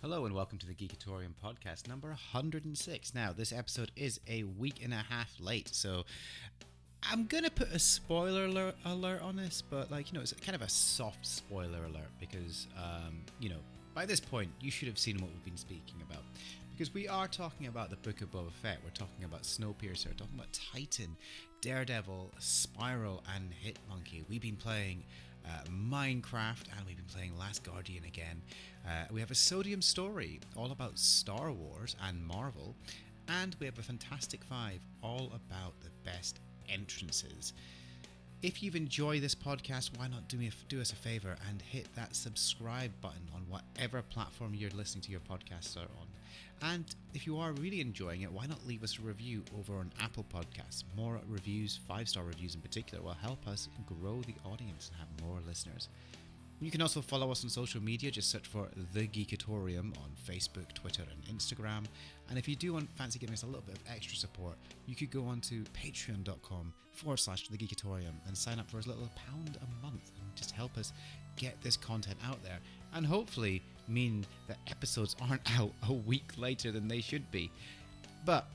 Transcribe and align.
Hello 0.00 0.26
and 0.26 0.32
welcome 0.32 0.58
to 0.58 0.66
the 0.66 0.74
Geekatorium 0.74 1.32
podcast 1.44 1.88
number 1.88 2.06
106. 2.06 3.14
Now, 3.16 3.32
this 3.36 3.52
episode 3.52 3.90
is 3.96 4.20
a 4.28 4.44
week 4.44 4.80
and 4.84 4.94
a 4.94 5.04
half 5.10 5.28
late, 5.40 5.74
so 5.74 6.04
I'm 7.02 7.26
gonna 7.26 7.50
put 7.50 7.72
a 7.72 7.80
spoiler 7.80 8.44
alert, 8.44 9.22
on 9.22 9.34
this, 9.34 9.60
but 9.60 9.90
like 9.90 10.12
you 10.12 10.16
know, 10.16 10.22
it's 10.22 10.32
kind 10.34 10.54
of 10.54 10.62
a 10.62 10.68
soft 10.68 11.26
spoiler 11.26 11.84
alert 11.84 12.12
because 12.20 12.68
um, 12.76 13.22
you 13.40 13.48
know 13.48 13.58
by 13.92 14.06
this 14.06 14.20
point 14.20 14.52
you 14.60 14.70
should 14.70 14.86
have 14.86 15.00
seen 15.00 15.16
what 15.20 15.32
we've 15.32 15.44
been 15.44 15.56
speaking 15.56 16.00
about 16.08 16.22
because 16.70 16.94
we 16.94 17.08
are 17.08 17.26
talking 17.26 17.66
about 17.66 17.90
the 17.90 17.96
Book 17.96 18.20
of 18.20 18.30
Boba 18.30 18.52
Fett. 18.52 18.78
We're 18.84 18.90
talking 18.90 19.24
about 19.24 19.42
Snowpiercer, 19.42 20.06
we're 20.06 20.12
talking 20.12 20.36
about 20.36 20.52
Titan, 20.72 21.16
Daredevil, 21.60 22.34
Spiral, 22.38 23.24
and 23.34 23.50
Hitmonkey. 23.50 24.22
We've 24.28 24.40
been 24.40 24.54
playing 24.54 25.02
uh, 25.48 25.64
Minecraft, 25.70 26.64
and 26.76 26.86
we've 26.86 26.96
been 26.96 27.04
playing 27.12 27.38
Last 27.38 27.64
Guardian 27.64 28.04
again. 28.04 28.42
Uh, 28.86 29.04
we 29.10 29.20
have 29.20 29.30
a 29.30 29.34
Sodium 29.34 29.82
story 29.82 30.40
all 30.56 30.70
about 30.72 30.98
Star 30.98 31.50
Wars 31.50 31.96
and 32.06 32.24
Marvel, 32.26 32.74
and 33.28 33.56
we 33.58 33.66
have 33.66 33.78
a 33.78 33.82
Fantastic 33.82 34.44
Five 34.44 34.80
all 35.02 35.32
about 35.34 35.80
the 35.80 35.90
best 36.04 36.40
entrances. 36.68 37.52
If 38.42 38.62
you've 38.62 38.76
enjoyed 38.76 39.22
this 39.22 39.34
podcast, 39.34 39.98
why 39.98 40.06
not 40.06 40.28
do 40.28 40.36
me 40.36 40.50
do 40.68 40.80
us 40.80 40.92
a 40.92 40.96
favor 40.96 41.36
and 41.48 41.60
hit 41.60 41.88
that 41.96 42.14
subscribe 42.14 42.92
button 43.00 43.28
on 43.34 43.42
whatever 43.48 44.02
platform 44.02 44.54
you're 44.54 44.70
listening 44.70 45.02
to 45.02 45.10
your 45.10 45.20
podcasts 45.20 45.76
are 45.76 45.80
on. 45.80 46.07
And 46.62 46.84
if 47.14 47.26
you 47.26 47.38
are 47.38 47.52
really 47.52 47.80
enjoying 47.80 48.22
it, 48.22 48.32
why 48.32 48.46
not 48.46 48.66
leave 48.66 48.82
us 48.82 48.98
a 48.98 49.02
review 49.02 49.44
over 49.58 49.74
on 49.78 49.92
Apple 50.00 50.24
Podcasts? 50.32 50.84
More 50.96 51.20
reviews, 51.28 51.78
five 51.86 52.08
star 52.08 52.24
reviews 52.24 52.54
in 52.54 52.60
particular, 52.60 53.02
will 53.02 53.12
help 53.12 53.46
us 53.46 53.68
grow 53.86 54.20
the 54.22 54.34
audience 54.44 54.90
and 54.90 54.98
have 54.98 55.26
more 55.26 55.38
listeners. 55.46 55.88
You 56.60 56.72
can 56.72 56.82
also 56.82 57.00
follow 57.00 57.30
us 57.30 57.44
on 57.44 57.50
social 57.50 57.80
media. 57.80 58.10
Just 58.10 58.30
search 58.30 58.48
for 58.48 58.68
The 58.92 59.06
Geekatorium 59.06 59.96
on 59.98 60.10
Facebook, 60.28 60.72
Twitter, 60.74 61.04
and 61.12 61.38
Instagram. 61.38 61.84
And 62.28 62.36
if 62.36 62.48
you 62.48 62.56
do 62.56 62.72
want 62.72 62.90
fancy 62.96 63.20
giving 63.20 63.34
us 63.34 63.44
a 63.44 63.46
little 63.46 63.62
bit 63.62 63.76
of 63.76 63.82
extra 63.88 64.16
support, 64.16 64.56
you 64.86 64.96
could 64.96 65.10
go 65.12 65.24
on 65.26 65.40
to 65.42 65.62
patreon.com 65.80 66.72
forward 66.90 67.18
slash 67.18 67.46
The 67.46 67.56
Geekatorium 67.56 68.14
and 68.26 68.36
sign 68.36 68.58
up 68.58 68.68
for 68.68 68.78
as 68.78 68.88
little 68.88 69.04
a 69.04 69.30
pound 69.30 69.56
a 69.56 69.86
month 69.86 70.10
and 70.20 70.34
just 70.34 70.50
help 70.50 70.76
us 70.76 70.92
get 71.36 71.60
this 71.62 71.76
content 71.76 72.18
out 72.26 72.42
there. 72.42 72.58
And 72.94 73.06
hopefully 73.06 73.62
mean 73.86 74.26
that 74.46 74.58
episodes 74.68 75.16
aren't 75.28 75.42
out 75.58 75.72
a 75.88 75.92
week 75.92 76.32
later 76.36 76.70
than 76.70 76.88
they 76.88 77.00
should 77.00 77.30
be. 77.30 77.50
But 78.24 78.46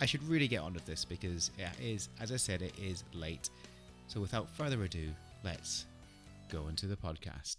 I 0.00 0.06
should 0.06 0.22
really 0.28 0.48
get 0.48 0.60
on 0.60 0.74
with 0.74 0.86
this 0.86 1.04
because 1.04 1.50
it 1.58 1.68
is, 1.80 2.08
as 2.20 2.32
I 2.32 2.36
said, 2.36 2.62
it 2.62 2.74
is 2.78 3.04
late. 3.14 3.50
So 4.08 4.20
without 4.20 4.48
further 4.50 4.82
ado, 4.82 5.10
let's 5.44 5.86
go 6.50 6.68
into 6.68 6.86
the 6.86 6.96
podcast. 6.96 7.58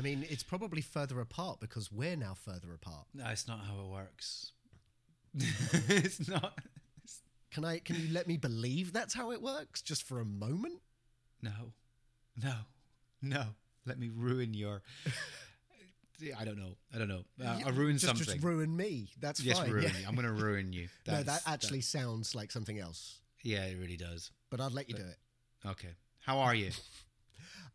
I 0.00 0.02
mean, 0.02 0.24
it's 0.30 0.42
probably 0.42 0.80
further 0.80 1.20
apart 1.20 1.60
because 1.60 1.92
we're 1.92 2.16
now 2.16 2.32
further 2.32 2.72
apart. 2.72 3.04
No, 3.12 3.26
it's 3.26 3.46
not 3.46 3.60
how 3.60 3.74
it 3.84 3.86
works. 3.86 4.52
it's 5.34 6.26
not. 6.26 6.58
Can 7.50 7.66
I? 7.66 7.80
Can 7.80 7.96
you 7.96 8.08
let 8.10 8.26
me 8.26 8.38
believe 8.38 8.94
that's 8.94 9.12
how 9.12 9.30
it 9.30 9.42
works, 9.42 9.82
just 9.82 10.04
for 10.04 10.18
a 10.20 10.24
moment? 10.24 10.80
No, 11.42 11.74
no, 12.42 12.54
no. 13.20 13.44
Let 13.84 13.98
me 13.98 14.08
ruin 14.14 14.54
your. 14.54 14.80
I 16.38 16.46
don't 16.46 16.56
know. 16.56 16.76
I 16.94 16.98
don't 16.98 17.08
know. 17.08 17.24
Uh, 17.42 17.60
I'll 17.66 17.72
ruin 17.72 17.96
just, 17.96 18.06
something. 18.06 18.24
Just 18.24 18.42
ruin 18.42 18.74
me. 18.74 19.10
That's 19.20 19.42
yes, 19.42 19.58
fine. 19.58 19.70
ruin 19.70 19.84
yeah. 19.84 20.00
you. 20.00 20.06
I'm 20.08 20.14
going 20.14 20.26
to 20.26 20.32
ruin 20.32 20.72
you. 20.72 20.88
no, 21.06 21.16
that 21.16 21.26
That's- 21.26 21.42
actually 21.46 21.82
sounds 21.82 22.34
like 22.34 22.50
something 22.50 22.78
else. 22.78 23.20
yeah, 23.42 23.64
it 23.64 23.78
really 23.78 23.98
does. 23.98 24.30
But 24.50 24.60
I'd 24.60 24.72
let 24.72 24.88
you 24.88 24.96
do 24.96 25.02
it. 25.02 25.68
Okay. 25.68 25.88
How 26.20 26.38
are 26.38 26.54
you? 26.54 26.70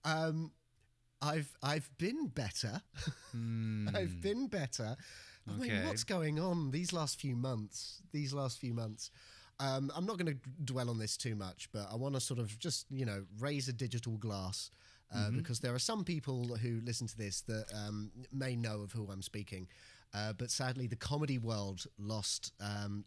Um, 0.03 0.51
I've 1.25 1.57
I've 1.63 1.89
been 1.97 2.27
better. 2.27 2.81
I've 3.95 4.21
been 4.21 4.47
better. 4.47 4.95
I 5.47 5.51
mean, 5.51 5.69
Hmm. 5.69 5.75
Okay. 5.77 5.85
what's 5.87 6.03
going 6.03 6.39
on 6.39 6.71
these 6.71 6.91
last 6.93 7.19
few 7.19 7.35
months? 7.35 8.01
These 8.11 8.33
last 8.33 8.59
few 8.59 8.73
months. 8.73 9.11
Um, 9.59 9.91
I'm 9.95 10.05
not 10.05 10.17
going 10.17 10.33
to 10.33 10.39
dwell 10.65 10.89
on 10.89 10.97
this 10.97 11.15
too 11.17 11.35
much, 11.35 11.69
but 11.71 11.87
I 11.91 11.95
want 11.95 12.15
to 12.15 12.19
sort 12.21 12.39
of 12.39 12.57
just 12.59 12.85
you 12.89 13.05
know 13.05 13.25
raise 13.39 13.67
a 13.69 13.73
digital 13.73 14.17
glass 14.17 14.69
uh, 15.13 15.29
because 15.31 15.59
there 15.61 15.73
are 15.73 15.79
some 15.79 16.03
people 16.03 16.55
who 16.57 16.81
listen 16.83 17.07
to 17.07 17.17
this 17.17 17.41
that 17.41 17.65
um, 17.73 18.11
may 18.31 18.55
know 18.55 18.81
of 18.81 18.91
who 18.91 19.07
I'm 19.11 19.21
speaking, 19.21 19.67
uh, 20.13 20.33
but 20.33 20.51
sadly 20.51 20.87
the 20.87 20.97
comedy 20.97 21.37
world 21.37 21.85
lost. 21.97 22.51
Um, 22.59 23.05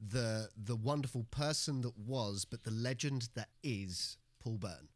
the 0.00 0.48
the 0.56 0.76
wonderful 0.76 1.24
person 1.30 1.80
that 1.82 1.96
was, 1.98 2.44
but 2.44 2.62
the 2.62 2.70
legend 2.70 3.30
that 3.34 3.48
is 3.64 4.16
Paul 4.38 4.58
Byrne 4.58 4.88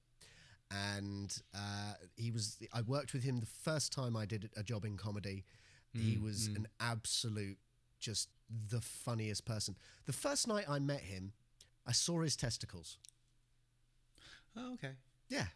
and 0.73 1.37
uh, 1.55 1.95
he 2.17 2.31
was. 2.31 2.59
I 2.73 2.83
worked 2.83 3.13
with 3.13 3.23
him 3.25 3.41
the 3.41 3.47
first 3.47 3.93
time 3.93 4.17
I 4.17 4.27
did 4.27 4.51
a 4.57 4.63
job 4.63 4.85
in 4.85 4.97
comedy. 4.97 5.45
he 5.93 6.17
was 6.19 6.47
an 6.47 6.67
absolute, 6.81 7.59
just 8.01 8.29
the 8.71 8.81
funniest 8.81 9.45
person. 9.45 9.77
The 10.07 10.13
first 10.13 10.49
night 10.49 10.65
I 10.69 10.79
met 10.79 11.01
him, 11.01 11.33
I 11.87 11.93
saw 11.93 12.21
his 12.23 12.35
testicles. 12.37 12.99
Oh, 14.57 14.73
okay. 14.75 14.93
Yeah, 15.29 15.47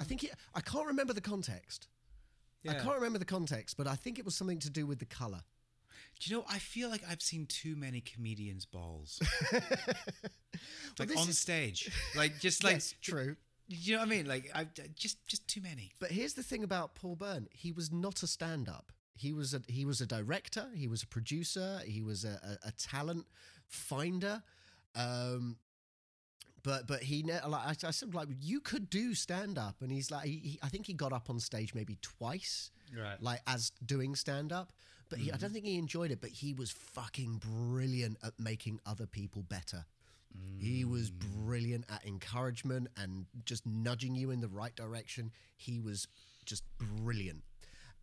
I 0.00 0.04
think 0.04 0.20
he, 0.22 0.30
I 0.54 0.60
can't 0.60 0.86
remember 0.86 1.12
the 1.12 1.20
context. 1.20 1.88
Yeah. 2.62 2.72
I 2.72 2.74
can't 2.76 2.94
remember 2.96 3.18
the 3.18 3.24
context, 3.24 3.76
but 3.76 3.86
I 3.86 3.94
think 3.94 4.18
it 4.18 4.24
was 4.24 4.34
something 4.34 4.58
to 4.60 4.70
do 4.70 4.86
with 4.86 4.98
the 4.98 5.04
color. 5.06 5.40
Do 6.20 6.30
you 6.30 6.36
know? 6.36 6.44
I 6.48 6.58
feel 6.58 6.88
like 6.88 7.02
I've 7.08 7.20
seen 7.22 7.46
too 7.46 7.74
many 7.76 8.00
comedians' 8.00 8.64
balls, 8.66 9.20
like 10.98 11.08
this 11.08 11.16
on 11.20 11.28
is- 11.28 11.38
stage, 11.38 11.90
like 12.16 12.38
just 12.40 12.62
like. 12.64 12.74
yes, 12.74 12.94
true. 13.02 13.36
You 13.66 13.94
know 13.94 14.00
what 14.00 14.06
I 14.08 14.10
mean? 14.10 14.26
Like 14.26 14.50
I 14.54 14.66
just 14.94 15.26
just 15.26 15.46
too 15.48 15.60
many. 15.62 15.92
But 15.98 16.10
here's 16.10 16.34
the 16.34 16.42
thing 16.42 16.62
about 16.64 16.94
Paul 16.94 17.16
Byrne: 17.16 17.48
he 17.50 17.72
was 17.72 17.90
not 17.92 18.22
a 18.22 18.26
stand-up. 18.26 18.92
He 19.16 19.32
was 19.32 19.54
a 19.54 19.62
he 19.68 19.84
was 19.84 20.00
a 20.00 20.06
director. 20.06 20.66
He 20.74 20.86
was 20.88 21.02
a 21.02 21.06
producer. 21.06 21.80
He 21.86 22.02
was 22.02 22.24
a, 22.24 22.58
a, 22.64 22.68
a 22.68 22.72
talent 22.72 23.26
finder. 23.66 24.42
Um, 24.94 25.56
but 26.62 26.86
but 26.86 27.02
he 27.02 27.22
ne- 27.22 27.40
like 27.46 27.84
I, 27.84 27.88
I 27.88 27.90
said 27.90 28.14
like 28.14 28.28
you 28.40 28.60
could 28.60 28.90
do 28.90 29.14
stand-up, 29.14 29.76
and 29.80 29.90
he's 29.92 30.10
like 30.10 30.24
he, 30.26 30.36
he, 30.36 30.58
I 30.62 30.68
think 30.68 30.86
he 30.86 30.92
got 30.94 31.12
up 31.12 31.30
on 31.30 31.38
stage 31.40 31.74
maybe 31.74 31.98
twice, 32.02 32.70
Right. 32.96 33.20
like 33.22 33.40
as 33.46 33.70
doing 33.84 34.14
stand-up. 34.14 34.72
But 35.10 35.18
he, 35.18 35.30
I 35.30 35.36
don't 35.36 35.52
think 35.52 35.66
he 35.66 35.76
enjoyed 35.78 36.10
it. 36.10 36.20
But 36.20 36.30
he 36.30 36.54
was 36.54 36.70
fucking 36.70 37.40
brilliant 37.44 38.16
at 38.22 38.32
making 38.38 38.80
other 38.86 39.06
people 39.06 39.42
better. 39.42 39.84
He 40.58 40.84
was 40.84 41.10
brilliant 41.10 41.84
at 41.90 42.04
encouragement 42.06 42.88
and 42.96 43.26
just 43.44 43.66
nudging 43.66 44.14
you 44.14 44.30
in 44.30 44.40
the 44.40 44.48
right 44.48 44.74
direction. 44.74 45.30
He 45.56 45.80
was 45.80 46.08
just 46.44 46.64
brilliant. 46.78 47.42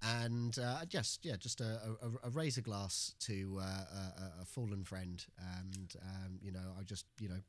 And 0.04 0.58
uh, 0.58 0.86
just 0.86 1.26
yeah, 1.26 1.36
just 1.38 1.62
a, 1.62 1.80
a, 2.02 2.28
a 2.28 2.30
razor 2.32 2.62
glass 2.62 3.14
to 3.22 3.60
uh, 3.62 3.64
a, 3.64 4.42
a 4.42 4.46
fallen 4.46 4.84
friend, 4.84 5.24
and 5.60 5.94
um, 6.02 6.40
you 6.42 6.52
know, 6.52 6.74
I 6.80 6.84
just 6.84 7.06
you 7.20 7.30
know, 7.30 7.40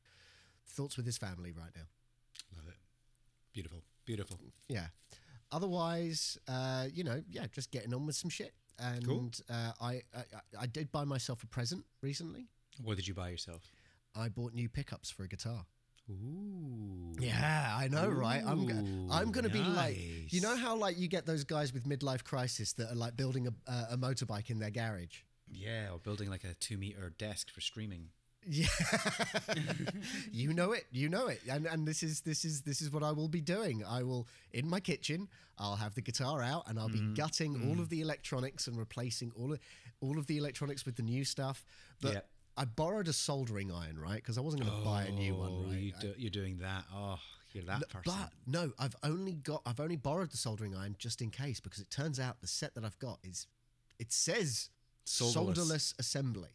thoughts 0.67 0.95
with 0.95 1.05
his 1.05 1.17
family 1.17 1.51
right 1.51 1.71
now. 1.75 1.87
Love 2.55 2.67
it. 2.67 2.75
Beautiful. 3.53 3.81
Beautiful. 4.05 4.37
Yeah. 4.67 4.87
Otherwise, 5.51 6.37
uh, 6.47 6.85
you 6.93 7.03
know, 7.03 7.23
yeah, 7.29 7.45
just 7.51 7.71
getting 7.71 7.93
on 7.93 8.05
with 8.05 8.15
some 8.15 8.29
shit. 8.29 8.53
And 8.79 9.05
Cool. 9.05 9.31
uh, 9.49 9.71
I, 9.81 10.01
I 10.15 10.23
I 10.61 10.65
did 10.67 10.91
buy 10.91 11.05
myself 11.05 11.43
a 11.43 11.47
present 11.47 11.85
recently. 12.01 12.49
What 12.83 12.97
did 12.97 13.07
you 13.07 13.13
buy 13.13 13.29
yourself? 13.29 13.71
I 14.15 14.29
bought 14.29 14.53
new 14.53 14.69
pickups 14.69 15.09
for 15.09 15.23
a 15.23 15.27
guitar. 15.27 15.65
Ooh. 16.09 17.13
Yeah, 17.19 17.75
I 17.77 17.87
know, 17.87 18.07
right? 18.09 18.43
I'm 18.45 18.65
go- 18.65 18.73
Ooh, 18.73 19.07
I'm 19.11 19.31
going 19.31 19.45
to 19.45 19.49
be 19.49 19.61
like, 19.63 19.97
you 20.33 20.41
know 20.41 20.55
how 20.57 20.75
like 20.75 20.97
you 20.99 21.07
get 21.07 21.25
those 21.25 21.43
guys 21.43 21.73
with 21.73 21.85
midlife 21.85 22.23
crisis 22.23 22.73
that 22.73 22.91
are 22.91 22.95
like 22.95 23.15
building 23.15 23.47
a, 23.47 23.71
uh, 23.71 23.85
a 23.91 23.97
motorbike 23.97 24.49
in 24.49 24.59
their 24.59 24.69
garage. 24.71 25.19
Yeah, 25.51 25.91
or 25.91 25.99
building 25.99 26.29
like 26.29 26.43
a 26.43 26.53
two 26.55 26.77
meter 26.77 27.13
desk 27.17 27.49
for 27.51 27.61
streaming. 27.61 28.09
Yeah, 28.45 28.67
you 30.31 30.53
know 30.53 30.71
it, 30.73 30.85
you 30.91 31.07
know 31.09 31.27
it, 31.27 31.39
and 31.49 31.65
and 31.65 31.87
this 31.87 32.03
is 32.03 32.21
this 32.21 32.43
is 32.43 32.61
this 32.61 32.81
is 32.81 32.91
what 32.91 33.01
I 33.03 33.11
will 33.11 33.29
be 33.29 33.39
doing. 33.41 33.83
I 33.85 34.03
will 34.03 34.27
in 34.51 34.67
my 34.69 34.79
kitchen. 34.81 35.29
I'll 35.57 35.75
have 35.77 35.95
the 35.95 36.01
guitar 36.01 36.41
out, 36.41 36.63
and 36.67 36.77
I'll 36.79 36.89
be 36.89 36.99
Mm-hmm. 36.99 37.13
gutting 37.13 37.69
all 37.69 37.79
of 37.79 37.89
the 37.89 38.01
electronics 38.01 38.67
and 38.67 38.77
replacing 38.77 39.31
all 39.39 39.53
of 39.53 39.59
all 40.01 40.17
of 40.17 40.27
the 40.27 40.37
electronics 40.37 40.85
with 40.85 40.95
the 40.97 41.03
new 41.03 41.23
stuff. 41.23 41.63
But 42.01 42.13
Yeah. 42.13 42.19
I 42.55 42.65
borrowed 42.65 43.07
a 43.07 43.13
soldering 43.13 43.71
iron, 43.71 43.97
right? 43.99 44.15
Because 44.15 44.37
I 44.37 44.41
wasn't 44.41 44.63
going 44.63 44.77
to 44.77 44.83
buy 44.85 45.03
a 45.03 45.11
new 45.11 45.35
one, 45.35 45.51
oh, 45.51 45.63
right? 45.69 45.79
You 45.79 45.93
do, 45.99 46.13
you're 46.17 46.29
doing 46.29 46.59
that. 46.59 46.83
Oh, 46.93 47.17
you're 47.51 47.63
that 47.65 47.89
person. 47.89 48.13
But 48.15 48.29
no, 48.45 48.71
I've 48.79 48.95
only 49.03 49.33
got 49.33 49.61
I've 49.65 49.79
only 49.79 49.95
borrowed 49.95 50.31
the 50.31 50.37
soldering 50.37 50.75
iron 50.75 50.95
just 50.99 51.21
in 51.21 51.29
case 51.29 51.59
because 51.59 51.79
it 51.79 51.89
turns 51.89 52.19
out 52.19 52.41
the 52.41 52.47
set 52.47 52.75
that 52.75 52.83
I've 52.85 52.99
got 52.99 53.19
is 53.23 53.47
it 53.99 54.11
says 54.11 54.69
Solderless. 55.05 55.55
solderless 55.55 55.93
assembly. 55.99 56.49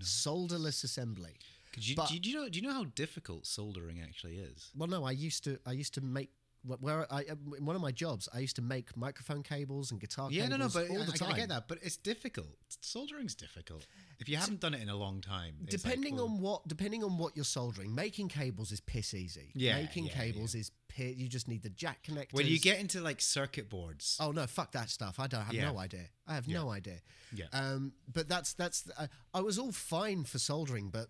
Solderless 0.00 0.84
assembly. 0.84 1.32
You, 1.76 1.96
But- 1.96 2.08
do 2.08 2.16
you 2.30 2.36
know? 2.36 2.48
Do 2.48 2.58
you 2.58 2.66
know 2.66 2.72
how 2.74 2.84
difficult 2.84 3.46
soldering 3.46 4.00
actually 4.02 4.36
is? 4.36 4.70
Well, 4.76 4.88
no, 4.88 5.04
I 5.04 5.12
used 5.12 5.44
to. 5.44 5.58
I 5.66 5.72
used 5.72 5.94
to 5.94 6.00
make. 6.00 6.30
Wh- 6.66 6.82
Where 6.82 7.12
I 7.12 7.22
in 7.56 7.64
one 7.64 7.76
of 7.76 7.82
my 7.82 7.92
jobs, 7.92 8.28
I 8.34 8.38
used 8.40 8.56
to 8.56 8.62
make 8.62 8.96
microphone 8.96 9.42
cables 9.42 9.90
and 9.90 10.00
guitar 10.00 10.28
Yeah, 10.30 10.48
no, 10.48 10.56
cables 10.56 10.74
no, 10.74 10.80
but 10.82 10.90
all 10.90 11.04
the 11.04 11.12
I, 11.12 11.16
time. 11.16 11.32
I 11.32 11.36
get 11.36 11.48
that, 11.50 11.68
but 11.68 11.78
it's 11.82 11.96
difficult. 11.96 12.56
Soldering's 12.80 13.34
difficult. 13.34 13.86
If 14.18 14.28
you 14.28 14.36
haven't 14.36 14.60
done 14.60 14.74
it 14.74 14.80
in 14.82 14.88
a 14.88 14.96
long 14.96 15.20
time, 15.20 15.56
it's 15.64 15.72
like, 15.74 15.82
Depending 15.82 16.16
well, 16.16 16.24
on 16.26 16.40
what, 16.40 16.68
depending 16.68 17.02
on 17.04 17.18
what 17.18 17.34
you're 17.36 17.44
soldering, 17.44 17.94
making 17.94 18.28
cables 18.28 18.70
is 18.72 18.80
piss 18.80 19.14
easy. 19.14 19.50
Yeah, 19.54 19.76
making 19.80 20.06
yeah, 20.06 20.14
cables 20.14 20.54
is 20.54 20.70
piss. 20.88 21.16
You 21.16 21.28
just 21.28 21.48
need 21.48 21.62
the 21.62 21.70
jack 21.70 22.04
connectors. 22.04 22.32
when 22.34 22.46
you 22.46 22.58
get 22.60 22.78
into 22.78 23.00
like 23.00 23.20
circuit 23.20 23.68
boards, 23.68 24.16
Oh 24.20 24.30
no! 24.30 24.46
Fuck 24.46 24.72
that 24.72 24.90
stuff. 24.90 25.18
I 25.18 25.26
don't 25.26 25.42
have 25.42 25.54
Yeah. 25.54 25.70
no 25.72 25.78
idea. 25.78 26.06
I 26.26 26.34
have 26.34 26.46
no 26.48 26.70
idea. 26.70 27.00
Yeah. 27.34 27.46
Um, 27.52 27.92
but 28.12 28.28
that's 28.28 28.52
that's. 28.54 28.88
Uh, 28.96 29.06
I 29.34 29.40
was 29.40 29.58
all 29.58 29.72
fine 29.72 30.24
for 30.24 30.38
soldering, 30.38 30.90
but 30.90 31.08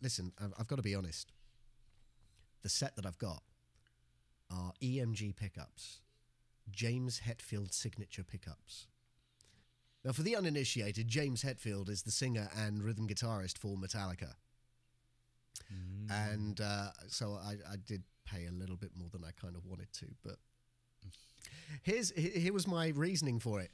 listen, 0.00 0.32
I've, 0.42 0.52
I've 0.60 0.66
got 0.68 0.76
to 0.76 0.82
be 0.82 0.94
honest. 0.94 1.32
The 2.62 2.68
set 2.70 2.96
that 2.96 3.06
I've 3.06 3.18
got 3.18 3.42
are 4.50 4.72
EMG 4.82 5.36
pickups, 5.36 6.00
James 6.70 7.22
Hetfield 7.26 7.72
signature 7.72 8.24
pickups. 8.24 8.86
Now, 10.04 10.12
for 10.12 10.22
the 10.22 10.36
uninitiated, 10.36 11.08
James 11.08 11.42
Hetfield 11.42 11.88
is 11.88 12.02
the 12.02 12.12
singer 12.12 12.48
and 12.56 12.82
rhythm 12.82 13.08
guitarist 13.08 13.58
for 13.58 13.76
Metallica, 13.76 14.34
and 16.10 16.60
uh, 16.60 16.90
so 17.08 17.38
I, 17.42 17.54
I 17.72 17.76
did 17.84 18.04
pay 18.24 18.46
a 18.46 18.52
little 18.52 18.76
bit 18.76 18.90
more 18.96 19.08
than 19.12 19.24
I 19.24 19.30
kind 19.40 19.56
of 19.56 19.66
wanted 19.66 19.92
to, 19.94 20.06
but 20.24 20.36
here's 21.82 22.10
here 22.12 22.52
was 22.52 22.66
my 22.66 22.88
reasoning 22.88 23.40
for 23.40 23.60
it. 23.60 23.70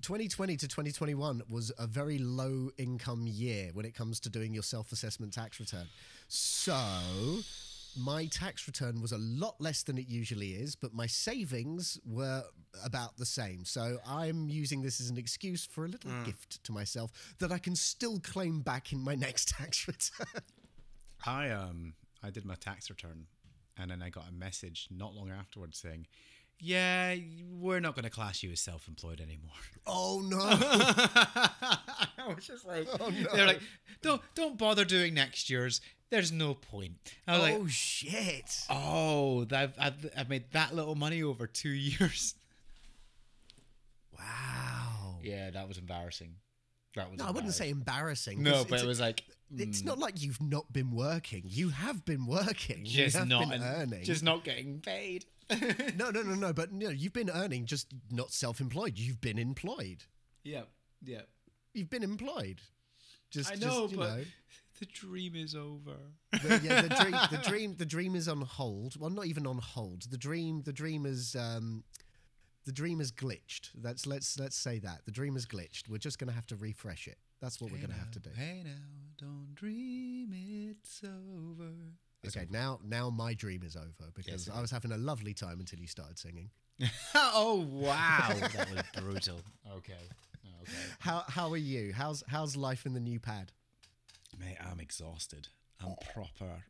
2020 0.00 0.56
to 0.56 0.68
2021 0.68 1.42
was 1.50 1.70
a 1.78 1.86
very 1.86 2.18
low 2.18 2.70
income 2.78 3.26
year 3.26 3.70
when 3.74 3.84
it 3.84 3.94
comes 3.94 4.20
to 4.20 4.30
doing 4.30 4.54
your 4.54 4.62
self-assessment 4.62 5.34
tax 5.34 5.60
return. 5.60 5.86
So 6.28 6.72
my 7.96 8.26
tax 8.26 8.66
return 8.66 9.00
was 9.02 9.12
a 9.12 9.18
lot 9.18 9.54
less 9.60 9.82
than 9.82 9.98
it 9.98 10.08
usually 10.08 10.50
is 10.50 10.74
but 10.74 10.94
my 10.94 11.06
savings 11.06 11.98
were 12.06 12.42
about 12.84 13.16
the 13.18 13.26
same 13.26 13.64
so 13.64 13.98
i'm 14.06 14.48
using 14.48 14.80
this 14.82 15.00
as 15.00 15.10
an 15.10 15.18
excuse 15.18 15.66
for 15.66 15.84
a 15.84 15.88
little 15.88 16.10
gift 16.24 16.62
to 16.64 16.72
myself 16.72 17.10
that 17.38 17.52
i 17.52 17.58
can 17.58 17.76
still 17.76 18.18
claim 18.20 18.60
back 18.60 18.92
in 18.92 18.98
my 18.98 19.14
next 19.26 19.48
tax 19.48 19.86
return 19.86 20.42
I 21.24 21.50
um 21.50 21.94
I 22.22 22.30
did 22.30 22.44
my 22.44 22.54
tax 22.54 22.90
return, 22.90 23.26
and 23.78 23.90
then 23.90 24.02
I 24.02 24.10
got 24.10 24.28
a 24.28 24.32
message 24.32 24.88
not 24.90 25.14
long 25.14 25.30
afterwards 25.30 25.78
saying, 25.78 26.06
"Yeah, 26.58 27.14
we're 27.50 27.80
not 27.80 27.94
going 27.94 28.04
to 28.04 28.10
class 28.10 28.42
you 28.42 28.50
as 28.52 28.60
self-employed 28.60 29.20
anymore." 29.20 29.50
oh 29.86 30.22
no 30.24 30.38
I 30.40 32.34
was 32.34 32.46
just 32.46 32.66
like, 32.66 32.88
oh, 33.00 33.10
no. 33.10 33.28
they're 33.34 33.46
like, 33.46 33.60
"Don't 34.02 34.22
don't 34.34 34.58
bother 34.58 34.84
doing 34.84 35.14
next 35.14 35.50
year's. 35.50 35.80
There's 36.12 36.30
no 36.30 36.54
point." 36.54 36.98
Oh 37.26 37.38
like, 37.38 37.58
shit 37.68 38.66
"Oh, 38.70 39.46
I've, 39.50 39.72
I've 39.78 40.10
I've 40.16 40.28
made 40.28 40.44
that 40.52 40.74
little 40.74 40.94
money 40.94 41.22
over 41.22 41.46
two 41.46 41.68
years." 41.70 42.34
wow 44.16 45.16
Yeah, 45.22 45.50
that 45.50 45.66
was 45.66 45.78
embarrassing. 45.78 46.34
That 46.94 47.10
was. 47.10 47.18
no 47.18 47.26
i 47.26 47.30
wouldn't 47.30 47.54
say 47.54 47.70
embarrassing 47.70 48.42
no, 48.42 48.66
but 48.68 48.82
it 48.82 48.86
was 48.86 49.00
like 49.00 49.24
It's 49.56 49.80
mm. 49.80 49.86
not 49.86 49.98
like 49.98 50.22
you've 50.22 50.42
not 50.42 50.70
been 50.70 50.90
working. 50.90 51.42
You 51.46 51.70
have 51.70 52.04
been 52.04 52.26
working. 52.26 52.84
just 52.84 53.14
you 53.14 53.20
have 53.20 53.28
not 53.28 53.48
been 53.48 53.62
earning. 53.62 54.04
just 54.04 54.22
not 54.22 54.44
getting 54.44 54.80
paid. 54.80 55.24
no, 55.96 56.10
no, 56.10 56.22
no, 56.22 56.34
no. 56.34 56.52
But 56.52 56.72
no, 56.72 56.90
you've 56.90 57.12
been 57.12 57.30
earning, 57.30 57.66
just 57.66 57.88
not 58.10 58.32
self-employed. 58.32 58.98
You've 58.98 59.20
been 59.20 59.38
employed. 59.38 60.04
yeah, 60.44 60.62
yeah. 61.02 61.22
You've 61.74 61.90
been 61.90 62.02
employed. 62.02 62.60
Just, 63.30 63.50
I 63.50 63.54
know, 63.54 63.82
just, 63.82 63.92
you 63.92 63.98
but 63.98 64.16
know. 64.16 64.24
The 64.82 64.86
dream 64.86 65.36
is 65.36 65.54
over. 65.54 65.94
The, 66.32 66.60
yeah, 66.60 66.82
the 66.82 66.88
dream, 66.88 67.16
the 67.30 67.40
dream, 67.48 67.74
the 67.78 67.86
dream 67.86 68.16
is 68.16 68.26
on 68.26 68.40
hold. 68.40 68.98
Well, 68.98 69.10
not 69.10 69.26
even 69.26 69.46
on 69.46 69.58
hold. 69.58 70.02
The 70.10 70.18
dream, 70.18 70.62
the 70.64 70.72
dream 70.72 71.06
is, 71.06 71.36
um, 71.36 71.84
the 72.66 72.72
dream 72.72 73.00
is 73.00 73.12
glitched. 73.12 73.70
That's 73.76 74.08
let's 74.08 74.40
let's 74.40 74.56
say 74.56 74.80
that 74.80 75.02
the 75.04 75.12
dream 75.12 75.36
is 75.36 75.46
glitched. 75.46 75.88
We're 75.88 75.98
just 75.98 76.18
gonna 76.18 76.32
have 76.32 76.46
to 76.48 76.56
refresh 76.56 77.06
it. 77.06 77.16
That's 77.40 77.60
what 77.60 77.70
we're 77.70 77.78
gonna 77.78 77.94
have 77.94 78.10
to 78.10 78.18
do. 78.18 78.30
Hey 78.34 78.62
now, 78.64 78.70
don't 79.18 79.54
dream 79.54 80.34
it's 80.34 81.02
over. 81.04 81.70
It's 82.24 82.36
Okay, 82.36 82.46
now 82.50 82.80
now 82.84 83.08
my 83.08 83.34
dream 83.34 83.62
is 83.64 83.76
over 83.76 84.10
because 84.12 84.48
Yes, 84.48 84.50
I 84.52 84.60
was 84.60 84.72
having 84.72 84.90
a 84.90 84.98
lovely 84.98 85.32
time 85.32 85.60
until 85.60 85.78
you 85.78 85.86
started 85.86 86.18
singing. 86.18 86.50
oh 87.14 87.68
wow, 87.70 88.30
that 88.30 88.68
was 88.74 88.82
brutal. 89.00 89.40
Okay, 89.76 89.92
okay. 90.62 90.72
How 90.98 91.22
how 91.28 91.52
are 91.52 91.56
you? 91.56 91.92
How's 91.92 92.24
how's 92.26 92.56
life 92.56 92.84
in 92.84 92.94
the 92.94 93.00
new 93.00 93.20
pad? 93.20 93.52
Mate, 94.38 94.56
I'm 94.60 94.80
exhausted. 94.80 95.48
I'm 95.80 95.94
proper, 96.12 96.64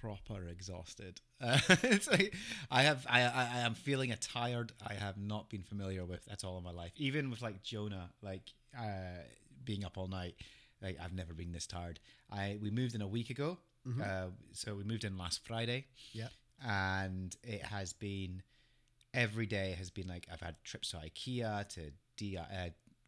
proper 0.00 0.46
exhausted. 0.48 1.20
Uh, 1.40 1.58
it's 1.82 2.08
like 2.10 2.34
I 2.70 2.82
have, 2.82 3.06
I, 3.08 3.22
I, 3.22 3.50
I 3.54 3.58
am 3.60 3.74
feeling 3.74 4.12
a 4.12 4.16
tired. 4.16 4.72
I 4.86 4.94
have 4.94 5.16
not 5.18 5.48
been 5.50 5.62
familiar 5.62 6.04
with 6.04 6.26
at 6.30 6.44
all 6.44 6.58
in 6.58 6.64
my 6.64 6.70
life. 6.72 6.92
Even 6.96 7.30
with 7.30 7.42
like 7.42 7.62
Jonah, 7.62 8.10
like 8.22 8.52
uh, 8.78 9.22
being 9.64 9.84
up 9.84 9.96
all 9.98 10.08
night. 10.08 10.34
Like 10.80 10.96
I've 11.02 11.12
never 11.14 11.32
been 11.34 11.50
this 11.52 11.66
tired. 11.66 11.98
I 12.30 12.58
we 12.62 12.70
moved 12.70 12.94
in 12.94 13.02
a 13.02 13.06
week 13.08 13.30
ago, 13.30 13.58
uh, 14.02 14.26
so 14.52 14.74
we 14.76 14.84
moved 14.84 15.04
in 15.04 15.16
last 15.18 15.44
Friday. 15.46 15.86
Yeah. 16.12 16.28
and 16.64 17.34
it 17.42 17.62
has 17.62 17.92
been 17.92 18.42
every 19.14 19.46
day 19.46 19.74
has 19.78 19.90
been 19.90 20.06
like 20.06 20.26
I've 20.32 20.40
had 20.40 20.56
trips 20.64 20.90
to 20.90 20.98
IKEA 20.98 21.68
to 21.70 21.90
D 22.16 22.36
uh, 22.36 22.44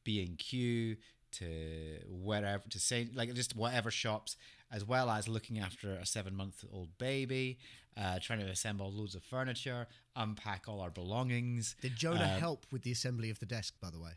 B 0.04 0.24
and 0.24 0.36
Q 0.38 0.96
to 1.32 1.98
wherever 2.08 2.62
to 2.68 2.78
say 2.78 3.08
like 3.14 3.32
just 3.34 3.54
whatever 3.56 3.90
shops, 3.90 4.36
as 4.70 4.84
well 4.84 5.10
as 5.10 5.28
looking 5.28 5.58
after 5.58 5.92
a 5.94 6.06
seven 6.06 6.34
month 6.34 6.64
old 6.72 6.96
baby, 6.98 7.58
uh, 7.96 8.18
trying 8.20 8.40
to 8.40 8.46
assemble 8.46 8.90
loads 8.92 9.14
of 9.14 9.22
furniture, 9.22 9.86
unpack 10.16 10.68
all 10.68 10.80
our 10.80 10.90
belongings. 10.90 11.76
Did 11.80 11.96
Jonah 11.96 12.32
Um, 12.34 12.40
help 12.40 12.66
with 12.70 12.82
the 12.82 12.92
assembly 12.92 13.30
of 13.30 13.38
the 13.40 13.46
desk, 13.46 13.74
by 13.80 13.90
the 13.90 13.98
way? 14.00 14.12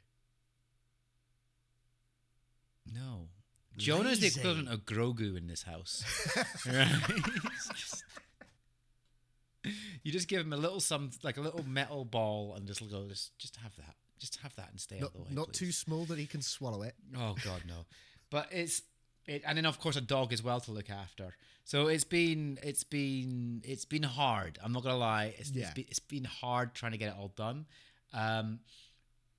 No. 2.92 3.30
Jonah's 3.78 4.20
the 4.20 4.28
equivalent 4.28 4.70
of 4.70 4.86
Grogu 4.86 5.36
in 5.36 5.48
this 5.48 5.64
house. 5.64 6.04
Just- 6.66 8.04
you 10.04 10.12
just 10.12 10.28
give 10.28 10.42
him 10.42 10.54
a 10.54 10.58
little 10.58 10.80
some 10.80 11.10
like 11.24 11.38
a 11.38 11.42
little 11.42 11.64
metal 11.64 12.06
ball 12.06 12.54
and 12.56 12.68
just 12.68 12.88
go 12.92 13.08
just 13.08 13.38
just 13.40 13.56
have 13.58 13.76
that. 13.78 13.96
Just 14.24 14.38
have 14.38 14.56
that 14.56 14.70
and 14.72 14.80
stay 14.80 15.00
Not, 15.00 15.08
out 15.08 15.14
the 15.14 15.20
way. 15.20 15.28
not 15.32 15.48
please. 15.52 15.58
too 15.60 15.72
small 15.74 16.06
that 16.06 16.18
he 16.18 16.26
can 16.26 16.42
swallow 16.42 16.82
it. 16.84 16.96
Oh 17.18 17.36
God, 17.44 17.62
no. 17.68 17.86
But 18.30 18.48
it's 18.52 18.82
it, 19.28 19.44
and 19.46 19.58
then 19.58 19.66
of 19.66 19.80
course 19.82 19.98
a 19.98 20.02
dog 20.02 20.32
as 20.32 20.42
well 20.42 20.62
to 20.62 20.72
look 20.72 20.90
after. 20.90 21.36
So 21.66 21.88
it's 21.88 22.06
been 22.06 22.58
it's 22.64 22.86
been 22.86 23.62
it's 23.66 23.84
been 23.86 24.04
hard. 24.04 24.60
I'm 24.64 24.72
not 24.72 24.84
gonna 24.84 24.98
lie. 24.98 25.36
It's, 25.38 25.52
Yeah. 25.52 25.64
it's, 25.66 25.74
been, 25.74 25.86
it's 25.90 26.00
been 26.00 26.24
hard 26.24 26.74
trying 26.74 26.94
to 26.94 26.98
get 26.98 27.10
it 27.10 27.16
all 27.20 27.34
done. 27.36 27.66
Um, 28.14 28.60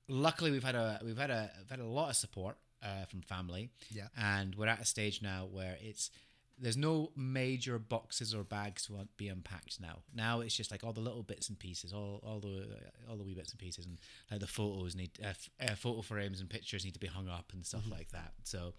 luckily 0.09 0.51
we've 0.51 0.65
had 0.65 0.75
a 0.75 1.01
we've 1.05 1.17
had 1.17 1.31
a 1.31 1.51
we've 1.59 1.71
had 1.71 1.81
a 1.81 1.87
lot 1.87 2.11
of 2.11 2.17
support 2.17 2.57
uh, 2.83 3.07
from 3.07 3.23
family. 3.23 3.71
Yeah. 3.91 4.09
And 4.19 4.55
we're 4.55 4.67
at 4.69 4.81
a 4.81 4.85
stage 4.85 5.23
now 5.23 5.49
where 5.51 5.77
it's 5.81 6.11
there's 6.59 6.77
no 6.77 7.11
major 7.17 7.79
boxes 7.79 8.35
or 8.35 8.45
bags 8.45 8.87
to 8.87 8.93
be 9.17 9.29
unpacked 9.29 9.81
now. 9.81 9.99
Now 10.15 10.41
it's 10.41 10.55
just 10.55 10.71
like 10.71 10.85
all 10.85 10.93
the 10.93 11.01
little 11.01 11.23
bits 11.23 11.49
and 11.49 11.59
pieces, 11.59 11.93
all 11.93 12.21
all 12.25 12.41
the 12.41 12.67
all 13.09 13.17
the 13.17 13.25
wee 13.25 13.35
bits 13.35 13.51
and 13.53 13.59
pieces, 13.59 13.87
and 13.87 13.99
like 14.31 14.41
the 14.41 14.47
photos 14.47 14.95
need 14.95 15.11
uh, 15.25 15.33
uh, 15.61 15.75
photo 15.75 16.03
frames 16.03 16.41
and 16.41 16.49
pictures 16.49 16.85
need 16.85 16.95
to 16.95 17.01
be 17.01 17.07
hung 17.07 17.29
up 17.29 17.53
and 17.53 17.65
stuff 17.67 17.85
like 17.91 18.11
that. 18.13 18.33
So 18.45 18.75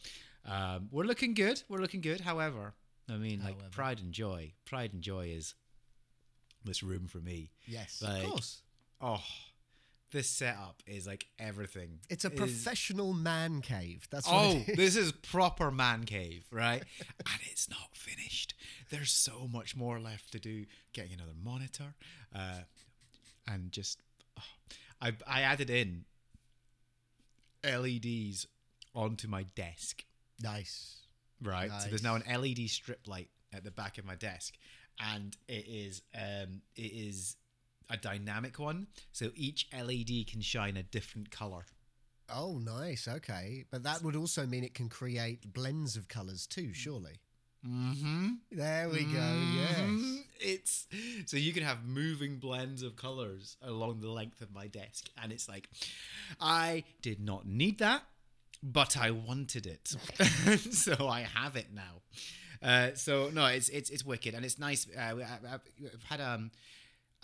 um, 0.46 0.88
we're 0.92 1.04
looking 1.04 1.34
good. 1.34 1.62
We're 1.68 1.80
looking 1.80 2.02
good. 2.02 2.22
However, 2.22 2.74
I 3.10 3.18
mean, 3.18 3.42
like 3.44 3.72
pride 3.72 4.00
and 4.00 4.14
joy. 4.14 4.54
Pride 4.66 4.94
and 4.94 5.02
joy 5.02 5.28
is 5.28 5.54
this 6.64 6.82
room 6.82 7.08
for 7.08 7.20
me. 7.20 7.52
Yes, 7.68 8.02
Like, 8.02 8.24
of 8.24 8.30
course. 8.30 8.62
Oh, 9.02 9.22
this 10.16 10.30
setup 10.30 10.82
is 10.88 11.06
like 11.06 11.26
everything. 11.38 12.00
It's 12.10 12.24
a 12.24 12.28
It 12.28 12.34
is- 12.34 12.40
professional 12.40 13.12
man 13.14 13.62
cave. 13.62 14.08
That's 14.10 14.26
what 14.26 14.34
Oh, 14.36 14.52
it 14.52 14.70
is. 14.70 14.76
this 14.78 14.96
is 14.96 15.12
proper 15.12 15.70
man 15.72 16.06
cave, 16.06 16.46
right? 16.52 16.84
and 17.26 17.40
it's 17.52 17.70
not 17.70 17.96
finished. 17.96 18.54
There's 18.90 19.12
so 19.12 19.48
much 19.48 19.76
more 19.76 20.00
left 20.00 20.32
to 20.32 20.40
do. 20.40 20.66
Getting 20.94 21.14
another 21.14 21.34
monitor, 21.44 21.96
uh, 22.34 22.62
and 23.46 23.72
just 23.74 24.00
oh, 24.40 24.44
I 25.02 25.14
I 25.28 25.42
added 25.42 25.70
in 25.70 26.06
LEDs 27.64 28.48
onto 28.94 29.28
my 29.28 29.44
desk, 29.44 30.06
nice. 30.42 31.02
right? 31.42 31.72
So 31.82 31.90
there's 31.90 32.04
now 32.04 32.16
an 32.16 32.24
LED 32.28 32.70
strip 32.70 33.02
light 33.08 33.30
at 33.54 33.64
the 33.66 33.72
back 33.72 33.98
of 33.98 34.06
my 34.06 34.16
desk, 34.16 34.54
and 35.00 35.36
it 35.48 35.66
is 35.68 36.02
um 36.16 36.62
it 36.76 36.92
is 36.94 37.36
a 37.90 37.98
dynamic 37.98 38.60
one, 38.60 38.88
so 39.12 39.30
each 39.36 39.68
LED 39.74 40.28
can 40.28 40.42
shine 40.42 40.78
a 40.78 40.84
different 40.84 41.32
color. 41.32 41.66
Oh, 42.30 42.58
nice. 42.58 43.08
Okay, 43.08 43.66
but 43.70 43.84
that 43.84 44.02
would 44.02 44.16
also 44.16 44.46
mean 44.46 44.64
it 44.64 44.74
can 44.74 44.90
create 44.90 45.54
blends 45.54 45.96
of 45.96 46.08
colours 46.08 46.48
too. 46.48 46.74
Surely. 46.74 47.20
Mm-hmm. 47.66 48.28
There 48.52 48.90
we 48.90 49.04
go. 49.06 49.42
Yes. 49.56 49.80
Mhm. 49.80 50.24
It's 50.40 50.88
so 51.26 51.38
you 51.38 51.54
can 51.54 51.64
have 51.64 51.84
moving 51.86 52.38
blends 52.38 52.84
of 52.84 52.96
colors 52.96 53.58
along 53.62 54.02
the 54.02 54.10
length 54.10 54.42
of 54.42 54.54
my 54.54 54.68
desk, 54.68 55.10
and 55.22 55.32
it's 55.32 55.48
like 55.50 55.70
I 56.40 56.84
did 57.02 57.20
not 57.20 57.48
need 57.48 57.80
that, 57.80 58.04
but 58.62 58.98
I 58.98 59.12
wanted 59.12 59.66
it, 59.66 59.88
so 60.74 61.08
I 61.08 61.22
have 61.22 61.56
it 61.56 61.68
now. 61.74 62.02
Uh, 62.62 62.94
so 62.96 63.30
no, 63.34 63.46
it's 63.46 63.70
it's 63.70 63.90
it's 63.90 64.06
wicked 64.06 64.34
and 64.34 64.44
it's 64.46 64.60
nice. 64.60 64.88
Uh, 64.96 65.14
we- 65.16 65.24
I, 65.24 65.28
have 65.50 65.62
had 66.10 66.22
um, 66.22 66.52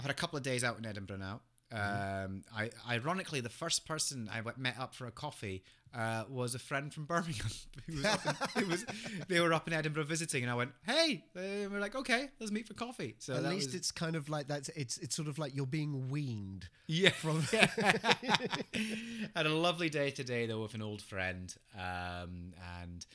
I've 0.02 0.06
had 0.06 0.12
a 0.12 0.20
couple 0.20 0.36
of 0.38 0.42
days 0.42 0.64
out 0.64 0.80
in 0.80 0.86
Edinburgh 0.88 1.18
now. 1.18 1.42
Um, 1.72 2.42
I 2.58 2.72
ironically 2.90 3.40
the 3.40 3.50
first 3.50 3.86
person 3.86 4.28
I 4.34 4.42
met 4.58 4.80
up 4.80 4.96
for 4.96 5.06
a 5.06 5.12
coffee 5.12 5.64
uh, 5.96 6.24
was 6.28 6.56
a 6.56 6.60
friend 6.60 6.92
from 6.92 7.06
Birmingham. 7.06 7.52
who 7.86 7.98
was 7.98 8.06
in, 8.26 8.36
who 8.64 8.66
was, 8.68 8.86
they 9.28 9.40
were 9.40 9.54
up 9.54 9.68
in 9.68 9.74
Edinburgh 9.74 10.06
visiting, 10.06 10.42
and 10.42 10.52
I 10.52 10.56
went, 10.56 10.72
"Hey," 10.88 11.24
uh, 11.38 11.70
we're 11.70 11.80
like, 11.80 11.96
"Okay, 11.96 12.30
let's 12.40 12.52
meet 12.52 12.68
for 12.68 12.74
coffee." 12.74 13.14
So 13.20 13.36
At 13.36 13.44
least 13.44 13.68
was- 13.68 13.76
it's 13.76 13.92
kind 13.92 14.16
of 14.16 14.28
like 14.28 14.48
that. 14.48 14.70
It's 14.76 14.98
it's 14.98 15.16
sort 15.16 15.28
of 15.28 15.38
like 15.38 15.56
you're 15.56 15.68
being 15.68 16.10
weaned. 16.10 16.68
Yeah, 16.88 17.10
from 17.12 17.42
had 19.36 19.46
a 19.46 19.50
lovely 19.50 19.92
day 19.92 20.10
today 20.10 20.48
though 20.48 20.64
with 20.64 20.74
an 20.74 20.82
old 20.82 21.04
friend, 21.04 21.56
um, 21.78 22.54
and 22.82 23.06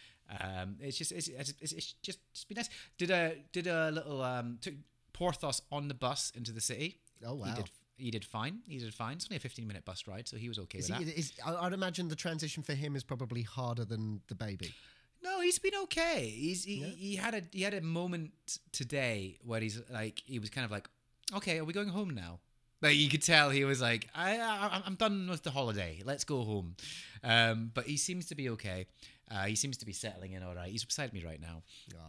um, 0.41 0.77
it's 0.81 0.97
just 0.97 1.11
it's, 1.11 1.27
it's, 1.27 1.53
it's 1.61 1.73
it's 1.73 1.93
just 2.01 2.21
it's 2.31 2.45
been 2.45 2.57
nice. 2.57 2.71
Did 2.97 3.11
a 3.11 3.35
did 3.53 3.67
a 3.67 3.91
little 3.91 4.23
um, 4.23 4.59
took 4.61 4.75
Porthos 5.17 5.63
on 5.73 5.89
the 5.89 5.95
bus 5.95 6.31
into 6.37 6.53
the 6.53 6.61
city. 6.61 6.99
Oh, 7.27 7.35
wow. 7.35 7.47
He 7.47 7.55
did 7.55 7.71
he 7.99 8.11
did 8.11 8.25
fine. 8.25 8.59
He 8.69 8.79
did 8.79 8.93
fine. 8.93 9.17
It's 9.17 9.27
only 9.31 9.39
a 9.39 9.41
fifteen 9.41 9.67
minute 9.67 9.85
bus 9.85 10.07
ride, 10.07 10.29
so 10.29 10.37
he 10.37 10.49
was 10.49 10.59
okay 10.59 10.79
Is 10.79 10.91
with 10.91 10.99
he, 10.99 11.05
that. 11.05 11.19
is, 11.19 11.33
I'd 11.45 11.73
imagine 11.73 12.09
the 12.09 12.17
transition 12.17 12.63
for 12.63 12.75
him 12.75 12.95
is 12.95 13.03
probably 13.03 13.43
harder 13.43 13.87
than 13.87 14.21
the 14.29 14.35
baby. 14.35 14.75
No, 15.23 15.41
he's 15.41 15.59
been 15.59 15.75
okay. 15.85 16.29
He's 16.29 16.65
he, 16.65 16.83
he 16.83 17.17
had 17.17 17.35
a 17.35 17.43
he 17.53 17.63
had 17.63 17.73
a 17.73 17.81
moment 17.81 18.59
today 18.71 19.39
where 19.45 19.61
he's 19.61 19.81
like 19.91 20.23
he 20.27 20.39
was 20.39 20.51
kind 20.51 20.67
of 20.67 20.71
like, 20.71 20.89
okay, 21.35 21.59
are 21.59 21.65
we 21.65 21.73
going 21.73 21.89
home 21.89 22.11
now? 22.11 22.41
Like 22.83 22.97
you 22.97 23.09
could 23.09 23.23
tell 23.23 23.49
he 23.49 23.65
was 23.65 23.81
like, 23.81 24.09
I, 24.15 24.37
I 24.39 24.83
I'm 24.85 24.97
done 24.97 25.29
with 25.31 25.43
the 25.43 25.51
holiday. 25.51 26.03
Let's 26.05 26.25
go 26.25 26.45
home. 26.45 26.77
Um, 27.25 27.71
but 27.73 27.87
he 27.87 27.97
seems 27.97 28.27
to 28.27 28.35
be 28.35 28.51
okay. 28.51 28.87
Uh, 29.31 29.45
he 29.45 29.57
seems 29.57 29.79
to 29.79 29.87
be 29.87 29.93
settling 29.93 30.33
in 30.33 30.43
all 30.43 30.55
right. 30.55 30.71
He's 30.71 30.85
beside 30.85 31.15
me 31.15 31.25
right 31.25 31.41
now. 31.41 31.63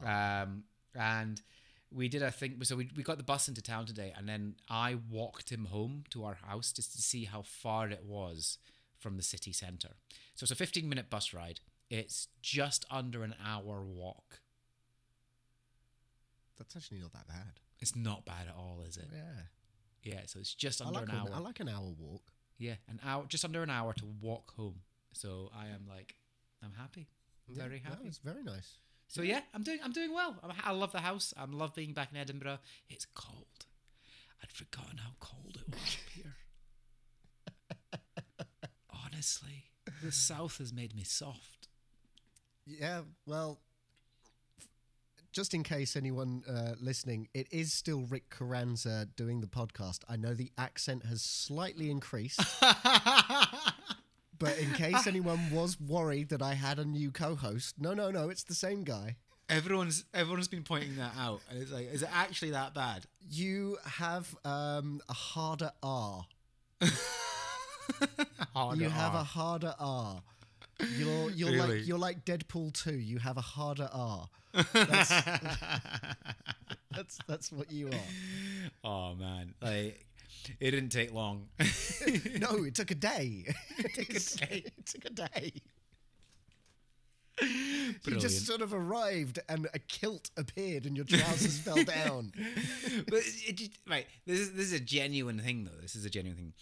Um, 0.03 0.63
and 0.93 1.41
we 1.91 2.07
did 2.09 2.21
a 2.21 2.31
thing. 2.31 2.57
So 2.63 2.75
we 2.75 2.89
we 2.95 3.03
got 3.03 3.17
the 3.17 3.23
bus 3.23 3.47
into 3.47 3.61
town 3.61 3.85
today, 3.85 4.13
and 4.17 4.27
then 4.27 4.55
I 4.69 4.95
walked 5.09 5.49
him 5.51 5.65
home 5.65 6.03
to 6.11 6.23
our 6.25 6.35
house 6.35 6.71
just 6.71 6.93
to 6.95 7.01
see 7.01 7.25
how 7.25 7.41
far 7.41 7.89
it 7.89 8.03
was 8.05 8.57
from 8.99 9.15
the 9.17 9.23
city 9.23 9.53
centre. 9.53 9.95
So 10.35 10.43
it's 10.43 10.51
a 10.51 10.55
15 10.55 10.87
minute 10.89 11.09
bus 11.09 11.33
ride. 11.33 11.59
It's 11.89 12.27
just 12.41 12.85
under 12.91 13.23
an 13.23 13.35
hour 13.45 13.83
walk. 13.83 14.41
That's 16.57 16.75
actually 16.75 16.99
not 16.99 17.13
that 17.13 17.27
bad. 17.27 17.59
It's 17.79 17.95
not 17.95 18.25
bad 18.25 18.47
at 18.47 18.55
all, 18.57 18.83
is 18.87 18.97
it? 18.97 19.05
Yeah, 19.13 20.11
Yeah, 20.13 20.21
so 20.25 20.39
it's 20.39 20.53
just 20.55 20.81
under 20.81 20.99
like 20.99 21.09
an 21.09 21.15
an, 21.15 21.21
hour. 21.21 21.29
I 21.35 21.39
like 21.39 21.59
an 21.59 21.69
hour 21.69 21.93
walk. 21.99 22.23
yeah, 22.57 22.75
an 22.89 22.99
hour, 23.05 23.25
just 23.27 23.45
under 23.45 23.61
an 23.61 23.69
hour 23.69 23.93
to 23.93 24.05
walk 24.19 24.53
home. 24.55 24.81
So 25.13 25.51
I 25.55 25.67
am 25.67 25.85
like, 25.87 26.15
I'm 26.63 26.73
happy, 26.73 27.07
I'm 27.47 27.55
Yeah, 27.55 27.63
very 27.63 27.79
happy. 27.79 28.07
it's 28.07 28.17
very 28.17 28.43
nice. 28.43 28.77
So 29.07 29.21
yeah, 29.21 29.41
I'm 29.53 29.63
doing, 29.63 29.79
I'm 29.83 29.91
doing 29.93 30.13
well. 30.13 30.35
I'm, 30.43 30.51
I 30.63 30.71
love 30.71 30.91
the 30.91 30.99
house. 30.99 31.33
I 31.37 31.45
love 31.45 31.73
being 31.73 31.93
back 31.93 32.09
in 32.11 32.17
Edinburgh. 32.17 32.59
It's 32.89 33.05
cold. 33.15 33.65
I'd 34.43 34.51
forgotten 34.51 34.97
how 34.97 35.11
cold 35.19 35.57
it 35.59 35.73
was 35.73 35.97
up 35.97 36.09
here. 36.13 36.35
Honestly, 39.05 39.65
the 40.03 40.11
south 40.11 40.57
has 40.59 40.73
made 40.73 40.95
me 40.95 41.03
soft. 41.03 41.69
Yeah, 42.65 43.01
well, 43.25 43.61
just 45.31 45.53
in 45.53 45.63
case 45.63 45.95
anyone 45.95 46.43
uh, 46.49 46.73
listening, 46.79 47.29
it 47.33 47.47
is 47.51 47.71
still 47.71 48.01
Rik 48.09 48.29
Carranza 48.29 49.07
doing 49.15 49.39
the 49.39 49.47
podcast. 49.47 49.99
I 50.09 50.17
know 50.17 50.33
the 50.33 50.51
accent 50.57 51.05
has 51.05 51.21
slightly 51.21 51.89
increased, 51.91 52.39
but 54.39 54.57
in 54.57 54.71
case 54.73 55.07
anyone 55.07 55.51
was 55.51 55.79
worried 55.79 56.29
that 56.29 56.41
I 56.41 56.53
had 56.53 56.79
a 56.79 56.85
new 56.85 57.11
co-host, 57.11 57.75
no, 57.79 57.93
no, 57.93 58.11
no, 58.11 58.29
it's 58.29 58.43
the 58.43 58.55
same 58.55 58.83
guy. 58.83 59.15
Everyone's 59.49 60.03
everyone's 60.13 60.49
been 60.49 60.63
pointing 60.63 60.97
that 60.97 61.13
out, 61.17 61.39
and 61.49 61.61
it's 61.61 61.71
like, 61.71 61.91
is 61.91 62.03
it 62.03 62.09
actually 62.13 62.51
that 62.51 62.73
bad? 62.73 63.05
You 63.29 63.77
have 63.85 64.35
um, 64.43 64.99
a 65.07 65.13
harder 65.13 65.71
R. 65.81 66.25
Harder 68.53 68.81
you 68.83 68.89
have 68.89 69.15
R. 69.15 69.21
a 69.21 69.23
harder 69.23 69.73
R. 69.79 70.21
You're 70.97 71.29
you're 71.31 71.51
Really? 71.51 71.77
like 71.79 71.87
you're 71.87 71.97
like 71.97 72.25
Deadpool 72.25 72.73
2. 72.73 72.91
You 72.93 73.17
have 73.19 73.37
a 73.37 73.41
harder 73.41 73.89
R. 73.91 74.27
That's 74.73 75.09
that's, 76.91 77.19
that's 77.27 77.51
what 77.51 77.71
you 77.71 77.87
are. 77.87 77.93
Oh 78.83 79.15
man, 79.15 79.53
like 79.61 80.05
it 80.59 80.71
didn't 80.71 80.89
take 80.89 81.13
long. 81.13 81.47
No, 82.39 82.63
it 82.63 82.75
took 82.75 82.91
a 82.91 82.95
day. 82.95 83.45
it 83.79 84.25
took 84.25 84.45
a 84.45 84.47
day. 84.47 84.63
It 84.77 84.85
took 84.85 85.05
a 85.05 85.09
day. 85.09 85.51
You 88.05 88.17
just 88.17 88.47
sort 88.47 88.61
of 88.61 88.73
arrived 88.73 89.39
and 89.47 89.67
a 89.73 89.79
kilt 89.79 90.31
appeared 90.37 90.85
and 90.85 90.95
your 90.95 91.05
trousers 91.05 91.59
fell 91.59 91.83
down. 91.83 92.31
but 93.07 93.21
it 93.23 93.69
right, 93.87 94.07
this 94.25 94.39
is 94.39 94.53
this 94.53 94.67
is 94.67 94.73
a 94.73 94.79
genuine 94.79 95.39
thing 95.39 95.63
though. 95.65 95.79
This 95.81 95.95
is 95.95 96.03
a 96.05 96.09
genuine 96.09 96.37
thing. 96.37 96.53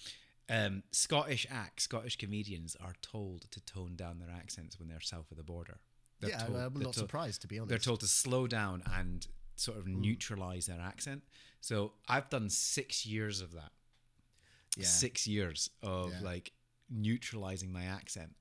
Um, 0.50 0.84
Scottish 0.92 1.48
acts, 1.50 1.84
Scottish 1.86 2.18
comedians 2.18 2.76
are 2.84 2.94
told 3.02 3.50
to 3.52 3.62
tone 3.62 3.96
down 3.96 4.20
their 4.20 4.30
accents 4.30 4.78
when 4.78 4.88
they're 4.90 5.00
south 5.02 5.32
of 5.32 5.38
the 5.38 5.44
border. 5.44 5.80
They're 6.20 6.32
yeah, 6.32 6.40
told- 6.46 6.58
I'm 6.60 6.74
not 6.74 6.84
told- 6.84 6.96
surprised 6.96 7.42
to 7.42 7.48
be 7.48 7.58
honest. 7.58 7.70
They're 7.70 7.80
told 7.80 8.02
to 8.02 8.08
slow 8.08 8.46
down 8.46 8.84
and 8.94 9.26
sort 9.56 9.78
Mm. 9.78 9.82
of 9.82 9.88
neutralize 9.88 10.66
their 10.68 10.80
accent. 10.82 11.24
So 11.62 11.94
I've 12.08 12.30
done 12.30 12.50
six 12.50 13.06
years 13.06 13.42
of 13.42 13.54
that. 13.54 13.72
Yeah. 14.78 14.86
Six 14.86 15.26
years 15.28 15.70
of 15.82 16.12
Yeah. 16.12 16.20
like 16.22 16.52
neutralizing 16.90 17.72
my 17.72 17.86
accent. 17.86 18.36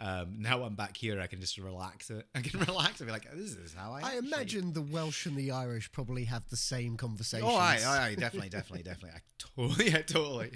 Um, 0.00 0.36
now 0.40 0.62
I'm 0.62 0.76
back 0.76 0.96
here, 0.96 1.20
I 1.20 1.26
can 1.26 1.40
just 1.40 1.58
relax 1.58 2.08
it. 2.10 2.28
I 2.34 2.40
can 2.40 2.60
relax 2.60 3.00
and 3.00 3.08
be 3.08 3.12
like, 3.12 3.28
"This 3.34 3.56
is 3.56 3.74
how 3.74 3.92
I." 3.94 4.12
I 4.12 4.18
imagine 4.18 4.72
the 4.72 4.80
Welsh 4.82 5.26
and 5.26 5.36
the 5.36 5.50
Irish 5.50 5.90
probably 5.90 6.24
have 6.26 6.46
the 6.50 6.56
same 6.56 6.96
conversation. 6.96 7.44
Oh, 7.48 7.56
aye, 7.56 7.80
aye, 7.84 8.06
aye, 8.10 8.14
definitely, 8.14 8.48
definitely, 8.48 8.84
definitely. 8.84 9.18
I 9.18 9.22
totally, 9.56 9.90
yeah, 9.90 10.02
totally. 10.02 10.52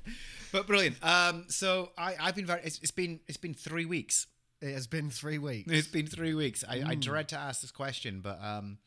but 0.52 0.66
brilliant. 0.66 0.96
Um, 1.04 1.44
so 1.48 1.90
I, 1.98 2.16
I've 2.18 2.34
been 2.36 2.46
very. 2.46 2.62
It's, 2.64 2.78
it's 2.78 2.90
been, 2.90 3.20
it's 3.26 3.36
been 3.36 3.52
three 3.52 3.84
weeks. 3.84 4.28
It 4.62 4.72
has 4.72 4.86
been 4.86 5.10
three 5.10 5.36
weeks. 5.36 5.70
It's 5.70 5.88
been 5.88 6.06
three 6.06 6.32
weeks. 6.32 6.64
I, 6.66 6.76
I 6.76 6.96
Mm. 6.96 7.00
dread 7.02 7.28
to 7.28 7.36
ask 7.36 7.60
this 7.60 7.70
question, 7.70 8.20
but 8.20 8.42
um, 8.42 8.78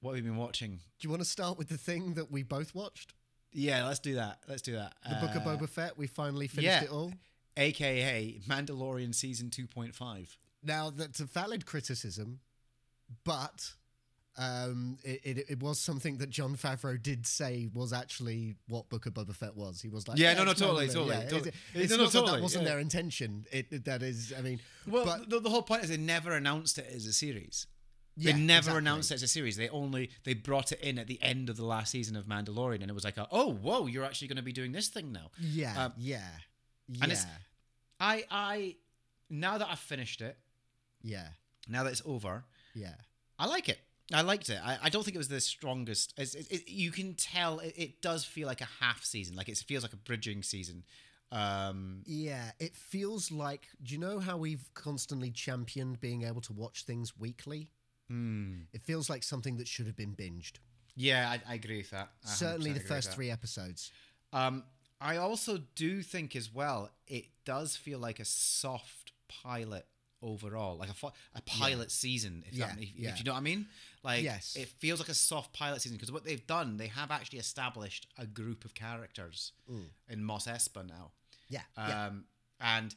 what 0.00 0.14
have 0.14 0.24
you 0.24 0.30
been 0.30 0.38
watching? 0.38 0.72
Do 0.98 1.06
you 1.06 1.10
want 1.10 1.22
to 1.22 1.28
start 1.28 1.58
with 1.58 1.68
the 1.68 1.76
thing 1.78 2.14
that 2.14 2.30
we 2.30 2.42
both 2.42 2.74
watched? 2.74 3.14
Yeah, 3.52 3.86
let's 3.86 4.00
do 4.00 4.14
that. 4.16 4.38
Let's 4.48 4.62
do 4.62 4.72
that. 4.72 4.94
The 5.08 5.16
Book 5.26 5.34
of 5.34 5.46
Uh, 5.46 5.56
Boba 5.56 5.68
Fett. 5.68 5.96
We 5.96 6.06
finally 6.06 6.46
finished 6.48 6.66
yeah. 6.66 6.84
it 6.84 6.90
all. 6.90 7.12
aka 7.56 8.40
Mandalorian 8.48 9.14
season 9.14 9.50
two 9.50 9.66
point 9.66 9.94
five. 9.94 10.36
Now 10.62 10.90
that's 10.90 11.20
a 11.20 11.24
valid 11.24 11.64
criticism, 11.64 12.40
but 13.24 13.72
um, 14.38 14.98
it, 15.02 15.20
it, 15.24 15.44
it 15.48 15.62
was 15.62 15.80
something 15.80 16.18
that 16.18 16.28
Jon 16.28 16.56
Favreau 16.56 17.02
did 17.02 17.26
say 17.26 17.68
was 17.72 17.92
actually 17.94 18.56
what 18.68 18.88
Book 18.90 19.06
of 19.06 19.14
Boba 19.14 19.34
Fett 19.34 19.56
was. 19.56 19.80
He 19.80 19.88
was 19.88 20.06
like, 20.08 20.18
Yeah, 20.18 20.34
no, 20.34 20.44
no, 20.44 20.50
it's 20.50 20.60
totally, 20.60 20.88
totally, 20.88 21.14
Yeah, 21.16 21.22
totally. 21.28 21.52
It's, 21.72 21.74
No, 21.74 21.80
it's 21.82 21.90
no, 21.90 21.96
not 21.96 22.12
that 22.12 22.18
totally, 22.18 22.36
that 22.38 22.42
wasn't 22.42 22.64
yeah. 22.64 22.70
their 22.70 22.78
intention. 22.80 23.46
It, 23.50 23.66
it- 23.70 23.84
that 23.86 24.02
is, 24.02 24.34
I 24.36 24.42
mean, 24.42 24.60
Well, 24.86 25.06
but 25.06 25.30
the, 25.30 25.40
the 25.40 25.48
whole 25.48 25.62
point 25.62 25.84
is 25.84 25.88
they 25.88 25.96
never 25.96 26.32
announced 26.32 26.76
it 26.76 26.86
as 26.94 27.06
a 27.06 27.14
series. 27.14 27.66
Yeah, 28.16 28.32
they 28.32 28.38
never 28.40 28.58
exactly. 28.58 28.78
announced 28.78 29.10
it 29.10 29.14
as 29.14 29.22
a 29.22 29.28
series. 29.28 29.56
They 29.56 29.68
only 29.68 30.10
they 30.24 30.34
brought 30.34 30.72
it 30.72 30.80
in 30.80 30.98
at 30.98 31.06
the 31.06 31.22
end 31.22 31.48
of 31.50 31.56
the 31.56 31.64
last 31.64 31.90
season 31.90 32.16
of 32.16 32.26
Mandalorian, 32.26 32.80
and 32.82 32.90
it 32.90 32.94
was 32.94 33.04
like, 33.04 33.16
a, 33.16 33.28
oh, 33.30 33.52
whoa, 33.52 33.86
you're 33.86 34.04
actually 34.04 34.28
going 34.28 34.36
to 34.36 34.42
be 34.42 34.52
doing 34.52 34.72
this 34.72 34.88
thing 34.88 35.12
now. 35.12 35.30
Yeah, 35.40 35.84
Um, 35.86 35.92
yeah, 35.98 36.20
yeah, 36.88 37.02
and 37.04 37.12
it's- 37.12 37.26
I 38.00 38.24
I 38.30 38.76
now 39.30 39.58
that 39.58 39.68
I've 39.70 39.78
finished 39.78 40.20
it, 40.20 40.36
yeah, 41.02 41.28
now 41.68 41.84
that 41.84 41.90
it's 41.90 42.02
over, 42.04 42.44
yeah. 42.74 42.94
I 43.38 43.46
like 43.46 43.68
it. 43.68 43.78
I 44.14 44.22
liked 44.22 44.48
it. 44.50 44.60
I, 44.62 44.78
I 44.84 44.88
don't 44.88 45.02
think 45.02 45.16
it 45.16 45.18
was 45.18 45.28
the 45.28 45.40
strongest. 45.40 46.14
It, 46.16 46.34
it, 46.50 46.68
you 46.68 46.92
can 46.92 47.14
tell 47.14 47.58
it, 47.58 47.74
it 47.76 48.00
does 48.02 48.24
feel 48.24 48.46
like 48.46 48.60
a 48.60 48.68
half 48.80 49.02
season. 49.04 49.34
Like 49.34 49.48
it 49.48 49.58
feels 49.58 49.82
like 49.82 49.92
a 49.92 49.96
bridging 49.96 50.42
season. 50.44 50.84
Um, 51.32 52.02
Yeah, 52.06 52.52
it 52.60 52.76
feels 52.76 53.32
like. 53.32 53.66
Do 53.82 53.92
you 53.94 53.98
know 54.00 54.20
how 54.20 54.36
we've 54.36 54.70
constantly 54.74 55.30
championed 55.32 56.00
being 56.00 56.22
able 56.22 56.40
to 56.42 56.52
watch 56.52 56.84
things 56.84 57.18
weekly? 57.18 57.68
Hmm. 58.08 58.54
It 58.72 58.82
feels 58.82 59.08
like 59.10 59.22
something 59.22 59.56
that 59.58 59.68
should 59.68 59.86
have 59.86 59.96
been 59.96 60.14
binged. 60.14 60.54
Yeah, 60.94 61.28
I, 61.28 61.52
I 61.52 61.54
agree 61.54 61.78
with 61.78 61.90
that. 61.90 62.08
I 62.24 62.28
Certainly, 62.28 62.72
the 62.72 62.80
first 62.80 63.12
three 63.12 63.30
episodes. 63.30 63.92
Um, 64.32 64.64
I 65.00 65.18
also 65.18 65.58
do 65.74 66.02
think 66.02 66.34
as 66.34 66.52
well, 66.52 66.90
it 67.06 67.26
does 67.44 67.76
feel 67.76 67.98
like 67.98 68.18
a 68.18 68.24
soft 68.24 69.12
pilot 69.28 69.86
overall, 70.22 70.76
like 70.78 70.88
a 70.88 71.06
a 71.34 71.42
pilot 71.42 71.90
season. 71.90 72.44
If, 72.46 72.54
Yeah, 72.54 72.66
that, 72.68 72.82
if, 72.82 72.88
yeah. 72.96 73.10
if 73.10 73.18
you 73.18 73.24
know 73.24 73.32
what 73.32 73.38
I 73.38 73.42
mean, 73.42 73.66
like 74.02 74.22
Yes. 74.22 74.56
it 74.56 74.68
feels 74.68 74.98
like 74.98 75.10
a 75.10 75.14
soft 75.14 75.52
pilot 75.52 75.82
season 75.82 75.96
because 75.96 76.10
what 76.10 76.24
they've 76.24 76.46
done, 76.46 76.78
they 76.78 76.86
have 76.88 77.10
actually 77.10 77.38
established 77.38 78.06
a 78.16 78.26
group 78.26 78.64
of 78.64 78.74
characters 78.74 79.52
in 80.08 80.24
Mos 80.24 80.46
Espa 80.46 80.86
now, 80.86 81.12
Yeah, 81.48 81.60
yeah, 81.76 82.06
um, 82.06 82.24
and 82.58 82.94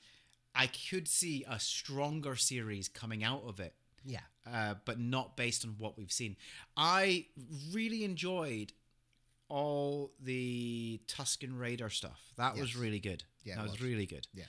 I 0.55 0.67
could 0.67 1.07
see 1.07 1.45
a 1.47 1.59
stronger 1.59 2.35
series 2.35 2.87
coming 2.87 3.23
out 3.23 3.43
of 3.45 3.59
it 3.59 3.75
yeah. 4.05 4.19
uh, 4.51 4.75
but 4.85 4.99
not 4.99 5.35
based 5.37 5.65
on 5.65 5.75
what 5.77 5.97
we've 5.97 6.11
seen. 6.11 6.35
I 6.77 7.25
really 7.71 8.03
enjoyed 8.03 8.73
all 9.49 10.11
the 10.21 11.01
Tusken 11.07 11.57
Raider 11.59 11.89
stuff. 11.89 12.21
That 12.37 12.57
was 12.57 12.75
really 12.75 12.99
good. 12.99 13.23
Yeah, 13.43 13.55
that 13.55 13.63
was, 13.63 13.71
was. 13.73 13.81
really 13.81 14.05
good. 14.05 14.27
Yeah. 14.33 14.43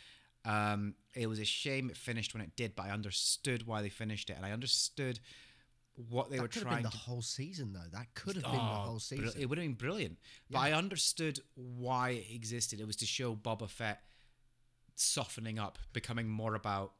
Um, 0.44 0.94
it 1.14 1.26
was 1.26 1.38
a 1.38 1.44
shame 1.44 1.90
it 1.90 1.96
finished 1.96 2.34
when 2.34 2.42
it 2.42 2.54
did, 2.56 2.74
but 2.74 2.86
I 2.86 2.90
understood 2.90 3.66
why 3.66 3.82
they 3.82 3.88
finished 3.88 4.30
it, 4.30 4.36
and 4.36 4.44
I 4.44 4.52
understood 4.52 5.20
what 6.08 6.30
they 6.30 6.36
that 6.36 6.42
were 6.42 6.48
could 6.48 6.62
have 6.62 6.68
trying 6.70 6.82
been 6.82 6.90
to 6.90 6.96
the 6.96 7.02
whole 7.02 7.22
season, 7.22 7.72
though. 7.72 7.88
That 7.92 8.06
could 8.14 8.36
have 8.36 8.44
been 8.44 8.52
the 8.52 8.58
Oh, 8.58 8.84
whole 8.86 8.98
season. 8.98 9.32
it 9.38 9.46
would 9.46 9.58
have 9.58 9.64
been 9.66 9.74
brilliant. 9.74 10.18
But 10.50 10.60
I 10.60 10.72
understood 10.72 11.40
why 11.54 12.10
it 12.10 12.26
existed. 12.34 12.80
It 12.80 12.86
was 12.86 12.96
to 12.96 13.06
show 13.06 13.34
Boba 13.34 13.68
Fett 13.68 14.02
softening 14.94 15.58
up, 15.58 15.78
becoming 15.92 16.28
more 16.28 16.54
about. 16.54 16.92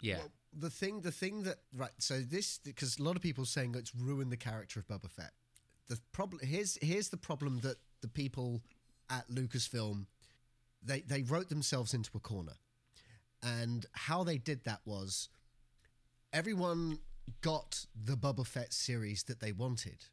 Yeah. 0.00 0.18
Well, 0.18 0.32
the 0.56 0.70
thing, 0.70 1.00
the 1.00 1.12
thing 1.12 1.42
that 1.42 1.56
right. 1.76 1.90
So 1.98 2.20
this, 2.20 2.58
because 2.58 2.98
a 2.98 3.02
lot 3.02 3.16
of 3.16 3.22
people 3.22 3.42
are 3.44 3.46
saying 3.46 3.74
it's 3.76 3.94
ruined 3.94 4.30
the 4.32 4.36
character 4.36 4.80
of 4.80 4.86
Boba 4.86 5.10
Fett. 5.10 5.32
The 5.88 5.98
problem 6.12 6.40
here's 6.46 6.78
here's 6.80 7.08
the 7.08 7.16
problem 7.16 7.60
that 7.60 7.76
the 8.00 8.08
people 8.08 8.62
at 9.10 9.28
Lucasfilm 9.30 10.06
they 10.82 11.00
they 11.00 11.22
wrote 11.22 11.48
themselves 11.48 11.94
into 11.94 12.10
a 12.14 12.20
corner, 12.20 12.54
and 13.42 13.86
how 13.92 14.24
they 14.24 14.38
did 14.38 14.64
that 14.64 14.80
was 14.84 15.28
everyone 16.32 16.98
got 17.40 17.86
the 18.04 18.16
Boba 18.16 18.46
Fett 18.46 18.72
series 18.72 19.24
that 19.24 19.40
they 19.40 19.52
wanted. 19.52 20.04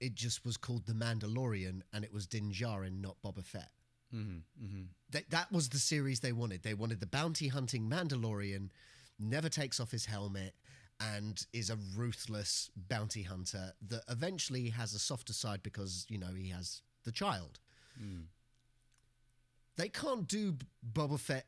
It 0.00 0.14
just 0.14 0.44
was 0.44 0.56
called 0.56 0.86
The 0.86 0.92
Mandalorian, 0.92 1.82
and 1.92 2.04
it 2.04 2.12
was 2.12 2.26
Din 2.26 2.50
Djarin, 2.52 3.00
not 3.00 3.16
Boba 3.24 3.44
Fett. 3.44 3.70
hmm 4.10 4.38
hmm 4.58 4.82
That 5.10 5.30
that 5.30 5.50
was 5.52 5.68
the 5.68 5.78
series 5.78 6.20
they 6.20 6.32
wanted. 6.32 6.62
They 6.62 6.74
wanted 6.74 7.00
the 7.00 7.06
bounty 7.06 7.48
hunting 7.48 7.88
Mandalorian, 7.88 8.70
never 9.18 9.48
takes 9.48 9.80
off 9.80 9.90
his 9.90 10.06
helmet, 10.06 10.54
and 11.00 11.46
is 11.52 11.70
a 11.70 11.76
ruthless 11.94 12.70
bounty 12.88 13.22
hunter 13.22 13.72
that 13.88 14.02
eventually 14.08 14.70
has 14.70 14.94
a 14.94 14.98
softer 14.98 15.32
side 15.32 15.62
because 15.62 16.06
you 16.08 16.18
know 16.18 16.32
he 16.36 16.50
has 16.50 16.82
the 17.04 17.12
child. 17.12 17.60
Hmm. 17.98 18.22
They 19.76 19.88
can't 19.88 20.26
do 20.26 20.56
Boba 20.92 21.20
Fett 21.20 21.46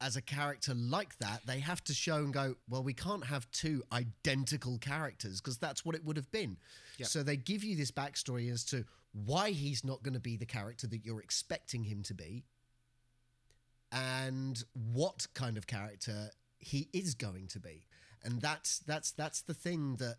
as 0.00 0.16
a 0.16 0.22
character 0.22 0.74
like 0.74 1.18
that. 1.18 1.40
They 1.46 1.58
have 1.60 1.82
to 1.84 1.94
show 1.94 2.16
and 2.16 2.32
go, 2.32 2.54
well, 2.68 2.82
we 2.82 2.92
can't 2.92 3.24
have 3.24 3.50
two 3.50 3.82
identical 3.92 4.78
characters 4.78 5.40
because 5.40 5.58
that's 5.58 5.84
what 5.84 5.94
it 5.94 6.04
would 6.04 6.16
have 6.16 6.30
been. 6.30 6.56
Yep. 6.98 7.08
So 7.08 7.22
they 7.22 7.36
give 7.36 7.64
you 7.64 7.76
this 7.76 7.90
backstory 7.90 8.52
as 8.52 8.64
to 8.66 8.84
why 9.24 9.50
he's 9.50 9.84
not 9.84 10.02
going 10.02 10.14
to 10.14 10.20
be 10.20 10.36
the 10.36 10.46
character 10.46 10.86
that 10.86 11.04
you're 11.04 11.20
expecting 11.20 11.82
him 11.82 12.02
to 12.02 12.14
be 12.14 12.44
and 13.90 14.62
what 14.74 15.26
kind 15.34 15.56
of 15.56 15.66
character 15.66 16.30
he 16.58 16.88
is 16.92 17.14
going 17.14 17.46
to 17.48 17.60
be. 17.60 17.86
And 18.24 18.40
that's 18.40 18.80
that's 18.80 19.12
that's 19.12 19.42
the 19.42 19.54
thing 19.54 19.96
that 19.96 20.16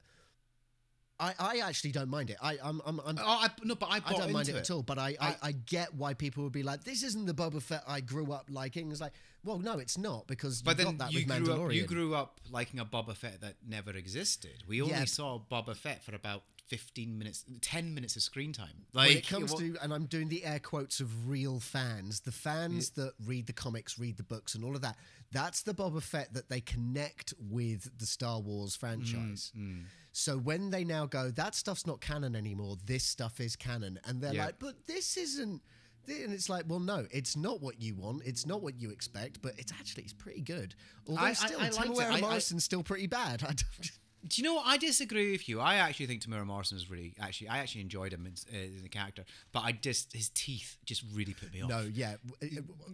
I, 1.19 1.33
I 1.39 1.57
actually 1.59 1.91
don't 1.93 2.09
mind 2.09 2.29
it. 2.29 2.37
I 2.41 2.57
I'm, 2.63 2.79
I'm, 2.85 2.99
I'm 3.03 3.17
Oh, 3.19 3.23
I, 3.25 3.49
no, 3.63 3.73
but 3.73 3.87
I 3.89 3.95
I 4.05 4.13
don't 4.13 4.31
mind 4.31 4.49
it, 4.49 4.51
into 4.55 4.59
at 4.61 4.69
all, 4.71 4.83
but 4.83 4.99
I, 4.99 5.15
I, 5.19 5.27
I- 5.29 5.35
I 5.41 5.51
get 5.51 5.95
why 5.95 6.13
people 6.13 6.43
would 6.43 6.53
be 6.53 6.61
like, 6.61 6.83
"This 6.83 7.01
isn't 7.01 7.25
the 7.25 7.33
Boba 7.33 7.59
Fett 7.61 7.83
I 7.87 8.01
grew 8.01 8.31
up 8.31 8.45
liking." 8.51 8.91
It's 8.91 9.01
like, 9.01 9.13
well, 9.43 9.57
no, 9.57 9.79
it's 9.79 9.97
not 9.97 10.27
because 10.27 10.61
But 10.61 10.77
you 10.77 10.85
then 10.85 10.97
got 10.97 11.05
that 11.07 11.13
you 11.13 11.25
with 11.25 11.27
grew 11.45 11.55
Mandalorian. 11.55 11.65
up. 11.65 11.73
You 11.73 11.85
grew 11.87 12.13
up 12.13 12.39
liking 12.51 12.79
a 12.79 12.85
Boba 12.85 13.15
Fett 13.15 13.41
that 13.41 13.55
never 13.67 13.91
existed. 13.91 14.63
We 14.67 14.79
only 14.81 14.93
Yeah. 14.93 15.05
saw 15.05 15.39
Boba 15.51 15.75
Fett 15.75 16.03
for 16.03 16.13
about 16.13 16.43
fifteen 16.67 17.17
minutes, 17.17 17.45
ten 17.61 17.93
minutes 17.93 18.15
of 18.15 18.21
screen 18.21 18.53
time. 18.53 18.85
when 18.91 19.09
it 19.09 19.27
comes 19.27 19.53
to, 19.55 19.75
and 19.81 19.93
I'm 19.93 20.05
doing 20.05 20.29
the 20.29 20.43
air 20.45 20.59
quotes 20.59 20.99
of 20.99 21.29
real 21.29 21.59
fans, 21.59 22.19
the 22.21 22.31
fans 22.31 22.91
that 22.91 23.13
read 23.25 23.47
the 23.47 23.53
comics, 23.53 23.97
read 23.97 24.17
the 24.17 24.23
books, 24.23 24.55
and 24.55 24.63
all 24.63 24.75
of 24.75 24.81
that. 24.81 24.97
That's 25.31 25.61
the 25.63 25.73
Boba 25.73 26.01
Fett 26.01 26.33
that 26.33 26.49
they 26.49 26.61
connect 26.61 27.33
with 27.39 27.97
the 27.97 28.05
Star 28.05 28.39
Wars 28.39 28.75
franchise. 28.75 29.51
Mm, 29.57 29.83
So 30.11 30.37
when 30.37 30.69
they 30.71 30.83
now 30.83 31.05
go, 31.05 31.29
that 31.31 31.53
stuff's 31.55 31.85
not 31.85 32.01
canon 32.01 32.35
anymore. 32.35 32.77
This 32.85 33.03
stuff 33.03 33.39
is 33.39 33.55
canon, 33.55 33.99
and 34.05 34.21
they're 34.21 34.33
Yeah. 34.33 34.45
like, 34.47 34.59
but 34.59 34.87
this 34.87 35.17
isn't. 35.17 35.61
And 36.09 36.31
it's 36.33 36.47
like, 36.47 36.63
well, 36.69 36.79
no, 36.79 37.05
it's 37.11 37.35
not 37.35 37.61
what 37.61 37.81
you 37.81 37.93
want. 37.93 38.21
It's 38.25 38.45
not 38.45 38.61
what 38.63 38.79
you 38.79 38.91
expect, 38.91 39.41
but 39.41 39.53
it's 39.59 39.73
actually 39.73 40.03
it's 40.03 40.13
pretty 40.13 40.39
good. 40.41 40.73
Although 41.05 41.21
I- 41.21 41.33
still, 41.33 41.59
I. 41.59 41.67
Temuera 41.69 42.11
I- 42.11 42.17
I- 42.17 42.21
Morrison's 42.21 42.63
still 42.63 42.81
pretty 42.81 43.07
bad. 43.07 43.43
I 43.47 43.47
don't, 43.47 43.91
Do 44.25 44.41
you 44.41 44.47
know 44.47 44.55
what? 44.55 44.65
I 44.65 44.77
disagree 44.77 45.31
with 45.31 45.47
you. 45.47 45.59
I 45.59 45.75
actually 45.75 46.07
think 46.07 46.21
Temuera 46.23 46.45
Morrison 46.45 46.77
is 46.77 46.89
really 46.89 47.13
actually. 47.19 47.49
I 47.49 47.59
actually 47.59 47.81
enjoyed 47.81 48.13
him 48.13 48.27
as, 48.31 48.45
uh, 48.51 48.57
as 48.77 48.83
a 48.83 48.89
character, 48.89 49.23
but 49.51 49.63
I 49.63 49.71
just 49.73 50.11
his 50.13 50.29
teeth 50.29 50.77
just 50.85 51.03
really 51.13 51.33
put 51.33 51.53
me 51.53 51.61
off. 51.61 51.69
No, 51.69 51.81
yeah. 51.81 52.15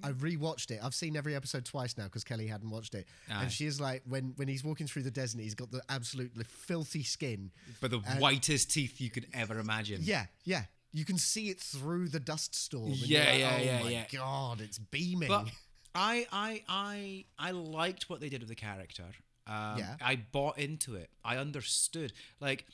I 0.04 0.12
rewatched 0.12 0.72
it. 0.72 0.80
I've 0.84 0.94
seen 0.94 1.16
every 1.16 1.36
episode 1.36 1.66
twice 1.66 1.98
now 1.98 2.06
because 2.06 2.24
Kelly 2.24 2.48
hadn't 2.48 2.70
watched 2.70 2.94
it. 2.94 3.08
Aye. 3.32 3.44
And 3.44 3.52
she 3.52 3.66
is 3.66 3.80
like, 3.80 4.04
when, 4.08 4.34
when 4.36 4.48
he's 4.48 4.64
walking 4.64 4.86
through 4.86 5.04
the 5.04 5.12
desert, 5.12 5.40
he's 5.42 5.56
got 5.56 5.72
the 5.72 5.82
absolutely 5.90 6.44
filthy 6.44 7.04
skin. 7.04 7.52
but 7.82 7.92
the 7.92 8.00
whitest 8.00 8.72
teeth 8.72 9.00
you 9.00 9.10
could 9.10 9.28
ever 9.34 9.60
imagine. 9.60 10.00
Yeah, 10.02 10.26
yeah. 10.44 10.64
You 10.92 11.06
can 11.06 11.18
see 11.18 11.50
it 11.50 11.60
through 11.60 12.10
the 12.10 12.20
dust 12.20 12.54
storm. 12.54 12.88
and 12.88 12.98
Yeah, 12.98 13.20
like, 13.32 13.40
yeah, 13.40 13.58
oh 13.60 13.64
yeah, 13.64 13.84
my 13.84 13.90
yeah. 13.90 14.04
God, 14.12 14.62
it's 14.62 14.78
beaming. 14.78 15.30
But 15.30 15.48
I, 15.96 16.28
I, 16.32 16.64
I, 16.70 17.26
I 17.40 17.52
liked 17.52 18.10
what 18.10 18.20
they 18.20 18.30
did 18.30 18.42
with 18.42 18.50
the 18.50 18.56
character. 18.56 19.06
Um, 19.48 19.78
Yeah. 19.78 19.96
I 20.02 20.16
bought 20.16 20.58
into 20.58 20.96
it. 20.96 21.10
I 21.24 21.38
understood. 21.38 22.14
Like, 22.40 22.66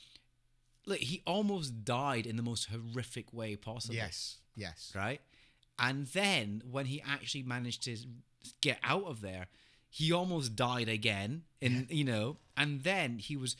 look, 0.86 0.98
he 0.98 1.22
almost 1.26 1.84
died 1.84 2.26
in 2.26 2.36
the 2.36 2.42
most 2.42 2.68
horrific 2.70 3.32
way 3.32 3.56
possible. 3.56 3.94
yes, 3.96 4.38
yes. 4.54 4.92
Right. 4.94 5.20
And 5.78 6.06
then 6.08 6.62
when 6.70 6.86
he 6.86 7.02
actually 7.02 7.42
managed 7.42 7.82
to 7.84 7.96
get 8.60 8.78
out 8.82 9.04
of 9.04 9.20
there, 9.22 9.48
he 9.88 10.12
almost 10.12 10.54
died 10.54 10.88
again. 10.88 11.42
In 11.60 11.86
you 11.90 12.04
know, 12.04 12.36
and 12.56 12.82
then 12.82 13.18
he 13.18 13.36
was 13.36 13.56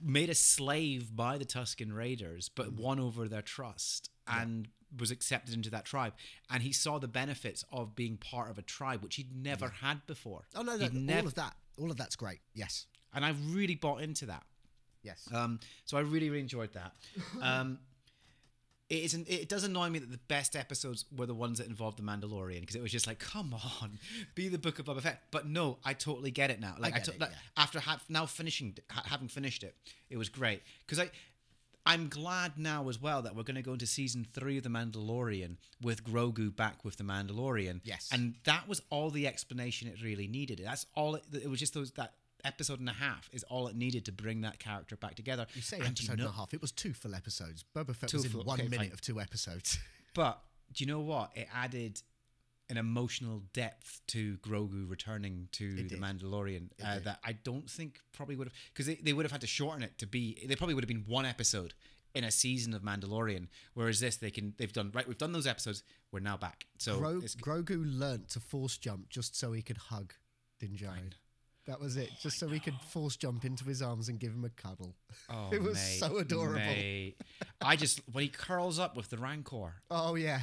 made 0.00 0.28
a 0.30 0.34
slave 0.34 1.14
by 1.16 1.38
the 1.38 1.44
Tusken 1.44 1.92
Raiders, 1.94 2.48
but 2.48 2.66
Mm-hmm. 2.68 2.82
won 2.82 3.00
over 3.00 3.28
their 3.28 3.42
trust 3.42 4.10
and 4.26 4.68
was 4.96 5.10
accepted 5.10 5.54
into 5.54 5.70
that 5.70 5.84
tribe. 5.84 6.12
And 6.50 6.62
he 6.62 6.72
saw 6.72 6.98
the 6.98 7.08
benefits 7.08 7.64
of 7.72 7.94
being 7.94 8.16
part 8.16 8.50
of 8.50 8.58
a 8.58 8.62
tribe, 8.62 9.02
which 9.02 9.16
he'd 9.16 9.34
never 9.34 9.68
had 9.68 10.06
before. 10.06 10.46
Oh, 10.54 10.62
no, 10.62 10.76
He'd 10.78 10.88
all 10.94 11.00
nev- 11.00 11.26
of 11.26 11.34
that. 11.34 11.56
All 11.78 11.90
of 11.90 11.96
that's 11.96 12.16
great. 12.16 12.40
Yes, 12.54 12.86
And 13.14 13.24
I 13.24 13.34
really 13.50 13.74
bought 13.74 14.00
into 14.02 14.26
that. 14.26 14.44
yes. 15.02 15.28
Um, 15.32 15.60
so 15.84 15.96
I 15.96 16.00
really, 16.00 16.28
really 16.30 16.40
enjoyed 16.42 16.72
that. 16.74 16.92
Um, 17.42 17.78
it 18.88 19.02
isn't. 19.02 19.28
It 19.28 19.48
does 19.48 19.64
annoy 19.64 19.90
me 19.90 19.98
that 19.98 20.12
the 20.12 20.20
best 20.28 20.54
episodes 20.54 21.06
were 21.16 21.26
the 21.26 21.34
ones 21.34 21.58
that 21.58 21.66
involved 21.66 21.98
the 21.98 22.04
Mandalorian 22.04 22.60
because 22.60 22.76
it 22.76 22.82
was 22.82 22.92
just 22.92 23.08
like, 23.08 23.18
come 23.18 23.52
on, 23.82 23.98
be 24.36 24.46
the 24.48 24.58
Book 24.58 24.78
of 24.78 24.84
Boba 24.86 25.00
Fett. 25.02 25.22
But 25.32 25.48
no, 25.48 25.78
I 25.84 25.92
totally 25.92 26.30
get 26.30 26.50
it 26.50 26.60
now. 26.60 26.76
Like 26.78 26.92
I, 26.94 26.96
get 26.98 27.04
to- 27.06 27.14
it, 27.14 27.20
like, 27.20 27.30
yeah. 27.30 27.36
after 27.64 27.80
ha- 27.80 27.98
now 28.08 28.26
finishing 28.26 28.76
ha- 28.88 29.02
having 29.06 29.26
finished 29.26 29.64
it, 29.64 29.74
it 30.08 30.16
was 30.16 30.28
great 30.28 30.62
because 30.86 31.00
I. 31.00 31.10
I'm 31.86 32.08
glad 32.08 32.58
now 32.58 32.88
as 32.88 33.00
well 33.00 33.22
that 33.22 33.36
we're 33.36 33.44
going 33.44 33.54
to 33.56 33.62
go 33.62 33.72
into 33.72 33.86
season 33.86 34.26
three 34.34 34.56
of 34.58 34.64
The 34.64 34.68
Mandalorian 34.68 35.56
with 35.80 36.02
Grogu 36.04 36.54
back 36.54 36.84
with 36.84 36.96
The 36.96 37.04
Mandalorian. 37.04 37.80
Yes. 37.84 38.08
And 38.12 38.34
that 38.44 38.66
was 38.68 38.82
all 38.90 39.10
the 39.10 39.26
explanation 39.26 39.88
it 39.88 40.02
really 40.02 40.26
needed. 40.26 40.60
That's 40.64 40.86
all 40.94 41.14
it, 41.14 41.24
it 41.32 41.48
was 41.48 41.60
just 41.60 41.74
those 41.74 41.92
that 41.92 42.14
episode 42.44 42.78
and 42.80 42.88
a 42.88 42.92
half 42.92 43.28
is 43.32 43.42
all 43.44 43.66
it 43.68 43.74
needed 43.76 44.04
to 44.04 44.12
bring 44.12 44.42
that 44.42 44.58
character 44.58 44.96
back 44.96 45.14
together. 45.14 45.46
you 45.54 45.62
say 45.62 45.78
And 45.78 45.86
episode 45.86 46.12
you 46.12 46.16
know- 46.18 46.24
and 46.26 46.34
a 46.34 46.36
half. 46.36 46.52
It 46.54 46.60
was 46.60 46.72
two 46.72 46.92
full 46.92 47.14
episodes. 47.14 47.64
Boba 47.74 47.94
Fett 47.94 48.12
was 48.12 48.24
in 48.24 48.30
full- 48.30 48.44
one 48.44 48.60
okay, 48.60 48.68
minute 48.68 48.86
fine. 48.86 48.92
of 48.92 49.00
two 49.00 49.20
episodes. 49.20 49.78
But 50.14 50.40
do 50.72 50.82
you 50.82 50.88
know 50.88 51.00
what? 51.00 51.32
It 51.36 51.46
added 51.54 52.00
an 52.68 52.76
emotional 52.76 53.42
depth 53.52 54.00
to 54.08 54.38
Grogu 54.38 54.88
returning 54.88 55.48
to 55.52 55.74
the 55.74 55.82
did. 55.84 56.00
Mandalorian 56.00 56.70
uh, 56.84 56.98
that 57.04 57.20
I 57.24 57.32
don't 57.32 57.68
think 57.70 58.00
probably 58.12 58.36
would 58.36 58.48
have 58.48 58.54
because 58.72 58.86
they, 58.86 58.96
they 58.96 59.12
would 59.12 59.24
have 59.24 59.32
had 59.32 59.40
to 59.42 59.46
shorten 59.46 59.82
it 59.82 59.98
to 59.98 60.06
be 60.06 60.44
they 60.46 60.56
probably 60.56 60.74
would 60.74 60.82
have 60.82 60.88
been 60.88 61.04
one 61.06 61.24
episode 61.24 61.74
in 62.14 62.24
a 62.24 62.30
season 62.30 62.74
of 62.74 62.82
Mandalorian 62.82 63.46
whereas 63.74 64.00
this 64.00 64.16
they 64.16 64.30
can 64.30 64.54
they've 64.58 64.72
done 64.72 64.90
right 64.94 65.06
we've 65.06 65.18
done 65.18 65.32
those 65.32 65.46
episodes 65.46 65.84
we're 66.10 66.18
now 66.20 66.36
back 66.36 66.66
so 66.78 66.98
Gro- 66.98 67.20
Grogu 67.20 67.84
learnt 67.86 68.30
to 68.30 68.40
force 68.40 68.76
jump 68.78 69.10
just 69.10 69.38
so 69.38 69.52
he 69.52 69.62
could 69.62 69.76
hug 69.76 70.14
Din 70.58 70.70
Djarin. 70.70 71.12
That 71.66 71.80
was 71.80 71.96
it, 71.96 72.10
just 72.22 72.38
so 72.38 72.46
he 72.46 72.60
could 72.60 72.76
force 72.90 73.16
jump 73.16 73.44
into 73.44 73.64
his 73.64 73.82
arms 73.82 74.08
and 74.08 74.20
give 74.20 74.30
him 74.32 74.44
a 74.44 74.50
cuddle. 74.50 74.94
oh, 75.28 75.50
it 75.52 75.60
was 75.60 75.74
mate, 75.74 75.98
so 75.98 76.18
adorable. 76.18 76.60
mate. 76.60 77.16
I 77.60 77.74
just 77.74 78.00
when 78.12 78.22
he 78.22 78.28
curls 78.28 78.78
up 78.78 78.96
with 78.96 79.10
the 79.10 79.16
Rancor 79.16 79.74
Oh 79.90 80.14
yeah, 80.14 80.42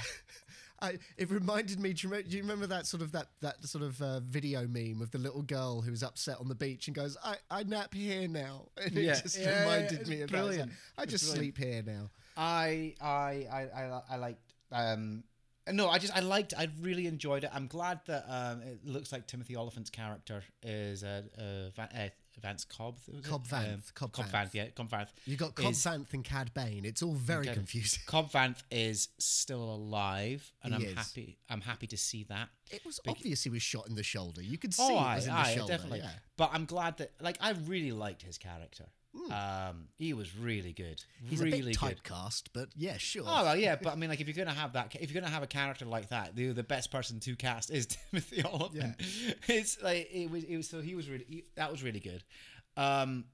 I, 0.84 0.98
it 1.17 1.32
reminded 1.32 1.80
me. 1.80 1.93
Do 1.93 2.06
you, 2.06 2.10
remember, 2.12 2.30
do 2.30 2.36
you 2.38 2.43
remember 2.43 2.67
that 2.67 2.86
sort 2.86 3.02
of 3.02 3.12
that 3.13 3.28
that 3.41 3.63
sort 3.65 3.84
of 3.84 4.02
uh, 4.02 4.19
video 4.19 4.67
meme 4.67 5.02
of 5.02 5.12
the 5.12 5.17
little 5.17 5.41
girl 5.41 5.82
who's 5.82 6.04
upset 6.04 6.38
on 6.39 6.50
the 6.50 6.56
beach 6.56 6.88
and 6.88 6.96
goes, 6.96 7.17
"I, 7.24 7.38
I 7.50 7.63
nap 7.63 7.93
here 7.93 8.28
now," 8.28 8.67
and 8.78 8.93
Yeah. 8.96 9.13
it 9.13 9.24
just 9.24 9.38
Yeah, 9.39 9.50
yeah, 9.52 9.60
reminded 9.60 10.02
it's 10.02 10.10
me 10.10 10.22
of 10.22 10.30
that. 10.32 10.38
Like, 10.38 10.46
brilliant. 10.46 10.72
I 10.98 11.06
just 11.06 11.24
brilliant. 11.26 11.56
sleep 11.56 11.58
here 11.58 11.84
now. 11.86 12.10
I 12.36 12.96
I 13.02 13.48
I 13.52 13.62
I, 13.82 14.02
I 14.12 14.15
liked 14.17 14.54
um 14.72 15.24
no 15.72 15.88
I 15.88 16.00
just 16.00 16.15
I 16.15 16.19
liked 16.19 16.54
I 16.58 16.67
really 16.82 17.08
enjoyed 17.08 17.43
it. 17.43 17.52
I'm 17.54 17.67
glad 17.67 18.02
that 18.08 18.26
um 18.28 18.62
it 18.63 18.86
looks 18.86 19.12
like 19.12 19.28
Timothy 19.28 19.56
Olyphant's 19.56 19.89
character 19.89 20.43
is 20.63 21.04
uh, 21.04 21.22
Van, 21.76 21.88
uh 21.96 22.10
Vance 22.41 22.65
Cobb? 22.65 22.98
Cobb 23.24 23.48
Vanth, 23.48 23.74
Um, 23.74 23.84
Cobb 23.93 24.12
Cobb 24.12 24.26
Vanth. 24.28 24.32
Vanth 24.32 24.54
yeah 24.54 24.67
Cobb 24.69 24.89
Vanth 24.89 25.10
You 25.26 25.36
got 25.38 25.56
Cobb 25.56 25.72
is- 25.72 25.84
Vanth 25.84 26.13
and 26.13 26.24
Cad 26.24 26.54
Bane. 26.54 26.86
It's 26.86 27.02
all 27.02 27.13
very 27.13 27.46
Okay. 27.48 27.54
confusing. 27.56 28.02
Cobb 28.06 28.32
Vanth 28.32 28.63
is 28.72 29.10
still 29.17 29.63
alive 29.63 30.52
and 30.63 30.74
He 30.76 30.84
I'm 30.84 30.89
is. 30.91 30.96
happy 30.98 31.38
I'm 31.50 31.62
happy 31.62 31.88
to 31.88 31.98
see 31.98 32.24
that. 32.26 32.50
It 32.72 32.86
was 32.86 33.00
Bec- 33.04 33.15
obvious 33.17 33.43
he 33.43 33.50
was 33.50 33.62
shot 33.62 33.88
in 33.88 33.96
the 33.96 34.04
shoulder. 34.04 34.41
You 34.41 34.58
could 34.58 34.74
see 34.74 34.84
Oh, 34.84 34.89
it 34.98 35.00
aye, 35.02 35.15
was 35.15 35.28
in 35.28 35.34
the 35.34 35.39
aye, 35.39 35.56
shoulder. 35.56 35.74
definitely. 35.74 36.00
Yeah. 36.00 36.13
But 36.38 36.50
I'm 36.54 36.65
glad 36.65 36.98
that 36.98 37.12
like 37.22 37.38
I 37.39 37.52
really 37.52 37.91
liked 37.91 38.24
his 38.24 38.38
character. 38.38 38.86
Um, 39.32 39.88
he 39.97 40.13
was 40.13 40.36
really 40.36 40.73
good. 40.73 41.04
Hmm. 41.21 41.30
He's 41.30 41.39
really 41.39 41.62
a 41.62 41.63
bit 41.65 41.80
good. 41.80 42.04
typecast, 42.04 42.43
but 42.54 42.69
yeah, 42.76 42.97
sure. 42.97 43.26
Oh 43.28 43.43
well, 43.43 43.56
yeah, 43.56 43.76
but 43.76 43.93
I 43.93 43.95
mean, 43.97 44.10
like 44.10 44.19
if 44.21 44.28
you're 44.28 44.45
gonna 44.45 44.58
have 44.58 44.73
that, 44.73 44.95
if 44.99 45.12
you're 45.12 45.21
gonna 45.21 45.32
have 45.34 45.43
a 45.43 45.47
character 45.47 45.86
like 45.86 46.10
that, 46.10 46.36
the 46.36 46.52
the 46.52 46.63
best 46.63 46.91
person 46.91 47.19
to 47.21 47.36
cast 47.36 47.69
is 47.71 47.86
Timothy 48.12 48.43
Olyphant. 48.43 48.95
It's 49.47 49.82
like 49.82 50.10
it 50.12 50.30
was, 50.32 50.43
it 50.43 50.58
was 50.58 50.67
so 50.69 50.82
he 50.82 50.95
was 50.95 51.10
really 51.10 51.26
he, 51.28 51.43
that 51.56 51.71
was 51.71 51.84
really 51.84 51.99
good. 51.99 52.23
Um, 52.76 53.26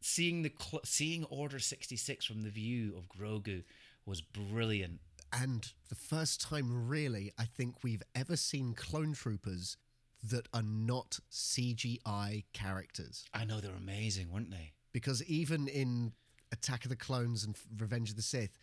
seeing 0.00 0.42
the 0.42 0.52
cl- 0.58 0.82
seeing 0.84 1.24
Order 1.24 1.58
sixty 1.58 1.96
six 1.96 2.24
from 2.24 2.42
the 2.42 2.50
view 2.50 2.94
of 2.96 3.08
Grogu 3.08 3.64
was 4.04 4.20
brilliant. 4.20 5.00
And 5.32 5.70
the 5.88 5.94
first 5.94 6.40
time, 6.40 6.88
really, 6.88 7.32
I 7.38 7.44
think 7.44 7.82
we've 7.82 8.02
ever 8.14 8.36
seen 8.36 8.74
clone 8.74 9.12
troopers 9.12 9.76
that 10.22 10.48
are 10.54 10.62
not 10.62 11.20
CGI 11.30 12.44
characters. 12.54 13.24
I 13.34 13.44
know 13.44 13.60
they're 13.60 13.72
amazing, 13.76 14.32
weren't 14.32 14.50
they? 14.50 14.72
Because 14.92 15.22
even 15.24 15.68
in 15.68 16.12
Attack 16.52 16.84
of 16.84 16.88
the 16.88 16.96
Clones 16.96 17.44
and 17.44 17.56
Revenge 17.78 18.10
of 18.10 18.16
the 18.16 18.22
Sith, 18.22 18.58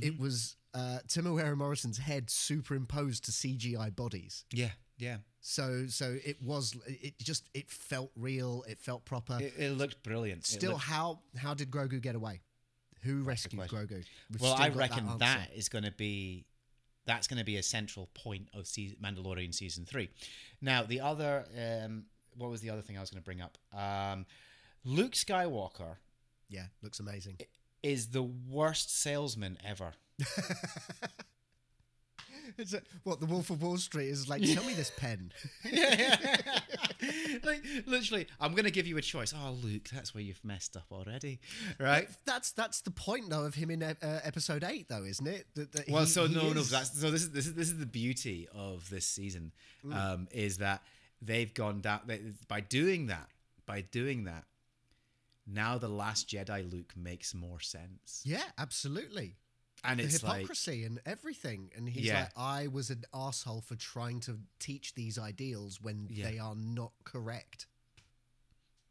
it 0.00 0.18
was 0.18 0.56
uh, 0.74 0.98
Temuera 1.06 1.56
Morrison's 1.56 1.98
head 1.98 2.30
superimposed 2.30 3.24
to 3.26 3.30
CGI 3.30 3.94
bodies. 3.94 4.44
Yeah, 4.52 4.70
yeah. 4.96 5.18
So, 5.40 5.86
so 5.88 6.16
it 6.24 6.40
was. 6.40 6.76
It 6.86 7.18
just 7.18 7.48
it 7.52 7.70
felt 7.70 8.10
real. 8.16 8.64
It 8.68 8.78
felt 8.78 9.04
proper. 9.04 9.38
It, 9.40 9.54
it 9.58 9.70
looked 9.72 10.02
brilliant. 10.02 10.46
Still, 10.46 10.72
looked- 10.72 10.84
how 10.84 11.20
how 11.36 11.52
did 11.52 11.70
Grogu 11.70 12.00
get 12.00 12.14
away? 12.14 12.40
Who 13.02 13.22
rescued. 13.22 13.60
Grogu? 13.62 14.04
We've 14.30 14.40
well, 14.40 14.54
I 14.56 14.68
reckon 14.68 15.04
answer. 15.06 15.18
that 15.18 15.48
is 15.54 15.68
going 15.68 15.84
to 15.84 15.90
be 15.92 16.46
that's 17.04 17.26
going 17.26 17.38
to 17.38 17.44
be 17.44 17.56
a 17.56 17.62
central 17.62 18.08
point 18.14 18.48
of 18.54 18.66
season, 18.66 18.96
Mandalorian 19.02 19.52
season 19.52 19.84
three. 19.84 20.08
Now, 20.60 20.84
the 20.84 21.00
other, 21.00 21.44
um, 21.58 22.04
what 22.36 22.50
was 22.50 22.60
the 22.60 22.70
other 22.70 22.82
thing 22.82 22.96
I 22.96 23.00
was 23.00 23.10
going 23.10 23.20
to 23.20 23.24
bring 23.24 23.40
up? 23.40 23.58
Um, 23.74 24.24
Luke 24.84 25.12
Skywalker 25.12 25.96
Yeah, 26.48 26.66
looks 26.82 27.00
amazing. 27.00 27.38
is 27.82 28.08
the 28.08 28.22
worst 28.22 28.96
salesman 29.00 29.58
ever. 29.64 29.92
It's 32.58 32.74
a, 32.74 32.82
what 33.04 33.20
the 33.20 33.26
Wolf 33.26 33.50
of 33.50 33.62
Wall 33.62 33.76
Street 33.78 34.08
is 34.08 34.28
like. 34.28 34.42
Tell 34.42 34.64
me 34.64 34.74
this 34.74 34.90
pen. 34.96 35.32
like 37.44 37.62
literally, 37.86 38.26
I'm 38.40 38.52
going 38.52 38.64
to 38.64 38.70
give 38.70 38.86
you 38.86 38.96
a 38.98 39.02
choice. 39.02 39.32
Oh, 39.36 39.52
Luke, 39.62 39.88
that's 39.92 40.14
where 40.14 40.22
you've 40.22 40.44
messed 40.44 40.76
up 40.76 40.86
already, 40.90 41.40
right? 41.78 42.08
That's 42.26 42.52
that's 42.52 42.80
the 42.82 42.90
point 42.90 43.30
though 43.30 43.44
of 43.44 43.54
him 43.54 43.70
in 43.70 43.82
uh, 43.82 43.94
episode 44.02 44.64
eight, 44.64 44.88
though, 44.88 45.04
isn't 45.04 45.26
it? 45.26 45.46
That, 45.54 45.72
that 45.72 45.88
Well, 45.88 46.02
he- 46.02 46.08
so 46.08 46.26
he 46.26 46.34
no, 46.34 46.52
no. 46.52 46.62
That's 46.62 46.98
so. 47.00 47.10
This 47.10 47.22
is 47.22 47.30
this 47.30 47.46
is 47.46 47.54
this 47.54 47.68
is 47.68 47.78
the 47.78 47.86
beauty 47.86 48.48
of 48.54 48.88
this 48.90 49.06
season, 49.06 49.52
um, 49.92 50.28
is 50.32 50.58
that 50.58 50.82
they've 51.20 51.52
gone 51.54 51.80
down 51.80 52.00
they, 52.06 52.20
by 52.48 52.60
doing 52.60 53.06
that. 53.06 53.28
By 53.64 53.82
doing 53.82 54.24
that, 54.24 54.44
now 55.46 55.78
the 55.78 55.88
Last 55.88 56.28
Jedi 56.28 56.70
Luke 56.70 56.94
makes 56.96 57.34
more 57.34 57.60
sense, 57.60 58.22
yeah, 58.24 58.42
absolutely. 58.58 59.36
and 59.84 59.98
The 59.98 60.04
it's 60.04 60.22
like 60.22 60.36
hypocrisy 60.42 60.84
and 60.84 61.00
everything, 61.04 61.70
and 61.76 61.88
he's 61.88 62.04
Yeah. 62.06 62.20
like, 62.20 62.30
I 62.36 62.66
was 62.68 62.90
an 62.90 63.04
asshole 63.12 63.62
for 63.62 63.74
trying 63.76 64.20
to 64.20 64.38
teach 64.60 64.94
these 64.94 65.18
ideals 65.18 65.80
when 65.80 66.06
Yeah. 66.10 66.30
they 66.30 66.38
are 66.38 66.54
not 66.54 66.92
correct. 67.04 67.66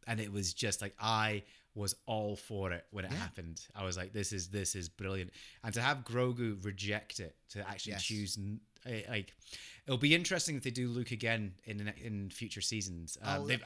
and 0.07 0.19
it 0.19 0.31
was 0.31 0.51
just 0.53 0.81
like 0.81 0.95
I 0.99 1.43
was 1.75 1.95
all 2.07 2.35
for 2.35 2.71
it 2.73 2.85
when 2.91 3.05
it 3.05 3.11
Yeah. 3.11 3.17
happened. 3.19 3.61
I 3.75 3.85
was 3.85 3.95
like, 3.95 4.11
this 4.13 4.33
is 4.33 4.49
this 4.49 4.75
is 4.75 4.89
brilliant, 4.89 5.31
and 5.63 5.73
to 5.75 5.81
have 5.81 5.99
Grogu 6.03 6.61
reject 6.65 7.19
it 7.19 7.37
to 7.49 7.65
actually 7.69 7.91
Yes. 7.93 8.03
choose 8.03 8.39
eh, 8.85 9.03
like 9.07 9.33
it'll 9.87 9.97
be 9.97 10.13
interesting 10.15 10.55
if 10.55 10.63
they 10.63 10.69
do 10.71 10.87
Luke 10.87 11.11
again 11.11 11.53
in 11.65 11.87
in 12.03 12.29
future 12.29 12.61
seasons. 12.61 13.17
Um, 13.21 13.41
Oh, 13.41 13.43
Luke 13.43 13.61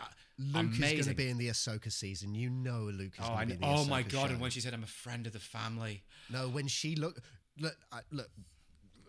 is 0.73 0.81
going 0.81 1.03
to 1.03 1.13
be 1.15 1.29
in 1.29 1.37
the 1.37 1.47
Ahsoka 1.49 1.91
season. 1.91 2.35
You 2.35 2.49
know, 2.49 2.89
Luke 2.93 3.13
is 3.19 3.25
Oh, 3.25 3.33
I 3.35 3.41
to 3.41 3.47
be 3.47 3.53
in 3.53 3.59
the 3.61 3.67
oh 3.67 3.85
my 3.85 4.01
god! 4.01 4.27
show. 4.27 4.33
And 4.33 4.41
when 4.41 4.51
she 4.51 4.59
said, 4.61 4.73
"I'm 4.73 4.83
a 4.83 4.87
friend 4.87 5.25
of 5.27 5.33
the 5.33 5.39
family," 5.39 6.03
No, 6.29 6.47
when 6.49 6.67
she 6.67 6.95
look, 6.95 7.21
look, 7.59 7.75
I, 7.91 7.99
look. 8.11 8.29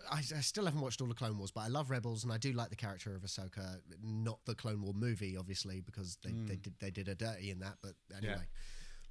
I, 0.08 0.18
I 0.18 0.40
still 0.40 0.66
haven't 0.66 0.80
watched 0.82 1.00
all 1.00 1.08
the 1.08 1.14
Clone 1.14 1.36
Wars, 1.36 1.50
but 1.50 1.62
I 1.62 1.66
love 1.68 1.90
Rebels, 1.90 2.22
and 2.22 2.32
I 2.32 2.38
do 2.38 2.52
like 2.52 2.70
the 2.70 2.76
character 2.76 3.16
of 3.16 3.22
Ahsoka. 3.22 3.80
Not 4.04 4.38
the 4.44 4.54
Clone 4.54 4.82
War 4.82 4.94
movie, 4.94 5.36
obviously, 5.36 5.80
because 5.80 6.16
they, 6.22 6.30
they 6.30 6.54
did 6.56 6.74
they 6.78 6.90
did 6.92 7.08
her 7.08 7.14
dirty 7.16 7.50
in 7.50 7.58
that. 7.60 7.78
But 7.82 7.94
anyway, 8.16 8.46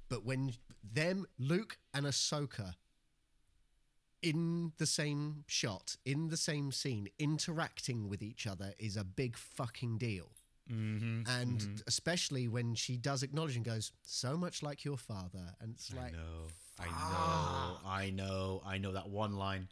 but 0.08 0.24
when 0.24 0.52
them 0.82 1.26
Luke 1.38 1.76
and 1.92 2.06
Ahsoka 2.06 2.74
in 4.26 4.72
the 4.78 4.86
same 4.86 5.44
shot, 5.46 5.96
in 6.04 6.28
the 6.28 6.36
same 6.36 6.72
scene, 6.72 7.08
interacting 7.16 8.08
with 8.08 8.22
each 8.22 8.44
other 8.44 8.74
is 8.76 8.96
a 8.96 9.04
big 9.04 9.36
fucking 9.36 9.98
deal. 9.98 10.32
mm-hmm. 10.68 11.22
And 11.30 11.82
especially 11.86 12.48
when 12.48 12.74
she 12.74 12.96
does 12.96 13.22
acknowledge 13.22 13.54
and 13.54 13.64
goes, 13.64 13.92
"So 14.02 14.36
much 14.36 14.64
like 14.64 14.84
your 14.84 14.96
father," 14.96 15.54
and 15.60 15.74
it's 15.74 15.94
like, 15.94 16.12
I 16.12 16.16
know, 16.16 16.48
I 16.80 16.88
know, 16.88 17.78
I 17.86 18.10
know, 18.10 18.62
I 18.66 18.78
know 18.78 18.92
that 18.92 19.08
one 19.08 19.36
line. 19.36 19.68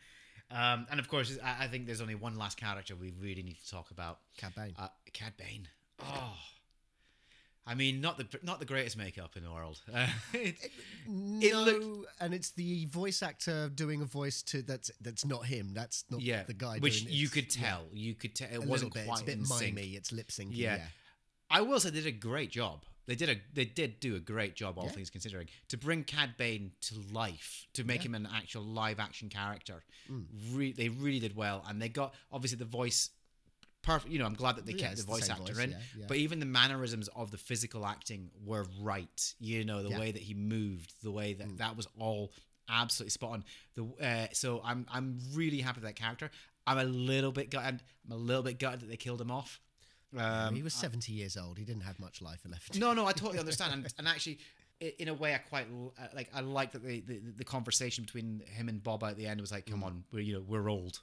Um, 0.52 0.86
and 0.88 1.00
of 1.00 1.08
course, 1.08 1.36
I, 1.42 1.64
I 1.64 1.66
think 1.66 1.86
there's 1.86 2.00
only 2.00 2.14
one 2.14 2.36
last 2.36 2.56
character 2.56 2.94
we 2.94 3.12
really 3.20 3.42
need 3.42 3.58
to 3.64 3.70
talk 3.70 3.90
about. 3.90 4.20
Cad 4.36 4.54
Bane. 4.54 4.74
Uh, 4.78 4.88
Cad 5.12 5.36
Bane. 5.36 5.66
Oh, 6.00 6.36
I 7.66 7.74
mean, 7.74 8.00
not 8.00 8.18
the 8.18 8.26
not 8.42 8.58
the 8.58 8.66
greatest 8.66 8.96
makeup 8.96 9.36
in 9.36 9.42
the 9.42 9.50
world. 9.52 9.80
Uh, 9.94 10.06
it, 10.34 10.56
no, 11.08 11.46
it 11.46 11.54
looked- 11.54 12.06
and 12.20 12.34
it's 12.34 12.50
the 12.52 12.86
voice 12.86 13.22
actor 13.22 13.70
doing 13.74 14.02
a 14.02 14.04
voice 14.04 14.42
to 14.42 14.62
that's 14.62 14.90
that's 15.00 15.24
not 15.24 15.46
him. 15.46 15.72
That's 15.72 16.04
not 16.10 16.20
yeah, 16.20 16.42
the 16.42 16.54
guy. 16.54 16.78
which 16.78 17.04
doing, 17.04 17.14
you 17.14 17.28
could 17.28 17.54
yeah, 17.56 17.62
tell. 17.70 17.82
You 17.92 18.14
could 18.14 18.34
tell 18.34 18.48
it 18.52 18.64
wasn't 18.64 18.92
bit. 18.94 19.06
quite 19.06 19.14
It's 19.14 19.22
a 19.22 19.24
bit 19.24 19.38
in 19.38 19.46
sync. 19.46 19.78
It's 19.78 20.12
lip 20.12 20.28
syncing. 20.28 20.48
Yeah. 20.52 20.76
Yeah. 20.76 20.82
I 21.50 21.60
will 21.60 21.78
say 21.80 21.90
they 21.90 22.00
did 22.00 22.06
a 22.06 22.12
great 22.12 22.50
job. 22.50 22.84
They 23.06 23.14
did 23.14 23.28
a 23.28 23.36
they 23.52 23.66
did 23.66 24.00
do 24.00 24.16
a 24.16 24.20
great 24.20 24.54
job, 24.56 24.78
all 24.78 24.86
Yeah. 24.86 24.92
things 24.92 25.10
considering, 25.10 25.48
to 25.68 25.76
bring 25.76 26.04
Cad 26.04 26.36
Bane 26.38 26.72
to 26.82 26.94
life, 27.12 27.66
to 27.74 27.84
make 27.84 28.02
him 28.04 28.14
an 28.14 28.26
actual 28.34 28.62
live 28.62 28.98
action 28.98 29.28
character. 29.28 29.84
Mm. 30.10 30.24
Re- 30.52 30.72
they 30.72 30.88
really 30.88 31.20
did 31.20 31.36
well, 31.36 31.62
and 31.68 31.80
they 31.80 31.90
got 31.90 32.14
obviously 32.32 32.56
the 32.58 32.64
voice 32.64 33.10
perfect. 33.84 34.12
You 34.12 34.18
know, 34.18 34.26
I'm 34.26 34.34
glad 34.34 34.56
that 34.56 34.66
they 34.66 34.72
Yeah, 34.72 34.86
kept 34.88 34.96
the 34.96 35.02
the 35.02 35.06
voice 35.08 35.26
same 35.26 35.36
actor 35.36 35.54
voice, 35.54 35.64
in, 35.64 35.70
yeah, 35.70 35.78
yeah. 35.98 36.04
but 36.08 36.16
even 36.16 36.40
the 36.40 36.46
mannerisms 36.46 37.08
of 37.14 37.30
the 37.30 37.38
physical 37.38 37.86
acting 37.86 38.30
were 38.44 38.66
right. 38.80 39.34
You 39.38 39.64
know, 39.64 39.82
the 39.82 39.96
way 39.98 40.10
that 40.12 40.22
he 40.22 40.34
moved, 40.34 40.92
the 41.02 41.10
way 41.12 41.34
that 41.34 41.58
that 41.58 41.76
was 41.76 41.86
all 41.98 42.32
absolutely 42.68 43.10
spot 43.10 43.30
on. 43.30 43.44
The 43.74 43.84
uh, 44.04 44.26
so 44.32 44.60
I'm 44.64 44.86
I'm 44.92 45.18
really 45.34 45.58
happy 45.60 45.80
with 45.80 45.84
that 45.88 45.96
character. 45.96 46.30
I'm 46.66 46.78
a 46.78 46.84
little 46.84 47.30
bit 47.32 47.50
gutted. 47.50 47.82
I'm 48.06 48.12
a 48.12 48.16
little 48.16 48.42
bit 48.42 48.58
gutted 48.58 48.80
that 48.80 48.88
they 48.88 48.96
killed 48.96 49.20
him 49.20 49.30
off. 49.30 49.60
Um, 50.16 50.54
he 50.54 50.62
was 50.62 50.74
70 50.74 51.12
years 51.12 51.36
old. 51.36 51.58
He 51.58 51.64
didn't 51.64 51.82
have 51.82 51.98
much 51.98 52.22
life 52.22 52.40
left. 52.48 52.78
no, 52.78 52.92
no, 52.94 53.04
I 53.04 53.12
totally 53.22 53.40
understand, 53.40 53.72
and, 53.72 53.92
and 53.98 54.06
actually, 54.06 54.38
in 54.80 55.08
a 55.08 55.14
way, 55.14 55.34
I 55.34 55.38
quite 55.38 55.66
uh, 55.98 56.06
like. 56.14 56.30
I 56.34 56.40
like 56.40 56.72
that 56.72 56.84
the, 56.84 57.00
the 57.00 57.20
the 57.36 57.44
conversation 57.44 58.04
between 58.04 58.40
him 58.46 58.68
and 58.68 58.82
Bob 58.82 59.02
at 59.04 59.16
the 59.16 59.26
end 59.26 59.40
was 59.40 59.50
like, 59.52 59.66
"Come 59.66 59.82
on, 59.82 60.04
we're 60.12 60.20
you 60.20 60.34
know 60.34 60.44
we're 60.46 60.70
old. 60.70 61.00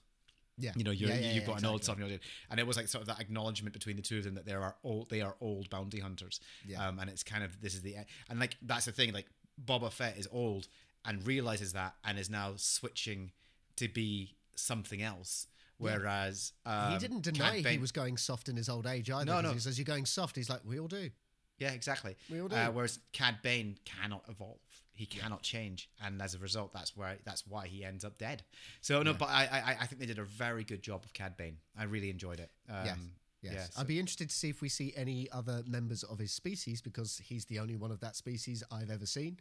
Yeah. 0.57 0.71
You 0.75 0.83
know, 0.83 0.91
you're, 0.91 1.09
Yeah, 1.09 1.19
yeah, 1.19 1.33
you've 1.33 1.45
got 1.45 1.59
an 1.59 1.65
old 1.65 1.81
exactly. 1.81 2.03
son." 2.03 2.11
you 2.11 2.17
know, 2.17 2.21
And 2.49 2.59
it 2.59 2.67
was 2.67 2.77
like 2.77 2.87
sort 2.87 3.01
of 3.01 3.07
that 3.07 3.19
acknowledgement 3.19 3.73
between 3.73 3.95
the 3.95 4.01
two 4.01 4.17
of 4.17 4.23
them 4.23 4.35
that 4.35 4.45
there 4.45 4.61
are 4.61 4.75
old, 4.83 5.09
they 5.09 5.21
are 5.21 5.35
old 5.41 5.69
bounty 5.69 5.99
hunters. 5.99 6.39
Yeah. 6.65 6.87
Um, 6.87 6.99
and 6.99 7.09
it's 7.09 7.23
kind 7.23 7.43
of 7.43 7.61
this 7.61 7.73
is 7.73 7.81
the 7.81 7.95
and 8.29 8.39
like 8.39 8.57
that's 8.61 8.85
the 8.85 8.91
thing. 8.91 9.13
Like 9.13 9.27
Boba 9.63 9.91
Fett 9.91 10.17
is 10.17 10.27
old 10.31 10.67
and 11.05 11.25
realizes 11.25 11.73
that 11.73 11.95
and 12.03 12.19
is 12.19 12.29
now 12.29 12.53
switching 12.57 13.31
to 13.77 13.87
be 13.87 14.35
something 14.55 15.01
else. 15.01 15.47
Whereas 15.77 16.53
um, 16.65 16.91
he 16.91 16.99
didn't 16.99 17.21
deny 17.21 17.61
he 17.61 17.79
was 17.79 17.91
going 17.91 18.17
soft 18.17 18.49
in 18.49 18.55
his 18.55 18.69
old 18.69 18.85
age 18.85 19.09
either. 19.09 19.25
No, 19.25 19.41
no. 19.41 19.51
He 19.51 19.59
says, 19.59 19.79
You're 19.79 19.85
going 19.85 20.05
soft. 20.05 20.35
He's 20.35 20.49
like, 20.49 20.61
We 20.63 20.79
all 20.79 20.87
do. 20.87 21.09
Yeah, 21.57 21.71
exactly. 21.71 22.15
We 22.29 22.41
all 22.41 22.47
do. 22.47 22.55
Uh, 22.55 22.71
whereas 22.71 22.99
Cad 23.13 23.37
Bane 23.43 23.77
cannot 23.85 24.23
evolve; 24.27 24.59
he 25.01 25.05
cannot 25.07 25.41
change, 25.41 25.89
and 26.03 26.21
as 26.21 26.35
a 26.35 26.37
result, 26.37 26.73
that's 26.73 26.95
where 26.95 27.17
that's 27.25 27.45
why 27.47 27.67
he 27.67 27.83
ends 27.83 28.05
up 28.05 28.17
dead. 28.17 28.43
So 28.81 29.01
no, 29.03 29.13
but 29.13 29.29
I, 29.29 29.43
I 29.51 29.77
I 29.81 29.85
think 29.87 29.99
they 29.99 30.05
did 30.05 30.19
a 30.19 30.23
very 30.23 30.63
good 30.63 30.81
job 30.83 31.03
of 31.03 31.11
Cad 31.13 31.35
Bane. 31.37 31.57
I 31.77 31.83
really 31.85 32.09
enjoyed 32.09 32.39
it. 32.39 32.51
Um, 32.69 32.85
Yes. 32.85 32.97
Yes. 33.41 33.53
Yeah, 33.53 33.63
so- 33.71 33.81
I'd 33.81 33.87
be 33.87 33.99
interested 33.99 34.29
to 34.29 34.35
see 34.35 34.49
if 34.49 34.61
we 34.61 34.69
see 34.69 34.93
any 34.95 35.27
other 35.31 35.63
members 35.65 36.03
of 36.03 36.19
his 36.19 36.31
species 36.31 36.79
because 36.81 37.19
he's 37.25 37.45
the 37.45 37.57
only 37.57 37.75
one 37.75 37.89
of 37.91 37.99
that 38.01 38.15
species 38.15 38.63
I've 38.71 38.91
ever 38.91 39.07
seen. 39.07 39.39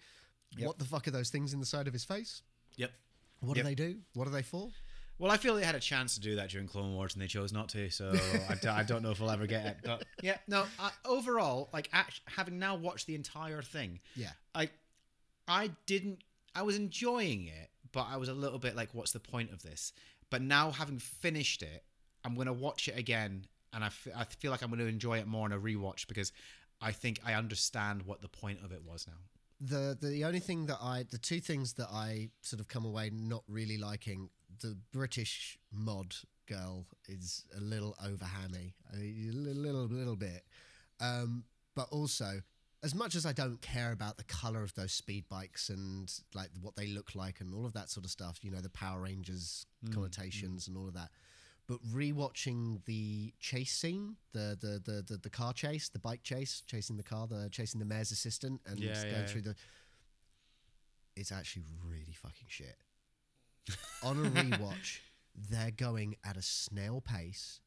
Yep. 0.57 0.67
What 0.67 0.79
the 0.79 0.87
fuck 0.87 1.07
are 1.07 1.11
those 1.11 1.29
things 1.29 1.53
in 1.53 1.61
the 1.61 1.67
side 1.67 1.87
of 1.87 1.93
his 1.93 2.05
face? 2.05 2.41
Yep. 2.77 2.91
What 3.41 3.57
Yep. 3.59 3.65
do 3.67 3.69
they 3.69 3.75
do? 3.75 3.99
What 4.15 4.27
are 4.27 4.31
they 4.31 4.43
for? 4.43 4.71
Well, 5.19 5.31
I 5.31 5.37
feel 5.37 5.55
they 5.55 5.65
had 5.67 5.75
a 5.75 5.81
chance 5.81 6.15
to 6.15 6.21
do 6.21 6.37
that 6.37 6.49
during 6.49 6.67
Clone 6.67 6.95
Wars, 6.95 7.13
and 7.13 7.21
they 7.21 7.27
chose 7.27 7.53
not 7.53 7.69
to. 7.71 7.91
So 7.91 8.11
I, 8.49 8.55
d- 8.55 8.69
I 8.69 8.83
don't 8.85 9.03
know 9.03 9.11
if 9.11 9.21
we'll 9.21 9.31
ever 9.31 9.47
get 9.47 9.67
it. 9.67 9.77
But 9.85 10.05
yeah, 10.23 10.39
no. 10.49 10.65
I, 10.79 10.93
overall, 11.05 11.69
like 11.75 11.91
act- 11.93 12.23
having 12.25 12.59
now 12.59 12.77
watched 12.77 13.07
the 13.07 13.15
entire 13.15 13.61
thing, 13.61 14.01
Yeah. 14.17 14.31
I 14.55 14.71
I 15.51 15.73
didn't 15.87 16.23
I 16.55 16.63
was 16.63 16.77
enjoying 16.77 17.49
it, 17.49 17.71
but 17.93 18.07
I 18.11 18.17
was 18.17 18.29
a 18.29 18.35
little 18.35 18.59
bit 18.59 18.77
like 18.77 18.91
what's 18.93 19.13
the 19.13 19.21
point 19.21 19.53
of 19.53 19.63
this? 19.63 19.93
But 20.31 20.43
now 20.43 20.71
having 20.71 20.99
finished 20.99 21.63
it, 21.63 21.83
I'm 22.25 22.35
to 22.47 22.53
watch 22.53 22.87
it 22.89 22.97
again 22.97 23.47
and 23.73 23.85
I, 23.85 23.89
f- 23.89 24.09
I 24.17 24.25
feel 24.25 24.51
like 24.51 24.63
I'm 24.63 24.69
to 24.79 24.87
enjoy 24.87 25.19
it 25.19 25.27
more 25.27 25.45
on 25.45 25.53
a 25.53 25.59
rewatch 25.59 26.07
because 26.07 26.33
I 26.81 26.93
think 26.93 27.21
I 27.25 27.35
understand 27.35 28.03
what 28.03 28.23
the 28.23 28.29
point 28.29 28.61
of 28.65 28.73
it 28.73 28.83
was 28.83 29.07
now. 29.07 29.19
The 29.61 29.99
the 30.01 30.25
only 30.25 30.41
thing 30.41 30.67
that 30.67 30.79
I 30.81 31.05
the 31.11 31.19
two 31.19 31.41
things 31.41 31.75
that 31.75 31.89
I 31.93 32.31
sort 32.41 32.61
of 32.61 32.69
come 32.69 32.85
away 32.85 33.11
not 33.13 33.43
really 33.49 33.77
liking 33.77 34.31
the 34.61 34.77
British 34.93 35.59
mod 35.73 36.15
girl 36.47 36.87
is 37.09 37.45
a 37.57 37.61
little 37.61 37.97
overhammy, 38.05 38.73
I 38.93 38.97
mean, 38.97 39.31
a 39.31 39.37
little 39.37 39.63
little, 39.63 39.85
little 39.87 40.17
bit, 40.17 40.45
um, 41.01 41.45
but 41.75 41.89
also 41.91 42.41
as 42.83 42.95
much 42.95 43.15
as 43.15 43.27
I 43.27 43.33
don't 43.33 43.61
care 43.61 43.93
about 43.93 44.17
the 44.17 44.25
color 44.25 44.63
of 44.63 44.75
those 44.75 44.93
speed 44.93 45.25
bikes 45.29 45.69
and 45.69 46.11
like 46.35 46.49
what 46.61 46.77
they 46.77 46.87
look 46.87 47.15
like 47.15 47.41
and 47.41 47.55
all 47.55 47.67
of 47.67 47.75
that 47.75 47.91
sort 47.91 48.05
of 48.07 48.11
stuff, 48.11 48.39
you 48.43 48.51
know, 48.51 48.61
the 48.61 48.71
Power 48.71 49.01
Rangers 49.03 49.67
mm, 49.87 49.93
connotations 49.95 50.65
mm. 50.65 50.69
and 50.69 50.77
all 50.79 50.89
of 50.89 50.95
that. 50.95 51.11
but 51.69 51.79
rewatching 51.93 52.85
the 52.87 53.33
chase 53.39 53.73
scene, 53.73 54.17
the 54.33 54.57
the 54.61 54.81
the 54.85 55.03
the, 55.03 55.17
the 55.19 55.31
car 55.31 55.53
chase, 55.53 55.89
the 55.89 55.99
bike 55.99 56.23
chase, 56.23 56.63
chasing 56.67 56.97
the 56.97 57.03
car, 57.03 57.27
the 57.27 57.49
chasing 57.51 57.79
the 57.79 57.87
mayor's 57.87 58.11
assistant, 58.13 58.61
and 58.67 58.79
Yeah, 58.81 58.95
going 59.03 59.15
yeah. 59.15 59.27
through 59.27 59.43
the. 59.43 59.55
It's 61.17 61.33
actually 61.33 61.65
really 61.87 62.13
fucking 62.15 62.49
shit. 62.49 62.77
On 64.03 64.25
a 64.25 64.31
rewatch, 64.31 65.01
they're 65.51 65.71
going 65.71 66.17
at 66.25 66.37
a 66.37 66.43
snail 66.43 67.01
pace. 67.01 67.61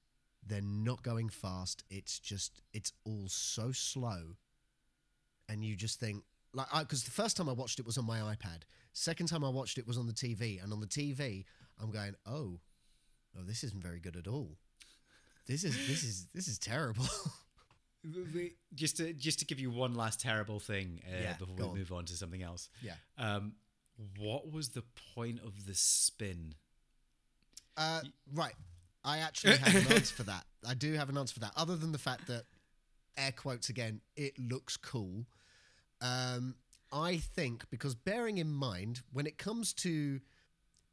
They're 0.45 0.61
not 0.61 1.03
going 1.03 1.29
fast. 1.29 1.83
It's 1.89 2.19
just 2.19 2.61
it's 2.73 2.91
all 3.05 3.27
so 3.27 3.71
slow, 3.71 4.35
and 5.49 5.63
you 5.63 5.75
just 5.75 5.99
think 5.99 6.23
like 6.53 6.67
because 6.79 7.03
the 7.03 7.11
first 7.11 7.35
time 7.37 7.49
I 7.49 7.53
watched 7.53 7.79
it 7.79 7.85
was 7.85 7.97
on 7.97 8.05
my 8.05 8.19
iPad. 8.19 8.61
Second 8.93 9.27
time 9.27 9.43
I 9.43 9.49
watched 9.49 9.77
it 9.77 9.87
was 9.87 9.97
on 9.97 10.05
the 10.07 10.13
TV, 10.13 10.63
and 10.63 10.71
on 10.71 10.79
the 10.79 10.85
TV 10.87 11.45
I'm 11.81 11.89
going, 11.91 12.15
oh, 12.27 12.59
oh, 13.37 13.43
this 13.45 13.63
isn't 13.63 13.81
very 13.81 13.99
good 13.99 14.15
at 14.15 14.27
all. 14.27 14.57
This 15.47 15.63
is 15.63 15.75
this 15.87 16.03
is 16.03 16.27
this 16.33 16.47
is 16.47 16.57
terrible. 16.59 17.05
Just 18.75 18.97
to 18.97 19.13
just 19.13 19.39
to 19.39 19.45
give 19.45 19.59
you 19.61 19.71
one 19.71 19.95
last 19.95 20.19
terrible 20.19 20.59
thing 20.59 20.99
uh, 21.07 21.21
Yeah, 21.21 21.33
before 21.37 21.55
we 21.55 21.63
on. 21.63 21.77
move 21.77 21.91
on 21.93 22.05
to 22.05 22.13
something 22.17 22.43
else. 22.43 22.69
yeah. 22.81 22.95
Um, 23.17 23.53
what 24.17 24.51
was 24.51 24.69
the 24.69 24.83
point 25.15 25.39
of 25.45 25.65
the 25.65 25.73
spin? 25.73 26.55
Uh, 27.77 28.01
right. 28.33 28.55
I 29.05 29.19
actually 29.19 29.55
have 29.57 29.87
an 29.87 29.93
answer 29.95 30.15
for 30.15 30.23
that. 30.23 30.43
I 30.67 30.73
do 30.73 30.93
have 30.93 31.07
an 31.09 31.17
answer 31.17 31.33
for 31.35 31.39
that. 31.41 31.53
Other 31.55 31.75
than 31.77 31.91
the 31.93 31.97
fact 31.97 32.27
that, 32.27 32.43
air 33.17 33.31
quotes 33.31 33.69
again, 33.69 34.01
it 34.15 34.37
looks 34.37 34.77
cool. 34.77 35.25
Um, 36.01 36.55
I 36.91 37.17
think 37.17 37.63
because 37.69 37.95
bearing 37.95 38.37
in 38.37 38.51
mind 38.51 39.01
when 39.11 39.25
it 39.25 39.37
comes 39.37 39.73
to 39.73 40.19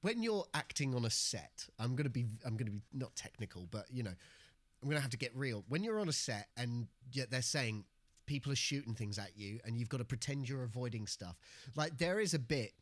when 0.00 0.22
you're 0.22 0.46
acting 0.54 0.94
on 0.94 1.04
a 1.04 1.10
set, 1.10 1.66
I'm 1.78 1.94
gonna 1.94 2.08
be 2.08 2.26
I'm 2.44 2.56
gonna 2.56 2.70
be 2.70 2.82
not 2.92 3.14
technical, 3.16 3.66
but 3.70 3.86
you 3.90 4.02
know, 4.02 4.14
I'm 4.82 4.88
gonna 4.88 5.00
have 5.00 5.10
to 5.10 5.18
get 5.18 5.34
real. 5.36 5.64
When 5.68 5.82
you're 5.84 6.00
on 6.00 6.08
a 6.08 6.12
set 6.12 6.48
and 6.56 6.86
yet 7.12 7.30
they're 7.30 7.42
saying 7.42 7.84
people 8.26 8.52
are 8.52 8.56
shooting 8.56 8.94
things 8.94 9.18
at 9.18 9.36
you 9.36 9.58
and 9.64 9.76
you've 9.76 9.88
got 9.88 9.98
to 9.98 10.04
pretend 10.04 10.48
you're 10.48 10.62
avoiding 10.62 11.06
stuff. 11.06 11.36
Like 11.74 11.98
there 11.98 12.20
is 12.20 12.32
a 12.32 12.38
bit 12.38 12.72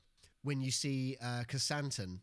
when 0.42 0.61
you 0.61 0.70
see 0.70 1.16
uh, 1.22 1.44
Casanton 1.48 2.20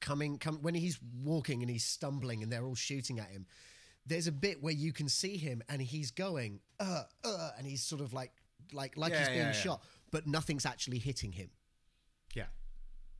coming 0.00 0.38
come 0.38 0.58
when 0.62 0.74
he's 0.74 0.98
walking 1.22 1.62
and 1.62 1.70
he's 1.70 1.84
stumbling 1.84 2.42
and 2.42 2.50
they're 2.50 2.64
all 2.64 2.74
shooting 2.74 3.18
at 3.18 3.28
him 3.28 3.46
there's 4.08 4.26
a 4.26 4.32
bit 4.32 4.62
where 4.62 4.72
you 4.74 4.92
can 4.92 5.08
see 5.08 5.36
him 5.36 5.62
and 5.68 5.80
he's 5.80 6.10
going 6.10 6.60
uh 6.80 7.02
uh 7.24 7.50
and 7.58 7.66
he's 7.66 7.82
sort 7.82 8.00
of 8.00 8.12
like 8.12 8.32
like 8.72 8.96
like 8.96 9.12
Yeah, 9.12 9.18
he's 9.20 9.28
being 9.28 9.38
yeah, 9.40 9.46
yeah. 9.46 9.52
shot 9.52 9.82
but 10.10 10.26
nothing's 10.26 10.66
actually 10.66 10.98
hitting 10.98 11.32
him 11.32 11.50
Yeah. 12.34 12.46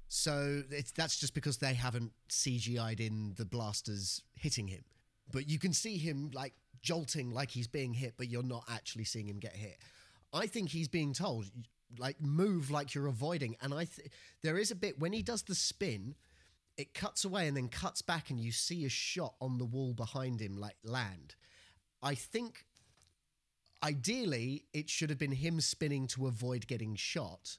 so 0.08 0.62
it's 0.70 0.90
that's 0.92 1.18
just 1.18 1.34
because 1.34 1.58
they 1.58 1.74
haven't 1.74 2.12
CGI'd 2.30 3.00
in 3.00 3.34
the 3.36 3.44
blasters 3.44 4.22
hitting 4.34 4.68
him 4.68 4.84
but 5.30 5.48
you 5.48 5.58
can 5.58 5.72
see 5.72 5.98
him 5.98 6.30
like 6.34 6.54
jolting 6.80 7.30
like 7.30 7.50
he's 7.50 7.66
being 7.66 7.92
hit 7.94 8.14
but 8.16 8.28
you're 8.28 8.42
not 8.42 8.64
actually 8.70 9.04
seeing 9.04 9.28
him 9.28 9.38
get 9.38 9.54
hit 9.54 9.76
i 10.32 10.46
think 10.46 10.68
he's 10.70 10.88
being 10.88 11.12
told 11.12 11.46
like 11.98 12.20
move 12.20 12.70
like 12.70 12.94
you're 12.94 13.08
avoiding 13.08 13.56
and 13.60 13.74
i 13.74 13.84
th- 13.84 14.08
there 14.42 14.56
is 14.58 14.70
a 14.70 14.74
bit 14.76 14.98
when 15.00 15.12
he 15.12 15.22
does 15.22 15.42
the 15.42 15.54
spin 15.54 16.14
it 16.78 16.94
cuts 16.94 17.24
away 17.24 17.46
and 17.48 17.56
then 17.56 17.68
cuts 17.68 18.00
back 18.00 18.30
and 18.30 18.40
you 18.40 18.52
see 18.52 18.84
a 18.86 18.88
shot 18.88 19.34
on 19.40 19.58
the 19.58 19.64
wall 19.66 19.92
behind 19.92 20.40
him 20.40 20.56
like 20.56 20.76
land 20.84 21.34
i 22.02 22.14
think 22.14 22.64
ideally 23.82 24.64
it 24.72 24.88
should 24.88 25.10
have 25.10 25.18
been 25.18 25.32
him 25.32 25.60
spinning 25.60 26.06
to 26.08 26.26
avoid 26.26 26.66
getting 26.66 26.94
shot 26.96 27.58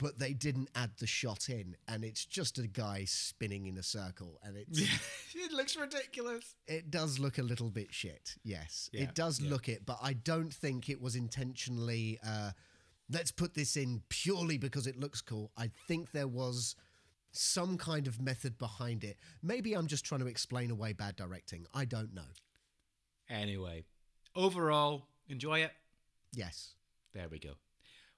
but 0.00 0.18
they 0.18 0.32
didn't 0.32 0.68
add 0.74 0.90
the 0.98 1.06
shot 1.06 1.48
in 1.48 1.76
and 1.86 2.02
it's 2.04 2.24
just 2.24 2.58
a 2.58 2.66
guy 2.66 3.04
spinning 3.04 3.66
in 3.66 3.78
a 3.78 3.82
circle 3.84 4.40
and 4.42 4.56
it's 4.56 4.80
it 5.34 5.52
looks 5.52 5.76
ridiculous. 5.76 6.56
it 6.66 6.90
does 6.90 7.20
look 7.20 7.38
a 7.38 7.42
little 7.42 7.70
bit 7.70 7.92
shit 7.94 8.34
yes 8.42 8.90
Yeah, 8.92 9.02
it 9.02 9.14
does 9.14 9.40
yeah. 9.40 9.50
look 9.50 9.68
it 9.68 9.86
but 9.86 9.98
i 10.02 10.12
don't 10.12 10.52
think 10.52 10.88
it 10.88 11.00
was 11.00 11.14
intentionally 11.14 12.18
uh 12.26 12.50
let's 13.08 13.30
put 13.30 13.54
this 13.54 13.76
in 13.76 14.02
purely 14.08 14.58
because 14.58 14.88
it 14.88 14.98
looks 14.98 15.20
cool 15.20 15.52
i 15.56 15.70
think 15.86 16.10
there 16.10 16.26
was 16.26 16.74
some 17.36 17.76
kind 17.78 18.06
of 18.06 18.20
method 18.20 18.56
behind 18.58 19.04
it 19.04 19.16
maybe 19.42 19.74
i'm 19.74 19.86
just 19.86 20.04
trying 20.04 20.20
to 20.20 20.26
explain 20.26 20.70
away 20.70 20.92
bad 20.92 21.16
directing 21.16 21.66
i 21.74 21.84
don't 21.84 22.12
know 22.14 22.22
Anyway, 23.28 23.84
overall, 24.36 25.08
enjoy 25.28 25.60
it. 25.60 25.72
yes 26.32 26.74
There 27.12 27.28
we 27.28 27.38
go. 27.40 27.54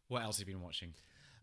What 0.09 0.23
else 0.23 0.39
have 0.39 0.49
you 0.49 0.55
been 0.55 0.63
watching? 0.63 0.95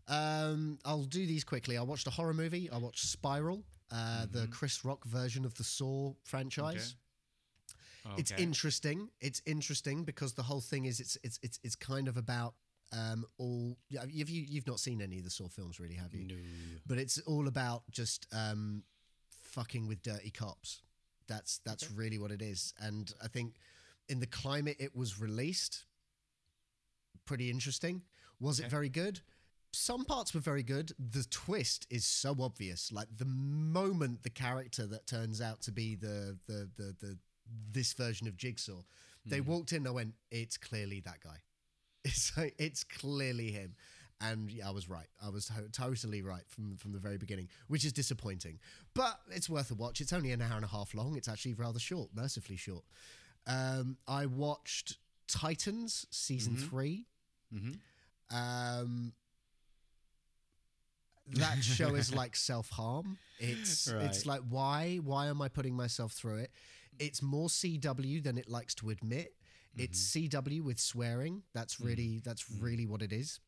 um 0.08 0.78
i'll 0.84 1.02
do 1.02 1.26
these 1.26 1.42
quickly 1.42 1.76
i 1.76 1.82
watched 1.82 2.06
a 2.06 2.10
horror 2.10 2.32
movie 2.32 2.70
i 2.70 2.78
watched 2.78 3.04
spiral 3.08 3.64
uh 3.90 4.24
the 4.30 4.46
chris 4.52 4.84
rock 4.84 5.04
version 5.04 5.44
of 5.44 5.52
the 5.56 5.64
saw 5.64 6.12
franchise 6.22 6.94
It's 8.16 8.30
Okay. 8.30 8.42
interesting. 8.42 9.10
It's 9.20 9.42
interesting 9.46 10.04
because 10.04 10.34
the 10.34 10.44
whole 10.44 10.60
thing 10.60 10.84
is 10.84 11.00
it's 11.00 11.18
it's 11.24 11.38
it's 11.42 11.58
it's 11.64 11.74
kind 11.74 12.06
of 12.08 12.16
about 12.16 12.54
um 12.92 13.24
all 13.38 13.76
yeah, 13.88 14.04
you've 14.08 14.30
you, 14.30 14.44
you've 14.48 14.66
not 14.66 14.80
seen 14.80 15.00
any 15.02 15.18
of 15.18 15.24
the 15.24 15.30
Saw 15.30 15.48
films 15.48 15.80
really, 15.80 15.94
have 15.96 16.14
you? 16.14 16.26
No. 16.26 16.34
But 16.86 16.98
it's 16.98 17.18
all 17.20 17.48
about 17.48 17.82
just 17.90 18.26
um 18.32 18.82
fucking 19.28 19.86
with 19.88 20.02
dirty 20.02 20.30
cops. 20.30 20.82
That's 21.28 21.58
that's 21.64 21.90
really 21.90 22.18
what 22.18 22.30
it 22.30 22.42
is. 22.42 22.74
And 22.80 23.12
I 23.22 23.28
think 23.28 23.54
in 24.08 24.20
the 24.20 24.26
climate 24.26 24.76
it 24.78 24.94
was 24.94 25.20
released 25.20 25.84
pretty 27.24 27.50
interesting. 27.50 28.02
Was 28.40 28.60
it 28.60 28.66
very 28.70 28.88
good? 28.88 29.20
Some 29.72 30.04
parts 30.04 30.32
were 30.32 30.40
very 30.40 30.62
good. 30.62 30.92
The 30.98 31.26
twist 31.28 31.86
is 31.90 32.04
so 32.04 32.36
obvious. 32.40 32.92
Like 32.92 33.08
the 33.16 33.24
moment 33.26 34.22
the 34.22 34.30
character 34.30 34.86
that 34.86 35.06
turns 35.06 35.40
out 35.40 35.60
to 35.62 35.72
be 35.72 35.96
the 35.96 36.38
the 36.46 36.70
the, 36.76 36.94
the 37.00 37.18
this 37.72 37.92
version 37.92 38.26
of 38.26 38.36
Jigsaw, 38.36 38.82
they 39.24 39.40
walked 39.40 39.72
in. 39.72 39.86
I 39.86 39.90
went, 39.90 40.14
"It's 40.30 40.56
clearly 40.56 41.00
that 41.00 41.20
guy. 41.20 41.38
It's 42.10 42.36
like, 42.36 42.54
it's 42.58 42.84
clearly 42.84 43.50
him." 43.52 43.74
And 44.20 44.50
yeah, 44.50 44.68
I 44.68 44.70
was 44.70 44.88
right. 44.88 45.08
I 45.22 45.28
was 45.28 45.46
to- 45.46 45.68
totally 45.72 46.22
right 46.22 46.44
from 46.48 46.76
from 46.78 46.92
the 46.92 46.98
very 46.98 47.18
beginning, 47.18 47.48
which 47.68 47.84
is 47.84 47.92
disappointing. 47.92 48.58
But 48.94 49.18
it's 49.30 49.48
worth 49.50 49.70
a 49.70 49.74
watch. 49.74 50.00
It's 50.00 50.12
only 50.12 50.32
an 50.32 50.40
hour 50.40 50.56
and 50.56 50.64
a 50.64 50.68
half 50.68 50.94
long. 50.94 51.16
It's 51.16 51.28
actually 51.28 51.54
rather 51.54 51.78
short, 51.78 52.08
mercifully 52.14 52.56
short. 52.56 52.84
Um, 53.46 53.98
I 54.08 54.24
watched 54.26 54.96
Titans 55.28 56.06
season 56.10 56.56
three. 56.56 57.04
Mm-hmm. 57.54 58.36
Um, 58.36 59.12
that 61.34 61.62
show 61.62 61.94
is 61.94 62.14
like 62.22 62.36
self 62.36 62.70
harm. 62.70 63.18
It's 63.38 63.92
Right. 63.92 64.04
it's 64.04 64.26
like 64.26 64.40
why 64.48 64.96
why 65.02 65.26
am 65.26 65.42
I 65.42 65.48
putting 65.48 65.74
myself 65.74 66.12
through 66.12 66.36
it? 66.38 66.50
It's 66.98 67.20
more 67.22 67.48
CW 67.48 68.22
than 68.22 68.38
it 68.38 68.48
likes 68.48 68.74
to 68.76 68.90
admit. 68.90 69.34
It's 69.76 70.16
mm-hmm. 70.16 70.38
CW 70.38 70.62
with 70.62 70.78
swearing. 70.78 71.42
That's 71.54 71.76
mm. 71.76 71.86
really 71.86 72.20
that's 72.24 72.44
mm. 72.44 72.62
really 72.62 72.86
what 72.86 73.02
it 73.02 73.12
is. 73.12 73.40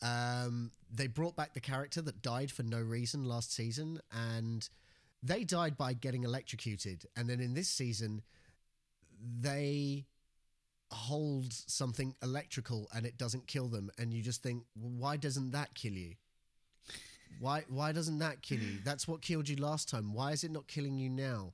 Um, 0.00 0.70
they 0.92 1.08
brought 1.08 1.34
back 1.34 1.54
the 1.54 1.60
character 1.60 2.00
that 2.02 2.22
died 2.22 2.52
for 2.52 2.62
no 2.62 2.80
reason 2.80 3.24
last 3.24 3.52
season, 3.52 4.00
and 4.12 4.68
they 5.22 5.44
died 5.44 5.76
by 5.76 5.92
getting 5.92 6.24
electrocuted. 6.24 7.04
And 7.16 7.28
then 7.28 7.40
in 7.40 7.54
this 7.54 7.68
season, 7.68 8.22
they 9.40 10.06
hold 10.90 11.52
something 11.52 12.14
electrical 12.22 12.88
and 12.94 13.04
it 13.04 13.18
doesn't 13.18 13.46
kill 13.46 13.68
them 13.68 13.90
and 13.98 14.14
you 14.14 14.22
just 14.22 14.42
think 14.42 14.62
well, 14.74 14.90
why 14.96 15.16
doesn't 15.16 15.50
that 15.50 15.74
kill 15.74 15.92
you 15.92 16.14
why 17.40 17.62
why 17.68 17.92
doesn't 17.92 18.18
that 18.18 18.40
kill 18.40 18.58
you 18.58 18.78
that's 18.84 19.06
what 19.06 19.20
killed 19.20 19.48
you 19.48 19.56
last 19.56 19.88
time 19.88 20.14
why 20.14 20.32
is 20.32 20.44
it 20.44 20.50
not 20.50 20.66
killing 20.66 20.96
you 20.96 21.10
now 21.10 21.52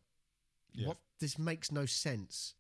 Yeah. 0.73 0.89
what 0.89 0.99
this 1.19 1.37
makes 1.37 1.73
no 1.73 1.85
sense 1.85 2.55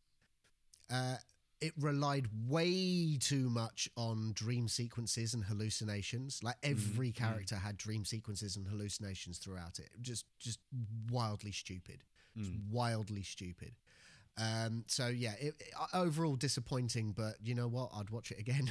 uh 0.92 1.16
it 1.60 1.72
relied 1.80 2.28
way 2.46 3.16
too 3.18 3.48
much 3.48 3.88
on 3.96 4.32
dream 4.34 4.68
sequences 4.68 5.32
and 5.34 5.44
hallucinations 5.44 6.40
like 6.42 6.56
every 6.62 7.10
character 7.12 7.56
had 7.56 7.76
dream 7.76 8.04
sequences 8.04 8.56
and 8.56 8.66
hallucinations 8.66 9.38
throughout 9.38 9.78
it 9.78 9.88
just 10.02 10.26
just 10.38 10.58
wildly 11.10 11.52
stupid 11.52 12.04
Just 12.36 12.50
wildly 12.70 13.22
stupid 13.22 13.74
um, 14.36 14.82
so 14.88 15.06
yeah, 15.06 15.34
it, 15.40 15.54
it- 15.60 15.72
overall 15.92 16.34
disappointing, 16.34 17.12
but 17.16 17.34
you 17.40 17.54
know 17.54 17.68
what? 17.68 17.90
I'd 17.94 18.10
watch 18.10 18.32
it 18.32 18.40
again 18.40 18.68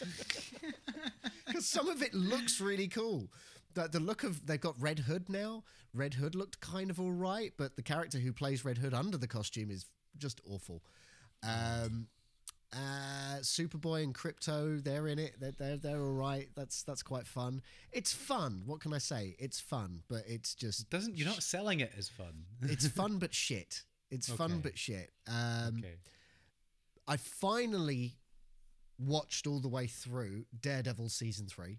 because 1.46 1.66
some 1.66 1.88
of 1.88 2.02
it 2.02 2.14
looks 2.14 2.60
really 2.60 2.88
cool. 2.88 3.28
The, 3.74 3.88
the 3.88 4.00
look 4.00 4.22
of 4.22 4.46
they've 4.46 4.60
got 4.60 4.80
Red 4.80 5.00
Hood 5.00 5.28
now. 5.28 5.64
Red 5.92 6.14
Hood 6.14 6.34
looked 6.34 6.60
kind 6.60 6.90
of 6.90 7.00
all 7.00 7.12
right, 7.12 7.52
but 7.56 7.76
the 7.76 7.82
character 7.82 8.18
who 8.18 8.32
plays 8.32 8.64
Red 8.64 8.78
Hood 8.78 8.94
under 8.94 9.16
the 9.18 9.26
costume 9.28 9.70
is 9.70 9.86
just 10.16 10.40
awful. 10.48 10.82
Um, 11.46 12.06
uh, 12.72 13.38
Superboy 13.40 14.02
and 14.02 14.14
Krypto, 14.14 14.82
they're 14.82 15.06
in 15.06 15.18
it. 15.18 15.36
They're, 15.38 15.52
they're 15.52 15.76
they're 15.76 16.02
all 16.02 16.12
right. 16.12 16.48
That's 16.56 16.82
that's 16.82 17.02
quite 17.02 17.26
fun. 17.26 17.62
It's 17.92 18.12
fun. 18.12 18.62
What 18.66 18.80
can 18.80 18.92
I 18.92 18.98
say? 18.98 19.36
It's 19.38 19.60
fun, 19.60 20.00
but 20.08 20.22
it's 20.26 20.54
just 20.54 20.90
Doesn't 20.90 21.16
you're 21.16 21.28
not 21.28 21.42
selling 21.42 21.80
it 21.80 21.92
as 21.96 22.08
fun? 22.08 22.44
it's 22.62 22.88
fun 23.00 23.18
but 23.18 23.32
shit. 23.32 23.84
It's 24.10 24.28
fun 24.28 24.60
but 24.62 24.76
shit. 24.78 25.12
Um, 25.28 25.76
okay. 25.78 25.94
I 27.06 27.16
finally 27.16 28.16
watched 28.98 29.46
all 29.46 29.60
the 29.60 29.68
way 29.68 29.86
through 29.86 30.46
Daredevil 30.60 31.08
season 31.10 31.46
three. 31.46 31.78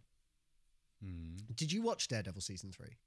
Hmm. 1.03 1.35
Did 1.55 1.71
you 1.71 1.81
watch 1.81 2.07
Daredevil 2.07 2.41
season 2.41 2.71
three? 2.71 2.97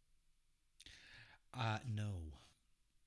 Uh, 1.59 1.79
no. 1.95 2.11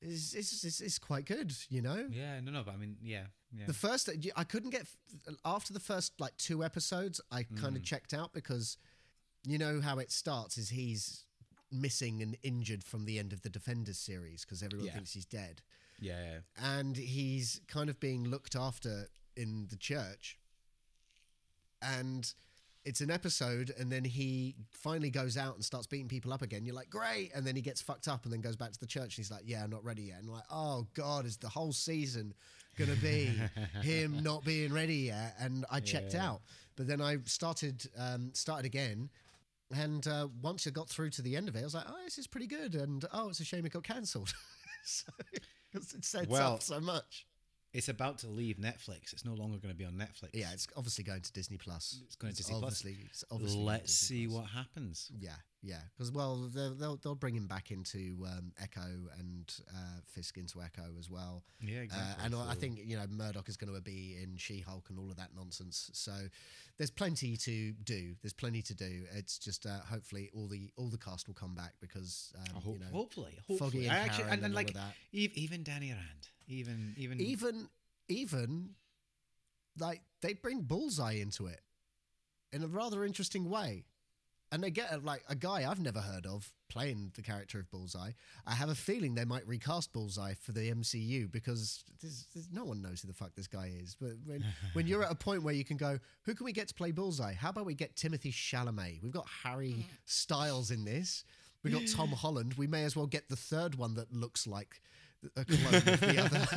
is 0.01 0.33
is, 0.33 0.63
is, 0.63 0.81
is 0.81 0.97
quite 0.97 1.25
good. 1.25 1.53
You 1.69 1.81
know, 1.81 2.07
Yeah, 2.09 2.39
no, 2.39 2.51
no, 2.51 2.63
but 2.63 2.73
I 2.73 2.77
mean, 2.77 2.97
yeah, 3.03 3.25
yeah. 3.53 3.65
the 3.65 3.73
first 3.73 4.09
I 4.35 4.43
couldn't 4.43 4.69
get 4.71 4.87
after 5.45 5.73
the 5.73 5.79
first 5.79 6.13
like 6.19 6.35
two 6.37 6.63
episodes. 6.63 7.19
I 7.31 7.43
kind 7.43 7.73
Mm. 7.75 7.79
of 7.79 7.83
checked 7.83 8.13
out 8.13 8.33
because 8.33 8.77
you 9.45 9.57
know 9.57 9.81
how 9.81 9.97
it 9.99 10.11
starts 10.11 10.57
is 10.57 10.69
he's 10.69 11.25
missing 11.71 12.21
and 12.21 12.37
injured 12.43 12.83
from 12.83 13.05
the 13.05 13.17
end 13.17 13.31
of 13.33 13.41
the 13.41 13.49
Defenders 13.49 13.97
series 13.97 14.43
because 14.45 14.61
everyone 14.61 14.87
Yeah. 14.87 14.93
thinks 14.95 15.13
he's 15.13 15.25
dead. 15.25 15.61
yeah. 15.99 16.39
and 16.57 16.97
he's 16.97 17.61
kind 17.67 17.89
of 17.89 17.99
being 17.99 18.23
looked 18.25 18.55
after 18.55 19.07
in 19.35 19.67
the 19.69 19.77
church. 19.77 20.37
And 21.81 22.33
it's 22.83 23.01
an 23.01 23.11
episode, 23.11 23.71
and 23.77 23.91
then 23.91 24.03
he 24.03 24.55
finally 24.71 25.09
goes 25.09 25.37
out 25.37 25.55
and 25.55 25.63
starts 25.63 25.85
beating 25.87 26.07
people 26.07 26.33
up 26.33 26.41
again. 26.41 26.65
You're 26.65 26.75
like, 26.75 26.89
great. 26.89 27.31
And 27.35 27.45
then 27.45 27.55
he 27.55 27.61
gets 27.61 27.81
fucked 27.81 28.07
up 28.07 28.23
and 28.23 28.33
then 28.33 28.41
goes 28.41 28.55
back 28.55 28.71
to 28.71 28.79
the 28.79 28.87
church. 28.87 29.03
And 29.03 29.13
he's 29.17 29.31
like, 29.31 29.43
yeah, 29.45 29.63
I'm 29.63 29.69
not 29.69 29.83
ready 29.83 30.03
yet. 30.03 30.19
And 30.19 30.29
like, 30.29 30.43
oh 30.51 30.87
God, 30.95 31.25
is 31.25 31.37
the 31.37 31.49
whole 31.49 31.73
season 31.73 32.33
going 32.77 32.89
to 32.89 32.97
be 33.01 33.31
him 33.81 34.23
not 34.23 34.43
being 34.43 34.73
ready 34.73 34.95
yet? 34.95 35.35
And 35.39 35.65
I 35.69 35.79
checked 35.79 36.13
Yeah. 36.15 36.29
out. 36.31 36.41
But 36.75 36.87
then 36.87 37.01
I 37.01 37.17
started 37.25 37.85
um, 37.99 38.31
started 38.33 38.65
again. 38.65 39.09
And 39.73 40.05
uh, 40.07 40.27
once 40.41 40.65
I 40.67 40.71
got 40.71 40.89
through 40.89 41.11
to 41.11 41.21
the 41.21 41.35
end 41.37 41.47
of 41.47 41.55
it, 41.55 41.59
I 41.59 41.63
was 41.63 41.75
like, 41.75 41.85
oh, 41.87 41.95
this 42.03 42.17
is 42.17 42.27
pretty 42.27 42.47
good. 42.47 42.75
And 42.75 43.05
oh, 43.13 43.29
it's 43.29 43.39
a 43.39 43.45
shame 43.45 43.65
it 43.65 43.71
got 43.73 43.83
cancelled. 43.83 44.33
so, 44.83 45.07
it 45.73 46.03
sets 46.03 46.27
Well, 46.27 46.55
up 46.55 46.63
so 46.63 46.79
much. 46.79 47.25
It's 47.73 47.87
about 47.89 48.17
to 48.19 48.27
leave 48.27 48.57
Netflix. 48.57 49.13
It's 49.13 49.23
no 49.23 49.33
longer 49.33 49.57
going 49.57 49.73
to 49.73 49.77
be 49.77 49.85
on 49.85 49.93
Netflix. 49.93 50.29
Yeah, 50.33 50.51
it's 50.51 50.67
obviously 50.75 51.03
going 51.05 51.21
to 51.21 51.31
Disney 51.31 51.57
Plus. 51.57 52.01
It's 52.05 52.15
going 52.17 52.33
to 52.33 52.37
Disney 52.37 52.55
Plus. 52.59 52.63
obviously, 52.83 52.97
It's 53.09 53.23
obviously 53.31 53.61
Let's 53.63 53.93
see 53.93 54.27
Plus. 54.27 54.37
what 54.41 54.49
happens. 54.49 55.09
Yeah, 55.17 55.35
yeah, 55.63 55.77
because 55.93 56.11
well, 56.11 56.49
they'll, 56.53 56.73
they'll 56.75 56.97
they'll 56.97 57.15
bring 57.15 57.35
him 57.35 57.47
back 57.47 57.71
into 57.71 58.25
um, 58.27 58.51
Echo 58.61 58.81
and 59.17 59.53
uh, 59.73 59.99
Fisk 60.05 60.37
into 60.37 60.61
Echo 60.61 60.83
as 60.99 61.09
well. 61.09 61.43
Yeah, 61.61 61.79
Uh, 61.79 61.83
exactly. 61.83 62.25
and 62.25 62.35
I 62.35 62.51
I 62.51 62.55
think 62.55 62.79
you 62.83 62.97
know 62.97 63.05
Murdock 63.09 63.47
is 63.47 63.55
going 63.55 63.73
to 63.73 63.79
be 63.81 64.17
in 64.21 64.35
She-Hulk 64.37 64.89
and 64.89 64.99
all 64.99 65.09
of 65.09 65.15
that 65.17 65.29
nonsense. 65.33 65.89
So 65.93 66.11
there's 66.77 66.91
plenty 66.91 67.37
to 67.37 67.71
do. 67.83 68.15
There's 68.21 68.33
plenty 68.33 68.61
to 68.63 68.73
do. 68.75 69.03
It's 69.13 69.37
just 69.37 69.65
uh, 69.65 69.79
hopefully 69.89 70.29
all 70.33 70.47
the 70.49 70.71
all 70.75 70.89
the 70.89 70.97
cast 70.97 71.27
will 71.27 71.35
come 71.35 71.55
back 71.55 71.75
because 71.79 72.33
um, 72.37 72.61
hope- 72.61 72.73
you 72.73 72.79
know 72.79 72.87
hopefully, 72.91 73.37
Foggy 73.47 73.59
hopefully. 73.59 73.85
and 73.87 73.93
I 73.95 73.99
actually, 73.99 74.23
and, 74.23 74.33
and 74.33 74.43
and 74.45 74.53
like 74.55 74.73
that. 74.73 74.93
even 75.13 75.63
Danny 75.63 75.91
Rand, 75.91 76.27
even 76.51 76.93
even 76.97 77.19
even 77.19 77.67
even 78.07 78.69
like 79.79 80.01
they 80.21 80.33
bring 80.33 80.61
bullseye 80.61 81.13
into 81.13 81.47
it 81.47 81.61
in 82.51 82.63
a 82.63 82.67
rather 82.67 83.05
interesting 83.05 83.49
way. 83.49 83.85
And 84.53 84.61
they 84.61 84.69
get 84.69 84.91
a, 84.91 84.97
like 84.97 85.23
a 85.29 85.35
guy 85.35 85.65
i've 85.65 85.79
never 85.79 86.01
heard 86.01 86.25
of 86.25 86.51
playing 86.67 87.13
the 87.15 87.21
character 87.21 87.57
of 87.57 87.71
bullseye 87.71 88.11
i 88.45 88.53
have 88.53 88.67
a 88.67 88.75
feeling 88.75 89.15
they 89.15 89.23
might 89.23 89.47
recast 89.47 89.93
bullseye 89.93 90.33
for 90.33 90.51
the 90.51 90.69
mcu 90.71 91.31
because 91.31 91.85
there's, 92.01 92.27
there's, 92.33 92.49
no 92.51 92.65
one 92.65 92.81
knows 92.81 93.01
who 93.01 93.07
the 93.07 93.13
fuck 93.13 93.33
this 93.33 93.47
guy 93.47 93.71
is. 93.81 93.95
But 93.95 94.11
when, 94.25 94.43
when 94.73 94.87
you're 94.87 95.03
at 95.03 95.11
a 95.11 95.15
point 95.15 95.43
where 95.43 95.53
you 95.53 95.63
can 95.63 95.77
go 95.77 95.99
who 96.23 96.35
can 96.35 96.43
we 96.43 96.51
get 96.51 96.67
to 96.67 96.73
play 96.73 96.91
bullseye? 96.91 97.33
How 97.33 97.51
about 97.51 97.65
we 97.65 97.75
get 97.75 97.95
timothy 97.95 98.33
chalamet? 98.33 99.01
We've 99.01 99.13
got 99.13 99.27
harry 99.41 99.85
styles 100.03 100.69
in 100.69 100.83
this. 100.83 101.23
We've 101.63 101.73
got 101.73 101.87
tom 101.87 102.09
holland. 102.11 102.55
We 102.55 102.67
may 102.67 102.83
as 102.83 102.93
well 102.93 103.07
get 103.07 103.29
the 103.29 103.37
third 103.37 103.75
one 103.75 103.93
that 103.93 104.11
looks 104.11 104.47
like 104.47 104.81
a 105.35 105.45
clone 105.45 105.75
of 105.75 105.99
the 105.99 106.23
other 106.23 106.47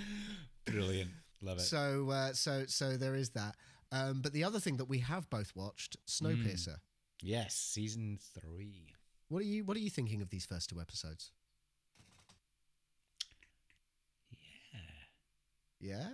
brilliant. 0.64 1.10
Love 1.42 1.58
it. 1.58 1.62
So, 1.62 2.10
uh, 2.10 2.32
so, 2.32 2.64
so 2.66 2.96
there 2.96 3.14
is 3.14 3.30
that. 3.30 3.56
Um, 3.92 4.20
but 4.22 4.32
the 4.32 4.44
other 4.44 4.60
thing 4.60 4.76
that 4.76 4.84
we 4.88 4.98
have 4.98 5.28
both 5.30 5.52
watched, 5.56 5.96
Snowpiercer. 6.06 6.76
yes, 7.22 7.54
season 7.54 8.18
three. 8.38 8.94
What 9.28 9.40
are 9.40 9.46
you 9.46 9.64
What 9.64 9.76
are 9.76 9.80
you 9.80 9.90
thinking 9.90 10.22
of 10.22 10.30
these 10.30 10.44
first 10.46 10.70
two 10.70 10.80
episodes? 10.80 11.32
Yeah, 15.80 15.80
Yeah, 15.80 16.08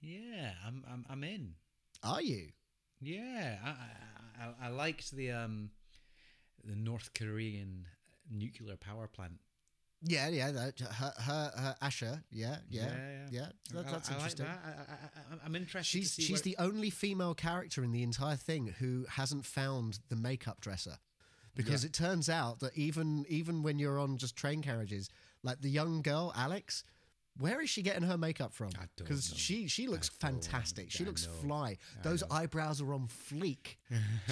yeah. 0.00 0.50
I'm 0.66 0.84
I'm 0.90 1.04
I'm 1.10 1.24
in. 1.24 1.54
are 2.02 2.22
you? 2.22 2.48
Yeah, 3.00 3.58
I 3.64 3.68
I, 3.68 4.44
I, 4.44 4.66
I 4.66 4.68
liked 4.70 5.10
the 5.12 5.30
um 5.32 5.70
the 6.64 6.76
North 6.76 7.10
Korean 7.14 7.86
nuclear 8.30 8.76
power 8.76 9.06
plant. 9.08 9.40
Yeah, 10.02 10.28
yeah. 10.28 10.50
That, 10.50 10.80
uh, 10.82 10.92
her, 10.92 11.12
her, 11.18 11.52
her 11.56 11.76
Asher. 11.82 12.22
Yeah, 12.30 12.56
yeah, 12.70 12.82
Yeah, 12.84 12.88
yeah. 12.88 13.26
yeah. 13.30 13.46
That, 13.74 13.90
that's 13.90 14.08
I 14.08 14.12
like 14.14 14.20
interesting. 14.22 14.46
that. 14.46 14.60
I, 14.64 14.68
I, 14.70 15.34
I, 15.34 15.38
I'm 15.44 15.54
interested. 15.54 15.90
She's 15.98 16.14
to 16.16 16.22
see 16.22 16.28
she's 16.28 16.42
the 16.42 16.56
only 16.58 16.88
female 16.90 17.34
character 17.34 17.84
in 17.84 17.92
the 17.92 18.02
entire 18.02 18.36
thing 18.36 18.74
who 18.78 19.04
hasn't 19.10 19.44
found 19.44 20.00
the 20.08 20.16
makeup 20.16 20.60
dresser, 20.62 20.96
because 21.54 21.84
Yeah. 21.84 21.88
it 21.88 21.92
turns 21.92 22.28
out 22.30 22.60
that 22.60 22.76
even 22.78 23.26
even 23.28 23.62
when 23.62 23.78
you're 23.78 23.98
on 23.98 24.16
just 24.16 24.36
train 24.36 24.62
carriages, 24.62 25.10
like 25.42 25.60
the 25.60 25.68
young 25.70 26.00
girl 26.00 26.32
Alex, 26.34 26.82
where 27.38 27.60
is 27.60 27.68
she 27.68 27.82
getting 27.82 28.02
her 28.04 28.16
makeup 28.16 28.54
from? 28.54 28.70
Because 28.96 29.34
she 29.36 29.66
she 29.68 29.86
looks 29.86 30.10
I 30.22 30.26
fantastic. 30.28 30.90
She 30.90 31.04
I 31.04 31.08
looks 31.08 31.26
know. 31.26 31.32
fly. 31.46 31.76
Those 32.02 32.22
eyebrows 32.30 32.80
are 32.80 32.94
on 32.94 33.06
fleek. 33.08 33.76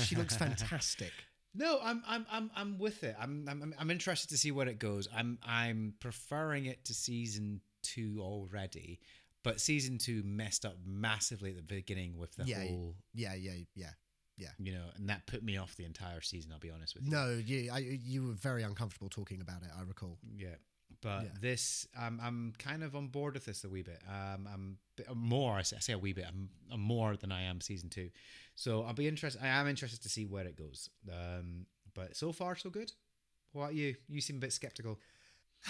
she 0.02 0.16
looks 0.16 0.35
fantastic. 0.46 1.12
No, 1.59 1.81
I'm 1.83 2.03
I'm 2.07 2.27
I'm 2.31 2.51
I'm 2.55 2.79
with 2.79 3.03
it. 3.05 3.16
I'm 3.21 3.47
I'm 3.49 3.75
I'm 3.79 3.90
interested 3.90 4.31
to 4.31 4.38
see 4.38 4.53
where 4.53 4.68
it 4.68 4.79
goes. 4.79 5.09
I'm 5.14 5.38
I'm 5.42 5.94
preferring 6.01 6.66
it 6.66 6.85
to 6.87 6.94
season 6.94 7.61
two 7.83 8.18
already, 8.21 9.01
but 9.42 9.61
season 9.61 9.99
two 9.99 10.23
messed 10.25 10.64
up 10.64 10.77
massively 10.87 11.51
at 11.51 11.57
the 11.57 11.62
beginning 11.62 12.16
with 12.16 12.35
the 12.37 12.44
Yeah, 12.44 12.61
whole, 12.64 12.94
Yeah, 13.12 13.35
yeah, 13.35 13.53
yeah. 13.75 13.90
Yeah 14.37 14.49
you 14.59 14.73
know, 14.73 14.85
and 14.97 15.09
that 15.09 15.27
put 15.27 15.42
me 15.42 15.57
off 15.57 15.75
the 15.77 15.85
entire 15.85 16.21
season. 16.21 16.53
I'll 16.53 16.61
be 16.61 16.71
honest 16.71 16.94
with 16.94 17.05
you. 17.05 17.11
No, 17.11 17.31
you 17.44 17.71
I, 17.73 17.79
you 17.79 18.29
were 18.29 18.35
very 18.35 18.62
uncomfortable 18.62 19.09
talking 19.09 19.40
about 19.40 19.62
it. 19.62 19.68
I 19.77 19.83
recall. 19.83 20.18
Yeah. 20.37 20.55
But 21.01 21.25
Yeah. 21.25 21.31
this, 21.40 21.87
I'm, 21.99 22.21
I'm 22.21 22.55
kind 22.59 22.83
of 22.83 22.97
on 22.97 23.09
board 23.09 23.35
with 23.35 23.44
this 23.44 23.62
a 23.64 23.68
wee 23.68 23.83
bit. 23.83 24.01
Um, 24.09 24.49
I'm 24.53 24.79
more. 25.14 25.57
I 25.57 25.62
say, 25.62 25.77
I 25.77 25.81
say 25.81 25.92
a 25.92 25.99
wee 25.99 26.12
bit. 26.12 26.25
I'm, 26.27 26.49
I'm 26.73 26.81
more 26.81 27.16
than 27.16 27.31
I 27.31 27.42
am 27.42 27.61
season 27.61 27.88
two. 27.88 28.11
So 28.59 28.83
I'll 28.83 28.92
be 28.92 29.07
interested. 29.07 29.40
I 29.40 29.47
am 29.47 29.68
interested 29.68 30.03
to 30.03 30.09
see 30.09 30.27
where 30.27 30.44
it 30.44 30.57
goes. 30.57 30.90
Um, 31.09 31.66
but 31.94 32.16
so 32.16 32.33
far 32.33 32.57
so 32.57 32.71
good. 32.71 32.90
What 33.53 33.62
about 33.62 33.75
you? 33.75 33.94
You 34.09 34.21
seem 34.21 34.38
a 34.38 34.40
bit 34.40 34.53
skeptical. 34.53 34.99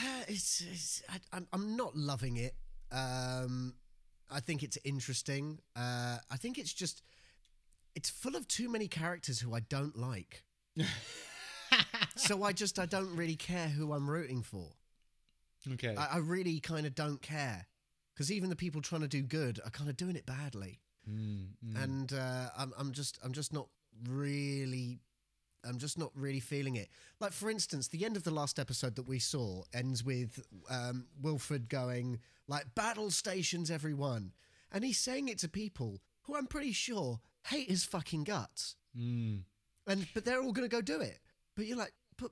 Uh, 0.03 0.23
it's, 0.27 0.63
it's 0.63 1.03
I, 1.07 1.19
I'm 1.35 1.47
I'm 1.53 1.77
not 1.77 1.95
loving 1.95 2.39
it. 2.39 2.55
Um, 2.91 3.75
I 4.31 4.41
think 4.41 4.63
it's 4.63 4.79
interesting. 4.85 5.59
Uh, 5.77 6.17
I 6.31 6.39
think 6.39 6.57
it's 6.57 6.73
just 6.73 7.03
it's 7.95 8.09
full 8.09 8.35
of 8.35 8.49
too 8.49 8.71
many 8.71 8.89
characters 8.89 9.39
who 9.39 9.55
I 9.55 9.61
don't 9.61 9.95
like. 9.95 10.45
so 12.17 12.43
I 12.43 12.55
just 12.55 12.79
I 12.79 12.87
don't 12.87 13.15
really 13.15 13.37
care 13.37 13.69
who 13.69 13.93
I'm 13.93 14.09
rooting 14.09 14.43
for. 14.43 14.71
Okay. 15.75 15.95
I, 15.95 16.15
I 16.15 16.19
really 16.21 16.59
kind 16.59 16.87
of 16.87 16.95
don't 16.95 17.21
care 17.21 17.67
because 18.15 18.33
even 18.33 18.49
the 18.49 18.57
people 18.57 18.81
trying 18.81 19.03
to 19.03 19.09
do 19.09 19.21
good 19.21 19.61
are 19.63 19.71
kind 19.71 19.91
of 19.91 19.99
doing 19.99 20.17
it 20.17 20.25
badly, 20.25 20.81
Mm, 21.09 21.47
mm. 21.65 21.85
and 21.85 22.13
uh, 22.13 22.49
I'm 22.57 22.73
I'm 22.79 22.93
just 22.93 23.19
I'm 23.25 23.33
just 23.33 23.53
not 23.53 23.69
really. 24.09 25.01
I'm 25.69 25.79
just 25.79 25.99
not 25.99 26.13
really 26.15 26.39
feeling 26.39 26.77
it. 26.77 26.89
Like, 27.19 27.33
for 27.33 27.51
instance, 27.51 27.89
the 27.89 28.05
end 28.05 28.17
of 28.17 28.23
the 28.23 28.31
last 28.31 28.61
episode 28.61 28.95
that 28.95 29.09
we 29.09 29.19
saw 29.19 29.65
ends 29.75 30.05
with 30.05 30.41
um, 30.71 31.07
Wilfred 31.21 31.69
going, 31.69 32.21
like, 32.47 32.77
battle 32.77 33.11
stations, 33.11 33.69
everyone. 33.69 34.31
And 34.71 34.85
he's 34.85 35.01
saying 35.01 35.27
it 35.29 35.39
to 35.39 35.49
people 35.49 36.01
who 36.23 36.37
I'm 36.37 36.47
pretty 36.47 36.73
sure 36.73 37.19
hate 37.49 37.69
his 37.69 37.85
fucking 37.85 38.25
guts. 38.25 38.77
Mm. 38.97 39.43
And 39.87 40.07
but 40.15 40.25
they're 40.25 40.43
all 40.43 40.53
gonna 40.53 40.69
go 40.69 40.83
do 40.83 41.01
it. 41.01 41.19
But 41.57 41.67
you're 41.67 41.79
like, 41.79 41.95
but 42.17 42.31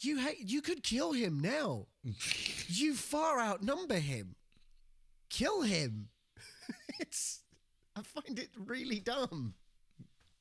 you 0.00 0.18
hate 0.18 0.40
you 0.40 0.62
could 0.62 0.82
kill 0.82 1.12
him 1.12 1.38
now. 1.38 1.86
you 2.68 2.94
far 2.94 3.38
outnumber 3.38 3.98
him. 3.98 4.34
Kill 5.28 5.62
him. 5.62 6.08
it's 6.98 7.40
I 7.98 8.02
find 8.02 8.38
it 8.38 8.50
really 8.56 9.00
dumb. 9.00 9.54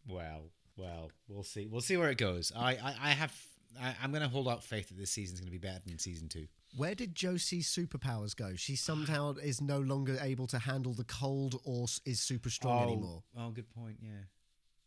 Well, 0.08 0.52
well, 0.78 1.12
we'll 1.28 1.43
see. 1.43 1.67
We'll 1.67 1.82
see 1.82 1.98
where 1.98 2.10
it 2.10 2.17
goes. 2.17 2.52
I, 2.56 2.74
I, 2.74 2.96
I 3.02 3.10
have. 3.12 3.34
I, 3.82 3.96
I'm 4.02 4.12
going 4.12 4.24
to 4.24 4.30
hold 4.30 4.48
out 4.48 4.63
faith 4.63 4.89
that 4.89 4.98
this 4.98 5.12
season's 5.12 5.39
going 5.39 5.52
to 5.52 5.52
be 5.52 5.58
better 5.58 5.82
than 5.86 6.00
season 6.00 6.30
two. 6.30 6.48
Where 6.76 6.96
did 6.96 7.15
Josie's 7.15 7.68
superpowers 7.68 8.36
go? 8.36 8.55
She 8.55 8.76
somehow 8.76 9.34
is 9.34 9.62
no 9.62 9.80
longer 9.80 10.18
able 10.22 10.47
to 10.47 10.60
handle 10.60 10.93
the 10.93 11.03
cold 11.03 11.60
or 11.64 11.88
is 12.05 12.20
super 12.20 12.49
strong 12.49 12.84
anymore. 12.84 13.24
Oh, 13.38 13.49
good 13.49 13.70
point. 13.70 13.97
Yeah. 14.01 14.12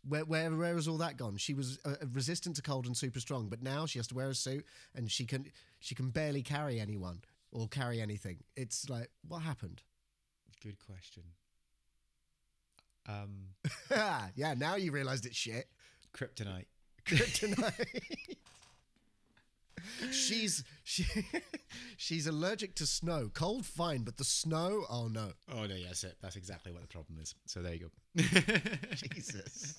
Where, 0.08 0.24
where 0.24 0.50
where 0.56 0.74
has 0.76 0.88
all 0.88 0.98
that 0.98 1.16
gone? 1.16 1.36
She 1.36 1.52
was 1.52 1.78
uh, 1.84 1.96
resistant 2.12 2.56
to 2.56 2.62
cold 2.62 2.86
and 2.86 2.96
super 2.96 3.20
strong, 3.20 3.48
but 3.48 3.62
now 3.62 3.84
she 3.86 3.98
has 3.98 4.06
to 4.08 4.14
wear 4.14 4.30
a 4.30 4.34
suit 4.34 4.64
and 4.94 5.10
she 5.10 5.26
can 5.26 5.46
she 5.80 5.94
can 5.94 6.10
barely 6.10 6.42
carry 6.42 6.80
anyone 6.80 7.20
or 7.52 7.68
carry 7.68 8.00
anything. 8.00 8.38
It's 8.56 8.88
like 8.88 9.10
what 9.26 9.40
happened? 9.40 9.82
Good 10.62 10.78
question. 10.78 11.24
Um, 13.10 13.46
yeah, 14.34 14.54
now 14.54 14.76
you 14.76 14.92
realised 14.92 15.26
it's 15.26 15.36
shit. 15.36 15.66
kryptonite. 16.14 16.66
Kryptonite. 17.06 18.36
she's 20.12 20.62
she 20.84 21.04
she's 21.96 22.26
allergic 22.26 22.74
to 22.76 22.86
snow. 22.86 23.30
Cold 23.32 23.64
fine, 23.64 24.02
but 24.02 24.16
the 24.16 24.24
snow, 24.24 24.84
oh 24.90 25.08
no. 25.08 25.32
Oh 25.52 25.66
no, 25.66 25.74
yeah, 25.74 25.86
that's 25.88 26.04
it. 26.04 26.16
That's 26.20 26.36
exactly 26.36 26.72
what 26.72 26.82
the 26.82 26.88
problem 26.88 27.18
is. 27.20 27.34
So 27.46 27.62
there 27.62 27.74
you 27.74 27.90
go. 28.16 28.22
Jesus. 28.94 29.78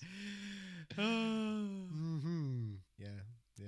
Oh. 0.98 1.02
hmm 1.02 2.74
Yeah, 2.98 3.08
yeah. 3.58 3.68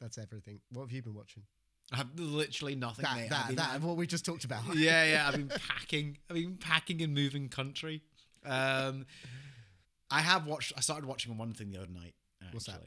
That's 0.00 0.18
everything. 0.18 0.60
What 0.70 0.82
have 0.82 0.92
you 0.92 1.02
been 1.02 1.14
watching? 1.14 1.44
I 1.92 1.98
have 1.98 2.08
literally 2.18 2.74
nothing. 2.74 3.04
That, 3.04 3.16
mate. 3.16 3.32
I've 3.32 3.56
that, 3.56 3.56
that, 3.56 3.82
what 3.82 3.96
we 3.96 4.06
just 4.06 4.24
talked 4.24 4.44
about. 4.44 4.62
yeah, 4.74 5.04
yeah. 5.04 5.28
I've 5.28 5.36
been 5.36 5.52
packing. 5.68 6.18
I've 6.28 6.36
been 6.36 6.56
packing 6.56 7.02
and 7.02 7.14
moving 7.14 7.48
country. 7.48 8.02
Um, 8.44 9.06
I 10.10 10.20
have 10.20 10.46
watched. 10.46 10.72
I 10.76 10.80
started 10.80 11.06
watching 11.06 11.36
one 11.36 11.52
thing 11.52 11.70
the 11.70 11.78
other 11.78 11.90
night. 11.92 12.14
What's 12.52 12.66
that? 12.66 12.80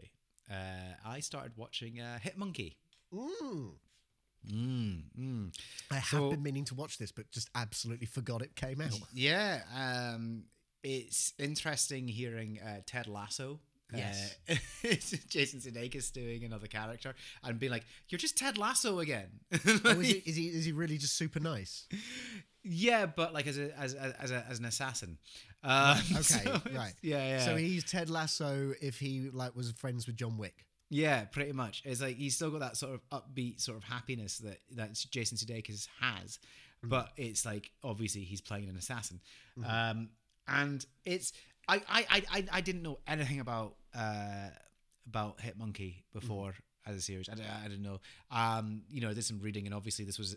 Uh, 0.49 0.93
I 1.05 1.19
started 1.19 1.53
watching 1.57 1.99
uh, 1.99 2.19
Hit 2.19 2.37
Monkey. 2.37 2.77
Mm. 3.13 3.71
Mm, 4.49 5.01
mm. 5.19 5.53
I 5.91 5.95
have 5.95 6.05
So- 6.05 6.29
been 6.31 6.43
meaning 6.43 6.63
to 6.65 6.75
watch 6.75 6.97
this, 6.97 7.11
but 7.11 7.29
just 7.31 7.49
absolutely 7.55 8.05
forgot 8.05 8.41
it 8.41 8.55
came 8.55 8.79
out. 8.81 8.93
Yeah, 9.13 9.61
um, 9.75 10.43
it's 10.83 11.33
interesting 11.37 12.07
hearing 12.07 12.59
uh, 12.61 12.81
Ted 12.85 13.07
Lasso. 13.07 13.59
Yes. 13.93 14.35
Uh, 14.49 14.55
Jason 15.29 15.59
Sudeikis 15.59 16.11
doing 16.11 16.43
another 16.43 16.67
character 16.67 17.15
and 17.43 17.57
being 17.57 17.71
like, 17.71 17.85
"You're 18.09 18.19
just 18.19 18.37
Ted 18.37 18.57
Lasso 18.57 18.99
again." 18.99 19.27
oh, 19.85 19.99
is, 19.99 20.07
he, 20.07 20.23
is 20.25 20.35
he 20.35 20.47
is 20.47 20.65
he 20.65 20.71
really 20.71 20.97
just 20.97 21.15
super 21.15 21.39
nice? 21.39 21.87
yeah, 22.63 23.05
but 23.05 23.33
like 23.33 23.47
as 23.47 23.57
a 23.57 23.77
as 23.79 23.93
a, 23.93 24.15
as, 24.19 24.31
a, 24.31 24.45
as 24.49 24.59
an 24.59 24.65
assassin. 24.65 25.17
Um, 25.63 25.97
okay, 26.11 26.21
so 26.21 26.61
right. 26.75 26.93
Yeah, 27.01 27.27
yeah. 27.27 27.45
So 27.45 27.55
he's 27.55 27.83
Ted 27.83 28.09
Lasso 28.09 28.73
if 28.81 28.99
he 28.99 29.29
like 29.31 29.55
was 29.55 29.71
friends 29.71 30.07
with 30.07 30.15
John 30.15 30.37
Wick. 30.37 30.65
Yeah, 30.89 31.25
pretty 31.25 31.51
much. 31.51 31.81
It's 31.85 32.01
like 32.01 32.17
he's 32.17 32.35
still 32.35 32.51
got 32.51 32.61
that 32.61 32.77
sort 32.77 32.93
of 32.93 33.01
upbeat 33.09 33.61
sort 33.61 33.77
of 33.77 33.83
happiness 33.83 34.37
that 34.39 34.59
that 34.75 34.93
Jason 35.11 35.37
Sudeikis 35.37 35.87
has, 35.99 36.39
but 36.83 37.09
it's 37.17 37.45
like 37.45 37.71
obviously 37.83 38.21
he's 38.21 38.41
playing 38.41 38.69
an 38.69 38.77
assassin, 38.77 39.19
um, 39.65 40.09
and 40.47 40.85
it's 41.05 41.33
I, 41.67 41.75
I 41.75 42.05
I 42.09 42.23
I 42.31 42.45
I 42.53 42.61
didn't 42.61 42.83
know 42.83 42.99
anything 43.07 43.39
about 43.39 43.75
uh 43.95 44.49
about 45.07 45.41
Hit 45.41 45.57
Monkey 45.57 46.03
before 46.13 46.53
as 46.85 46.95
a 46.95 47.01
series. 47.01 47.29
I, 47.29 47.33
I 47.33 47.67
didn't 47.67 47.83
know. 47.83 47.99
Um, 48.31 48.83
you 48.89 49.01
know, 49.01 49.09
I 49.09 49.13
did 49.13 49.23
some 49.23 49.39
reading, 49.39 49.65
and 49.65 49.75
obviously 49.75 50.05
this 50.05 50.17
was 50.17 50.35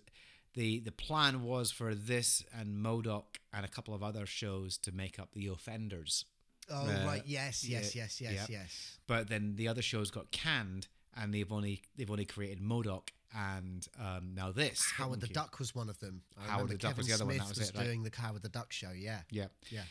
the 0.55 0.81
the 0.81 0.93
plan 0.93 1.43
was 1.43 1.70
for 1.70 1.95
this 1.95 2.45
and 2.59 2.76
MODOK 2.85 3.24
and 3.53 3.64
a 3.64 3.68
couple 3.68 3.95
of 3.95 4.03
other 4.03 4.26
shows 4.26 4.78
to 4.78 4.93
make 4.93 5.18
up 5.18 5.33
the 5.33 5.47
offenders. 5.49 6.24
Oh 6.68 6.87
Uh, 6.87 7.07
right, 7.07 7.22
yes, 7.26 7.64
yes, 7.66 7.95
yeah, 7.95 8.03
yes, 8.03 8.20
yes, 8.20 8.33
yeah. 8.33 8.47
yes. 8.61 8.99
but 9.07 9.28
then 9.28 9.57
the 9.57 9.66
other 9.66 9.83
shows 9.83 10.11
got 10.11 10.31
canned 10.31 10.87
and 11.16 11.35
they've 11.35 11.51
only 11.53 11.83
they've 11.97 12.11
only 12.11 12.24
created 12.24 12.61
MODOK 12.61 13.09
and 13.37 13.87
um, 14.01 14.33
now 14.35 14.53
this 14.53 14.85
Howard 14.97 15.20
the. 15.20 15.28
Duck 15.28 15.59
was 15.59 15.74
one 15.74 15.89
of 15.89 15.99
them. 16.01 16.22
I 16.39 16.51
Howard 16.51 16.68
the 16.68 16.74
Duck 16.78 16.91
Kevin 16.93 16.97
was 16.99 17.07
the 17.09 17.14
other 17.14 17.24
one, 17.26 17.35
Smith 17.35 17.43
that 17.47 17.49
was 17.49 17.59
was 17.59 17.70
it, 17.70 17.76
right. 17.76 17.85
doing 17.85 18.03
the 18.03 18.11
Howard 18.16 18.43
the 18.43 18.49
Duck 18.49 18.72
show. 18.72 18.91
Yeah, 18.95 19.20
Yeah. 19.31 19.47
yeah. 19.70 19.83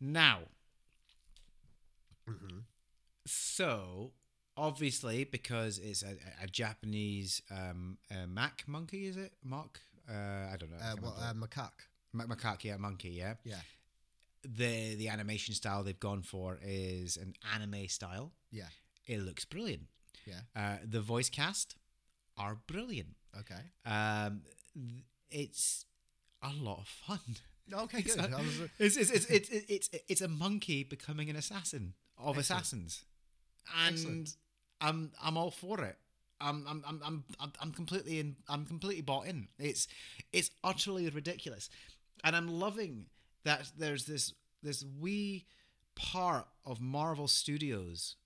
Now, 0.00 0.40
hmm 2.26 2.58
so 3.26 4.12
obviously 4.56 5.24
because 5.24 5.78
it's 5.78 6.02
a, 6.02 6.16
a 6.42 6.46
Japanese 6.46 7.42
um, 7.50 7.98
uh, 8.10 8.26
Mac 8.26 8.64
monkey, 8.66 9.06
is 9.06 9.16
it 9.16 9.32
Mark? 9.42 9.80
Uh, 10.08 10.12
I 10.52 10.56
don't 10.58 10.70
know. 10.70 10.76
I 10.82 10.92
Uh, 10.92 10.96
well, 11.00 11.16
uh, 11.18 11.32
macaque. 11.32 11.88
Ma- 12.12 12.26
macaque, 12.26 12.64
yeah, 12.64 12.76
monkey, 12.76 13.10
yeah. 13.10 13.34
Yeah, 13.44 13.60
The 14.42 14.94
the 14.96 15.08
animation 15.08 15.54
style 15.54 15.82
they've 15.82 15.98
gone 15.98 16.22
for 16.22 16.58
is 16.62 17.16
an 17.16 17.32
anime 17.54 17.88
style. 17.88 18.32
yeah, 18.50 18.68
It 19.06 19.20
looks 19.22 19.44
brilliant. 19.46 19.88
yeah. 20.26 20.40
Uh, 20.54 20.76
the 20.84 21.00
voice 21.00 21.30
cast 21.30 21.76
are 22.36 22.56
brilliant. 22.66 23.16
Okay. 23.40 23.62
Um, 23.86 24.42
th- 24.74 25.04
it's 25.30 25.86
a 26.42 26.52
lot 26.52 26.78
of 26.80 26.88
fun. 26.88 27.20
Okay, 27.72 28.02
good. 28.08 28.18
Uh, 28.20 28.40
It's 28.78 28.96
it's, 28.96 29.10
it's 29.10 29.26
it's 29.26 29.48
it's 29.50 29.88
it's 30.08 30.20
a 30.20 30.28
monkey 30.28 30.84
becoming 30.84 31.30
an 31.30 31.36
assassin 31.36 31.94
of 32.18 32.38
Excellent. 32.38 32.60
assassins, 32.62 33.04
and 33.84 33.94
Excellent. 33.94 34.36
I'm 34.80 35.12
I'm 35.22 35.36
all 35.36 35.50
for 35.50 35.82
it. 35.84 35.96
I'm 36.40 36.66
I'm 36.68 36.82
I'm 36.86 37.00
I'm 37.04 37.24
I'm- 37.40 37.52
I'm 37.60 37.72
completely 37.72 38.18
in. 38.20 38.36
I'm 38.48 38.66
completely 38.66 39.02
bought 39.02 39.26
in. 39.26 39.48
It's 39.58 39.88
it's 40.32 40.50
utterly 40.62 41.08
ridiculous, 41.08 41.70
and 42.22 42.34
I'm 42.36 42.48
loving 42.48 43.06
that 43.44 43.70
there's 43.78 44.04
this 44.06 44.34
this 44.62 44.84
wee 45.00 45.46
part 45.94 46.46
of 46.64 46.80
Marvel 46.80 47.28
Studios 47.28 48.16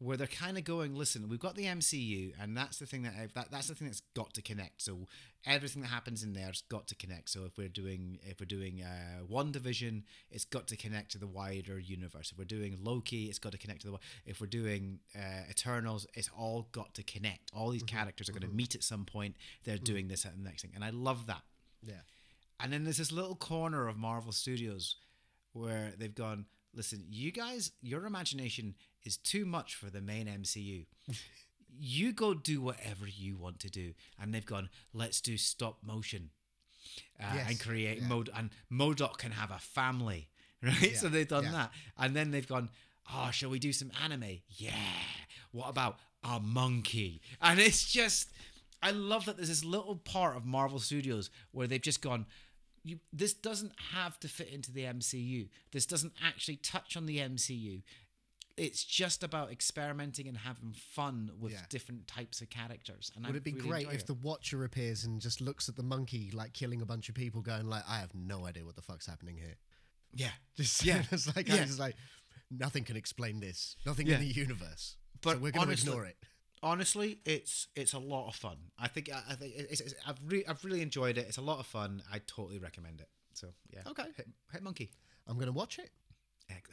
where 0.00 0.16
they're 0.16 0.26
kind 0.26 0.56
of 0.56 0.64
going, 0.64 0.94
listen, 0.94 1.28
we've 1.28 1.38
got 1.38 1.56
the 1.56 1.66
MCU, 1.66 2.32
and 2.40 2.56
that's 2.56 2.78
the 2.78 2.86
thing 2.86 3.02
that, 3.02 3.12
that 3.34 3.50
that's 3.50 3.68
the 3.68 3.74
thing 3.74 3.86
that's 3.86 4.00
got 4.14 4.32
to 4.32 4.40
connect. 4.40 4.80
So 4.80 5.06
everything 5.46 5.82
that 5.82 5.88
happens 5.88 6.22
in 6.22 6.32
there's 6.32 6.62
got 6.70 6.88
to 6.88 6.94
connect. 6.94 7.28
So 7.28 7.44
if 7.44 7.58
we're 7.58 7.68
doing 7.68 8.18
if 8.22 8.40
we're 8.40 8.46
doing 8.46 8.82
uh, 8.82 9.24
WandaVision, 9.30 10.02
it's 10.30 10.46
got 10.46 10.66
to 10.68 10.76
connect 10.76 11.12
to 11.12 11.18
the 11.18 11.26
wider 11.26 11.78
universe. 11.78 12.32
If 12.32 12.38
we're 12.38 12.44
doing 12.46 12.78
Loki, 12.82 13.26
it's 13.26 13.38
got 13.38 13.52
to 13.52 13.58
connect 13.58 13.82
to 13.82 13.90
the. 13.90 13.98
If 14.24 14.40
we're 14.40 14.46
doing 14.46 15.00
uh, 15.14 15.50
Eternals, 15.50 16.06
it's 16.14 16.30
all 16.36 16.68
got 16.72 16.94
to 16.94 17.02
connect. 17.02 17.50
All 17.54 17.68
these 17.68 17.82
characters 17.82 18.28
are 18.30 18.32
going 18.32 18.48
to 18.48 18.56
meet 18.56 18.74
at 18.74 18.82
some 18.82 19.04
point. 19.04 19.36
They're 19.64 19.76
doing 19.76 20.08
this 20.08 20.24
and 20.24 20.34
the 20.38 20.48
next 20.48 20.62
thing, 20.62 20.72
and 20.74 20.82
I 20.82 20.90
love 20.90 21.26
that. 21.26 21.42
yeah. 21.86 21.94
And 22.58 22.72
then 22.72 22.84
there's 22.84 22.98
this 22.98 23.12
little 23.12 23.36
corner 23.36 23.86
of 23.88 23.96
Marvel 23.96 24.32
Studios 24.32 24.96
where 25.52 25.92
they've 25.98 26.14
gone, 26.14 26.44
listen, 26.74 27.04
you 27.10 27.32
guys, 27.32 27.72
your 27.80 28.04
imagination 28.06 28.74
is 29.04 29.16
too 29.16 29.44
much 29.44 29.74
for 29.74 29.90
the 29.90 30.00
main 30.00 30.26
MCU. 30.26 30.86
you 31.78 32.12
go 32.12 32.34
do 32.34 32.60
whatever 32.60 33.06
you 33.06 33.36
want 33.36 33.60
to 33.60 33.70
do. 33.70 33.94
And 34.20 34.34
they've 34.34 34.44
gone, 34.44 34.68
let's 34.92 35.20
do 35.20 35.36
stop 35.36 35.78
motion 35.82 36.30
uh, 37.20 37.32
Yes, 37.34 37.48
and 37.48 37.60
create 37.60 38.00
yeah. 38.00 38.08
Mod 38.08 38.30
and 38.36 38.50
MODOK 38.72 39.18
can 39.18 39.32
have 39.32 39.50
a 39.50 39.58
family, 39.58 40.28
right? 40.62 40.96
so 40.96 41.08
they've 41.08 41.28
done 41.28 41.44
yeah. 41.44 41.52
that. 41.52 41.70
And 41.98 42.14
then 42.14 42.30
they've 42.30 42.46
gone, 42.48 42.70
oh, 43.12 43.30
shall 43.30 43.50
we 43.50 43.58
do 43.58 43.72
some 43.72 43.90
anime? 44.04 44.40
Yeah. 44.48 44.72
What 45.52 45.68
about 45.68 45.98
a 46.22 46.40
monkey? 46.40 47.20
And 47.40 47.58
it's 47.58 47.90
just, 47.90 48.30
I 48.82 48.90
love 48.90 49.24
that 49.26 49.36
there's 49.36 49.48
this 49.48 49.64
little 49.64 49.96
part 49.96 50.36
of 50.36 50.44
Marvel 50.44 50.78
Studios 50.78 51.30
where 51.52 51.66
they've 51.66 51.80
just 51.80 52.02
gone, 52.02 52.26
you, 52.82 52.98
this 53.12 53.34
doesn't 53.34 53.72
have 53.92 54.18
to 54.20 54.28
fit 54.28 54.48
into 54.48 54.72
the 54.72 54.84
MCU. 54.84 55.48
This 55.72 55.84
doesn't 55.84 56.14
actually 56.24 56.56
touch 56.56 56.96
on 56.96 57.06
the 57.06 57.18
MCU. 57.18 57.82
It's 58.56 58.84
just 58.84 59.22
about 59.22 59.50
experimenting 59.50 60.28
and 60.28 60.36
having 60.36 60.72
fun 60.72 61.30
with 61.38 61.52
Yeah. 61.52 61.64
different 61.70 62.06
types 62.06 62.40
of 62.42 62.50
characters. 62.50 63.10
And 63.16 63.24
Would 63.26 63.34
I 63.34 63.38
it 63.38 63.44
be 63.44 63.52
really 63.54 63.68
great 63.68 63.86
if 63.88 64.00
it. 64.02 64.06
the 64.06 64.14
Watcher 64.14 64.64
appears 64.64 65.04
and 65.04 65.20
just 65.20 65.40
looks 65.40 65.68
at 65.68 65.76
the 65.76 65.82
monkey 65.82 66.30
like 66.32 66.52
killing 66.52 66.82
a 66.82 66.86
bunch 66.86 67.08
of 67.08 67.14
people, 67.14 67.40
going 67.42 67.66
like, 67.66 67.84
"I 67.88 67.98
have 68.00 68.14
no 68.14 68.46
idea 68.46 68.64
what 68.66 68.76
the 68.76 68.82
fuck's 68.82 69.06
happening 69.06 69.36
here." 69.36 69.56
yeah, 70.12 70.32
Just 70.56 70.84
Yeah. 70.84 71.04
it's 71.10 71.34
like 71.34 71.48
Yeah. 71.48 71.62
it's 71.62 71.78
like 71.78 71.96
nothing 72.50 72.84
can 72.84 72.96
explain 72.96 73.40
this. 73.40 73.76
Nothing 73.86 74.06
Yeah. 74.08 74.16
in 74.18 74.22
the 74.28 74.34
universe. 74.34 74.96
But 75.22 75.34
so 75.34 75.38
we're 75.38 75.52
going 75.52 75.68
to 75.68 75.72
ignore 75.72 76.04
it. 76.04 76.16
honestly, 76.62 77.20
it's 77.24 77.68
it's 77.76 77.92
a 77.94 77.98
lot 77.98 78.28
of 78.28 78.34
fun. 78.36 78.58
I 78.78 78.88
think 78.88 79.10
I, 79.12 79.22
I 79.30 79.34
think 79.36 79.54
it's, 79.56 79.80
it's, 79.80 79.94
I've 80.06 80.18
re- 80.26 80.44
I've 80.46 80.64
really 80.64 80.82
enjoyed 80.82 81.16
it. 81.16 81.26
It's 81.28 81.38
a 81.38 81.42
lot 81.42 81.60
of 81.60 81.66
fun. 81.66 82.02
I 82.12 82.18
totally 82.26 82.58
recommend 82.58 83.00
it. 83.00 83.08
So 83.32 83.54
yeah, 83.72 83.82
Okay. 83.86 84.06
Hit, 84.16 84.28
Hit 84.52 84.62
Monkey. 84.62 84.90
I'm 85.26 85.36
going 85.36 85.46
to 85.46 85.52
watch 85.52 85.78
it. 85.78 85.90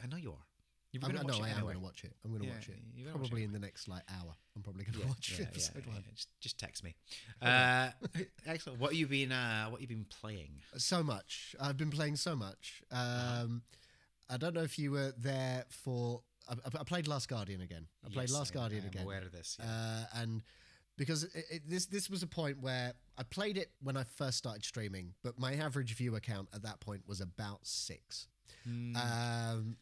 I 0.02 0.06
know 0.08 0.16
you 0.16 0.32
are. 0.32 0.44
You 0.92 1.00
were 1.00 1.08
I'm, 1.08 1.16
gonna 1.16 1.28
no, 1.28 1.34
I 1.34 1.36
am 1.38 1.44
anyway. 1.44 1.60
going 1.62 1.74
to 1.76 1.80
watch 1.82 2.04
it. 2.04 2.14
I'm 2.24 2.30
going 2.30 2.42
to 2.42 2.48
Yeah, 2.48 2.54
watch 2.54 2.68
it. 2.68 2.76
you're 2.94 3.04
gonna 3.06 3.18
watch 3.18 3.26
it 3.26 3.30
Probably 3.30 3.44
in 3.44 3.52
the 3.52 3.58
next 3.58 3.88
like 3.88 4.02
hour. 4.10 4.32
I'm 4.56 4.62
probably 4.62 4.84
going 4.84 4.94
to 4.94 5.00
Yeah, 5.00 5.06
watch 5.08 5.36
yeah, 5.38 5.46
episode 5.46 5.82
yeah, 5.86 5.92
one. 5.92 6.04
Just, 6.14 6.28
just 6.40 6.58
text 6.58 6.82
me. 6.82 6.94
Uh, 7.42 7.90
excellent. 8.46 8.80
What 8.80 8.92
have 8.92 8.98
you 8.98 9.06
been? 9.06 9.30
Uh, 9.32 9.66
what 9.66 9.80
have 9.80 9.90
you 9.90 9.96
been 9.96 10.06
playing? 10.08 10.50
So 10.76 11.02
much. 11.02 11.54
I've 11.60 11.76
been 11.76 11.90
playing 11.90 12.16
so 12.16 12.34
much. 12.34 12.82
Uh-huh. 12.90 13.42
Um, 13.44 13.62
I 14.30 14.36
don't 14.38 14.54
know 14.54 14.62
if 14.62 14.78
you 14.78 14.90
were 14.92 15.12
there 15.18 15.64
for. 15.68 16.22
I, 16.48 16.54
I- 16.80 16.84
played 16.84 17.06
Last 17.06 17.28
Guardian 17.28 17.60
again. 17.60 17.86
I 18.04 18.08
played 18.08 18.30
Yes, 18.30 18.32
Last 18.38 18.52
I- 18.52 18.58
Guardian 18.60 18.84
I 18.84 18.86
again. 18.88 19.02
Aware 19.04 19.22
of 19.22 19.32
this? 19.32 19.58
Uh, 19.60 20.04
and 20.14 20.42
because 20.96 21.24
it, 21.24 21.44
it, 21.50 21.62
this 21.68 21.84
this 21.86 22.08
was 22.10 22.22
a 22.22 22.26
point 22.26 22.60
where 22.62 22.94
I 23.18 23.22
played 23.24 23.56
it 23.58 23.70
when 23.82 23.96
I 23.98 24.04
first 24.04 24.38
started 24.38 24.64
streaming, 24.64 25.12
but 25.22 25.38
my 25.38 25.54
average 25.54 25.94
viewer 25.94 26.20
count 26.20 26.48
at 26.54 26.62
that 26.62 26.80
point 26.80 27.02
was 27.06 27.20
about 27.20 27.60
six. 27.66 28.26
Hmm. 28.64 28.96
Um, 28.96 29.76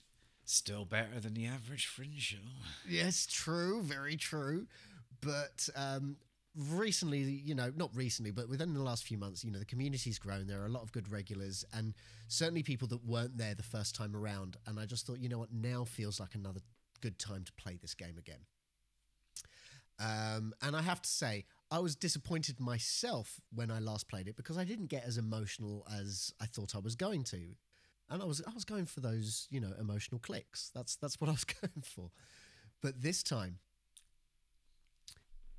Still 0.46 0.84
better 0.84 1.20
than 1.20 1.34
the 1.34 1.46
average 1.46 1.86
fringe 1.86 2.20
show. 2.20 2.36
yes, 2.88 3.26
true, 3.26 3.82
very 3.82 4.16
true, 4.16 4.66
but. 5.20 5.68
Um, 5.76 6.16
Recently, 6.70 7.18
you 7.18 7.54
know, 7.54 7.70
not 7.76 7.94
recently, 7.94 8.30
but 8.30 8.48
within 8.48 8.72
the 8.72 8.82
last 8.82 9.04
few 9.04 9.18
months, 9.18 9.44
you 9.44 9.50
know, 9.50 9.58
the 9.58 9.66
community's 9.66 10.18
grown. 10.18 10.46
There 10.46 10.62
are 10.62 10.64
a 10.64 10.70
lot 10.70 10.84
of 10.84 10.90
good 10.90 11.12
regulars, 11.12 11.66
and 11.74 11.92
certainly 12.28 12.62
people 12.62 12.88
that 12.88 13.04
weren't 13.04 13.36
there 13.36 13.54
the 13.54 13.62
first 13.62 13.94
time 13.94 14.16
around. 14.16 14.56
And 14.66 14.80
I 14.80 14.86
just 14.86 15.06
thought, 15.06 15.18
you 15.18 15.28
know 15.28 15.36
what, 15.36 15.52
now 15.52 15.84
feels 15.84 16.18
like 16.18 16.34
another 16.34 16.60
good 17.02 17.18
time 17.18 17.44
to 17.44 17.52
play 17.52 17.76
this 17.78 17.92
game 17.92 18.16
again. 18.16 18.38
Um, 19.98 20.54
and 20.62 20.74
I 20.74 20.80
have 20.80 21.02
to 21.02 21.08
say, 21.10 21.44
I 21.70 21.78
was 21.78 21.94
disappointed 21.94 22.58
myself 22.58 23.38
when 23.54 23.70
I 23.70 23.78
last 23.78 24.08
played 24.08 24.26
it 24.26 24.36
because 24.36 24.56
I 24.56 24.64
didn't 24.64 24.86
get 24.86 25.04
as 25.04 25.18
emotional 25.18 25.86
as 25.94 26.32
I 26.40 26.46
thought 26.46 26.74
I 26.74 26.78
was 26.78 26.94
going 26.94 27.24
to, 27.24 27.54
and 28.10 28.22
I 28.22 28.24
was 28.24 28.42
I 28.46 28.52
was 28.52 28.64
going 28.64 28.86
for 28.86 29.00
those 29.00 29.46
you 29.50 29.60
know 29.60 29.72
emotional 29.78 30.20
clicks. 30.20 30.70
That's 30.74 30.96
that's 30.96 31.20
what 31.20 31.28
I 31.28 31.32
was 31.32 31.44
going 31.62 31.82
for. 31.82 32.10
But 32.82 33.02
this 33.02 33.22
time, 33.22 33.58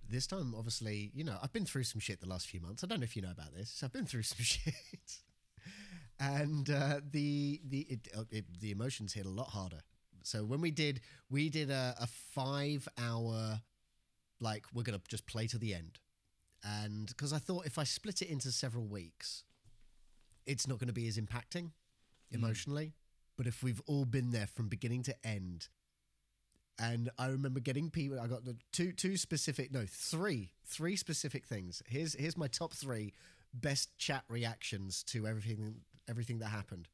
this 0.08 0.28
time, 0.28 0.54
obviously, 0.56 1.12
you 1.14 1.24
know, 1.24 1.38
I've 1.41 1.52
been 1.52 1.66
through 1.66 1.84
some 1.84 2.00
shit 2.00 2.22
the 2.22 2.30
last 2.30 2.48
few 2.48 2.62
months. 2.62 2.84
I 2.84 2.88
don't 2.88 3.00
know 3.00 3.06
if 3.06 3.16
you 3.16 3.22
know 3.22 3.32
about 3.32 3.54
this. 3.54 3.82
I've 3.84 3.93
been 3.93 4.06
through 4.06 4.22
some 4.24 4.43
shit, 4.43 4.74
and 6.20 6.70
uh, 6.70 7.02
the 7.10 7.62
the 7.68 7.80
it, 7.89 8.08
uh, 8.18 8.24
it, 8.32 8.45
the 8.60 8.72
emotions 8.72 9.14
hit 9.14 9.26
a 9.26 9.30
lot 9.30 9.50
harder. 9.50 9.80
So 10.24 10.43
when 10.43 10.62
we 10.62 10.72
did 10.72 11.02
we 11.30 11.50
did 11.50 11.70
a, 11.70 11.95
a 12.00 12.08
five 12.08 12.88
hour 12.98 13.62
like 14.39 14.66
we're 14.74 14.84
gonna 14.84 15.02
just 15.08 15.26
play 15.26 15.48
to 15.48 15.58
the 15.58 15.74
end, 15.74 16.00
and 16.64 17.08
because 17.08 17.34
I 17.34 17.39
thought 17.39 17.66
if 17.66 17.78
I 17.78 17.84
split 17.84 18.22
it 18.22 18.30
into 18.30 18.52
several 18.52 18.86
weeks, 18.86 19.43
it's 20.45 20.68
not 20.68 20.80
going 20.80 20.88
to 20.88 20.93
be 20.93 21.08
as 21.08 21.18
impacting 21.18 21.72
emotionally. 22.32 22.93
But 23.38 23.47
if 23.47 23.61
we've 23.63 23.82
all 23.86 24.05
been 24.05 24.32
there 24.32 24.47
from 24.47 24.67
beginning 24.67 25.03
to 25.03 25.15
end, 25.25 25.67
and 26.80 27.09
I 27.17 27.28
remember 27.28 27.59
getting 27.59 27.89
people. 27.89 28.19
I 28.19 28.28
got 28.28 28.45
the 28.45 28.55
two 28.71 28.91
two 28.91 29.17
specific, 29.17 29.71
no, 29.71 29.86
three 29.88 30.51
three 30.65 30.95
specific 30.95 31.45
things. 31.45 31.82
Here's 31.88 32.13
here's 32.13 32.38
my 32.38 32.47
top 32.47 32.73
three 32.73 33.13
best 33.53 33.97
chat 33.97 34.23
reactions 34.30 35.03
to 35.03 35.28
everything 35.28 35.82
everything 36.07 36.39
that 36.39 36.47
happened. 36.47 36.88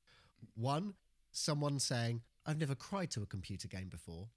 One, 0.55 0.93
someone 1.31 1.79
saying, 1.79 2.21
"I've 2.45 2.59
never 2.59 2.75
cried 2.75 3.11
to 3.11 3.21
a 3.21 3.25
computer 3.25 3.67
game 3.67 3.89
before." 3.89 4.27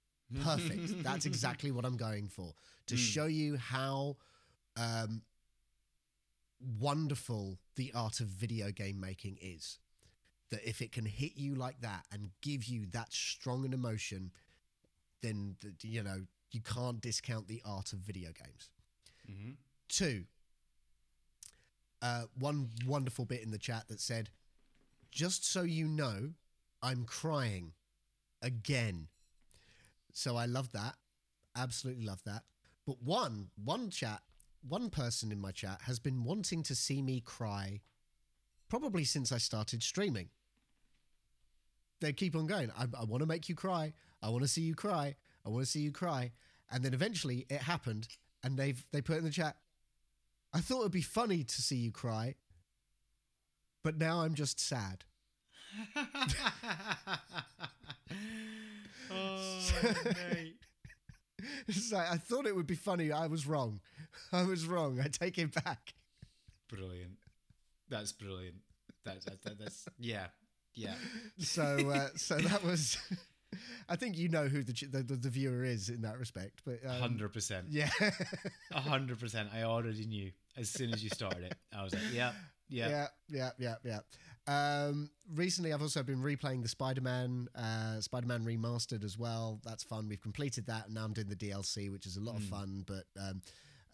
Perfect. 0.43 1.03
That's 1.03 1.25
exactly 1.25 1.71
what 1.71 1.85
I'm 1.85 1.95
going 1.95 2.27
for 2.27 2.53
to 2.87 2.97
show 2.97 3.25
you 3.25 3.55
how 3.55 4.17
um, 4.75 5.21
wonderful 6.79 7.57
the 7.75 7.91
art 7.95 8.19
of 8.19 8.27
video 8.27 8.71
game 8.71 8.99
making 8.99 9.37
is. 9.41 9.79
That 10.49 10.67
if 10.67 10.81
it 10.81 10.91
can 10.91 11.05
hit 11.05 11.33
you 11.35 11.55
like 11.55 11.81
that 11.81 12.05
and 12.11 12.29
give 12.41 12.65
you 12.65 12.85
that 12.93 13.11
strong 13.11 13.65
an 13.65 13.73
emotion, 13.73 14.31
then 15.21 15.57
th- 15.61 15.73
you 15.83 16.03
know 16.03 16.21
you 16.51 16.61
can't 16.61 17.01
discount 17.01 17.47
the 17.47 17.61
art 17.65 17.91
of 17.93 17.99
video 17.99 18.29
games. 18.29 18.69
Mm-hmm. 19.29 19.51
Two, 19.89 20.23
uh, 22.01 22.23
one 22.39 22.69
wonderful 22.85 23.25
bit 23.25 23.43
in 23.43 23.51
the 23.51 23.57
chat 23.57 23.87
that 23.89 23.99
said, 23.99 24.29
"Just 25.11 25.45
so 25.45 25.63
you 25.63 25.87
know, 25.87 26.31
I'm 26.81 27.03
crying 27.03 27.73
again." 28.41 29.07
So 30.13 30.35
I 30.35 30.45
love 30.45 30.71
that, 30.71 30.95
absolutely 31.55 32.05
love 32.05 32.23
that. 32.25 32.43
But 32.85 33.01
one 33.03 33.49
one 33.63 33.89
chat, 33.89 34.21
one 34.67 34.89
person 34.89 35.31
in 35.31 35.41
my 35.41 35.51
chat 35.51 35.81
has 35.83 35.99
been 35.99 36.23
wanting 36.23 36.63
to 36.63 36.75
see 36.75 37.01
me 37.01 37.19
cry, 37.19 37.81
probably 38.69 39.03
since 39.03 39.31
I 39.31 39.37
started 39.37 39.83
streaming. 39.83 40.29
They 41.99 42.13
keep 42.13 42.35
on 42.35 42.47
going. 42.47 42.71
I, 42.77 42.83
I 42.99 43.03
want 43.05 43.21
to 43.21 43.27
make 43.27 43.49
you 43.49 43.55
cry. 43.55 43.93
I 44.21 44.29
want 44.29 44.43
to 44.43 44.47
see 44.47 44.61
you 44.61 44.75
cry. 44.75 45.15
I 45.45 45.49
want 45.49 45.65
to 45.65 45.71
see 45.71 45.79
you 45.79 45.91
cry. 45.91 46.31
And 46.71 46.83
then 46.83 46.93
eventually 46.93 47.45
it 47.49 47.61
happened, 47.61 48.07
and 48.43 48.57
they've 48.57 48.83
they 48.91 49.01
put 49.01 49.17
in 49.17 49.23
the 49.23 49.29
chat. 49.31 49.55
I 50.53 50.59
thought 50.59 50.81
it'd 50.81 50.91
be 50.91 51.01
funny 51.01 51.43
to 51.43 51.61
see 51.61 51.77
you 51.77 51.91
cry, 51.91 52.35
but 53.83 53.97
now 53.97 54.21
I'm 54.21 54.33
just 54.33 54.59
sad. 54.59 55.03
oh, 59.11 59.59
mate. 60.31 60.55
It's 61.67 61.91
like, 61.91 62.11
I 62.11 62.17
thought 62.17 62.47
it 62.47 62.55
would 62.55 62.65
be 62.65 62.75
funny. 62.75 63.11
I 63.11 63.27
was 63.27 63.45
wrong. 63.45 63.79
I 64.33 64.43
was 64.43 64.65
wrong. 64.65 64.99
I 64.99 65.07
take 65.07 65.37
it 65.37 65.53
back. 65.63 65.93
Brilliant. 66.67 67.17
That's 67.89 68.11
brilliant. 68.11 68.57
That's, 69.05 69.25
that, 69.25 69.57
that's 69.59 69.87
yeah, 69.99 70.27
yeah. 70.77 70.93
So, 71.39 71.63
uh, 71.89 72.09
so 72.15 72.37
that 72.37 72.63
was. 72.63 72.97
I 73.89 73.95
think 73.95 74.17
you 74.17 74.27
know 74.27 74.47
who 74.47 74.63
the, 74.63 74.73
the 74.91 75.03
the 75.03 75.15
the 75.15 75.29
viewer 75.29 75.63
is 75.63 75.89
in 75.89 76.01
that 76.01 76.19
respect, 76.19 76.61
but 76.65 76.79
um, 76.85 76.99
Hundred 76.99 77.31
percent. 77.31 77.67
yeah, 77.69 77.89
A 78.71 78.81
hundred 78.81 79.19
percent. 79.19 79.49
I 79.53 79.63
already 79.63 80.05
knew 80.05 80.31
as 80.57 80.69
soon 80.69 80.93
as 80.93 81.03
you 81.03 81.09
started 81.09 81.43
it. 81.43 81.55
I 81.75 81.83
was 81.83 81.93
like, 81.93 82.03
yeah, 82.13 82.33
yeah. 82.69 82.89
yeah, 82.89 83.07
yeah, 83.29 83.75
yeah, 83.83 83.99
yeah. 84.47 84.87
Um, 84.87 85.09
recently, 85.33 85.73
I've 85.73 85.81
also 85.81 86.03
been 86.03 86.21
replaying 86.21 86.63
the 86.63 86.69
Spider-Man, 86.69 87.47
uh, 87.55 87.99
Spider-Man 88.01 88.43
remastered 88.43 89.03
as 89.03 89.17
well. 89.17 89.59
That's 89.63 89.83
fun. 89.83 90.07
We've 90.09 90.21
completed 90.21 90.65
that, 90.67 90.85
and 90.85 90.95
now 90.95 91.05
I'm 91.05 91.13
doing 91.13 91.29
the 91.29 91.35
DLC, 91.35 91.91
which 91.91 92.05
is 92.05 92.17
a 92.17 92.21
lot 92.21 92.35
of 92.35 92.43
fun. 92.43 92.83
But 92.85 93.05
um, 93.19 93.41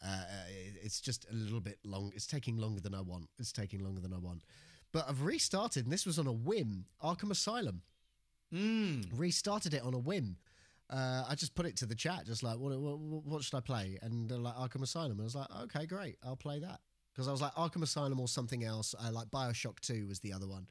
uh, 0.06 0.24
it's 0.82 1.00
just 1.00 1.26
a 1.32 1.34
little 1.34 1.62
bit 1.62 1.80
long. 1.84 2.12
It's 2.16 2.28
taking 2.28 2.58
longer 2.58 2.82
than 2.82 2.94
I 2.94 3.02
want. 3.02 3.30
It's 3.40 3.52
taking 3.52 3.84
longer 3.84 4.02
than 4.02 4.14
I 4.14 4.18
want. 4.18 4.44
But 4.94 5.10
I've 5.10 5.24
restarted, 5.24 5.84
and 5.86 5.91
this 5.91 6.06
was 6.06 6.18
on 6.20 6.28
a 6.28 6.32
whim. 6.32 6.86
Arkham 7.04 7.32
Asylum 7.32 7.82
Mm. 8.54 9.08
restarted 9.18 9.74
it 9.74 9.82
on 9.82 9.94
a 9.96 10.00
whim. 10.00 10.38
Uh, 10.89 11.26
I 11.28 11.34
just 11.34 11.56
put 11.56 11.66
it 11.66 11.76
to 11.78 11.88
the 11.88 11.96
chat, 11.96 12.28
just 12.28 12.44
like, 12.44 12.60
what, 12.60 12.80
what, 12.80 13.00
what 13.00 13.44
should 13.44 13.56
I 13.58 13.62
play? 13.62 13.98
And 14.04 14.30
they're 14.30 14.38
like 14.38 14.56
Arkham 14.56 14.84
Asylum. 14.84 15.14
And 15.14 15.22
I 15.22 15.24
was 15.24 15.34
like, 15.36 15.48
okay, 15.64 15.86
great, 15.88 16.18
I'll 16.24 16.36
play 16.36 16.60
that. 16.60 16.80
Because 17.12 17.28
I 17.28 17.32
was 17.32 17.41
like, 17.41 17.54
Arkham 17.56 17.82
Asylum 17.82 18.20
or 18.20 18.28
something 18.28 18.64
else. 18.64 18.94
Uh, 19.04 19.12
like 19.12 19.30
Bioshock 19.32 19.80
2 19.80 20.06
was 20.08 20.20
the 20.20 20.34
other 20.34 20.48
one. 20.48 20.68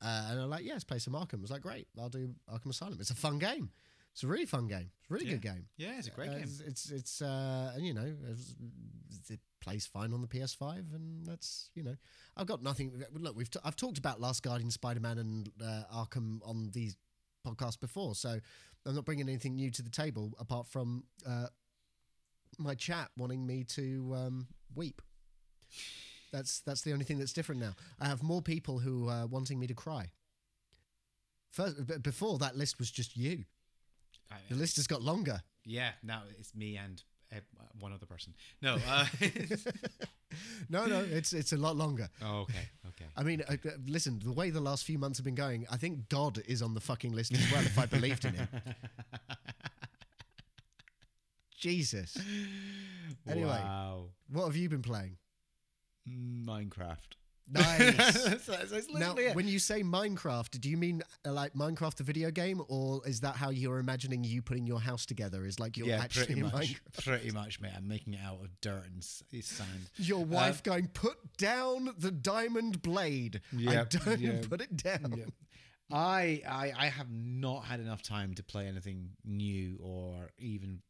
Uh, 0.00 0.28
and 0.30 0.40
I'm 0.40 0.48
like, 0.50 0.64
yeah, 0.64 0.74
let's 0.74 0.84
play 0.84 1.00
some 1.00 1.14
Arkham. 1.14 1.38
I 1.38 1.42
was 1.42 1.50
like, 1.50 1.62
great, 1.62 1.88
I'll 1.98 2.08
do 2.08 2.32
Arkham 2.52 2.70
Asylum. 2.70 2.98
It's 3.00 3.10
a 3.10 3.16
fun 3.16 3.38
game. 3.40 3.70
It's 4.18 4.24
a 4.24 4.26
really 4.26 4.46
fun 4.46 4.66
game. 4.66 4.90
It's 4.98 5.08
a 5.08 5.14
really 5.14 5.26
Yeah. 5.26 5.32
good 5.34 5.42
game. 5.42 5.68
Yeah, 5.76 5.96
it's 5.96 6.08
a 6.08 6.10
great 6.10 6.30
Uh, 6.30 6.34
game. 6.34 6.42
It's, 6.42 6.58
it's, 6.58 6.90
it's, 6.90 7.22
uh, 7.22 7.70
and 7.76 7.86
you 7.86 7.94
know, 7.94 8.04
it's- 8.04 8.56
it 9.30 9.38
plays 9.60 9.86
fine 9.86 10.12
on 10.12 10.20
the 10.22 10.26
PS5, 10.26 10.92
and 10.92 11.24
that's, 11.24 11.70
you 11.76 11.84
know, 11.84 11.96
I've 12.36 12.48
got 12.48 12.60
nothing. 12.60 12.98
Look, 13.12 13.36
we've 13.36 13.48
t- 13.48 13.60
I've 13.62 13.76
talked 13.76 13.96
about 13.96 14.20
Last 14.20 14.42
Guardian, 14.42 14.72
Spider 14.72 14.98
Man, 14.98 15.18
and 15.18 15.52
uh, 15.62 15.84
Arkham 15.92 16.40
on 16.44 16.72
these 16.72 16.96
podcasts 17.46 17.78
before, 17.78 18.16
so 18.16 18.40
I'm 18.84 18.94
not 18.96 19.04
bringing 19.04 19.28
anything 19.28 19.54
new 19.54 19.70
to 19.70 19.82
the 19.82 19.90
table 19.90 20.34
apart 20.40 20.66
from 20.66 21.06
uh, 21.24 21.50
my 22.58 22.74
chat 22.74 23.12
wanting 23.16 23.46
me 23.46 23.62
to 23.64 24.14
um, 24.16 24.48
weep. 24.74 25.00
That's 26.32 26.58
that's 26.62 26.82
the 26.82 26.92
only 26.92 27.04
thing 27.04 27.18
that's 27.20 27.32
different 27.32 27.60
now. 27.60 27.76
I 28.00 28.08
have 28.08 28.24
more 28.24 28.42
people 28.42 28.80
who 28.80 29.08
are 29.08 29.28
wanting 29.28 29.60
me 29.60 29.68
to 29.68 29.74
cry. 29.74 30.10
First, 31.52 32.02
before 32.02 32.38
that 32.40 32.56
list 32.56 32.80
was 32.80 32.90
just 32.90 33.16
you. 33.16 33.44
I- 34.30 34.36
The 34.48 34.54
list 34.56 34.76
has 34.76 34.86
got 34.86 35.02
longer. 35.02 35.40
yeah, 35.64 35.90
now 36.02 36.22
it's 36.38 36.54
me 36.54 36.76
and 36.76 37.02
uh, 37.34 37.40
one 37.80 37.92
other 37.92 38.06
person. 38.06 38.34
No. 38.62 38.78
Uh, 38.88 39.06
No, 40.68 40.84
no, 40.86 41.00
it's 41.00 41.32
it's 41.32 41.52
a 41.52 41.56
lot 41.56 41.74
longer. 41.76 42.08
oh, 42.22 42.40
okay, 42.42 42.68
okay. 42.88 43.06
I 43.16 43.22
mean, 43.22 43.42
uh, 43.48 43.52
uh, 43.64 43.70
listen, 43.86 44.20
the 44.22 44.32
way 44.32 44.50
the 44.50 44.60
last 44.60 44.84
few 44.84 44.98
months 44.98 45.18
have 45.18 45.24
been 45.24 45.34
going, 45.34 45.66
I 45.70 45.78
think 45.78 46.08
God 46.10 46.38
is 46.46 46.60
on 46.62 46.74
the 46.74 46.80
fucking 46.80 47.12
list 47.12 47.32
as 47.32 47.50
well. 47.50 47.62
if 47.62 47.78
I 47.78 47.86
believed 47.86 48.24
in 48.26 48.34
him, 48.34 48.48
Jesus. 51.58 52.16
Anyway. 53.28 53.48
Wow. 53.48 54.06
What 54.30 54.46
have 54.46 54.56
you 54.56 54.68
been 54.68 54.82
playing? 54.82 55.16
Minecraft. 56.08 57.16
Nice. 57.50 58.42
so, 58.44 58.56
now, 58.94 59.14
it. 59.14 59.34
when 59.34 59.48
you 59.48 59.58
say 59.58 59.82
Minecraft, 59.82 60.60
do 60.60 60.68
you 60.68 60.76
mean 60.76 61.02
uh, 61.26 61.32
like 61.32 61.54
Minecraft 61.54 61.96
the 61.96 62.04
video 62.04 62.30
game, 62.30 62.62
or 62.68 63.00
is 63.06 63.20
that 63.20 63.36
how 63.36 63.50
you're 63.50 63.78
imagining 63.78 64.24
you 64.24 64.42
putting 64.42 64.66
your 64.66 64.80
house 64.80 65.06
together? 65.06 65.46
Is 65.46 65.58
like 65.58 65.76
you're 65.76 65.88
yeah, 65.88 66.00
actually 66.02 66.26
pretty 66.26 66.42
much. 66.42 66.52
Minecraft? 66.52 67.04
Pretty 67.04 67.30
much, 67.30 67.60
mate. 67.60 67.72
I'm 67.76 67.88
making 67.88 68.14
it 68.14 68.20
out 68.24 68.40
of 68.42 68.60
dirt 68.60 68.84
and 68.92 69.02
sand. 69.02 69.90
Your 69.96 70.24
wife 70.24 70.62
going, 70.62 70.88
put 70.88 71.36
down 71.36 71.94
the 71.96 72.10
diamond 72.10 72.82
blade. 72.82 73.40
I 73.56 73.84
don't 73.84 74.20
yeah, 74.20 74.40
put 74.48 74.60
it 74.60 74.76
down. 74.76 75.14
Yeah. 75.16 75.24
I, 75.90 76.42
I 76.46 76.72
I 76.76 76.86
have 76.86 77.10
not 77.10 77.64
had 77.64 77.80
enough 77.80 78.02
time 78.02 78.34
to 78.34 78.42
play 78.42 78.66
anything 78.66 79.10
new 79.24 79.78
or 79.82 80.30
even 80.38 80.80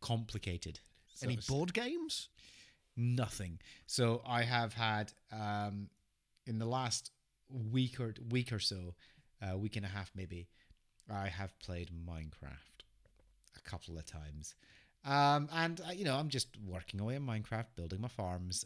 complicated. 0.00 0.78
So 1.14 1.26
Any 1.26 1.38
board 1.48 1.72
games? 1.72 2.28
Nothing. 2.96 3.58
So 3.86 4.22
I 4.26 4.42
have 4.42 4.72
had 4.72 5.12
um, 5.32 5.88
in 6.46 6.58
the 6.58 6.66
last 6.66 7.10
week 7.48 8.00
or 8.00 8.14
week 8.30 8.52
or 8.52 8.58
so, 8.58 8.94
a 9.42 9.56
week 9.56 9.76
and 9.76 9.84
a 9.84 9.88
half 9.88 10.10
maybe, 10.14 10.48
I 11.12 11.28
have 11.28 11.58
played 11.58 11.90
Minecraft 11.90 12.84
a 13.56 13.60
couple 13.70 13.98
of 13.98 14.06
times. 14.06 14.54
Um, 15.04 15.48
and 15.52 15.80
uh, 15.86 15.92
you 15.92 16.04
know, 16.04 16.16
I'm 16.16 16.28
just 16.28 16.48
working 16.66 16.98
away 16.98 17.14
in 17.14 17.24
Minecraft, 17.24 17.66
building 17.76 18.00
my 18.00 18.08
farms, 18.08 18.64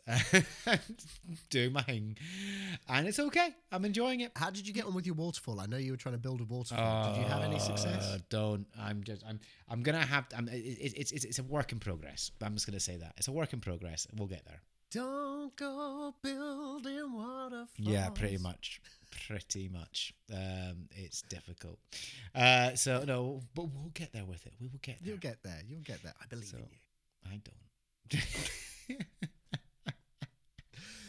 doing 1.50 1.74
my 1.74 1.82
thing, 1.82 2.16
and 2.88 3.06
it's 3.06 3.18
okay. 3.18 3.50
I'm 3.70 3.84
enjoying 3.84 4.20
it. 4.20 4.32
How 4.34 4.48
did 4.48 4.66
you 4.66 4.72
get 4.72 4.86
on 4.86 4.94
with 4.94 5.04
your 5.04 5.16
waterfall? 5.16 5.60
I 5.60 5.66
know 5.66 5.76
you 5.76 5.90
were 5.90 5.98
trying 5.98 6.14
to 6.14 6.20
build 6.20 6.40
a 6.40 6.44
waterfall. 6.44 7.12
did 7.12 7.20
you 7.20 7.26
have 7.26 7.42
any 7.42 7.58
success? 7.58 8.06
Uh, 8.06 8.18
Don't. 8.30 8.66
I'm 8.78 9.04
just. 9.04 9.22
I'm. 9.28 9.38
I'm 9.68 9.82
gonna 9.82 9.98
have. 10.04 10.28
I'm, 10.34 10.48
it, 10.48 10.54
it, 10.54 10.94
it's. 10.96 11.12
It's. 11.12 11.24
It's 11.26 11.38
a 11.40 11.42
work 11.42 11.72
in 11.72 11.78
progress. 11.78 12.30
I'm 12.42 12.54
just 12.54 12.66
gonna 12.66 12.80
say 12.80 12.96
that 12.96 13.12
it's 13.18 13.28
a 13.28 13.32
work 13.32 13.52
in 13.52 13.60
progress. 13.60 14.06
We'll 14.16 14.28
get 14.28 14.46
there. 14.46 14.62
Don't 14.90 15.54
go 15.56 16.14
building 16.22 17.12
waterfalls. 17.12 17.68
Yeah, 17.78 18.08
pretty 18.10 18.38
much. 18.38 18.80
Pretty 19.28 19.68
much. 19.68 20.12
Um, 20.32 20.88
it's 20.90 21.22
difficult. 21.22 21.78
Uh, 22.34 22.74
so 22.74 23.04
no, 23.04 23.40
but 23.54 23.66
we'll 23.72 23.90
get 23.94 24.12
there 24.12 24.24
with 24.24 24.44
it. 24.46 24.54
We 24.60 24.66
will 24.68 24.80
get 24.82 24.98
there. 25.00 25.08
You'll 25.10 25.18
get 25.20 25.42
there. 25.44 25.60
You'll 25.66 25.80
get 25.82 26.02
there. 26.02 26.14
I 26.20 26.26
believe 26.26 26.48
So- 26.48 26.56
in 26.58 26.64
you. 26.70 26.78
I 27.26 27.40
don't. 27.44 27.56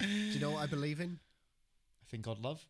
Do 0.02 0.08
you 0.08 0.40
know 0.40 0.52
what 0.52 0.64
I 0.64 0.68
believe 0.68 1.00
in? 1.00 1.20
I 2.04 2.06
think 2.10 2.24
God 2.24 2.40
love. 2.40 2.64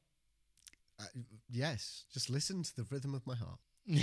Uh, 0.99 1.05
yes. 1.49 2.05
Just 2.13 2.29
listen 2.29 2.61
to 2.63 2.75
the 2.75 2.83
rhythm 2.89 3.15
of 3.15 3.25
my 3.25 3.35
heart. 3.35 3.59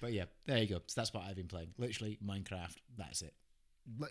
but 0.00 0.12
yeah, 0.12 0.24
there 0.46 0.58
you 0.58 0.66
go. 0.68 0.80
So 0.86 1.00
that's 1.00 1.12
what 1.12 1.24
I've 1.24 1.36
been 1.36 1.48
playing. 1.48 1.68
Literally 1.78 2.18
Minecraft. 2.24 2.76
That's 2.96 3.22
it. 3.22 3.34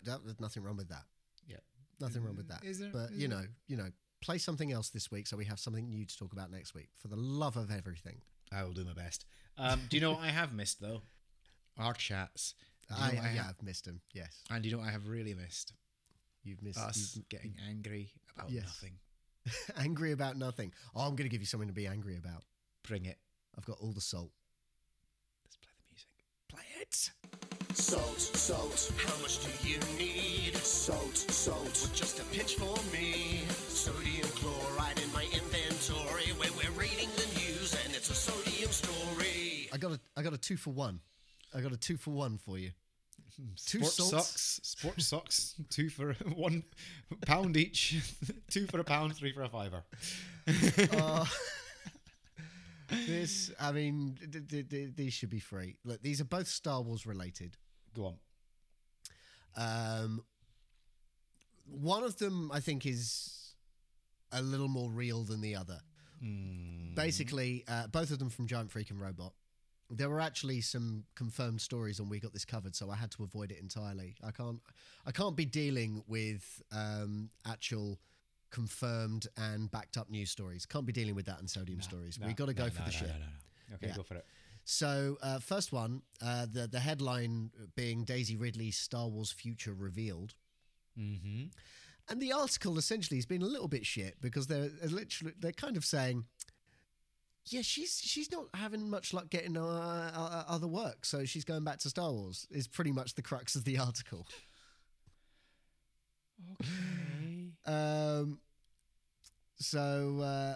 There's 0.03 0.39
nothing 0.39 0.63
wrong 0.63 0.77
with 0.77 0.89
that. 0.89 1.03
Yeah. 1.47 1.57
Nothing 1.99 2.23
wrong 2.23 2.35
with 2.35 2.47
that. 2.49 2.63
Is 2.63 2.79
there? 2.79 2.89
But 2.91 3.11
Is 3.11 3.17
you 3.21 3.27
there? 3.27 3.39
know, 3.39 3.45
you 3.67 3.77
know, 3.77 3.89
play 4.21 4.37
something 4.37 4.71
else 4.71 4.89
this 4.89 5.11
week 5.11 5.27
so 5.27 5.35
we 5.37 5.45
have 5.45 5.59
something 5.59 5.89
new 5.89 6.05
to 6.05 6.17
talk 6.17 6.33
about 6.33 6.51
next 6.51 6.73
week. 6.73 6.89
For 6.97 7.07
the 7.07 7.15
love 7.15 7.57
of 7.57 7.71
everything. 7.71 8.21
I 8.51 8.63
will 8.63 8.73
do 8.73 8.85
my 8.85 8.93
best. 8.93 9.25
Um, 9.57 9.81
do 9.89 9.97
you 9.97 10.01
know 10.01 10.11
what 10.11 10.21
I 10.21 10.27
have 10.27 10.53
missed 10.53 10.79
though? 10.81 11.01
our 11.77 11.93
chats. 11.93 12.53
You 12.89 12.95
I, 12.99 13.11
know 13.13 13.19
I 13.19 13.23
yeah, 13.23 13.29
have- 13.29 13.45
I've 13.59 13.63
missed 13.63 13.85
them. 13.85 14.01
Yes, 14.13 14.43
and 14.51 14.63
you 14.63 14.71
know 14.71 14.77
what 14.79 14.87
I 14.89 14.91
have 14.91 15.07
really 15.07 15.33
missed 15.33 15.73
you've 16.43 16.61
missed. 16.61 16.77
us 16.77 17.13
you've- 17.15 17.25
getting 17.29 17.55
angry 17.67 18.11
about 18.37 18.51
Yes. 18.51 18.65
nothing. 18.65 18.97
angry 19.77 20.11
about 20.11 20.37
nothing. 20.37 20.71
Oh, 20.95 21.01
I'm 21.01 21.15
going 21.15 21.27
to 21.27 21.29
give 21.29 21.41
you 21.41 21.47
something 21.47 21.67
to 21.69 21.73
be 21.73 21.87
angry 21.87 22.15
about. 22.17 22.43
Bring 22.87 23.05
it. 23.05 23.17
I've 23.57 23.65
got 23.65 23.77
all 23.79 23.91
the 23.91 24.01
salt. 24.01 24.31
Let's 25.43 25.55
play 25.57 25.71
the 25.77 25.83
music. 25.89 26.09
Play 26.49 26.81
it. 26.81 27.11
Salt, 27.73 28.19
salt, 28.19 28.91
how 28.97 29.21
much 29.21 29.39
do 29.43 29.67
you 29.67 29.79
need? 29.97 30.55
Salt, 30.57 31.15
salt, 31.17 31.89
just 31.93 32.19
a 32.19 32.23
pinch 32.25 32.55
for 32.55 32.75
me. 32.95 33.41
Sodium 33.49 34.27
chloride 34.35 34.99
in 34.99 35.11
my 35.11 35.23
inventory 35.23 36.31
when 36.37 36.49
we're 36.55 36.71
reading 36.79 37.09
the 37.15 37.25
news 37.39 37.75
and 37.83 37.95
it's 37.95 38.09
a 38.09 38.13
sodium 38.15 38.69
story. 38.71 39.69
I 39.73 39.77
got 39.77 39.91
a 39.93 39.99
I 40.15 40.21
got 40.21 40.33
a 40.33 40.37
two 40.37 40.55
for 40.55 40.69
one. 40.71 40.99
I 41.55 41.61
got 41.61 41.71
a 41.71 41.77
two 41.77 41.97
for 41.97 42.11
one 42.11 42.37
for 42.37 42.57
you. 42.59 42.71
Two 43.65 43.79
Sports 43.79 43.95
salts. 43.95 44.11
socks. 44.11 44.59
Sports 44.63 45.05
socks. 45.07 45.55
Two 45.69 45.89
for 45.89 46.13
one 46.35 46.63
pound 47.25 47.57
each. 47.57 47.95
two 48.51 48.67
for 48.67 48.79
a 48.79 48.83
pound. 48.83 49.15
Three 49.15 49.33
for 49.33 49.41
a 49.41 49.49
fiver. 49.49 49.83
Uh, 50.95 51.25
this, 53.07 53.51
I 53.59 53.71
mean, 53.71 54.15
th- 54.31 54.47
th- 54.47 54.69
th- 54.69 54.89
these 54.95 55.13
should 55.13 55.31
be 55.31 55.39
free. 55.39 55.75
Look, 55.83 56.01
these 56.03 56.21
are 56.21 56.25
both 56.25 56.47
Star 56.47 56.81
Wars 56.81 57.07
related. 57.07 57.57
Go 57.93 58.05
on. 58.05 58.15
Um, 59.55 60.23
one 61.65 62.03
of 62.03 62.17
them, 62.17 62.51
I 62.51 62.59
think, 62.59 62.85
is 62.85 63.53
a 64.31 64.41
little 64.41 64.67
more 64.67 64.89
real 64.89 65.23
than 65.23 65.41
the 65.41 65.55
other. 65.55 65.79
Basically, 66.95 67.65
uh, 67.67 67.87
both 67.87 68.09
of 68.11 68.19
them 68.19 68.29
from 68.29 68.47
Giant 68.47 68.69
Freaking 68.69 68.99
Robot. 68.99 69.33
There 69.89 70.09
were 70.09 70.21
actually 70.21 70.61
some 70.61 71.03
confirmed 71.15 71.59
stories 71.61 71.99
on 71.99 72.07
We 72.09 72.19
Got 72.19 72.33
This 72.33 72.45
Covered, 72.45 72.75
so 72.75 72.89
I 72.89 72.95
had 72.95 73.11
to 73.11 73.23
avoid 73.23 73.51
it 73.51 73.59
entirely. 73.59 74.15
I 74.23 74.31
can't, 74.31 74.59
I 75.05 75.11
can't 75.11 75.35
be 75.35 75.45
dealing 75.45 76.03
with 76.07 76.61
um, 76.71 77.29
actual 77.45 77.99
confirmed 78.51 79.27
and 79.37 79.69
backed 79.69 79.97
up 79.97 80.09
news 80.09 80.31
stories. 80.31 80.65
Can't 80.65 80.85
be 80.85 80.93
dealing 80.93 81.15
with 81.15 81.25
that 81.25 81.41
in 81.41 81.47
Sodium 81.47 81.81
stories. 81.81 82.17
we 82.25 82.33
got 82.33 82.45
to 82.47 82.53
go 82.53 82.69
for 82.69 82.79
no, 82.79 82.85
the 82.85 82.91
no, 82.91 82.97
shit. 82.97 83.07
No, 83.07 83.13
no, 83.13 83.19
no. 83.19 83.75
Okay, 83.75 83.87
Yeah. 83.87 83.95
go 83.95 84.03
for 84.03 84.15
it. 84.15 84.25
So, 84.65 85.17
uh, 85.21 85.39
first 85.39 85.71
one, 85.73 86.03
uh, 86.21 86.45
the 86.51 86.67
the 86.67 86.79
headline 86.79 87.51
being 87.75 88.03
Daisy 88.05 88.35
Ridley's 88.37 88.77
Star 88.77 89.07
Wars 89.09 89.31
future 89.31 89.73
revealed, 89.73 90.35
Mm-hmm. 90.97 91.45
and 92.09 92.21
the 92.21 92.31
article 92.31 92.77
essentially 92.77 93.17
has 93.17 93.25
been 93.25 93.41
a 93.41 93.47
little 93.47 93.67
bit 93.67 93.85
shit 93.85 94.21
because 94.21 94.47
they're 94.47 94.69
literally 94.87 95.33
they're 95.39 95.51
kind 95.51 95.75
of 95.75 95.83
saying, 95.83 96.25
yeah, 97.47 97.61
she's 97.61 97.99
she's 97.99 98.31
not 98.31 98.45
having 98.53 98.89
much 98.89 99.13
luck 99.13 99.29
getting 99.29 99.57
uh, 99.57 100.11
uh, 100.15 100.43
other 100.47 100.67
work, 100.67 101.03
so 101.05 101.25
she's 101.25 101.43
going 101.43 101.63
back 101.65 101.79
to 101.79 101.89
Star 101.89 102.11
Wars. 102.11 102.47
Is 102.49 102.67
pretty 102.67 102.91
much 102.93 103.15
the 103.15 103.21
crux 103.21 103.55
of 103.55 103.65
the 103.65 103.77
article. 103.79 104.25
Okay. 106.61 107.49
Um, 107.65 108.39
so, 109.57 110.19
uh, 110.21 110.55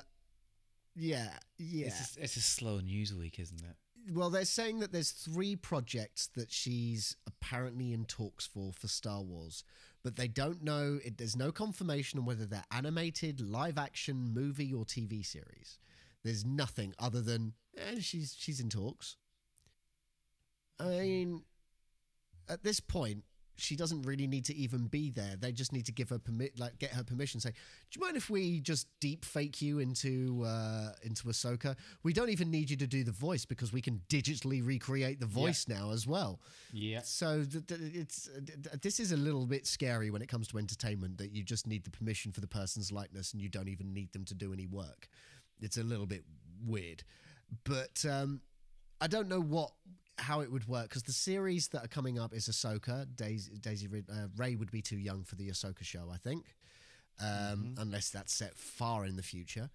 yeah, 0.96 1.30
yeah. 1.58 1.88
It's, 1.88 2.18
a, 2.18 2.24
it's 2.24 2.36
a 2.38 2.42
slow 2.42 2.80
news 2.80 3.14
week, 3.14 3.40
isn't 3.40 3.62
it? 3.62 3.76
Well, 4.10 4.30
they're 4.30 4.46
saying 4.46 4.80
that 4.80 4.92
there's 4.92 5.12
three 5.12 5.56
projects 5.56 6.30
that 6.36 6.52
she's 6.52 7.16
apparently 7.26 7.94
in 7.94 8.06
talks 8.06 8.46
for 8.46 8.72
for 8.72 8.88
Star 8.88 9.22
Wars, 9.22 9.64
but 10.04 10.16
they 10.16 10.28
don't 10.28 10.64
know. 10.64 11.00
It, 11.04 11.18
there's 11.18 11.36
no 11.36 11.52
confirmation 11.52 12.20
on 12.20 12.26
whether 12.26 12.46
they're 12.46 12.64
animated, 12.72 13.42
live 13.42 13.78
action, 13.78 14.34
movie, 14.34 14.74
or 14.74 14.86
TV 14.86 15.26
series. 15.26 15.78
There's 16.24 16.46
nothing 16.46 16.94
other 17.00 17.22
than 17.22 17.54
eh, 17.78 18.00
she's 18.00 18.36
she's 18.38 18.60
in 18.60 18.70
talks. 18.70 19.18
I 20.80 20.86
mean, 20.86 21.44
at 22.48 22.64
this 22.64 22.80
point, 22.80 23.24
she 23.58 23.76
doesn't 23.76 24.04
really 24.04 24.28
need 24.28 24.46
to 24.46 24.56
even 24.56 24.86
be 24.86 25.10
there. 25.10 25.36
They 25.40 25.52
just 25.52 25.74
need 25.74 25.86
to 25.88 25.92
give 25.92 26.10
her 26.10 26.20
permit, 26.20 26.60
like 26.60 26.78
get 26.78 26.92
her 26.92 27.04
permission. 27.04 27.40
Say, 27.40 27.50
do 27.50 28.00
you 28.00 28.06
mind 28.06 28.16
if 28.16 28.30
we 28.30 28.60
just 28.60 28.88
deep 29.00 29.26
fake 29.26 29.62
you 29.62 29.80
into 29.80 30.44
uh, 30.46 30.92
into 31.02 31.24
Ahsoka? 31.28 31.76
We 32.04 32.14
don't 32.14 32.30
even 32.30 32.52
need 32.52 32.70
you 32.70 32.78
to 32.78 32.88
do 32.88 33.04
the 33.04 33.12
voice 33.12 33.46
because 33.46 33.74
we 33.74 33.82
can 33.82 34.02
digitally 34.10 34.66
recreate 34.66 35.20
the 35.20 35.26
voice 35.26 35.68
now 35.68 35.92
as 35.92 36.06
well. 36.06 36.40
Yeah. 36.72 37.02
So 37.04 37.44
th- 37.44 37.66
th- 37.66 37.96
it's 37.96 38.30
uh, 38.30 38.40
th- 38.46 38.82
this 38.82 39.00
is 39.00 39.12
a 39.12 39.18
little 39.18 39.46
bit 39.46 39.66
scary 39.66 40.12
when 40.12 40.22
it 40.22 40.28
comes 40.30 40.48
to 40.50 40.60
entertainment 40.60 41.18
that 41.18 41.32
you 41.32 41.44
just 41.44 41.66
need 41.66 41.84
the 41.84 41.92
permission 41.92 42.32
for 42.32 42.42
the 42.42 42.48
person's 42.48 42.92
likeness 42.92 43.34
and 43.34 43.42
you 43.42 43.50
don't 43.50 43.68
even 43.70 43.94
need 43.94 44.14
them 44.14 44.24
to 44.26 44.36
do 44.36 44.54
any 44.54 44.68
work. 44.68 45.08
It's 45.60 45.78
a 45.78 45.84
little 45.84 46.06
bit 46.06 46.24
weird, 46.64 47.04
but 47.64 48.06
um, 48.08 48.42
I 49.02 49.08
don't 49.08 49.28
know 49.28 49.42
what 49.42 49.72
how 50.18 50.42
it 50.42 50.52
would 50.52 50.68
work 50.68 50.90
because 50.90 51.04
the 51.04 51.12
series 51.14 51.68
that 51.70 51.84
are 51.86 51.88
coming 51.88 52.18
up 52.20 52.34
is 52.34 52.48
Ahsoka. 52.48 53.06
Daisy, 53.16 53.58
Daisy 53.60 53.88
uh, 54.10 54.28
Rey 54.36 54.56
would 54.56 54.72
be 54.72 54.82
too 54.82 54.98
young 54.98 55.24
for 55.24 55.36
the 55.36 55.50
Ahsoka 55.50 55.84
show, 55.84 56.10
I 56.14 56.18
think, 56.18 56.56
um, 57.20 57.76
unless 57.78 58.10
that's 58.10 58.34
set 58.34 58.56
far 58.58 59.06
in 59.06 59.16
the 59.16 59.24
future. 59.24 59.70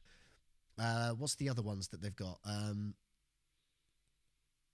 Uh, 0.79 1.11
what's 1.11 1.37
the 1.37 1.49
other 1.49 1.63
ones 1.63 1.89
that 1.89 2.03
they've 2.03 2.17
got? 2.17 2.39
Um, 2.45 2.95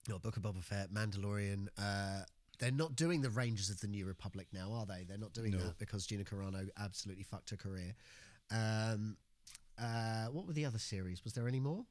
no, 0.08 0.18
Book 0.18 0.36
of 0.36 0.42
Boba 0.42 0.62
Fett, 0.62 0.90
Mandalorian. 0.92 1.68
Uh, 1.78 2.22
they're 2.58 2.70
not 2.70 2.96
doing 2.96 3.20
the 3.20 3.30
Rangers 3.30 3.68
of 3.70 3.80
the 3.80 3.86
New 3.88 4.06
Republic 4.06 4.46
now, 4.52 4.72
are 4.72 4.86
they? 4.86 5.04
They're 5.06 5.18
not 5.18 5.32
doing 5.32 5.52
No. 5.52 5.58
that 5.58 5.78
because 5.78 6.06
Gina 6.06 6.24
Carano 6.24 6.68
absolutely 6.78 7.24
fucked 7.24 7.50
her 7.50 7.56
career. 7.56 7.94
Um, 8.50 9.16
uh, 9.78 10.26
what 10.26 10.46
were 10.46 10.54
the 10.54 10.64
other 10.64 10.78
series? 10.78 11.22
Was 11.24 11.34
there 11.34 11.46
any 11.46 11.60
more? 11.60 11.84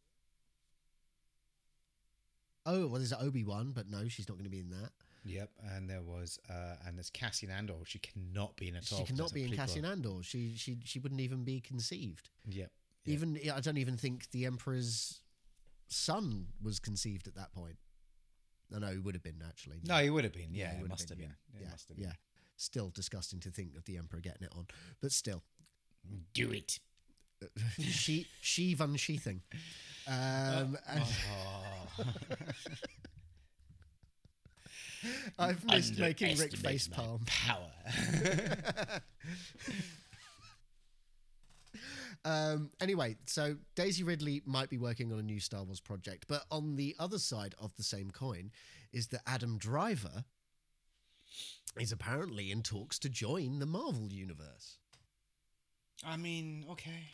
Oh, 2.68 2.82
well, 2.88 3.00
there's 3.00 3.14
Obi 3.14 3.44
Wan, 3.44 3.72
but 3.74 3.90
no, 3.90 4.08
she's 4.08 4.28
not 4.28 4.36
going 4.36 4.44
to 4.44 4.50
be 4.52 4.60
in 4.60 4.70
that. 4.70 4.92
Yep. 5.26 5.50
And 5.74 5.90
there 5.90 6.02
was, 6.02 6.40
uh, 6.50 6.76
and 6.86 6.98
there's 6.98 7.10
Cassian 7.10 7.50
Andor. 7.50 7.74
She 7.86 8.00
cannot 8.00 8.56
be 8.58 8.68
in 8.70 8.76
at 8.76 8.92
all. 8.92 9.00
She 9.00 9.06
cannot 9.06 9.34
be 9.34 9.44
in. 9.44 9.52
Cassian 9.56 9.86
Andor. 9.86 10.22
She 10.22 10.54
she 10.56 10.78
she 10.86 11.00
wouldn't 11.00 11.22
even 11.22 11.44
be 11.44 11.60
conceived. 11.60 12.30
Yep. 12.48 12.72
Even 13.06 13.40
I 13.54 13.60
don't 13.62 13.78
even 13.78 13.98
think 13.98 14.30
the 14.32 14.46
Emperor's 14.46 15.22
son 15.88 16.48
was 16.62 16.80
conceived 16.80 17.28
at 17.28 17.36
that 17.36 17.52
point. 17.54 17.78
No, 18.70 18.80
no, 18.80 18.88
he 18.88 18.98
would 18.98 19.16
have 19.16 19.24
been 19.24 19.42
actually. 19.48 19.80
No, 19.86 19.96
he 19.98 20.10
would 20.10 20.24
have 20.26 20.34
been. 20.34 20.50
Yeah, 20.54 20.74
he 20.76 20.82
it 20.82 20.90
must 20.90 21.08
have 21.10 21.18
been. 21.18 21.28
Yeah, 21.30 21.60
It 21.60 21.64
yeah, 21.64 21.72
must 21.72 21.88
have 21.88 21.98
been. 21.98 22.08
yeah. 22.08 22.14
Still 22.58 22.90
disgusting 22.90 23.40
to 23.42 23.50
think 23.50 23.76
of 23.78 23.86
the 23.86 23.98
Emperor 23.98 24.20
getting 24.20 24.44
it 24.44 24.52
on, 24.58 24.68
but 25.02 25.12
still, 25.12 25.44
Do 26.34 26.52
it. 26.52 26.80
she 27.80 28.28
sheave 28.42 28.82
unsheathing. 28.82 29.42
Um, 30.08 30.78
and 30.88 31.04
Oh. 32.00 32.04
I've 35.40 35.64
missed 35.66 35.98
making 36.00 36.38
Rik 36.38 36.56
face 36.56 36.88
palm. 36.88 37.22
Power. 37.26 37.72
Um, 42.26 42.72
anyway, 42.82 43.16
so 43.26 43.56
Daisy 43.76 44.04
Ridley 44.04 44.42
might 44.46 44.70
be 44.70 44.78
working 44.78 45.14
on 45.14 45.20
a 45.20 45.24
new 45.24 45.40
Star 45.40 45.64
Wars 45.64 45.80
project, 45.80 46.26
but 46.28 46.44
on 46.52 46.76
the 46.76 46.94
other 47.00 47.20
side 47.20 47.56
of 47.58 47.74
the 47.78 47.84
same 47.84 48.12
coin 48.12 48.52
is 48.92 49.08
that 49.08 49.22
Adam 49.26 49.58
Driver 49.58 50.26
is 51.80 51.94
apparently 51.94 52.52
in 52.52 52.64
talks 52.64 53.00
to 53.00 53.10
join 53.10 53.60
the 53.60 53.66
Marvel 53.66 54.12
universe. 54.12 54.78
I 56.06 56.18
mean, 56.18 56.66
okay. 56.72 57.08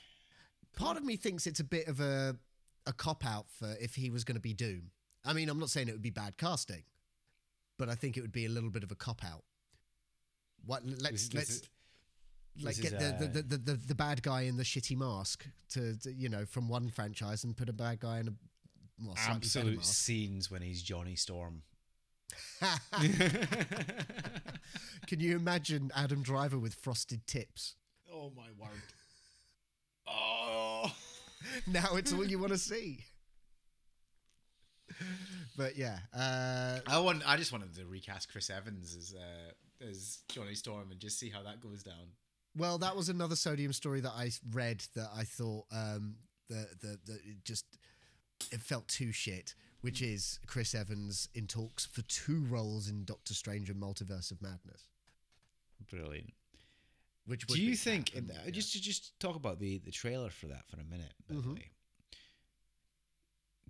Part 0.75 0.97
of 0.97 1.03
me 1.03 1.15
thinks 1.15 1.45
it's 1.47 1.59
a 1.59 1.63
bit 1.63 1.87
of 1.87 1.99
a 1.99 2.35
a 2.85 2.93
cop 2.93 3.25
out 3.25 3.45
for 3.49 3.75
if 3.79 3.95
he 3.95 4.09
was 4.09 4.23
going 4.23 4.35
to 4.35 4.41
be 4.41 4.53
Doom. 4.53 4.91
I 5.23 5.33
mean, 5.33 5.47
I'm 5.49 5.59
not 5.59 5.69
saying 5.69 5.87
it 5.87 5.93
would 5.93 6.01
be 6.01 6.09
bad 6.09 6.37
casting, 6.37 6.83
but 7.79 7.87
I 7.89 7.95
think 7.95 8.17
it 8.17 8.21
would 8.21 8.31
be 8.33 8.45
a 8.45 8.49
little 8.49 8.69
bit 8.69 8.83
of 8.83 8.91
a 8.91 8.95
cop 8.95 9.23
out. 9.23 9.43
What 10.65 10.83
let's 10.85 11.01
This- 11.01 11.27
this 11.29 11.33
let's 11.35 11.49
is- 11.49 11.69
like 12.61 12.75
this 12.75 12.91
get 12.91 12.93
is, 12.93 12.99
the, 12.99 13.25
uh, 13.25 13.31
the, 13.31 13.41
the, 13.41 13.57
the 13.57 13.73
the 13.87 13.95
bad 13.95 14.21
guy 14.21 14.41
in 14.41 14.57
the 14.57 14.63
shitty 14.63 14.95
mask 14.95 15.45
to, 15.69 15.97
to 16.01 16.11
you 16.13 16.29
know 16.29 16.45
from 16.45 16.69
one 16.69 16.89
franchise 16.89 17.43
and 17.43 17.57
put 17.57 17.67
a 17.67 17.73
bad 17.73 17.99
guy 17.99 18.19
in 18.19 18.27
a 18.27 18.33
well, 19.03 19.15
Absolute 19.17 19.77
mask. 19.77 19.93
scenes 19.93 20.51
when 20.51 20.61
he's 20.61 20.83
Johnny 20.83 21.15
Storm. 21.15 21.63
Can 25.07 25.19
you 25.19 25.35
imagine 25.35 25.91
Adam 25.95 26.21
Driver 26.21 26.57
with 26.59 26.75
frosted 26.75 27.25
tips? 27.27 27.75
Oh 28.11 28.31
my 28.35 28.47
word. 28.57 28.69
Oh. 30.07 30.91
Now 31.67 31.95
it's 31.97 32.11
all 32.11 32.25
you 32.25 32.39
want 32.39 32.51
to 32.51 32.57
see. 32.57 33.05
But 35.57 35.77
yeah, 35.77 35.99
uh, 36.15 36.79
I 36.87 36.99
want. 36.99 37.21
I 37.27 37.37
just 37.37 37.51
wanted 37.51 37.75
to 37.75 37.85
recast 37.85 38.31
Chris 38.31 38.49
Evans 38.49 38.95
as 38.95 39.13
uh, 39.15 39.85
as 39.87 40.23
Johnny 40.29 40.55
Storm 40.55 40.89
and 40.91 40.99
just 40.99 41.19
see 41.19 41.29
how 41.29 41.43
that 41.43 41.61
goes 41.61 41.83
down. 41.83 42.07
well, 42.55 42.77
that 42.79 42.95
was 42.95 43.09
another 43.09 43.35
sodium 43.35 43.71
story 43.71 43.99
that 44.01 44.11
I 44.11 44.31
read 44.51 44.83
that 44.95 45.09
I 45.15 45.23
thought 45.23 45.65
um, 45.71 46.15
the, 46.49 46.67
the 46.81 46.99
the 47.05 47.13
it 47.13 47.43
just 47.45 47.65
it 48.51 48.59
felt 48.61 48.87
too 48.87 49.11
shit. 49.11 49.53
Which 49.81 50.01
is 50.01 50.39
Chris 50.47 50.73
Evans 50.73 51.27
in 51.35 51.45
talks 51.45 51.85
for 51.85 52.01
two 52.03 52.45
roles 52.49 52.87
in 52.87 53.03
Doctor 53.03 53.33
Strange 53.33 53.69
and 53.69 53.81
Multiverse 53.81 54.31
of 54.31 54.41
Madness. 54.41 54.87
Brilliant. 55.89 56.33
Which 57.25 57.45
Do 57.47 57.61
you 57.61 57.71
be 57.71 57.75
think 57.75 58.09
fab, 58.11 58.31
uh, 58.47 58.51
just 58.51 58.73
to 58.73 58.81
just 58.81 59.17
talk 59.19 59.35
about 59.35 59.59
the 59.59 59.77
the 59.79 59.91
trailer 59.91 60.29
for 60.29 60.47
that 60.47 60.67
for 60.67 60.79
a 60.79 60.83
minute? 60.83 61.13
By 61.27 61.35
Mhm. 61.35 61.55
way, 61.55 61.71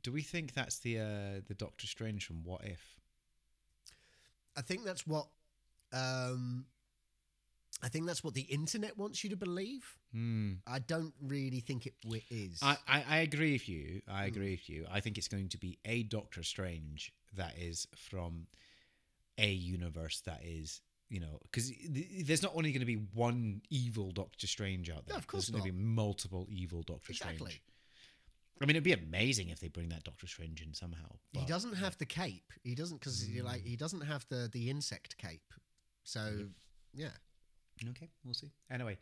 do 0.01 0.11
we 0.11 0.21
think 0.21 0.53
that's 0.53 0.79
the 0.79 0.99
uh, 0.99 1.41
the 1.47 1.53
Doctor 1.55 1.87
Strange 1.87 2.25
from 2.25 2.43
What 2.43 2.65
If? 2.65 2.99
I 4.55 4.61
think 4.61 4.83
that's 4.85 5.05
what 5.07 5.27
um, 5.91 6.65
I 7.83 7.89
think 7.89 8.07
that's 8.07 8.23
what 8.23 8.33
the 8.33 8.41
internet 8.41 8.97
wants 8.97 9.23
you 9.23 9.29
to 9.29 9.35
believe. 9.35 9.97
I 10.67 10.79
don't 10.79 11.13
really 11.21 11.59
think 11.59 11.85
it 11.87 11.95
wi- 12.03 12.23
is. 12.29 12.59
I, 12.61 12.77
I, 12.87 13.03
I 13.07 13.17
agree 13.19 13.53
with 13.53 13.67
you. 13.67 14.01
I 14.07 14.25
agree 14.25 14.51
with 14.51 14.69
you. 14.69 14.85
I 14.91 14.99
think 14.99 15.17
it's 15.17 15.27
going 15.27 15.49
to 15.49 15.57
be 15.57 15.79
a 15.85 16.03
Doctor 16.03 16.43
Strange 16.43 17.11
that 17.35 17.57
is 17.57 17.87
from 17.95 18.45
a 19.39 19.51
universe 19.51 20.21
that 20.21 20.41
is, 20.43 20.81
you 21.13 21.19
know, 21.19 21.37
because 21.43 21.69
th- 21.69 22.25
there's 22.25 22.41
not 22.41 22.53
only 22.55 22.71
going 22.71 22.79
to 22.79 22.85
be 22.87 22.95
one 23.13 23.61
evil 23.69 24.11
Doctor 24.11 24.47
Strange 24.47 24.89
out 24.89 25.05
there. 25.05 25.13
No, 25.13 25.17
of 25.19 25.27
course 25.27 25.47
There's 25.47 25.61
going 25.61 25.71
to 25.71 25.77
be 25.77 25.83
multiple 25.83 26.47
evil 26.49 26.81
Doctor 26.81 27.11
Exactly. 27.11 27.37
Strange. 27.37 27.61
I 28.61 28.65
mean, 28.65 28.71
it'd 28.75 28.83
be 28.83 28.93
amazing 28.93 29.49
if 29.49 29.59
they 29.59 29.67
bring 29.67 29.89
that 29.89 30.03
Doctor 30.03 30.25
Strange 30.25 30.61
in 30.61 30.73
somehow. 30.73 31.17
he 31.31 31.45
doesn't 31.45 31.75
have 31.75 31.97
the 31.99 32.05
cape. 32.05 32.51
He 32.63 32.73
doesn't 32.73 32.99
because 32.99 33.27
like 33.43 33.63
he 33.63 33.75
doesn't 33.75 34.01
have 34.01 34.25
the 34.29 34.49
the 34.51 34.69
insect 34.71 35.17
cape. 35.17 35.53
So 36.03 36.47
yeah, 36.93 37.09
Okay, 37.89 38.09
we'll 38.25 38.33
see. 38.33 38.51
Anyway, 38.71 38.97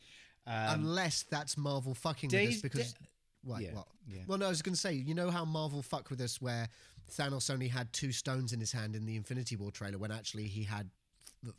um, 0.47 0.81
unless 0.81 1.23
that's 1.23 1.57
Marvel 1.57 1.93
fucking 1.95 2.29
with 2.29 2.49
us 2.55 2.61
because. 2.61 2.93
Da- 2.93 3.05
What? 3.43 3.61
Yeah, 3.61 3.73
What? 3.73 3.87
yeah. 4.07 4.21
Well, 4.27 4.37
no, 4.37 4.45
I 4.47 4.49
was 4.49 4.61
going 4.61 4.75
to 4.75 4.79
say, 4.79 4.93
you 4.93 5.15
know 5.15 5.31
how 5.31 5.45
Marvel 5.45 5.81
fucked 5.81 6.09
with 6.11 6.21
us 6.21 6.39
where 6.41 6.69
Thanos 7.11 7.49
only 7.49 7.67
had 7.69 7.91
two 7.93 8.11
stones 8.11 8.53
in 8.53 8.59
his 8.59 8.71
hand 8.71 8.95
in 8.95 9.05
the 9.05 9.15
Infinity 9.15 9.55
War 9.55 9.71
trailer 9.71 9.97
when 9.97 10.11
actually 10.11 10.47
he 10.47 10.63
had 10.63 10.89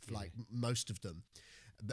like 0.09 0.31
most 0.51 0.89
of 0.89 1.01
them 1.01 1.23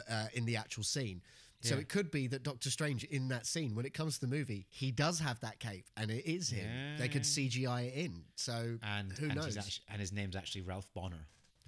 uh, 0.09 0.27
in 0.33 0.45
the 0.45 0.55
actual 0.57 0.83
scene. 0.83 1.21
So 1.63 1.75
Yeah. 1.75 1.81
it 1.81 1.89
could 1.89 2.09
be 2.09 2.27
that 2.27 2.41
Doctor 2.43 2.71
Strange 2.71 3.03
in 3.03 3.27
that 3.27 3.45
scene, 3.45 3.75
when 3.75 3.85
it 3.85 3.93
comes 3.93 4.15
to 4.15 4.21
the 4.21 4.27
movie, 4.35 4.65
he 4.69 4.91
does 4.91 5.19
have 5.19 5.39
that 5.41 5.59
cape 5.59 5.85
and 5.95 6.09
it 6.09 6.25
is 6.25 6.49
him. 6.49 6.97
They 6.97 7.07
could 7.07 7.21
CGI 7.23 7.87
it 7.87 7.93
in. 7.93 8.23
So 8.35 8.79
and 8.81 9.11
who 9.13 9.25
and, 9.27 9.35
knows? 9.35 9.57
Actually, 9.57 9.83
and 9.89 9.99
his 10.01 10.11
name's 10.11 10.35
actually 10.35 10.61
Ralph 10.61 10.89
Bohner. 10.95 11.25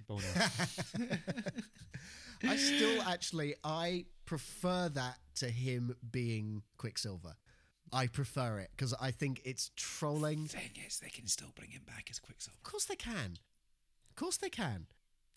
Bohner. 0.08 1.20
I 2.42 2.56
still 2.56 3.02
actually 3.02 3.54
I 3.62 4.06
prefer 4.26 4.88
that 4.90 5.18
to 5.36 5.48
him 5.48 5.94
being 6.10 6.62
Quicksilver. 6.76 7.36
I 7.92 8.08
prefer 8.08 8.58
it 8.58 8.70
because 8.76 8.94
I 9.00 9.12
think 9.12 9.40
it's 9.44 9.70
trolling. 9.76 10.46
Thing 10.46 10.72
is, 10.86 10.98
they 10.98 11.08
can 11.08 11.28
still 11.28 11.52
bring 11.54 11.70
him 11.70 11.82
back 11.86 12.08
as 12.10 12.18
Quicksilver. 12.18 12.56
Of 12.56 12.68
course 12.68 12.84
they 12.86 12.96
can. 12.96 13.38
Of 14.10 14.16
course 14.16 14.36
they 14.36 14.50
can. 14.50 14.86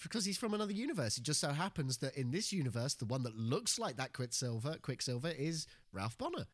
Because 0.03 0.25
he's 0.25 0.37
from 0.37 0.53
another 0.53 0.73
universe. 0.73 1.17
It 1.17 1.23
just 1.23 1.39
so 1.39 1.49
happens 1.49 1.97
that 1.97 2.15
in 2.15 2.29
this 2.31 2.53
universe, 2.53 2.93
the 2.93 3.05
one 3.05 3.23
that 3.23 3.35
looks 3.35 3.79
like 3.79 3.97
that 3.97 4.13
Quicksilver, 4.13 4.77
Quicksilver 4.81 5.29
is 5.29 5.65
Ralph 5.91 6.17
Bohner. 6.17 6.45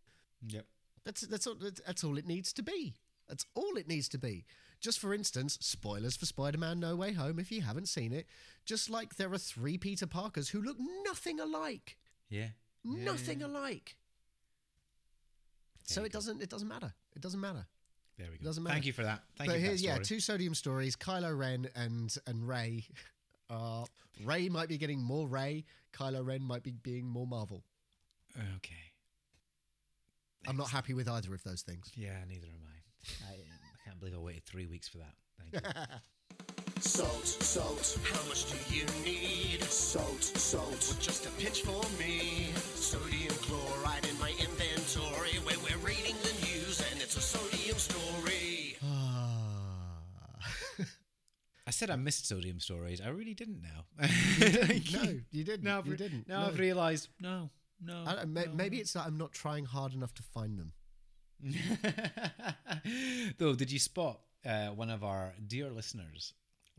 Yep. 0.47 0.65
That's 1.03 1.21
that's 1.21 1.45
all, 1.47 1.55
that's- 1.55 1.81
that's 1.85 2.03
all 2.03 2.17
it 2.17 2.25
needs 2.25 2.53
to 2.53 2.63
be. 2.63 2.93
That's 3.27 3.45
all 3.55 3.75
it 3.77 3.87
needs 3.87 4.07
to 4.09 4.17
be. 4.17 4.45
Just 4.79 4.99
for 4.99 5.13
instance, 5.13 5.57
spoilers 5.61 6.15
for 6.17 6.25
Spider-Man: 6.25 6.79
No 6.79 6.95
Way 6.95 7.13
Home 7.13 7.39
if 7.39 7.51
you 7.51 7.61
haven't 7.61 7.87
seen 7.87 8.11
it. 8.13 8.27
Just 8.65 8.89
like 8.89 9.15
there 9.15 9.31
are 9.31 9.37
three 9.37 9.77
Peter 9.77 10.05
Parkers 10.07 10.49
who 10.49 10.61
look 10.61 10.77
nothing 11.05 11.39
alike, 11.39 11.97
Yeah. 12.29 12.49
nothing 12.83 13.41
alike. 13.41 13.95
so 15.83 16.01
you 16.01 16.05
it 16.07 16.11
doesn't 16.13 16.41
it 16.41 16.49
doesn't 16.49 16.67
matter. 16.67 16.93
It 17.15 17.21
doesn't 17.21 17.39
matter. 17.39 17.65
There 18.17 18.27
we 18.31 18.37
go. 18.37 18.45
Doesn't 18.45 18.63
Thank 18.63 18.75
matter. 18.75 18.87
you 18.87 18.93
for 18.93 19.03
that. 19.03 19.23
Thank 19.37 19.49
but 19.49 19.55
you. 19.57 19.61
for 19.61 19.67
here's 19.67 19.81
that 19.81 19.87
yeah, 19.87 19.97
two 19.99 20.19
sodium 20.19 20.53
stories. 20.53 20.95
Kylo 20.95 21.37
Ren 21.37 21.69
and 21.75 22.15
and 22.27 22.47
Rey. 22.47 22.85
Uh, 23.53 23.85
Rey 24.23 24.49
might 24.49 24.69
be 24.69 24.77
getting 24.77 25.01
more 25.01 25.27
Rey. 25.27 25.65
Kylo 25.93 26.25
Ren 26.25 26.41
might 26.43 26.63
be 26.63 26.71
being 26.71 27.05
more 27.05 27.27
Marvel. 27.27 27.63
Okay. 28.57 28.75
I'm 30.47 30.57
not 30.57 30.69
happy 30.69 30.93
with 30.93 31.07
either 31.07 31.33
of 31.33 31.43
those 31.43 31.61
things. 31.61 31.91
Yeah, 31.95 32.17
neither 32.27 32.47
am 32.47 32.63
I. 32.67 33.31
I, 33.31 33.33
I 33.35 33.85
can't 33.85 33.99
believe 33.99 34.15
I 34.15 34.19
waited 34.19 34.45
three 34.45 34.65
weeks 34.65 34.87
for 34.87 34.97
that. 34.97 35.13
Thank 35.39 35.65
you. 35.65 35.71
Salt, 36.79 37.25
salt, 37.25 37.97
how 38.11 38.27
much 38.27 38.51
do 38.51 38.75
you 38.75 38.85
need? 39.05 39.63
Salt, 39.63 40.21
salt, 40.21 40.95
just 40.99 41.25
a 41.25 41.29
pinch 41.41 41.61
for 41.61 41.81
me. 41.97 42.49
Sodium 42.75 43.33
chloride 43.35 44.05
said 51.73 51.89
I 51.89 51.95
missed 51.95 52.27
sodium 52.27 52.59
stories. 52.59 53.01
I 53.01 53.09
really 53.09 53.33
didn't 53.33 53.61
now. 53.61 53.85
no, 54.93 55.19
you 55.31 55.43
didn't. 55.43 55.63
Now 55.63 55.79
I've, 55.79 55.87
you 55.87 55.97
didn't. 55.97 56.27
Now 56.27 56.41
no. 56.41 56.47
I've 56.47 56.59
realised. 56.59 57.09
No, 57.19 57.49
no. 57.81 58.03
I 58.07 58.23
no. 58.25 58.43
Maybe 58.53 58.77
it's 58.79 58.93
that 58.93 59.05
I'm 59.05 59.17
not 59.17 59.31
trying 59.31 59.65
hard 59.65 59.93
enough 59.93 60.13
to 60.15 60.23
find 60.23 60.57
them. 60.57 60.73
Though, 63.37 63.55
did 63.55 63.71
you 63.71 63.79
spot 63.79 64.19
uh, 64.45 64.67
one 64.67 64.89
of 64.89 65.03
our 65.03 65.33
dear 65.45 65.69
listeners? 65.69 66.33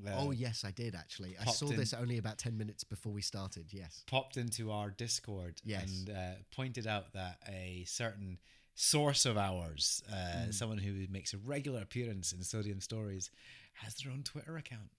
uh, 0.06 0.10
oh 0.16 0.30
yes, 0.32 0.64
I 0.66 0.70
did 0.70 0.94
actually. 0.94 1.36
I 1.40 1.44
saw 1.46 1.68
in- 1.70 1.76
this 1.76 1.92
only 1.92 2.18
about 2.18 2.38
ten 2.38 2.56
minutes 2.56 2.84
before 2.84 3.12
we 3.12 3.22
started. 3.22 3.66
Yes. 3.70 4.02
popped 4.06 4.36
into 4.36 4.70
our 4.70 4.90
Discord 4.90 5.60
Yes. 5.64 5.84
and 5.84 6.10
uh, 6.16 6.34
pointed 6.54 6.86
out 6.86 7.12
that 7.12 7.38
a 7.48 7.84
certain 7.86 8.38
source 8.74 9.24
of 9.24 9.36
ours, 9.38 10.02
uh, 10.12 10.50
someone 10.50 10.78
who 10.78 11.06
makes 11.10 11.32
a 11.32 11.38
regular 11.38 11.80
appearance 11.80 12.32
in 12.32 12.42
Sodium 12.42 12.80
Stories, 12.80 13.30
has 13.74 13.94
their 13.96 14.12
own 14.12 14.22
Twitter 14.22 14.56
account. 14.56 14.90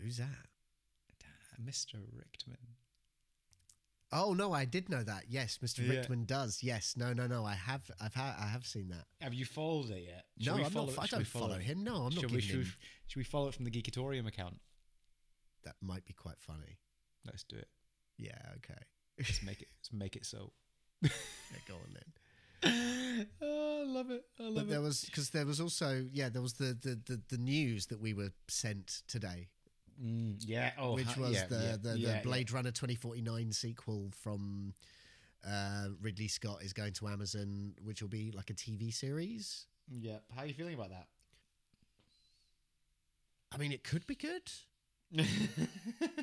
Who's 0.00 0.18
that? 0.18 0.46
Uh, 1.22 1.62
Mr. 1.62 1.96
Richtman. 1.96 2.74
Oh 4.12 4.32
no, 4.32 4.52
I 4.52 4.64
did 4.64 4.88
know 4.88 5.02
that. 5.02 5.24
Yes, 5.28 5.58
Mr. 5.64 5.80
Yeah. 5.80 5.94
Richtman 5.94 6.26
does. 6.26 6.62
Yes. 6.62 6.94
No, 6.96 7.12
no, 7.12 7.26
no. 7.26 7.44
I 7.44 7.54
have. 7.54 7.82
I've 8.00 8.14
had. 8.14 8.34
I 8.38 8.46
have 8.46 8.64
seen 8.64 8.88
that. 8.90 9.06
Have 9.20 9.34
you 9.34 9.44
followed 9.44 9.90
it 9.90 10.04
yet? 10.06 10.24
No, 10.38 10.54
we 10.56 10.64
I'm 10.64 10.70
follow 10.70 10.86
not. 10.86 10.94
it? 10.94 11.00
I 11.00 11.16
don't 11.16 11.26
follow 11.26 11.54
it? 11.54 11.62
him. 11.62 11.82
No, 11.82 11.96
I'm 11.96 12.02
not 12.04 12.12
should 12.14 12.30
we, 12.30 12.40
giving 12.40 12.40
should, 12.40 12.58
we, 12.58 12.64
should 13.06 13.16
we 13.18 13.24
follow 13.24 13.48
it 13.48 13.54
from 13.54 13.64
the 13.64 13.70
Geekatorium 13.70 14.26
account? 14.28 14.60
That 15.64 15.74
might 15.80 16.04
be 16.04 16.12
quite 16.12 16.38
funny. 16.38 16.78
Let's 17.26 17.42
do 17.44 17.56
it. 17.56 17.68
Yeah. 18.16 18.38
Okay. 18.56 18.80
Let's 19.18 19.42
make 19.46 19.62
it. 19.62 19.68
Let's 19.78 19.92
make 19.92 20.16
it 20.16 20.26
so. 20.26 20.52
yeah, 21.02 21.10
go 21.66 21.74
on 21.74 21.92
then. 21.92 22.12
oh, 23.42 23.82
I 23.82 23.84
love 23.86 24.10
it. 24.10 24.24
I 24.40 24.42
love 24.44 24.54
But 24.54 24.68
there 24.68 24.78
it. 24.78 24.82
was 24.82 25.04
because 25.04 25.30
there 25.30 25.46
was 25.46 25.60
also 25.60 26.04
yeah 26.12 26.28
there 26.28 26.42
was 26.42 26.54
the, 26.54 26.76
the 26.80 26.98
the 27.06 27.20
the 27.28 27.38
news 27.38 27.86
that 27.86 28.00
we 28.00 28.14
were 28.14 28.30
sent 28.48 29.02
today, 29.08 29.48
Mm, 30.02 30.36
yeah. 30.40 30.72
Oh, 30.78 30.94
which 30.94 31.16
was 31.16 31.34
yeah, 31.34 31.46
the 31.46 31.56
yeah, 31.56 31.76
the, 31.80 31.98
yeah, 31.98 32.16
the 32.16 32.22
Blade 32.24 32.50
Runner 32.52 32.70
2049 32.70 33.52
sequel 33.52 34.10
from 34.20 34.74
uh, 35.46 35.88
Ridley 36.00 36.28
Scott 36.28 36.62
is 36.62 36.72
going 36.72 36.92
to 36.94 37.08
Amazon, 37.08 37.74
which 37.84 38.02
will 38.02 38.08
be 38.08 38.32
like 38.32 38.50
a 38.50 38.54
TV 38.54 38.92
series. 38.92 39.66
Yeah. 39.88 40.12
yeah. 40.12 40.18
How 40.34 40.42
are 40.42 40.46
you 40.46 40.54
feeling 40.54 40.74
about 40.74 40.90
that? 40.90 41.06
I 43.52 43.56
mean, 43.56 43.72
it 43.72 43.84
could 43.84 44.06
be 44.06 44.16
good. 44.16 44.50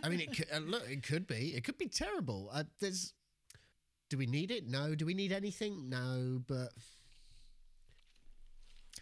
I 0.04 0.10
mean, 0.10 0.20
it 0.20 0.36
could, 0.36 0.48
uh, 0.54 0.60
look, 0.60 0.84
it 0.90 1.04
could 1.04 1.28
be. 1.28 1.54
It 1.56 1.64
could 1.64 1.78
be 1.78 1.88
terrible. 1.88 2.50
Uh, 2.52 2.64
there's. 2.80 3.14
Do 4.12 4.18
we 4.18 4.26
need 4.26 4.52
it? 4.52 4.68
No. 4.68 4.94
Do 4.94 5.06
we 5.06 5.14
need 5.14 5.32
anything? 5.32 5.90
No. 5.90 6.42
But 6.46 6.74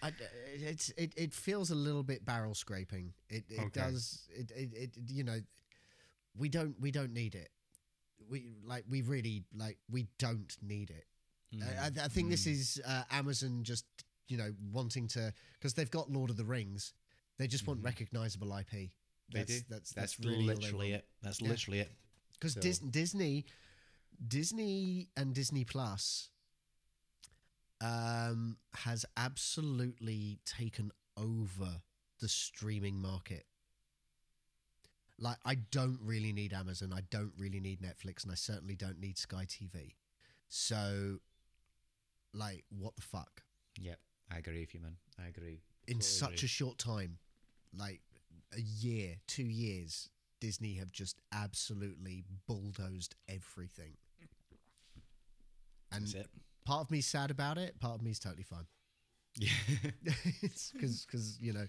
I, 0.04 0.12
it's 0.54 0.90
it, 0.90 1.14
it 1.18 1.34
feels 1.34 1.72
a 1.72 1.76
little 1.76 2.04
bit 2.04 2.24
barrel 2.24 2.54
scraping. 2.54 3.14
It 3.28 3.44
it 3.50 3.60
Okay. 3.60 3.82
does. 3.82 4.28
It, 4.30 4.52
it 4.56 4.70
it 4.76 4.90
you 5.08 5.24
know, 5.24 5.40
we 6.38 6.48
don't 6.48 6.80
we 6.80 6.92
don't 6.92 7.12
need 7.12 7.34
it. 7.34 7.50
We 8.30 8.52
like 8.64 8.86
we 8.88 9.02
really 9.02 9.46
like 9.58 9.80
we 9.90 10.06
don't 10.20 10.56
need 10.62 10.92
it. 10.92 11.06
Mm. 11.58 11.64
I, 11.80 11.86
I- 11.86 12.06
I 12.06 12.08
think 12.08 12.30
this 12.30 12.46
mm. 12.46 12.52
is 12.52 12.80
uh, 12.88 13.02
Amazon 13.10 13.64
just 13.64 13.86
you 14.28 14.38
know 14.38 14.52
wanting 14.72 15.08
to 15.08 15.34
because 15.54 15.74
they've 15.74 15.90
got 15.90 16.12
Lord 16.12 16.30
of 16.30 16.38
the 16.38 16.46
Rings. 16.46 16.94
They 17.40 17.48
just 17.48 17.66
want 17.66 17.80
mm-hmm. 17.80 17.88
recognizable 17.88 18.56
IP. 18.56 18.72
They 18.72 18.92
That's, 19.34 19.46
do. 19.48 19.60
That's 19.70 19.92
That's, 19.92 20.18
that's, 20.18 20.20
really 20.20 20.44
literally 20.44 20.92
it. 20.92 21.08
That's 21.24 21.42
literally 21.42 21.80
it. 21.80 21.92
Because 22.34 22.54
So- 22.54 22.62
Dis- 22.62 22.80
Disney, 22.80 23.46
Disney 24.26 25.10
and 25.16 25.34
Disney 25.34 25.64
Plus, 25.64 26.30
um, 27.82 28.58
has 28.74 29.06
absolutely 29.16 30.40
taken 30.46 30.92
over 31.16 31.82
the 32.20 32.28
streaming 32.28 33.02
market. 33.02 33.46
Like, 35.18 35.38
I 35.46 35.56
don't 35.56 36.00
really 36.02 36.32
need 36.32 36.54
Amazon. 36.54 36.94
I 36.94 37.02
don't 37.10 37.34
really 37.38 37.60
need 37.60 37.82
Netflix, 37.82 38.24
and 38.24 38.32
I 38.32 38.36
certainly 38.36 38.76
don't 38.76 39.00
need 39.00 39.18
Sky 39.18 39.46
TV. 39.46 39.96
So, 40.48 41.20
like, 42.34 42.64
what 42.70 42.96
the 42.96 43.02
fuck? 43.02 43.44
Yep. 43.80 44.00
I 44.32 44.38
agree 44.38 44.60
with 44.62 44.74
you, 44.74 44.80
man. 44.82 44.96
I 45.24 45.28
agree. 45.28 45.62
in 45.88 45.96
Totally 45.96 46.04
such 46.10 46.30
agree. 46.36 46.46
a 46.46 46.48
short 46.48 46.78
time, 46.78 47.18
like 47.78 48.02
a 48.56 48.62
year, 48.62 49.16
two 49.28 49.44
years, 49.44 50.10
Disney 50.40 50.76
have 50.76 50.92
just 50.92 51.20
absolutely 51.34 52.24
bulldozed 52.48 53.16
everything. 53.28 53.98
And 55.92 56.26
part 56.66 56.82
of 56.82 56.92
me's 56.92 57.08
sad 57.08 57.32
about 57.32 57.58
it. 57.58 57.80
Part 57.80 57.96
of 57.96 58.02
me's 58.02 58.20
totally 58.20 58.44
fine. 58.44 58.66
Yeah. 59.38 59.50
it's 60.42 60.72
because 60.72 61.38
you 61.40 61.54
know, 61.54 61.68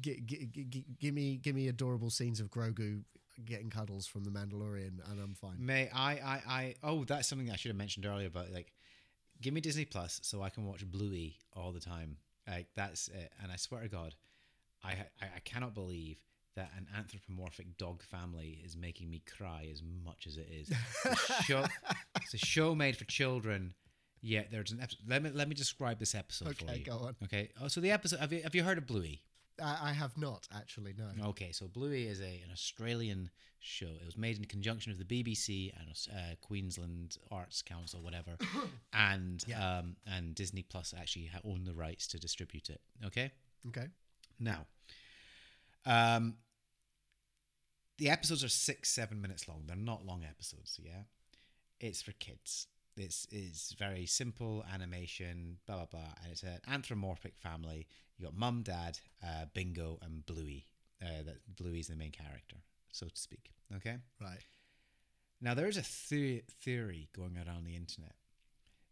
gi- 0.00 0.22
gi- 0.26 0.46
gi- 0.68 0.84
give 1.00 1.14
me 1.14 1.36
give 1.38 1.54
me 1.54 1.68
adorable 1.68 2.10
scenes 2.10 2.38
of 2.38 2.50
Grogu 2.50 3.02
getting 3.44 3.70
cuddles 3.70 4.06
from 4.06 4.24
the 4.24 4.30
Mandalorian, 4.30 4.98
and 5.10 5.20
I'm 5.20 5.34
fine. 5.34 5.56
May 5.58 5.88
I, 5.90 6.12
I, 6.12 6.42
I, 6.48 6.74
oh, 6.82 7.04
that's 7.04 7.28
something 7.28 7.50
I 7.50 7.56
should 7.56 7.70
have 7.70 7.76
mentioned 7.76 8.04
earlier, 8.06 8.30
but 8.30 8.52
like, 8.52 8.72
give 9.40 9.54
me 9.54 9.60
Disney 9.60 9.84
Plus 9.84 10.20
so 10.22 10.42
I 10.42 10.50
can 10.50 10.64
watch 10.66 10.84
Bluey 10.84 11.36
all 11.54 11.72
the 11.72 11.80
time. 11.80 12.16
Like, 12.46 12.66
that's 12.74 13.08
it. 13.08 13.32
And 13.42 13.52
I 13.52 13.56
swear 13.56 13.82
to 13.82 13.88
God, 13.88 14.14
I, 14.84 14.90
I, 15.20 15.26
I 15.36 15.40
cannot 15.44 15.74
believe 15.74 16.18
that 16.58 16.70
an 16.76 16.86
anthropomorphic 16.96 17.76
dog 17.78 18.02
family 18.02 18.60
is 18.64 18.76
making 18.76 19.08
me 19.10 19.22
cry 19.36 19.68
as 19.72 19.80
much 20.04 20.26
as 20.26 20.36
it 20.36 20.48
is. 20.50 20.70
It's 21.04 21.30
a 21.30 21.42
show, 21.44 21.64
it's 22.16 22.34
a 22.34 22.38
show 22.38 22.74
made 22.74 22.96
for 22.96 23.04
children. 23.04 23.74
Yet 24.20 24.48
there's 24.50 24.72
an 24.72 24.80
episode. 24.82 25.00
Let 25.08 25.22
me 25.22 25.30
let 25.32 25.48
me 25.48 25.54
describe 25.54 25.98
this 26.00 26.14
episode 26.14 26.56
for 26.56 26.64
you. 26.64 26.70
Okay, 26.70 26.80
go 26.80 26.96
on. 26.98 27.16
Okay. 27.24 27.50
Oh, 27.62 27.68
so 27.68 27.80
the 27.80 27.92
episode. 27.92 28.18
Have 28.18 28.32
you 28.32 28.42
have 28.42 28.54
you 28.54 28.64
heard 28.64 28.76
of 28.78 28.86
Bluey? 28.86 29.22
I, 29.62 29.90
I 29.90 29.92
have 29.92 30.18
not 30.18 30.48
actually. 30.52 30.94
No. 30.98 31.28
Okay, 31.28 31.52
so 31.52 31.68
Bluey 31.68 32.06
is 32.08 32.20
a 32.20 32.24
an 32.44 32.50
Australian 32.52 33.30
show. 33.60 33.86
It 33.86 34.04
was 34.06 34.16
made 34.18 34.36
in 34.36 34.44
conjunction 34.46 34.92
with 34.92 35.06
the 35.06 35.22
BBC 35.24 35.72
and 35.78 35.88
uh, 36.12 36.34
Queensland 36.40 37.16
Arts 37.30 37.62
Council, 37.62 38.02
whatever, 38.02 38.36
and 38.92 39.44
um, 39.60 39.94
and 40.04 40.34
Disney 40.34 40.62
Plus 40.62 40.92
actually 41.00 41.30
own 41.44 41.62
the 41.64 41.74
rights 41.74 42.08
to 42.08 42.18
distribute 42.18 42.70
it. 42.70 42.80
Okay, 43.06 43.30
Okay. 43.68 43.86
now, 44.40 44.66
um, 45.86 46.34
the 47.98 48.08
episodes 48.08 48.42
are 48.44 48.48
six 48.48 48.90
seven 48.90 49.20
minutes 49.20 49.48
long. 49.48 49.64
They're 49.66 49.76
not 49.76 50.06
long 50.06 50.24
episodes. 50.24 50.78
Yeah, 50.82 51.02
it's 51.80 52.02
for 52.02 52.12
kids. 52.12 52.66
It's 52.96 53.26
is 53.30 53.74
very 53.78 54.06
simple 54.06 54.64
animation, 54.72 55.58
blah 55.66 55.76
blah 55.76 55.86
blah, 55.86 56.14
and 56.22 56.32
it's 56.32 56.42
an 56.42 56.60
anthropomorphic 56.68 57.34
family. 57.38 57.86
You 58.16 58.24
got 58.26 58.36
mum, 58.36 58.62
dad, 58.62 58.98
uh, 59.22 59.46
Bingo, 59.54 59.98
and 60.02 60.24
Bluey. 60.26 60.66
Uh, 61.00 61.22
that 61.24 61.36
Bluey's 61.54 61.86
the 61.86 61.94
main 61.94 62.10
character, 62.10 62.56
so 62.90 63.06
to 63.06 63.16
speak. 63.16 63.52
Okay. 63.76 63.98
Right. 64.20 64.44
Now 65.40 65.54
there 65.54 65.68
is 65.68 65.76
a 65.76 65.84
the- 66.10 66.42
theory 66.60 67.08
going 67.14 67.36
around 67.38 67.64
the 67.64 67.76
internet 67.76 68.16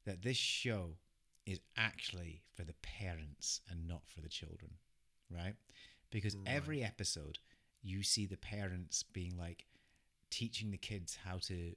that 0.04 0.22
this 0.22 0.36
show 0.36 0.98
is 1.46 1.60
actually 1.76 2.42
for 2.54 2.64
the 2.64 2.74
parents 2.82 3.60
and 3.68 3.88
not 3.88 4.02
for 4.06 4.20
the 4.20 4.28
children, 4.28 4.74
right? 5.30 5.54
Because 6.10 6.36
every 6.46 6.82
episode 6.84 7.38
you 7.86 8.02
see 8.02 8.26
the 8.26 8.36
parents 8.36 9.02
being 9.02 9.36
like 9.38 9.64
teaching 10.30 10.70
the 10.70 10.76
kids 10.76 11.16
how 11.24 11.38
to 11.38 11.74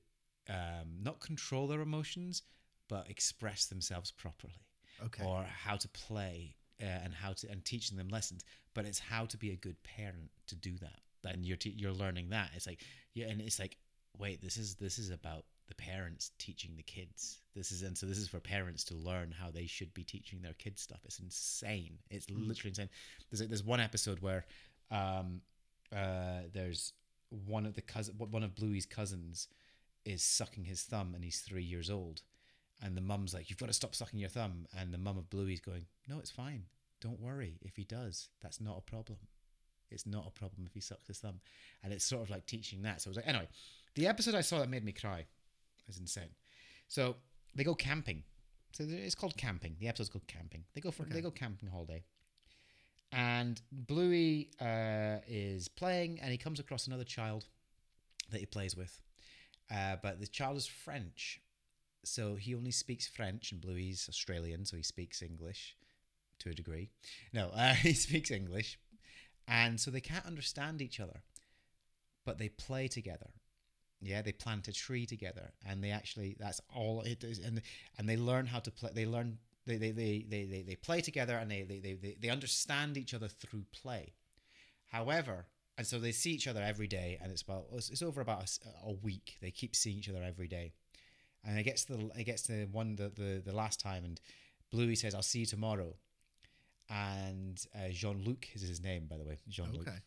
um, 0.49 0.87
not 1.01 1.19
control 1.19 1.67
their 1.67 1.81
emotions 1.81 2.43
but 2.89 3.09
express 3.09 3.67
themselves 3.67 4.11
properly. 4.11 4.65
Okay. 5.05 5.23
or 5.23 5.43
how 5.43 5.77
to 5.77 5.87
play 5.89 6.57
uh, 6.81 6.85
and 6.85 7.13
how 7.13 7.31
to 7.31 7.49
and 7.49 7.63
teaching 7.63 7.97
them 7.97 8.09
lessons. 8.09 8.43
But 8.73 8.85
it's 8.85 8.99
how 8.99 9.25
to 9.27 9.37
be 9.37 9.51
a 9.51 9.55
good 9.55 9.81
parent 9.83 10.29
to 10.47 10.55
do 10.55 10.73
that. 10.79 10.99
And 11.33 11.45
you're 11.45 11.57
te- 11.57 11.75
you're 11.77 11.93
learning 11.93 12.29
that. 12.31 12.49
It's 12.53 12.67
like 12.67 12.81
yeah 13.13 13.27
and 13.27 13.39
it's 13.39 13.59
like 13.59 13.77
wait 14.17 14.41
this 14.41 14.57
is 14.57 14.75
this 14.75 14.99
is 14.99 15.09
about 15.09 15.45
the 15.67 15.75
parents 15.75 16.31
teaching 16.37 16.71
the 16.75 16.83
kids. 16.83 17.39
This 17.55 17.71
is 17.71 17.83
and 17.83 17.97
so 17.97 18.07
this 18.07 18.17
is 18.17 18.27
for 18.27 18.39
parents 18.39 18.83
to 18.85 18.95
learn 18.95 19.31
how 19.31 19.51
they 19.51 19.67
should 19.67 19.93
be 19.93 20.03
teaching 20.03 20.41
their 20.41 20.53
kids 20.53 20.81
stuff. 20.81 20.99
It's 21.05 21.19
insane. 21.19 21.99
It's 22.09 22.29
literally 22.29 22.71
insane. 22.71 22.89
There's 23.31 23.47
there's 23.47 23.63
one 23.63 23.79
episode 23.79 24.19
where 24.19 24.45
um 24.91 25.41
uh 25.95 26.41
there's 26.53 26.93
one 27.29 27.65
of 27.65 27.75
the 27.75 27.81
cousin 27.81 28.15
one 28.17 28.43
of 28.43 28.55
bluey's 28.55 28.85
cousins 28.85 29.47
is 30.05 30.23
sucking 30.23 30.65
his 30.65 30.81
thumb 30.83 31.13
and 31.13 31.23
he's 31.23 31.39
three 31.39 31.63
years 31.63 31.89
old 31.89 32.21
and 32.81 32.95
the 32.95 33.01
mum's 33.01 33.33
like, 33.33 33.49
You've 33.49 33.59
got 33.59 33.67
to 33.67 33.73
stop 33.73 33.95
sucking 33.95 34.19
your 34.19 34.29
thumb. 34.29 34.65
And 34.77 34.93
the 34.93 34.97
mum 34.97 35.17
of 35.17 35.29
Bluey's 35.29 35.59
going, 35.59 35.85
No, 36.07 36.19
it's 36.19 36.31
fine. 36.31 36.63
Don't 37.01 37.19
worry. 37.19 37.59
If 37.61 37.75
he 37.75 37.83
does, 37.83 38.29
that's 38.41 38.61
not 38.61 38.77
a 38.77 38.81
problem. 38.81 39.19
It's 39.91 40.05
not 40.05 40.27
a 40.27 40.31
problem 40.31 40.65
if 40.65 40.73
he 40.73 40.81
sucks 40.81 41.07
his 41.07 41.19
thumb. 41.19 41.41
And 41.83 41.91
it's 41.91 42.05
sort 42.05 42.21
of 42.21 42.29
like 42.29 42.45
teaching 42.45 42.83
that. 42.83 43.01
So 43.01 43.09
I 43.09 43.11
was 43.11 43.17
like, 43.17 43.27
Anyway, 43.27 43.47
the 43.95 44.07
episode 44.07 44.35
I 44.35 44.41
saw 44.41 44.59
that 44.59 44.69
made 44.69 44.85
me 44.85 44.91
cry 44.91 45.25
is 45.87 45.99
insane. 45.99 46.29
So 46.87 47.17
they 47.55 47.63
go 47.63 47.75
camping. 47.75 48.23
So 48.71 48.85
it's 48.87 49.15
called 49.15 49.35
camping. 49.35 49.75
The 49.79 49.87
episode's 49.87 50.09
called 50.09 50.27
camping. 50.27 50.63
They 50.73 50.81
go 50.81 50.91
for 50.91 51.03
they 51.03 51.21
go 51.21 51.31
camping 51.31 51.69
holiday. 51.69 52.03
And 53.11 53.61
Bluey 53.71 54.51
uh, 54.61 55.17
is 55.27 55.67
playing, 55.67 56.19
and 56.21 56.31
he 56.31 56.37
comes 56.37 56.59
across 56.59 56.87
another 56.87 57.03
child 57.03 57.45
that 58.31 58.39
he 58.39 58.45
plays 58.45 58.75
with. 58.75 59.01
Uh, 59.73 59.95
but 60.01 60.19
the 60.19 60.27
child 60.27 60.57
is 60.57 60.67
French, 60.67 61.41
so 62.03 62.35
he 62.35 62.55
only 62.55 62.71
speaks 62.71 63.07
French, 63.07 63.51
and 63.51 63.61
Bluey's 63.61 64.07
Australian, 64.09 64.65
so 64.65 64.77
he 64.77 64.83
speaks 64.83 65.21
English 65.21 65.75
to 66.39 66.49
a 66.49 66.53
degree. 66.53 66.89
No, 67.33 67.49
uh, 67.53 67.73
he 67.73 67.93
speaks 67.93 68.31
English, 68.31 68.79
and 69.47 69.79
so 69.79 69.91
they 69.91 70.01
can't 70.01 70.25
understand 70.25 70.81
each 70.81 70.99
other, 70.99 71.21
but 72.25 72.37
they 72.37 72.49
play 72.49 72.87
together. 72.87 73.29
Yeah, 74.01 74.21
they 74.21 74.31
plant 74.31 74.67
a 74.67 74.73
tree 74.73 75.05
together, 75.05 75.51
and 75.67 75.83
they 75.83 75.91
actually 75.91 76.35
that's 76.39 76.61
all 76.73 77.01
it 77.01 77.23
is, 77.23 77.39
and 77.39 77.61
and 77.97 78.07
they 78.07 78.17
learn 78.17 78.45
how 78.45 78.59
to 78.59 78.71
play. 78.71 78.91
They 78.93 79.05
learn 79.05 79.39
they 79.65 79.77
they 79.77 79.91
they 79.91 80.25
they, 80.27 80.45
they, 80.45 80.61
they 80.63 80.75
play 80.75 81.01
together, 81.01 81.35
and 81.35 81.49
they, 81.49 81.63
they 81.63 81.79
they 81.79 82.15
they 82.19 82.29
understand 82.29 82.97
each 82.97 83.13
other 83.13 83.27
through 83.27 83.65
play. 83.71 84.13
However, 84.87 85.45
and 85.77 85.85
so 85.85 85.99
they 85.99 86.11
see 86.11 86.31
each 86.31 86.47
other 86.47 86.61
every 86.61 86.87
day, 86.87 87.17
and 87.21 87.31
it's 87.31 87.41
about 87.41 87.65
it's, 87.73 88.01
over 88.01 88.21
about 88.21 88.57
a 88.83 88.91
week. 88.91 89.37
They 89.41 89.51
keep 89.51 89.75
seeing 89.75 89.97
each 89.97 90.09
other 90.09 90.23
every 90.23 90.47
day, 90.47 90.73
and 91.45 91.57
it 91.59 91.63
gets 91.63 91.85
to 91.85 91.93
the 91.93 92.09
it 92.17 92.23
gets 92.25 92.41
to 92.43 92.65
one 92.71 92.95
the 92.95 93.09
the, 93.09 93.41
the 93.45 93.55
last 93.55 93.79
time, 93.79 94.03
and 94.05 94.19
Bluey 94.71 94.95
says, 94.95 95.13
"I'll 95.13 95.21
see 95.21 95.39
you 95.39 95.45
tomorrow," 95.45 95.95
and 96.89 97.63
uh, 97.75 97.89
Jean 97.91 98.23
Luc 98.23 98.47
is 98.55 98.61
his 98.61 98.81
name, 98.81 99.05
by 99.07 99.17
the 99.17 99.23
way. 99.23 99.37
Jean 99.47 99.71
Luc, 99.73 99.87
Okay. 99.87 99.97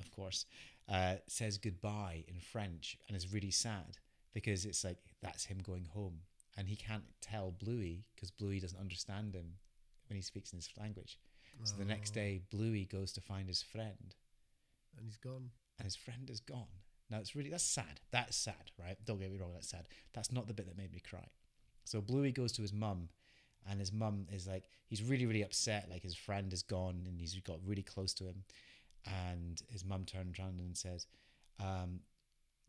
of 0.00 0.10
course, 0.10 0.44
uh, 0.88 1.14
says 1.28 1.58
goodbye 1.58 2.24
in 2.26 2.40
French, 2.40 2.96
and 3.06 3.16
is 3.16 3.32
really 3.32 3.50
sad 3.50 3.96
because 4.34 4.64
it's 4.64 4.84
like 4.84 4.98
that's 5.22 5.44
him 5.44 5.58
going 5.62 5.84
home, 5.84 6.20
and 6.56 6.68
he 6.68 6.76
can't 6.76 7.04
tell 7.20 7.50
Bluey 7.50 8.04
because 8.14 8.30
Bluey 8.30 8.60
doesn't 8.60 8.78
understand 8.78 9.34
him 9.34 9.54
when 10.08 10.16
he 10.16 10.22
speaks 10.22 10.52
in 10.52 10.58
his 10.58 10.68
language. 10.78 11.18
So 11.64 11.76
the 11.76 11.84
next 11.84 12.10
day, 12.12 12.40
Bluey 12.50 12.86
goes 12.86 13.12
to 13.12 13.20
find 13.20 13.46
his 13.46 13.62
friend, 13.62 14.14
And 14.96 15.04
he's 15.06 15.16
gone. 15.18 15.50
and 15.78 15.84
his 15.84 15.96
friend 15.96 16.28
is 16.30 16.40
gone. 16.40 16.66
Now 17.10 17.18
it's 17.18 17.36
really 17.36 17.50
that's 17.50 17.62
sad. 17.64 18.00
That's 18.10 18.36
sad, 18.36 18.70
right? 18.78 18.96
Don't 19.04 19.20
get 19.20 19.30
me 19.30 19.38
wrong, 19.38 19.52
that's 19.52 19.68
sad. 19.68 19.86
That's 20.14 20.32
not 20.32 20.46
the 20.48 20.54
bit 20.54 20.66
that 20.66 20.78
made 20.78 20.92
me 20.92 21.00
cry. 21.00 21.26
So 21.84 22.00
Bluey 22.00 22.32
goes 22.32 22.52
to 22.52 22.62
his 22.62 22.72
mum, 22.72 23.08
and 23.68 23.78
his 23.80 23.92
mum 23.92 24.26
is 24.32 24.46
like, 24.46 24.64
he's 24.88 25.02
really, 25.02 25.26
really 25.26 25.42
upset. 25.42 25.88
Like 25.90 26.02
his 26.02 26.14
friend 26.16 26.52
is 26.52 26.62
gone, 26.62 27.02
and 27.06 27.20
he's 27.20 27.34
got 27.40 27.58
really 27.64 27.82
close 27.82 28.14
to 28.14 28.24
him. 28.24 28.44
And 29.06 29.60
his 29.68 29.84
mum 29.84 30.04
turns 30.04 30.38
around 30.38 30.58
and 30.60 30.76
says, 30.76 31.06
um, 31.60 32.00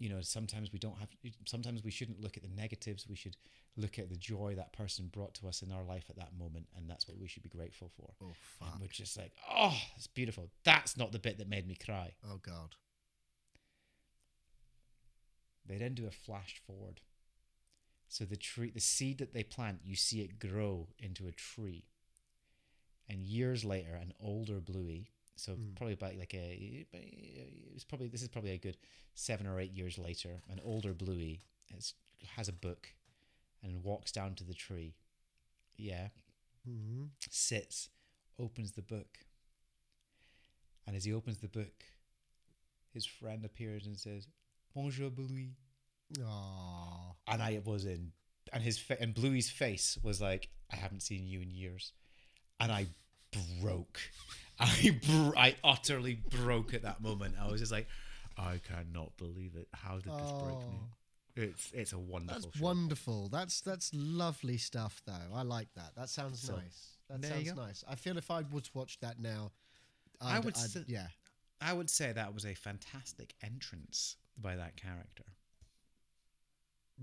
you 0.04 0.10
know, 0.10 0.20
sometimes 0.20 0.74
we 0.74 0.80
don't 0.80 0.98
have. 1.00 1.08
Sometimes 1.46 1.82
we 1.82 1.90
shouldn't 1.90 2.20
look 2.20 2.36
at 2.36 2.44
the 2.44 2.50
negatives. 2.50 3.08
We 3.08 3.16
should 3.16 3.38
look 3.78 3.98
at 3.98 4.10
the 4.10 4.18
joy 4.18 4.54
that 4.58 4.74
person 4.74 5.10
brought 5.14 5.34
to 5.36 5.48
us 5.48 5.62
in 5.62 5.72
our 5.72 5.86
life 5.86 6.04
at 6.10 6.18
that 6.18 6.38
moment, 6.38 6.66
and 6.76 6.90
that's 6.90 7.08
what 7.08 7.18
we 7.18 7.30
should 7.30 7.42
be 7.42 7.48
grateful 7.48 7.90
for. 7.96 8.10
Oh 8.22 8.26
And 8.60 8.70
fuck. 8.70 8.82
we're 8.82 8.88
just 8.88 9.18
like, 9.18 9.32
oh, 9.50 9.78
it's 9.96 10.08
beautiful. 10.08 10.50
That's 10.66 10.98
not 10.98 11.14
the 11.14 11.20
bit 11.20 11.38
that 11.38 11.48
made 11.48 11.66
me 11.66 11.76
cry. 11.76 12.16
Oh 12.30 12.42
god. 12.46 12.76
They 15.66 15.78
then 15.78 15.94
do 15.94 16.06
a 16.06 16.12
flash 16.12 16.62
forward. 16.68 17.00
So 18.10 18.26
the 18.26 18.36
tree, 18.36 18.72
the 18.72 18.82
seed 18.82 19.20
that 19.20 19.34
they 19.34 19.44
plant, 19.44 19.80
you 19.86 19.96
see 19.96 20.20
it 20.20 20.38
grow 20.38 20.90
into 21.00 21.28
a 21.28 21.32
tree. 21.32 21.86
And 23.08 23.24
years 23.24 23.64
later, 23.64 23.96
an 23.96 24.12
older 24.20 24.60
Bluey, 24.60 25.08
so 25.36 25.56
probably 25.76 25.94
about 25.94 26.16
like 26.18 26.34
a, 26.34 26.86
it 26.94 27.74
was 27.74 27.84
probably 27.84 28.08
this 28.08 28.22
is 28.22 28.28
probably 28.28 28.52
a 28.52 28.58
good 28.58 28.78
seven 29.16 29.48
or 29.48 29.60
eight 29.60 29.72
years 29.74 29.98
later, 29.98 30.42
an 30.50 30.60
older 30.64 30.94
Bluey 30.94 31.42
has 31.74 31.94
has 32.36 32.48
a 32.50 32.54
book, 32.54 32.94
and 33.64 33.84
walks 33.84 34.12
down 34.12 34.36
to 34.36 34.44
the 34.44 34.54
tree. 34.54 34.96
Yeah, 35.78 36.10
hmm 36.66 37.06
sits, 37.30 37.90
opens 38.40 38.72
the 38.74 38.82
book, 38.82 39.20
and 40.86 40.96
as 40.96 41.04
he 41.06 41.14
opens 41.14 41.40
the 41.40 41.48
book, 41.48 41.84
his 42.94 43.06
friend 43.06 43.46
appears 43.46 43.86
and 43.86 43.98
says, 43.98 44.28
"Bonjour, 44.76 45.10
Bluey." 45.10 45.56
Oh. 46.22 47.16
and 47.28 47.42
I 47.42 47.60
was 47.66 47.86
in, 47.86 48.12
and 48.52 48.62
his 48.62 48.78
fa- 48.78 49.02
and 49.02 49.14
Bluey's 49.16 49.50
face 49.50 49.98
was 50.04 50.22
like, 50.22 50.50
I 50.72 50.76
haven't 50.76 51.02
seen 51.02 51.26
you 51.26 51.42
in 51.42 51.50
years, 51.50 51.92
and 52.60 52.72
I 52.72 52.88
broke. 53.62 54.00
I 54.60 55.00
br- 55.06 55.38
I 55.38 55.56
utterly 55.64 56.16
broke 56.30 56.74
at 56.74 56.84
that 56.84 57.02
moment. 57.02 57.36
I 57.42 57.48
was 57.52 57.60
just 57.60 57.72
like, 57.72 57.88
I 58.38 58.60
cannot 58.68 59.16
believe 59.18 59.56
it. 59.56 59.68
How 59.74 59.96
did 59.96 60.06
this 60.14 60.32
break 60.32 60.58
me? 60.70 60.80
It's 61.36 61.72
it's 61.74 61.94
a 61.94 61.98
wonderful. 62.00 62.42
That's 62.42 62.58
show. 62.58 62.64
wonderful. 62.64 63.30
That's 63.30 63.62
that's 63.62 63.92
lovely 63.94 64.58
stuff, 64.58 65.02
though. 65.06 65.34
I 65.36 65.42
like 65.42 65.70
that. 65.76 65.96
That 65.96 66.10
sounds 66.10 66.40
So, 66.42 66.56
nice. 66.56 66.98
That 67.10 67.22
there 67.22 67.38
you 67.40 67.46
sounds 67.48 67.60
go. 67.60 67.66
nice. 67.66 67.84
I 67.90 67.96
feel 67.96 68.18
if 68.18 68.30
I 68.30 68.42
to 68.44 68.62
watch 68.74 69.00
that 69.00 69.20
now, 69.20 69.52
I 70.22 70.38
I'd- 70.38 70.46
would 70.46 70.56
I'd- 70.58 70.80
s- 70.80 70.86
yeah. 70.88 71.08
I 71.60 71.74
would 71.74 71.90
say 71.90 72.12
that 72.12 72.34
was 72.34 72.46
a 72.46 72.54
fantastic 72.54 73.34
entrance 73.42 74.18
by 74.38 74.56
that 74.58 74.76
character. 74.76 75.24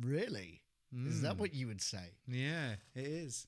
Really? 0.00 0.62
Is 1.06 1.22
that 1.22 1.36
Mm. 1.36 1.38
what 1.38 1.54
you 1.54 1.66
would 1.68 1.80
say? 1.80 2.14
Yeah, 2.26 2.72
it 2.94 3.06
is. 3.06 3.46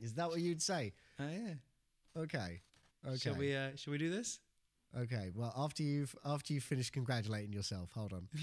Is 0.00 0.14
that 0.14 0.28
what 0.28 0.40
you'd 0.40 0.62
say? 0.62 0.94
Oh 1.18 1.28
yeah. 1.28 1.54
Okay. 2.16 2.62
Okay. 3.06 3.16
Shall 3.18 3.34
we? 3.34 3.54
Uh, 3.54 3.70
shall 3.76 3.92
we 3.92 3.98
do 3.98 4.10
this? 4.10 4.40
Okay. 4.98 5.30
Well, 5.34 5.52
after 5.56 5.82
you've 5.82 6.14
after 6.24 6.52
you 6.52 6.60
finish 6.60 6.90
congratulating 6.90 7.52
yourself, 7.52 7.90
hold 7.92 8.12
on. 8.12 8.28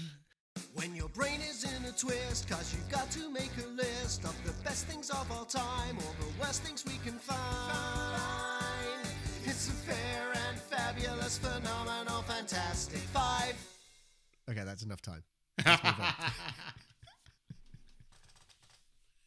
When 0.74 0.94
your 0.94 1.08
brain 1.08 1.40
is 1.40 1.64
in 1.64 1.84
a 1.84 1.90
twist, 1.90 2.48
cause 2.48 2.72
you've 2.72 2.88
got 2.88 3.10
to 3.12 3.28
make 3.28 3.50
a 3.64 3.66
list 3.68 4.22
of 4.24 4.36
the 4.44 4.52
best 4.62 4.86
things 4.86 5.10
of 5.10 5.30
all 5.32 5.44
time, 5.44 5.96
or 5.96 6.14
the 6.20 6.40
worst 6.40 6.62
things 6.62 6.84
we 6.84 6.96
can 7.04 7.18
find. 7.18 9.04
It's 9.44 9.68
a 9.68 9.72
fair 9.72 10.32
and 10.48 10.58
fabulous, 10.60 11.38
phenomenal, 11.38 12.22
fantastic 12.22 13.00
Okay, 14.48 14.62
that's 14.64 14.82
enough 14.82 15.00
time. 15.00 15.24
Let's 15.64 15.82
move 15.82 15.94
on. 15.98 16.14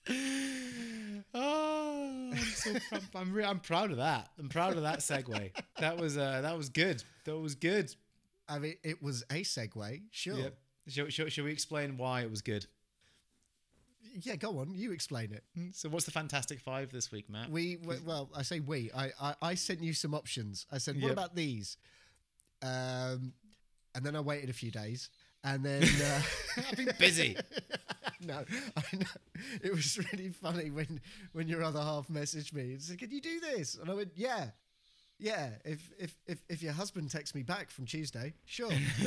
oh, 1.34 1.67
I'm, 2.68 2.82
I'm, 2.92 3.02
I'm, 3.16 3.34
re- 3.34 3.44
I'm 3.44 3.60
proud 3.60 3.92
of 3.92 3.98
that. 3.98 4.30
I'm 4.40 4.50
proud 4.50 4.76
of 4.78 4.84
that 4.84 5.00
segue. 5.00 5.52
That 5.80 5.98
was 5.98 6.18
uh, 6.18 6.42
that 6.42 6.58
was 6.58 6.70
good. 6.70 7.04
That 7.26 7.38
was 7.38 7.56
good. 7.56 7.94
I 8.50 8.60
mean, 8.60 8.76
it 8.84 9.02
was 9.04 9.24
a 9.30 9.42
segue, 9.44 10.02
sure. 10.12 10.38
Yep. 10.38 10.58
Shall, 10.90 11.10
shall, 11.10 11.28
shall 11.28 11.44
we 11.46 11.52
explain 11.52 11.98
why 11.98 12.22
it 12.22 12.30
was 12.30 12.42
good? 12.42 12.66
Yeah, 14.22 14.36
go 14.38 14.60
on. 14.60 14.74
You 14.74 14.92
explain 14.94 15.32
it. 15.34 15.44
So, 15.76 15.90
what's 15.90 16.06
the 16.06 16.12
Fantastic 16.12 16.60
Five 16.62 16.92
this 16.92 17.12
week, 17.12 17.30
Matt? 17.30 17.50
We 17.52 17.78
well, 18.06 18.30
I 18.36 18.42
say 18.44 18.60
we. 18.62 18.90
I, 18.96 19.12
I 19.22 19.36
I 19.42 19.56
sent 19.56 19.84
you 19.84 19.94
some 19.94 20.14
options. 20.16 20.66
I 20.72 20.78
said, 20.78 20.96
what 20.96 21.04
Yep. 21.10 21.12
about 21.12 21.36
these? 21.36 21.78
Um, 22.64 23.34
and 23.94 24.04
then 24.06 24.16
I 24.16 24.22
waited 24.22 24.50
a 24.50 24.54
few 24.54 24.72
days, 24.72 25.10
and 25.54 25.64
then 25.64 25.84
uh, 26.04 26.22
I've 26.58 26.78
been 26.78 26.92
busy. 27.00 27.38
no, 28.26 28.44
I 28.76 28.96
know. 28.96 29.06
it 29.64 29.72
was 29.74 29.98
really 30.12 30.30
funny 30.30 30.70
when 30.70 31.00
when 31.34 31.48
your 31.48 31.64
other 31.64 31.82
half 31.82 32.08
messaged 32.08 32.54
me 32.54 32.74
and 32.74 32.82
said, 32.82 33.00
"Can 33.00 33.12
you 33.12 33.22
do 33.22 33.40
this?" 33.40 33.76
And 33.76 33.90
I 33.90 33.94
went, 33.94 34.12
"Yeah." 34.16 34.48
Yeah, 35.20 35.50
if 35.66 35.90
if 35.98 36.16
if 36.28 36.44
if 36.48 36.62
your 36.62 36.74
husband 36.74 37.10
texts 37.10 37.34
me 37.34 37.42
back 37.42 37.72
from 37.72 37.88
Tuesday, 37.88 38.36
sure. 38.46 38.70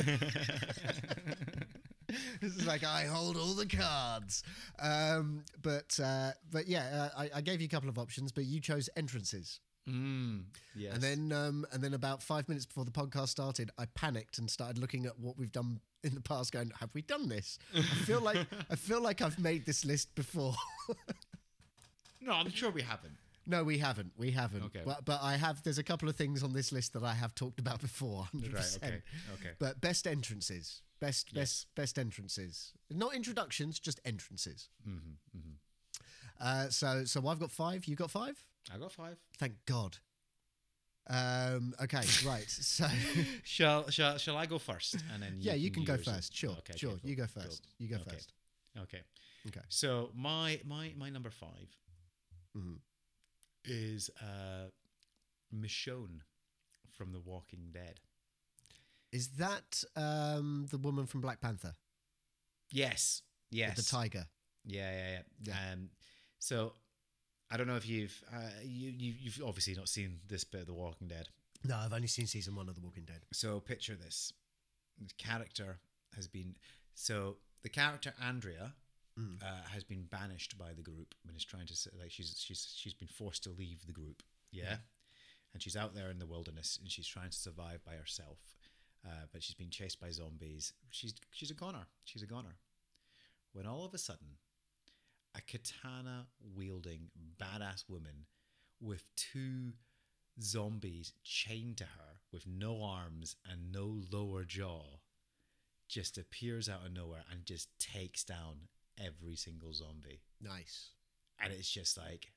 this 2.41 2.53
is 2.57 2.67
like 2.67 2.83
I 2.83 3.05
hold 3.05 3.37
all 3.37 3.53
the 3.53 3.65
cards. 3.65 4.43
Um, 4.77 5.45
but 5.61 5.97
uh, 6.03 6.31
but 6.51 6.67
yeah, 6.67 7.09
uh, 7.15 7.21
I, 7.21 7.29
I 7.35 7.41
gave 7.41 7.61
you 7.61 7.67
a 7.67 7.69
couple 7.69 7.87
of 7.87 7.97
options, 7.97 8.33
but 8.33 8.43
you 8.43 8.59
chose 8.59 8.89
entrances. 8.97 9.61
Mm, 9.89 10.43
yes. 10.75 10.95
And 10.95 11.01
then 11.01 11.31
um, 11.31 11.65
and 11.71 11.81
then 11.81 11.93
about 11.93 12.21
five 12.21 12.49
minutes 12.49 12.65
before 12.65 12.83
the 12.83 12.91
podcast 12.91 13.29
started, 13.29 13.71
I 13.77 13.85
panicked 13.85 14.37
and 14.37 14.51
started 14.51 14.79
looking 14.79 15.05
at 15.05 15.17
what 15.17 15.37
we've 15.37 15.51
done 15.53 15.79
in 16.03 16.15
the 16.15 16.21
past, 16.21 16.51
going, 16.51 16.71
"Have 16.79 16.93
we 16.93 17.01
done 17.01 17.29
this?" 17.29 17.59
I 17.75 17.81
feel 17.81 18.21
like 18.21 18.37
I 18.69 18.75
feel 18.87 19.01
like 19.01 19.21
I've 19.21 19.39
made 19.39 19.65
this 19.65 19.85
list 19.85 20.13
before. 20.15 20.55
no, 22.21 22.33
I'm 22.33 22.49
sure 22.51 22.69
we 22.71 22.81
haven't. 22.81 23.13
no, 23.47 23.63
we 23.63 23.77
haven't. 23.79 24.11
We 24.17 24.31
haven't. 24.31 24.63
Okay. 24.65 24.81
But 24.85 25.05
but 25.05 25.19
I 25.21 25.37
have. 25.37 25.63
There's 25.63 25.77
a 25.79 25.83
couple 25.83 26.09
of 26.09 26.15
things 26.15 26.43
on 26.43 26.53
this 26.53 26.71
list 26.71 26.93
that 26.93 27.03
I 27.03 27.13
have 27.13 27.33
talked 27.35 27.59
about 27.59 27.81
before. 27.81 28.27
100%. 28.35 28.53
Right. 28.53 28.77
Okay. 28.83 29.01
Okay. 29.33 29.49
But 29.59 29.81
best 29.81 30.05
entrances, 30.07 30.81
best 30.99 31.29
Yes. 31.33 31.35
best 31.41 31.75
best 31.75 31.99
entrances, 31.99 32.73
not 32.89 33.15
introductions, 33.15 33.79
just 33.79 33.99
entrances. 34.05 34.69
Mm-hmm, 34.87 35.37
mm-hmm. 35.37 35.55
Uh, 36.39 36.69
so 36.69 37.05
so 37.05 37.27
I've 37.27 37.39
got 37.39 37.51
five. 37.51 37.85
You 37.85 37.95
got 37.95 38.11
five. 38.11 38.43
I 38.73 38.77
got 38.77 38.91
five. 38.91 39.17
Thank 39.37 39.53
God. 39.65 39.97
Um, 41.09 41.73
okay, 41.83 42.03
right. 42.25 42.45
So 42.49 42.85
Shall 43.43 43.89
shall 43.89 44.17
shall 44.17 44.37
I 44.37 44.45
go 44.45 44.59
first? 44.59 44.95
And 45.13 45.21
then 45.23 45.35
yeah, 45.39 45.53
you 45.55 45.71
can 45.71 45.83
do 45.83 45.97
go 45.97 45.97
first. 45.97 46.35
Sure, 46.35 46.51
Okay, 46.59 46.73
sure. 46.77 46.91
okay, 46.91 46.99
You 47.09 47.15
cool, 47.15 47.25
go 47.25 47.31
cool. 47.33 47.43
first. 47.43 47.67
You 47.79 47.87
go 47.87 47.95
Okay. 47.97 48.11
first. 48.11 48.33
Okay. 48.83 49.01
Okay. 49.47 49.61
So 49.69 50.11
my 50.15 50.61
my 50.63 50.93
my 50.97 51.09
number 51.09 51.29
5 51.31 51.49
Mhm. 52.57 52.79
is 53.65 54.09
uh, 54.21 54.69
Michonne 55.53 56.21
from 56.89 57.11
The 57.13 57.19
Walking 57.19 57.71
Dead. 57.71 57.99
Is 59.11 59.29
that 59.37 59.83
um, 59.95 60.67
the 60.69 60.77
woman 60.77 61.05
from 61.07 61.21
Black 61.21 61.41
Panther? 61.41 61.73
Yes. 62.71 63.23
Yes. 63.49 63.75
With 63.75 63.85
the 63.85 63.91
tiger. 63.91 64.27
Yeah, 64.65 64.91
yeah, 64.91 65.09
yeah. 65.11 65.21
Yeah. 65.43 65.73
Um, 65.73 65.89
so 66.39 66.73
I 67.51 67.57
don't 67.57 67.67
know 67.67 67.75
if 67.75 67.87
you've 67.87 68.23
uh, 68.33 68.39
you, 68.63 68.91
you 68.97 69.13
you've 69.19 69.41
obviously 69.45 69.75
not 69.75 69.89
seen 69.89 70.19
this 70.27 70.43
bit 70.43 70.61
of 70.61 70.67
The 70.67 70.73
Walking 70.73 71.07
Dead. 71.07 71.27
No, 71.67 71.75
I've 71.75 71.93
only 71.93 72.07
seen 72.07 72.25
season 72.27 72.55
one 72.55 72.69
of 72.69 72.75
The 72.75 72.81
Walking 72.81 73.03
Dead. 73.05 73.21
So 73.33 73.59
picture 73.59 73.95
this: 73.95 74.33
the 74.99 75.13
character 75.17 75.79
has 76.15 76.27
been 76.27 76.55
so 76.95 77.37
the 77.63 77.69
character 77.69 78.13
Andrea 78.21 78.73
Mm. 79.19 79.43
uh, 79.43 79.67
has 79.73 79.83
been 79.83 80.03
banished 80.09 80.57
by 80.57 80.71
the 80.73 80.81
group 80.81 81.13
and 81.27 81.35
is 81.35 81.43
trying 81.43 81.65
to 81.67 81.73
like 81.99 82.11
she's 82.11 82.33
she's 82.39 82.73
she's 82.77 82.93
been 82.93 83.09
forced 83.09 83.43
to 83.43 83.49
leave 83.49 83.85
the 83.85 83.91
group. 83.91 84.23
Yeah. 84.51 84.77
And 85.53 85.61
she's 85.61 85.75
out 85.75 85.93
there 85.93 86.09
in 86.09 86.17
the 86.17 86.25
wilderness 86.25 86.79
and 86.81 86.89
she's 86.89 87.05
trying 87.07 87.29
to 87.29 87.37
survive 87.37 87.83
by 87.83 87.95
herself. 87.95 88.37
Uh, 89.05 89.25
but 89.33 89.43
she's 89.43 89.55
been 89.55 89.69
chased 89.69 89.99
by 89.99 90.11
zombies. 90.11 90.71
She's 90.91 91.13
she's 91.31 91.51
a 91.51 91.53
goner. 91.53 91.87
She's 92.05 92.23
a 92.23 92.25
goner. 92.25 92.55
When 93.51 93.67
all 93.67 93.83
of 93.85 93.93
a 93.93 93.97
sudden, 93.97 94.37
a 95.35 95.41
katana 95.41 96.27
wielding 96.55 97.09
badass 97.39 97.83
woman 97.89 98.25
with 98.79 99.03
two 99.15 99.73
zombies 100.41 101.13
chained 101.23 101.77
to 101.77 101.83
her 101.83 102.19
with 102.31 102.45
no 102.47 102.81
arms 102.83 103.35
and 103.49 103.71
no 103.71 104.01
lower 104.11 104.43
jaw 104.43 104.99
just 105.87 106.17
appears 106.17 106.69
out 106.69 106.85
of 106.85 106.93
nowhere 106.93 107.23
and 107.31 107.45
just 107.45 107.67
takes 107.79 108.23
down 108.23 108.67
every 108.99 109.35
single 109.35 109.73
zombie 109.73 110.21
Nice. 110.41 110.91
and 111.39 111.51
it's 111.53 111.69
just 111.69 111.97
like 111.97 112.31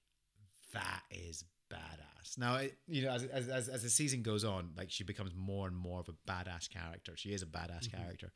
that 0.73 1.03
is 1.11 1.45
badass. 1.73 2.37
Now, 2.37 2.57
it, 2.57 2.77
you 2.89 3.03
know, 3.03 3.11
as, 3.11 3.25
as 3.25 3.49
as 3.49 3.69
as 3.69 3.83
the 3.83 3.91
season 3.91 4.23
goes 4.23 4.45
on, 4.45 4.71
like 4.77 4.91
she 4.91 5.05
becomes 5.05 5.33
more 5.37 5.67
and 5.69 5.77
more 5.77 6.01
of 6.01 6.09
a 6.09 6.31
badass 6.31 6.69
character. 6.69 7.13
She 7.17 7.33
is 7.33 7.43
a 7.43 7.47
badass 7.47 7.91
character, 7.91 8.33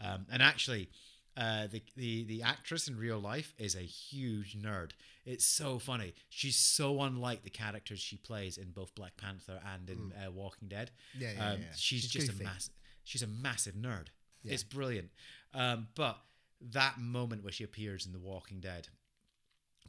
um, 0.00 0.26
and 0.30 0.42
actually. 0.42 0.90
Uh, 1.36 1.68
the, 1.68 1.82
the 1.96 2.24
the 2.24 2.42
actress 2.42 2.88
in 2.88 2.96
real 2.98 3.18
life 3.20 3.54
is 3.58 3.76
a 3.76 3.80
huge 3.80 4.56
nerd. 4.60 4.90
It's 5.24 5.44
so 5.44 5.78
funny. 5.78 6.14
She's 6.28 6.56
so 6.56 7.00
unlike 7.02 7.44
the 7.44 7.50
characters 7.50 8.00
she 8.00 8.16
plays 8.16 8.58
in 8.58 8.70
both 8.72 8.92
Black 8.96 9.16
Panther 9.16 9.60
and 9.74 9.88
in 9.88 10.12
uh, 10.20 10.30
Walking 10.32 10.66
Dead. 10.68 10.90
Yeah, 11.16 11.30
yeah, 11.36 11.50
um, 11.50 11.58
yeah. 11.60 11.66
She's, 11.76 12.00
She's 12.02 12.10
just 12.10 12.26
goofy. 12.32 12.42
a 12.44 12.46
mass. 12.48 12.70
She's 13.04 13.22
a 13.22 13.26
massive 13.28 13.74
nerd. 13.74 14.06
Yeah. 14.42 14.54
It's 14.54 14.64
brilliant. 14.64 15.10
Um, 15.54 15.88
but 15.94 16.18
that 16.60 16.98
moment 16.98 17.44
where 17.44 17.52
she 17.52 17.62
appears 17.62 18.04
in 18.04 18.12
The 18.12 18.18
Walking 18.18 18.58
Dead, 18.60 18.88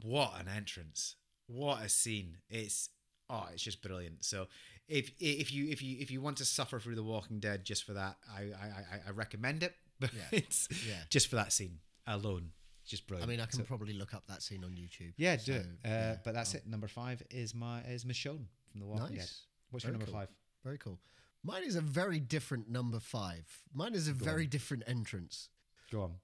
what 0.02 0.32
an 0.40 0.46
entrance! 0.48 1.16
What 1.46 1.82
a 1.82 1.88
scene! 1.88 2.38
It's 2.48 2.90
oh, 3.28 3.48
it's 3.52 3.62
just 3.62 3.82
brilliant. 3.82 4.24
So 4.24 4.46
if 4.88 5.10
if 5.18 5.52
you 5.52 5.68
if 5.68 5.82
you 5.82 5.96
if 6.00 6.10
you 6.10 6.20
want 6.20 6.36
to 6.38 6.44
suffer 6.44 6.78
through 6.78 6.94
The 6.94 7.02
Walking 7.02 7.40
Dead 7.40 7.64
just 7.64 7.84
for 7.84 7.92
that, 7.94 8.16
I, 8.32 8.42
I- 8.42 9.00
I 9.08 9.10
recommend 9.10 9.62
it. 9.62 9.74
But 10.00 10.12
Yeah. 10.14 10.22
it's 10.32 10.68
Yeah. 10.86 11.02
just 11.08 11.28
for 11.28 11.36
that 11.36 11.52
scene 11.52 11.78
alone, 12.06 12.52
just 12.86 13.06
just 13.06 13.22
I 13.22 13.26
mean, 13.26 13.38
I 13.40 13.46
can 13.46 13.60
So- 13.60 13.64
probably 13.64 13.92
look 13.92 14.14
up 14.14 14.26
that 14.26 14.42
scene 14.42 14.64
on 14.64 14.72
YouTube. 14.72 15.12
yeah, 15.16 15.36
do 15.36 15.42
So, 15.44 15.52
it. 15.52 15.66
Uh, 15.84 15.88
yeah, 15.88 16.16
but 16.24 16.34
that's 16.34 16.54
I'll- 16.54 16.60
it. 16.62 16.66
Number 16.66 16.88
five 16.88 17.22
is 17.30 17.54
my 17.54 17.82
is 17.82 18.04
Michonne 18.04 18.46
from 18.70 18.80
The 18.80 18.86
Walking 18.86 19.16
Dead. 19.16 19.18
Nice. 19.20 19.46
What's 19.70 19.84
Very 19.84 19.92
your 19.92 19.98
number 19.98 20.10
cool. 20.10 20.20
five? 20.20 20.28
Very 20.64 20.78
cool. 20.78 20.98
Mine 21.42 21.62
is 21.64 21.76
a 21.76 21.80
very 21.80 22.18
different 22.20 22.68
number 22.68 22.98
five. 23.00 23.46
Mine 23.72 23.94
is 23.94 24.08
a 24.08 24.12
very 24.12 24.46
different 24.46 24.82
entrance. 24.86 25.48
Go 25.90 26.02
on. 26.02 26.14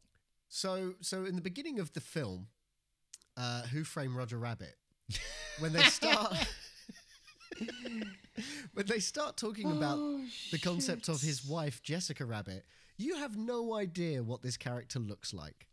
So, 0.49 0.95
so 1.01 1.25
in 1.25 1.37
the 1.37 1.41
beginning 1.43 1.79
of 1.79 1.93
the 1.93 2.01
film, 2.01 2.49
uh, 3.37 3.63
Who 3.69 3.83
Framed 3.85 4.15
Roger 4.17 4.39
Rabbit, 4.39 4.77
when 5.59 5.73
they 5.73 5.83
start, 5.85 6.37
when 8.75 8.87
they 8.87 8.99
start 8.99 9.37
talking 9.37 9.71
about 9.71 9.99
the 10.51 10.59
concept 10.59 11.09
of 11.09 11.21
his 11.23 11.45
wife 11.45 11.83
Jessica 11.83 12.25
Rabbit, 12.25 12.65
you 12.99 13.17
have 13.17 13.37
no 13.37 13.75
idea 13.75 14.23
what 14.23 14.43
this 14.43 14.57
character 14.57 14.99
looks 14.99 15.33
like. 15.35 15.67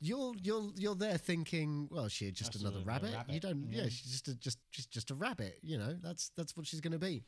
You're 0.00 0.34
you're 0.42 0.70
you're 0.76 0.94
there 0.94 1.18
thinking, 1.18 1.88
well, 1.90 2.08
she's 2.08 2.32
just 2.32 2.52
That's 2.52 2.62
another 2.62 2.78
a- 2.78 2.82
a 2.82 2.84
rabbit. 2.84 3.12
rabbit, 3.14 3.34
You 3.34 3.40
don't, 3.40 3.66
yeah, 3.70 3.82
yeah. 3.82 3.88
she's 3.88 4.12
just 4.12 4.28
a, 4.28 4.34
just 4.36 4.58
just 4.70 4.90
just 4.90 5.10
a 5.10 5.14
rabbit. 5.14 5.58
You 5.62 5.78
know, 5.78 5.96
that's 6.00 6.30
that's 6.36 6.56
what 6.56 6.66
she's 6.66 6.80
going 6.80 6.92
to 6.92 6.98
be. 7.00 7.24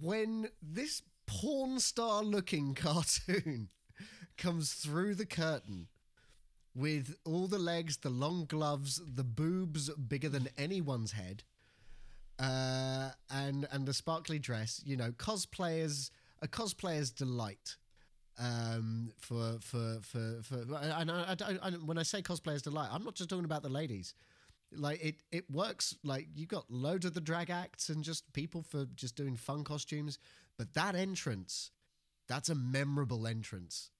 When 0.00 0.48
this 0.60 1.02
porn 1.26 1.78
star 1.80 2.22
looking 2.22 2.74
cartoon 2.74 3.68
comes 4.36 4.72
through 4.74 5.14
the 5.14 5.26
curtain 5.26 5.86
with 6.74 7.14
all 7.24 7.46
the 7.46 7.58
legs, 7.58 7.98
the 7.98 8.10
long 8.10 8.44
gloves, 8.44 9.00
the 9.06 9.24
boobs 9.24 9.88
bigger 9.90 10.28
than 10.28 10.48
anyone's 10.58 11.12
head, 11.12 11.44
uh, 12.38 13.10
and 13.30 13.66
and 13.70 13.86
the 13.86 13.94
sparkly 13.94 14.38
dress. 14.38 14.82
You 14.84 14.96
know, 14.96 15.12
cosplayers 15.12 16.10
a 16.46 16.48
cosplayer's 16.48 17.10
delight. 17.10 17.76
Um, 18.38 19.12
for 19.18 19.56
for 19.60 19.98
for 20.02 20.42
for, 20.42 20.58
and 20.82 21.10
I, 21.10 21.34
I, 21.40 21.58
I, 21.62 21.70
when 21.70 21.96
I 21.96 22.02
say 22.02 22.20
cosplayer's 22.20 22.62
delight, 22.62 22.90
I'm 22.92 23.02
not 23.02 23.14
just 23.14 23.30
talking 23.30 23.46
about 23.46 23.62
the 23.62 23.70
ladies. 23.70 24.14
Like 24.72 25.02
it, 25.02 25.16
it 25.32 25.50
works. 25.50 25.96
Like 26.04 26.28
you 26.34 26.46
got 26.46 26.70
loads 26.70 27.06
of 27.06 27.14
the 27.14 27.20
drag 27.20 27.50
acts 27.50 27.88
and 27.88 28.04
just 28.04 28.30
people 28.34 28.62
for 28.62 28.84
just 28.94 29.16
doing 29.16 29.36
fun 29.36 29.64
costumes. 29.64 30.18
But 30.58 30.74
that 30.74 30.94
entrance, 30.94 31.70
that's 32.28 32.50
a 32.50 32.54
memorable 32.54 33.26
entrance. 33.26 33.90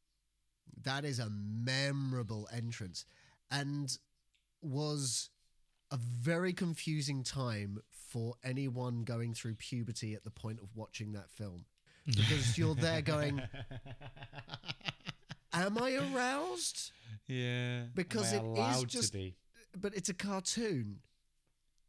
That 0.83 1.05
is 1.05 1.19
a 1.19 1.31
memorable 1.31 2.47
entrance, 2.55 3.07
and 3.51 3.97
was 4.61 5.31
a 5.91 5.97
very 5.97 6.53
confusing 6.53 7.23
time 7.23 7.79
for 7.91 8.35
anyone 8.45 9.05
going 9.05 9.33
through 9.33 9.55
puberty 9.55 10.15
at 10.15 10.25
the 10.25 10.31
point 10.31 10.59
of 10.61 10.77
watching 10.77 11.13
that 11.13 11.31
film 11.31 11.65
because 12.07 12.57
you're 12.59 12.75
there 12.75 13.03
going, 13.03 13.41
"Am 15.53 15.79
I 15.79 15.95
aroused?" 15.97 16.91
Yeah, 17.27 17.85
Because 17.95 18.33
Am 18.33 18.55
I 18.57 18.73
it 18.73 18.77
is 18.77 18.85
just- 18.85 19.13
to 19.13 19.19
be. 19.19 19.37
But 19.79 19.95
it's 19.95 20.09
a 20.09 20.15
cartoon. 20.15 21.01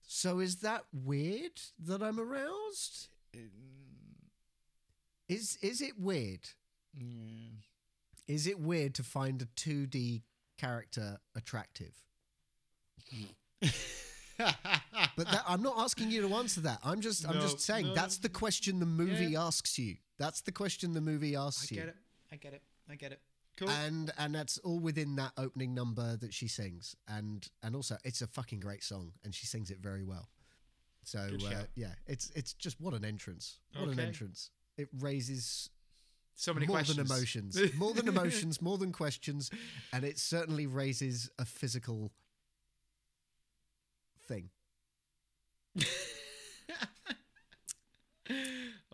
So 0.08 0.40
is 0.40 0.58
that 0.58 0.86
weird 0.92 1.62
that 1.80 2.02
I'm 2.02 2.20
aroused? 2.20 3.10
Is 5.30 5.58
is 5.62 5.82
it 5.82 6.00
weird? 6.00 6.50
Is 8.28 8.48
it 8.48 8.60
weird 8.60 8.96
to 8.96 9.04
find 9.04 9.42
a 9.42 9.46
2D 9.46 10.24
character 10.58 11.20
attractive? 11.36 11.94
But 15.16 15.32
that, 15.32 15.44
I'm 15.48 15.64
not 15.64 15.80
asking 15.80 16.12
you 16.12 16.22
to 16.28 16.36
answer 16.36 16.62
that. 16.62 16.78
I'm 16.84 17.02
just 17.02 17.28
I'm 17.28 17.36
No, 17.38 17.42
just 17.42 17.60
saying 17.60 17.88
no, 17.88 17.96
that's 17.96 18.20
the 18.20 18.30
question 18.30 18.80
the 18.80 18.86
movie 18.86 19.28
Yeah. 19.32 19.46
asks 19.46 19.80
you. 19.80 19.96
That's 20.18 20.42
the 20.42 20.52
question 20.52 20.94
the 20.94 21.02
movie 21.02 21.36
asks 21.36 21.72
you. 21.72 21.82
I 21.82 21.86
get 21.86 21.90
it. 21.90 21.96
I 22.32 22.36
get 22.36 22.54
it. 22.54 22.62
I 22.90 22.96
get 22.96 23.12
it. 23.12 23.22
Cool. 23.58 23.70
And 23.70 24.12
and 24.18 24.36
that's 24.36 24.60
all 24.60 24.80
within 24.80 25.16
that 25.16 25.32
opening 25.38 25.74
number 25.74 26.16
that 26.18 26.34
she 26.34 26.48
sings. 26.48 26.96
And 27.08 27.48
and 27.64 27.76
also 27.76 27.98
it's 28.04 28.22
a 28.22 28.28
fucking 28.28 28.60
great 28.60 28.84
song 28.84 29.14
and 29.24 29.34
she 29.34 29.46
sings 29.48 29.72
it 29.72 29.80
very 29.80 30.04
well. 30.04 30.30
So 31.04 31.20
uh, 31.20 31.64
yeah, 31.76 31.94
it's 32.06 32.32
it's 32.36 32.54
just 32.54 32.80
what 32.80 32.94
an 32.94 33.04
entrance. 33.04 33.60
What 33.78 33.90
an 33.90 34.00
entrance. 34.00 34.52
It 34.78 34.90
raises 35.00 35.70
so 36.36 36.54
many 36.54 36.68
more 36.68 36.78
questions. 36.78 36.98
than 36.98 37.06
emotions. 37.08 37.74
more 37.78 37.94
than 37.94 38.08
emotions, 38.08 38.62
more 38.62 38.78
than 38.78 38.92
questions, 38.92 39.50
and 39.92 40.04
it 40.04 40.20
certainly 40.20 40.68
raises 40.68 41.32
a 41.40 41.46
physical 41.46 42.12
thing. 44.28 44.50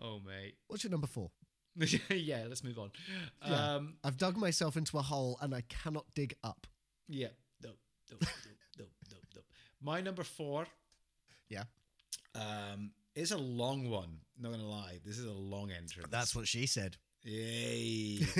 oh, 0.04 0.20
mate. 0.26 0.54
What's 0.68 0.84
your 0.84 0.90
number 0.90 1.06
four? 1.06 1.30
yeah, 2.10 2.44
let's 2.48 2.62
move 2.62 2.78
on. 2.78 2.90
Yeah. 3.44 3.74
Um, 3.74 3.94
I've 4.04 4.16
dug 4.16 4.36
myself 4.36 4.76
into 4.76 4.96
a 4.98 5.02
hole 5.02 5.38
and 5.40 5.54
I 5.54 5.62
cannot 5.68 6.04
dig 6.14 6.34
up. 6.44 6.66
yeah. 7.08 7.28
Nope, 7.62 7.78
nope, 8.10 8.20
nope, 8.22 8.30
nope, 8.78 8.88
nope, 9.10 9.20
nope. 9.34 9.44
My 9.82 10.00
number 10.00 10.22
four 10.22 10.66
Yeah. 11.48 11.64
um, 12.34 12.90
is 13.14 13.32
a 13.32 13.38
long 13.38 13.88
one. 13.90 14.18
Not 14.38 14.48
going 14.50 14.60
to 14.60 14.66
lie. 14.68 14.98
This 15.04 15.18
is 15.18 15.24
a 15.26 15.32
long 15.32 15.70
entrance. 15.70 16.08
That's 16.10 16.36
what 16.36 16.46
she 16.46 16.66
said. 16.66 16.96
Yay. 17.24 18.18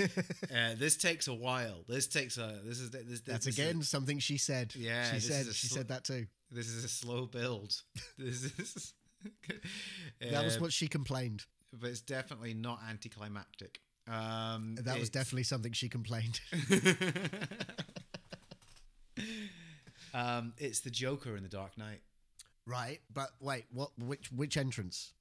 uh, 0.55 0.75
this 0.77 0.97
takes 0.97 1.27
a 1.29 1.35
while. 1.35 1.85
This 1.89 2.07
takes 2.07 2.37
a. 2.37 2.61
This 2.65 2.81
is. 2.81 2.91
This, 2.91 3.03
this, 3.05 3.21
That's 3.23 3.47
this 3.47 3.59
again 3.59 3.81
Is, 3.81 3.89
something 3.89 4.19
she 4.19 4.37
said. 4.37 4.75
Yeah, 4.77 5.11
she 5.13 5.21
said 5.21 5.47
she 5.55 5.69
sl- 5.69 5.75
said 5.77 5.89
that 5.89 6.05
too. 6.05 6.27
this 6.51 6.69
is 6.69 6.85
a 6.85 6.89
slow 6.89 7.25
build. 7.27 7.75
This 8.19 8.45
is. 8.59 8.93
That 10.21 10.45
was 10.45 10.57
Uh, 10.57 10.61
what 10.61 10.73
she 10.73 10.87
complained. 10.87 11.47
But 11.81 11.91
it's 11.91 12.01
definitely 12.01 12.55
not 12.55 12.81
anticlimactic. 12.89 13.81
Um, 14.07 14.77
That 14.83 14.99
was 14.99 15.11
definitely 15.11 15.45
something 15.45 15.73
she 15.73 15.89
complained. 15.89 16.41
um, 20.15 20.53
it's 20.59 20.81
the 20.81 20.91
Joker 20.91 21.37
in 21.37 21.43
the 21.43 21.49
Dark 21.49 21.79
Knight. 21.79 22.01
right, 22.67 23.01
but 23.13 23.31
wait, 23.41 23.65
what? 23.73 23.91
Which 23.99 24.31
which 24.31 24.57
entrance? 24.57 25.13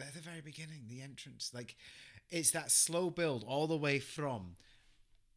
At 0.00 0.14
the 0.14 0.20
very 0.20 0.42
beginning, 0.42 0.84
the 0.88 1.00
entrance, 1.02 1.52
like 1.54 1.76
it's 2.30 2.50
that 2.52 2.70
slow 2.70 3.10
build 3.10 3.44
all 3.46 3.66
the 3.66 3.76
way 3.76 3.98
from 3.98 4.56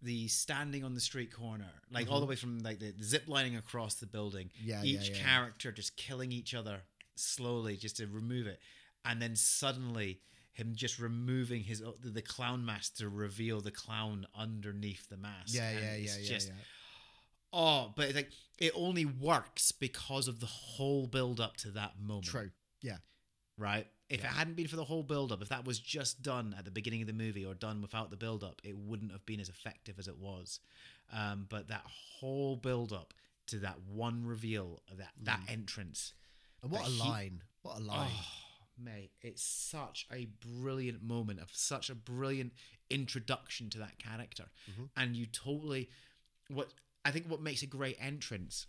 the 0.02 0.28
standing 0.28 0.84
on 0.84 0.94
the 0.94 1.02
street 1.02 1.34
corner, 1.34 1.72
like 1.92 2.10
all 2.10 2.20
the 2.20 2.26
way 2.26 2.36
from 2.36 2.60
like 2.60 2.80
the, 2.80 2.92
the 2.92 3.04
zip 3.04 3.24
lining 3.28 3.56
across 3.56 3.96
the 3.96 4.06
building. 4.06 4.48
Mm-hmm. 4.48 4.70
Yeah, 4.70 4.82
yeah, 4.84 5.00
each 5.00 5.10
yeah. 5.10 5.24
character 5.24 5.72
just 5.72 5.98
killing 5.98 6.32
each 6.32 6.54
other 6.54 6.82
slowly, 7.16 7.76
just 7.76 7.98
to 7.98 8.08
remove 8.08 8.48
it, 8.48 8.60
and 9.06 9.22
then 9.22 9.36
suddenly 9.36 10.20
him 10.60 10.74
just 10.76 11.00
removing 11.00 11.64
his 11.64 11.80
the, 11.80 12.10
the 12.10 12.22
clown 12.22 12.64
mask 12.66 12.98
to 12.98 13.10
reveal 13.10 13.62
the 13.62 13.72
clown 13.72 14.28
underneath 14.38 15.10
the 15.10 15.18
mask. 15.18 15.56
Yeah, 15.56 15.70
and 15.70 15.80
yeah, 15.80 15.96
yeah, 15.96 16.16
yeah, 16.22 16.28
just- 16.30 16.48
yeah. 16.50 16.54
Oh, 17.52 17.92
but 17.96 18.06
it's 18.06 18.16
like 18.16 18.30
it 18.60 18.74
only 18.76 19.06
works 19.06 19.72
because 19.72 20.28
of 20.28 20.40
the 20.40 20.46
whole 20.46 21.08
build 21.08 21.40
up 21.40 21.58
to 21.58 21.72
that 21.72 21.94
moment 22.00 22.28
True. 22.28 22.52
Yeah. 22.82 22.98
right? 23.58 23.88
If 24.08 24.20
it 24.24 24.28
hadn't 24.28 24.56
been 24.56 24.68
for 24.68 24.76
the 24.76 24.84
whole 24.84 25.02
build 25.04 25.32
up, 25.32 25.42
if 25.42 25.50
that 25.50 25.66
was 25.66 25.80
just 25.80 26.22
done 26.22 26.56
at 26.58 26.66
the 26.66 26.72
beginning 26.72 27.02
of 27.02 27.08
the 27.08 27.14
movie 27.14 27.46
or 27.46 27.54
done 27.56 27.82
without 27.82 28.10
the 28.12 28.18
build 28.18 28.44
up, 28.44 28.62
it 28.64 28.76
wouldn't 28.78 29.12
have 29.12 29.26
been 29.26 29.40
as 29.40 29.50
effective 29.50 29.98
as 30.00 30.08
it 30.08 30.18
was. 30.18 30.60
Um, 31.12 31.48
but 31.50 31.68
that 31.70 31.84
whole 32.20 32.56
build 32.56 32.92
up 32.94 33.14
to 33.48 33.58
that 33.60 33.78
one 33.88 34.26
reveal, 34.26 34.82
of 34.92 34.98
that 34.98 35.12
that 35.24 35.40
entrance, 35.48 36.14
And 36.62 36.72
what 36.72 36.82
a 36.88 36.90
he- 36.90 37.00
line! 37.00 37.42
What 37.64 37.78
a 37.78 37.82
line! 37.82 38.10
oh 38.12 38.26
mate, 38.84 39.12
it's 39.22 39.44
such 39.44 40.08
a 40.12 40.28
brilliant 40.46 41.04
moment 41.04 41.40
of 41.40 41.50
such 41.52 41.90
a 41.90 41.96
brilliant 41.96 42.54
introduction 42.90 43.70
to 43.72 43.80
that 43.80 44.00
character, 44.00 44.46
mm-hmm. 44.70 44.86
and 44.96 45.16
you 45.16 45.26
totally 45.26 45.90
what 46.50 46.70
I 47.06 47.12
think 47.12 47.26
what 47.28 47.42
makes 47.42 47.62
a 47.62 47.68
great 47.68 47.98
entrance 48.00 48.68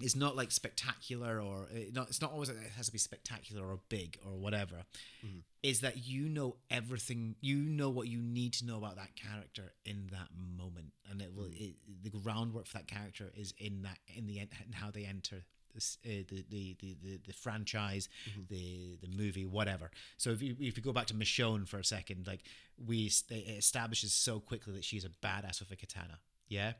is 0.00 0.14
not 0.14 0.36
like 0.36 0.50
spectacular 0.50 1.40
or 1.40 1.68
uh, 1.74 1.78
not 1.92 2.08
it's 2.08 2.20
not 2.20 2.32
always 2.32 2.48
that 2.48 2.56
it 2.56 2.70
has 2.76 2.86
to 2.86 2.92
be 2.92 2.98
spectacular 2.98 3.66
or 3.66 3.80
big 3.88 4.18
or 4.26 4.32
whatever. 4.32 4.84
Mm-hmm. 5.24 5.38
Is 5.62 5.80
that 5.80 6.06
you 6.06 6.28
know 6.28 6.56
everything 6.70 7.36
you 7.40 7.56
know 7.56 7.90
what 7.90 8.08
you 8.08 8.20
need 8.20 8.52
to 8.54 8.66
know 8.66 8.76
about 8.76 8.96
that 8.96 9.16
character 9.16 9.72
in 9.84 10.08
that 10.12 10.28
moment. 10.56 10.92
And 11.10 11.22
it 11.22 11.34
will 11.34 11.44
mm. 11.44 11.60
it, 11.60 11.74
the 12.02 12.10
groundwork 12.10 12.66
for 12.66 12.78
that 12.78 12.88
character 12.88 13.32
is 13.34 13.54
in 13.58 13.82
that 13.82 13.98
in 14.14 14.26
the 14.26 14.40
en- 14.40 14.48
in 14.66 14.72
how 14.72 14.90
they 14.90 15.04
enter 15.04 15.44
Uh, 15.76 16.24
the, 16.28 16.44
the, 16.48 16.76
the 16.80 16.96
the 17.02 17.20
the 17.26 17.32
franchise 17.32 18.08
mm-hmm. 18.30 18.42
the 18.48 18.98
the 19.02 19.08
movie 19.16 19.44
whatever 19.44 19.90
so 20.16 20.30
if 20.30 20.40
you 20.40 20.56
if 20.58 20.76
you 20.76 20.82
go 20.82 20.92
back 20.92 21.06
to 21.06 21.14
Michonne 21.14 21.66
for 21.68 21.78
a 21.78 21.84
second 21.84 22.26
like 22.26 22.40
we 22.84 23.10
it 23.30 23.58
establishes 23.58 24.12
so 24.12 24.40
quickly 24.40 24.72
that 24.72 24.84
she's 24.84 25.04
a 25.04 25.08
badass 25.08 25.60
with 25.60 25.70
a 25.70 25.76
katana 25.76 26.18
yeah 26.48 26.72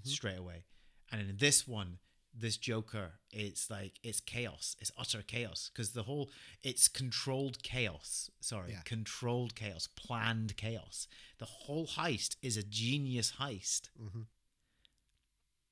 mm-hmm. 0.00 0.08
straight 0.08 0.38
away. 0.38 0.64
And 1.10 1.20
in 1.20 1.36
this 1.38 1.66
one, 1.66 1.98
this 2.34 2.56
Joker, 2.56 3.12
it's 3.32 3.70
like 3.70 3.98
it's 4.02 4.20
chaos. 4.20 4.76
It's 4.80 4.92
utter 4.98 5.22
chaos 5.22 5.70
because 5.72 5.92
the 5.92 6.04
whole 6.04 6.30
it's 6.62 6.86
controlled 6.88 7.62
chaos. 7.62 8.30
Sorry, 8.40 8.72
Yeah. 8.72 8.82
controlled 8.84 9.54
chaos, 9.54 9.88
planned 9.96 10.56
chaos. 10.56 11.08
The 11.38 11.46
whole 11.46 11.86
heist 11.86 12.36
is 12.42 12.56
a 12.56 12.62
genius 12.62 13.34
heist, 13.40 13.88
mm-hmm. 14.00 14.22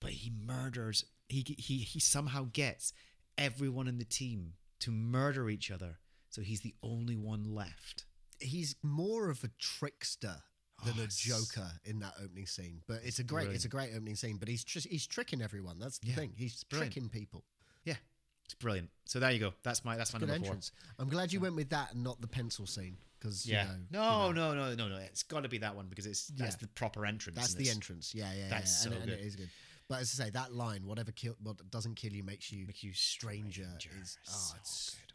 but 0.00 0.12
he 0.12 0.30
murders. 0.30 1.04
He 1.28 1.44
he 1.58 1.78
he 1.78 2.00
somehow 2.00 2.48
gets 2.52 2.92
everyone 3.38 3.88
in 3.88 3.98
the 3.98 4.04
team 4.04 4.54
to 4.80 4.90
murder 4.90 5.48
each 5.50 5.70
other, 5.70 5.98
so 6.30 6.42
he's 6.42 6.60
the 6.60 6.74
only 6.82 7.16
one 7.16 7.44
left. 7.54 8.04
He's 8.38 8.76
more 8.82 9.30
of 9.30 9.42
a 9.44 9.48
trickster 9.58 10.36
than 10.84 10.94
Oh, 11.00 11.04
a 11.04 11.06
joker 11.06 11.70
in 11.84 12.00
that 12.00 12.12
opening 12.22 12.46
scene. 12.46 12.82
But 12.86 13.00
it's 13.02 13.18
a 13.18 13.24
great, 13.24 13.48
it's 13.48 13.64
a 13.64 13.68
great 13.68 13.90
opening 13.96 14.14
scene. 14.14 14.36
But 14.36 14.48
he's 14.48 14.62
tr- 14.62 14.80
he's 14.88 15.06
tricking 15.06 15.40
everyone. 15.42 15.78
That's 15.78 15.98
the 15.98 16.08
Yeah, 16.08 16.14
thing. 16.16 16.32
He's 16.36 16.64
tricking 16.70 17.08
people. 17.08 17.44
Yeah, 17.84 17.96
it's 18.44 18.54
brilliant. 18.54 18.90
So 19.06 19.18
there 19.18 19.30
you 19.30 19.38
go. 19.40 19.54
That's 19.62 19.84
my 19.84 19.96
that's 19.96 20.12
my 20.12 20.18
Good 20.18 20.28
number 20.28 20.44
entrance. 20.46 20.72
I'm 20.98 21.08
glad 21.08 21.32
you 21.32 21.40
went 21.40 21.56
with 21.56 21.70
that 21.70 21.94
and 21.94 22.04
not 22.04 22.20
the 22.20 22.28
pencil 22.28 22.66
scene 22.66 22.98
because 23.18 23.46
Yeah. 23.46 23.64
you 23.64 23.68
know, 23.90 24.02
no, 24.02 24.28
you 24.28 24.34
know, 24.34 24.54
no, 24.54 24.74
no, 24.74 24.74
no, 24.74 24.88
no. 24.96 25.00
It's 25.02 25.22
got 25.22 25.44
to 25.44 25.48
be 25.48 25.58
that 25.58 25.74
one 25.74 25.86
because 25.88 26.04
it's 26.06 26.26
that's 26.28 26.54
Yeah. 26.56 26.58
the 26.60 26.68
proper 26.68 27.06
entrance. 27.06 27.36
that's 27.38 27.54
the 27.54 27.70
entrance. 27.70 28.14
Yeah, 28.14 28.30
yeah, 28.34 28.48
That's 28.50 28.84
yeah. 28.84 28.90
so 28.90 28.96
and, 29.00 29.10
and 29.10 29.12
it 29.20 29.36
good. 29.36 29.50
But 29.88 30.00
as 30.00 30.18
I 30.18 30.24
say, 30.24 30.30
that 30.30 30.52
line, 30.52 30.84
whatever 30.86 31.12
kill, 31.12 31.36
what 31.40 31.70
doesn't 31.70 31.94
kill 31.94 32.12
you 32.12 32.22
makes 32.24 32.50
you 32.50 32.66
Make 32.66 32.82
you 32.82 32.92
stranger, 32.92 33.68
stranger. 33.78 33.90
is 34.02 34.18
oh, 34.28 34.32
So 34.32 34.54
it's 34.60 34.90
good. 34.94 35.12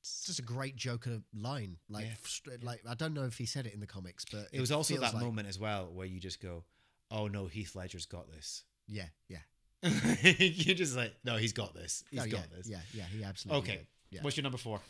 it's 0.00 0.24
just 0.26 0.38
a 0.38 0.42
great 0.42 0.76
Joker 0.76 1.20
line. 1.34 1.76
Like, 1.88 2.06
Yeah. 2.06 2.14
str- 2.24 2.50
like 2.62 2.80
I 2.88 2.94
don't 2.94 3.12
know 3.14 3.24
if 3.24 3.36
he 3.38 3.44
said 3.46 3.66
it 3.66 3.74
in 3.74 3.80
the 3.80 3.86
comics, 3.86 4.24
but 4.24 4.48
It 4.52 4.60
was 4.60 4.72
also 4.72 4.94
that 4.98 5.12
like- 5.14 5.22
moment 5.22 5.46
as 5.48 5.58
well 5.58 5.92
where 5.92 6.06
you 6.06 6.20
just 6.20 6.40
go, 6.40 6.64
"Oh 7.10 7.28
no, 7.28 7.46
Heath 7.48 7.74
Ledger's 7.76 8.06
got 8.06 8.30
this." 8.30 8.64
Yeah, 8.86 9.08
yeah. 9.28 9.40
You're 9.82 10.74
just 10.74 10.96
like, 10.96 11.14
"No, 11.24 11.36
he's 11.36 11.52
got 11.52 11.74
this. 11.74 12.02
He's 12.10 12.20
Oh, 12.20 12.26
got 12.26 12.32
yeah, 12.50 12.56
this." 12.56 12.68
Yeah, 12.68 12.80
yeah, 12.94 13.04
he 13.06 13.22
absolutely. 13.24 13.58
Okay. 13.62 13.76
did. 13.78 13.86
Yeah. 14.10 14.22
What's 14.22 14.36
your 14.36 14.42
number 14.44 14.58
four? 14.58 14.80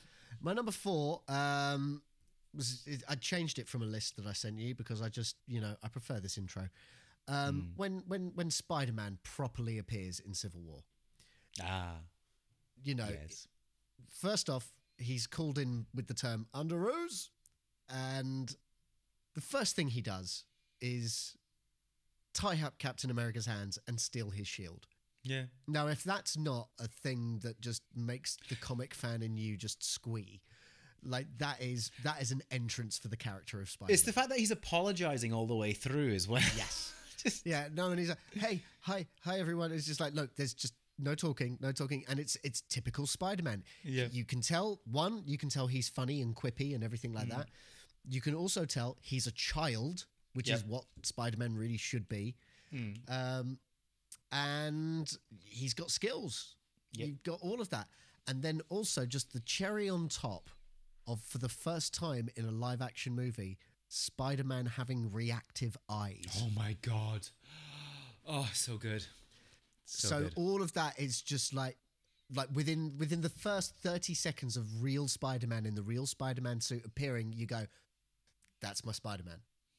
My 0.40 0.52
number 0.52 0.70
four 0.70 1.22
um, 1.28 2.02
was 2.54 2.82
it, 2.86 3.02
I 3.08 3.16
changed 3.16 3.58
it 3.58 3.66
from 3.68 3.82
a 3.82 3.86
list 3.86 4.16
that 4.16 4.26
I 4.26 4.32
sent 4.32 4.58
you 4.58 4.74
because 4.74 5.02
I 5.02 5.08
just 5.08 5.36
you 5.48 5.60
know 5.60 5.76
I 5.82 5.88
prefer 5.88 6.20
this 6.20 6.38
intro. 6.38 6.68
Um, 7.28 7.54
Hmm. 7.60 7.66
When 7.76 8.02
when 8.06 8.32
when 8.34 8.50
Spider 8.50 8.92
Man 8.92 9.18
properly 9.22 9.78
appears 9.78 10.20
in 10.20 10.32
Civil 10.34 10.60
War, 10.62 10.84
Ah, 11.62 11.96
you 12.84 12.94
know, 12.94 13.08
yes. 13.08 13.48
first 14.08 14.48
off, 14.50 14.72
he's 14.98 15.26
called 15.26 15.58
in 15.58 15.86
with 15.94 16.06
the 16.06 16.14
term 16.14 16.46
Underoos, 16.54 17.30
and 17.88 18.54
the 19.34 19.40
first 19.40 19.74
thing 19.76 19.88
he 19.88 20.00
does 20.02 20.44
is 20.80 21.36
tie 22.32 22.60
up 22.62 22.78
Captain 22.78 23.10
America's 23.10 23.46
hands 23.46 23.78
and 23.88 24.00
steal 24.00 24.30
his 24.30 24.46
shield. 24.46 24.86
Yeah. 25.24 25.44
Now, 25.66 25.88
if 25.88 26.04
that's 26.04 26.36
not 26.36 26.68
a 26.78 26.86
thing 26.86 27.40
that 27.42 27.60
just 27.60 27.82
makes 27.94 28.36
the 28.48 28.54
comic 28.56 28.94
fan 28.94 29.22
in 29.22 29.36
you 29.36 29.56
just 29.56 29.82
squee, 29.82 30.42
like 31.02 31.26
that 31.38 31.60
is 31.60 31.90
that 32.04 32.22
is 32.22 32.30
an 32.30 32.42
entrance 32.52 32.98
for 32.98 33.08
the 33.08 33.16
character 33.16 33.60
of 33.60 33.68
Spider. 33.68 33.92
It's 33.92 34.02
the 34.02 34.12
fact 34.12 34.28
that 34.28 34.38
he's 34.38 34.50
apologizing 34.52 35.32
all 35.32 35.46
the 35.46 35.56
way 35.56 35.72
through 35.72 36.12
as 36.12 36.28
well. 36.28 36.42
yes, 36.56 36.92
yeah. 37.44 37.68
No, 37.72 37.90
and 37.90 37.98
he's 37.98 38.08
like, 38.08 38.18
"Hey, 38.34 38.62
hi, 38.80 39.06
hi, 39.20 39.38
everyone." 39.38 39.72
It's 39.72 39.86
just 39.86 40.00
like, 40.00 40.14
look, 40.14 40.34
there's 40.36 40.54
just 40.54 40.74
no 40.98 41.14
talking, 41.14 41.58
no 41.60 41.72
talking, 41.72 42.04
and 42.08 42.18
it's 42.18 42.36
it's 42.42 42.62
typical 42.62 43.06
Spider-Man. 43.06 43.64
Yeah. 43.84 44.06
you 44.10 44.24
can 44.24 44.40
tell 44.40 44.80
one, 44.90 45.22
you 45.26 45.38
can 45.38 45.48
tell 45.48 45.66
he's 45.66 45.88
funny 45.88 46.22
and 46.22 46.34
quippy 46.34 46.74
and 46.74 46.82
everything 46.82 47.12
like 47.12 47.28
that. 47.28 47.48
You 48.08 48.20
can 48.20 48.34
also 48.34 48.64
tell 48.64 48.96
he's 49.00 49.26
a 49.26 49.32
child, 49.32 50.06
which 50.34 50.48
is 50.50 50.64
what 50.64 50.84
Spider-Man 51.02 51.56
really 51.56 51.76
should 51.76 52.08
be. 52.08 52.36
Um, 53.08 53.58
and 54.32 55.10
he's 55.44 55.74
got 55.74 55.90
skills. 55.90 56.56
Yep. 56.92 57.08
You've 57.08 57.22
got 57.22 57.40
all 57.42 57.60
of 57.60 57.70
that, 57.70 57.88
and 58.26 58.42
then 58.42 58.60
also 58.68 59.06
just 59.06 59.32
the 59.32 59.40
cherry 59.40 59.88
on 59.88 60.08
top 60.08 60.50
of 61.06 61.20
for 61.20 61.38
the 61.38 61.48
first 61.48 61.94
time 61.94 62.28
in 62.36 62.44
a 62.44 62.50
live 62.50 62.82
action 62.82 63.14
movie, 63.86 63.94
Spider-Man 63.94 64.66
having 64.66 65.12
reactive 65.12 65.76
eyes. 65.88 66.42
Oh 66.42 66.50
my 66.54 66.76
god. 66.82 67.28
Oh, 68.28 68.48
so 68.52 68.76
good. 68.76 69.04
So, 69.84 70.08
so 70.08 70.22
good. 70.22 70.32
all 70.36 70.62
of 70.62 70.72
that 70.74 70.98
is 70.98 71.22
just 71.22 71.54
like 71.54 71.76
like 72.34 72.48
within 72.54 72.94
within 72.98 73.20
the 73.20 73.28
first 73.28 73.74
30 73.76 74.14
seconds 74.14 74.56
of 74.56 74.82
real 74.82 75.08
Spider-Man 75.08 75.64
in 75.64 75.74
the 75.74 75.82
real 75.82 76.06
Spider-Man 76.06 76.60
suit 76.60 76.84
appearing, 76.84 77.32
you 77.32 77.46
go, 77.46 77.66
That's 78.60 78.84
my 78.84 78.92
Spider-Man. 78.92 79.38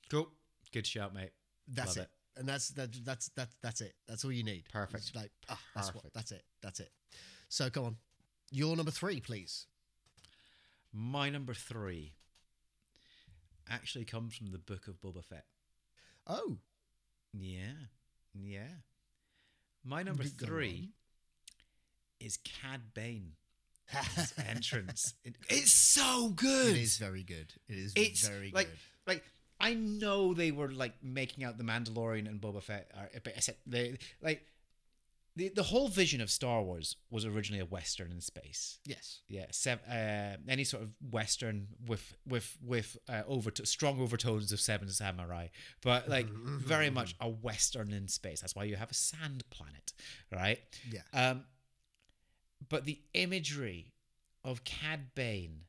cool. 0.09 0.29
Good 0.73 0.85
shout, 0.85 1.13
mate. 1.13 1.31
That's 1.67 1.95
Love 1.97 2.05
it. 2.05 2.11
And 2.39 2.47
that's 2.47 2.69
that, 2.69 2.89
that's 3.03 3.29
that's 3.35 3.55
that's 3.63 3.81
it. 3.81 3.93
That's 4.07 4.23
all 4.23 4.31
you 4.31 4.43
need. 4.43 4.65
Perfect. 4.71 5.05
It's 5.07 5.15
like 5.15 5.31
ah, 5.49 5.59
that's 5.75 5.93
what 5.93 6.05
that's 6.13 6.31
it. 6.31 6.43
That's 6.61 6.79
it. 6.79 6.91
So 7.49 7.69
come 7.69 7.85
on. 7.85 7.95
Your 8.51 8.75
number 8.75 8.91
three, 8.91 9.19
please. 9.19 9.65
My 10.93 11.29
number 11.29 11.53
three 11.53 12.13
actually 13.69 14.05
comes 14.05 14.35
from 14.35 14.51
the 14.51 14.57
book 14.57 14.87
of 14.87 14.99
Boba 15.01 15.23
Fett. 15.23 15.45
Oh, 16.25 16.57
Yeah. 17.33 17.73
Yeah. 18.33 18.67
My 19.83 20.03
number 20.03 20.23
three 20.23 20.89
is 22.19 22.37
Cad 22.37 22.93
Bane. 22.93 23.33
His 24.15 24.33
entrance. 24.49 25.13
It- 25.23 25.37
it's 25.49 25.71
so 25.71 26.29
good. 26.29 26.75
it 26.75 26.81
is 26.81 26.97
very 26.97 27.23
good. 27.23 27.53
It 27.69 27.77
is 27.77 27.93
It's 27.95 28.27
very 28.27 28.51
like 28.53 28.67
good. 28.67 28.77
like 29.07 29.23
I 29.59 29.73
know 29.73 30.33
they 30.33 30.51
were 30.51 30.69
like 30.71 30.93
making 31.01 31.43
out 31.45 31.57
the 31.57 31.63
Mandalorian 31.63 32.27
and 32.27 32.39
Boba 32.41 32.61
Fett 32.61 32.91
are 32.95 33.09
but 33.23 33.33
I 33.37 33.39
said 33.39 33.55
they 33.65 33.97
like 34.21 34.45
the 35.37 35.49
the 35.49 35.63
whole 35.63 35.87
vision 35.87 36.19
of 36.21 36.29
Star 36.29 36.61
Wars 36.61 36.97
was 37.09 37.23
originally 37.25 37.61
a 37.61 37.65
western 37.65 38.11
in 38.11 38.21
space. 38.21 38.79
Yes. 38.85 39.21
Yeah, 39.29 39.45
sev- 39.51 39.81
uh, 39.89 40.37
any 40.49 40.63
sort 40.63 40.83
of 40.83 40.89
western 41.11 41.67
with 41.87 42.15
with 42.27 42.57
with 42.61 42.97
uh, 43.07 43.21
over 43.27 43.51
strong 43.63 44.01
overtones 44.01 44.51
of 44.51 44.59
Seven 44.59 44.89
Samurai, 44.89 45.47
but 45.81 46.09
like 46.09 46.27
very 46.73 46.89
much 46.89 47.15
a 47.21 47.29
western 47.29 47.93
in 47.93 48.07
space. 48.07 48.41
That's 48.41 48.55
why 48.55 48.65
you 48.65 48.75
have 48.75 48.91
a 48.91 48.95
sand 48.95 49.43
planet, 49.49 49.93
right? 50.31 50.59
Yeah. 50.89 51.01
Um, 51.13 51.45
but 52.69 52.85
the 52.85 52.99
imagery 53.13 53.93
of 54.43 54.63
Cad 54.63 55.13
Bane 55.15 55.61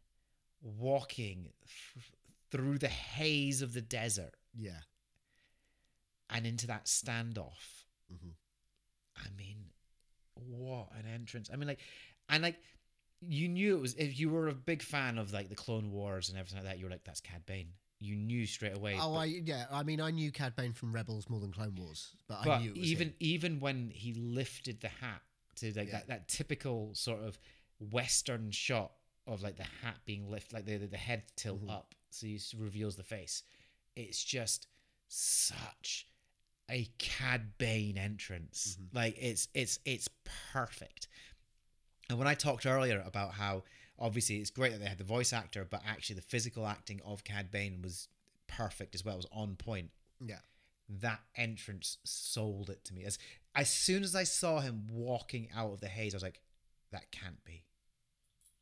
walking 0.63 1.51
th- 1.95 2.07
through 2.51 2.79
the 2.79 2.89
haze 2.89 3.61
of 3.63 3.75
the 3.75 3.83
desert 3.83 4.35
Yeah. 4.59 4.81
and 6.31 6.47
into 6.47 6.67
that 6.67 6.87
standoff. 6.87 7.85
Mhm. 8.13 8.33
I 9.25 9.29
mean, 9.37 9.57
what 10.35 10.89
an 10.99 11.05
entrance! 11.13 11.51
I 11.53 11.57
mean, 11.57 11.69
like, 11.69 11.81
and 12.29 12.43
like, 12.43 12.57
you 13.21 13.49
knew 13.49 13.77
it 13.77 13.81
was 13.81 13.95
if 13.95 14.19
you 14.19 14.31
were 14.31 14.49
a 14.49 14.55
big 14.55 14.83
fan 14.83 15.19
of 15.19 15.33
like 15.33 15.49
the 15.49 15.55
Clone 15.57 15.91
Wars 15.91 16.29
and 16.29 16.39
everything 16.39 16.59
like 16.59 16.67
that. 16.69 16.79
You 16.79 16.85
were 16.85 16.91
like, 16.91 17.05
that's 17.05 17.21
Cad 17.21 17.45
Bane. 17.47 17.69
You 18.01 18.15
knew 18.15 18.47
straight 18.47 18.77
away. 18.77 18.97
Oh, 19.01 19.15
but, 19.15 19.19
I 19.21 19.25
yeah. 19.25 19.65
I 19.73 19.83
mean, 19.83 20.01
I 20.01 20.13
knew 20.13 20.31
Cad 20.31 20.55
Bane 20.55 20.73
from 20.73 20.93
Rebels 20.93 21.29
more 21.29 21.41
than 21.41 21.51
Clone 21.53 21.75
Wars, 21.77 22.11
but, 22.29 22.47
I 22.47 22.59
knew 22.61 22.71
it 22.71 22.79
was 22.79 22.87
even 22.93 23.09
him. 23.09 23.15
even 23.21 23.61
when 23.61 23.91
he 23.93 24.15
lifted 24.15 24.81
the 24.81 24.89
hat 24.89 25.21
to 25.57 25.67
like 25.77 25.89
Yeah. 25.89 25.93
that, 25.99 26.07
that 26.09 26.29
typical 26.29 26.95
sort 26.95 27.21
of 27.25 27.39
western 27.91 28.51
shot 28.53 28.93
of 29.27 29.43
like 29.43 29.57
the 29.57 29.65
hat 29.83 29.97
being 30.05 30.31
lifted, 30.31 30.55
like 30.55 30.65
the 30.65 30.77
the, 30.77 30.87
the 30.87 30.97
head 30.97 31.25
tilt 31.37 31.61
Mm-hmm. 31.63 31.71
up, 31.71 31.95
so 32.11 32.27
he 32.29 32.41
reveals 32.57 32.95
the 32.95 33.03
face. 33.03 33.43
It's 33.97 34.23
just 34.23 34.69
such 35.09 36.07
a 36.71 36.89
Cad 36.99 37.59
Bane 37.59 37.97
entrance. 37.99 38.77
Mm-hmm. 38.81 38.97
Like 38.97 39.17
it's 39.21 39.49
it's 39.55 39.79
it's 39.85 40.09
perfect. 40.53 41.09
And 42.11 42.19
when 42.19 42.29
I 42.29 42.35
talked 42.35 42.67
earlier 42.67 43.03
about 43.07 43.33
how 43.33 43.65
obviously 43.99 44.37
it's 44.37 44.51
great 44.51 44.73
that 44.73 44.79
they 44.81 44.87
had 44.87 44.99
the 44.99 45.05
voice 45.05 45.33
actor, 45.33 45.67
but 45.69 45.83
actually 45.87 46.17
the 46.17 46.23
physical 46.23 46.67
acting 46.67 47.01
of 47.05 47.25
Cad 47.25 47.51
Bane 47.51 47.81
was 47.83 48.09
perfect 48.47 48.95
as 48.95 49.05
well. 49.05 49.15
It 49.15 49.19
was 49.19 49.27
on 49.33 49.57
point 49.57 49.91
Yeah. 50.25 50.39
that 51.01 51.21
entrance 51.37 51.99
sold 52.05 52.71
it 52.71 52.85
to 52.87 52.95
me. 52.95 53.05
As 53.05 53.19
as 53.55 53.69
soon 53.69 54.03
as 54.03 54.15
I 54.15 54.25
saw 54.25 54.61
him 54.61 54.87
walking 54.91 55.49
out 55.55 55.73
of 55.73 55.81
the 55.81 55.89
haze, 55.89 56.15
I 56.15 56.17
was 56.17 56.23
like, 56.23 56.41
that 56.93 57.11
can't 57.11 57.43
be. 57.45 57.65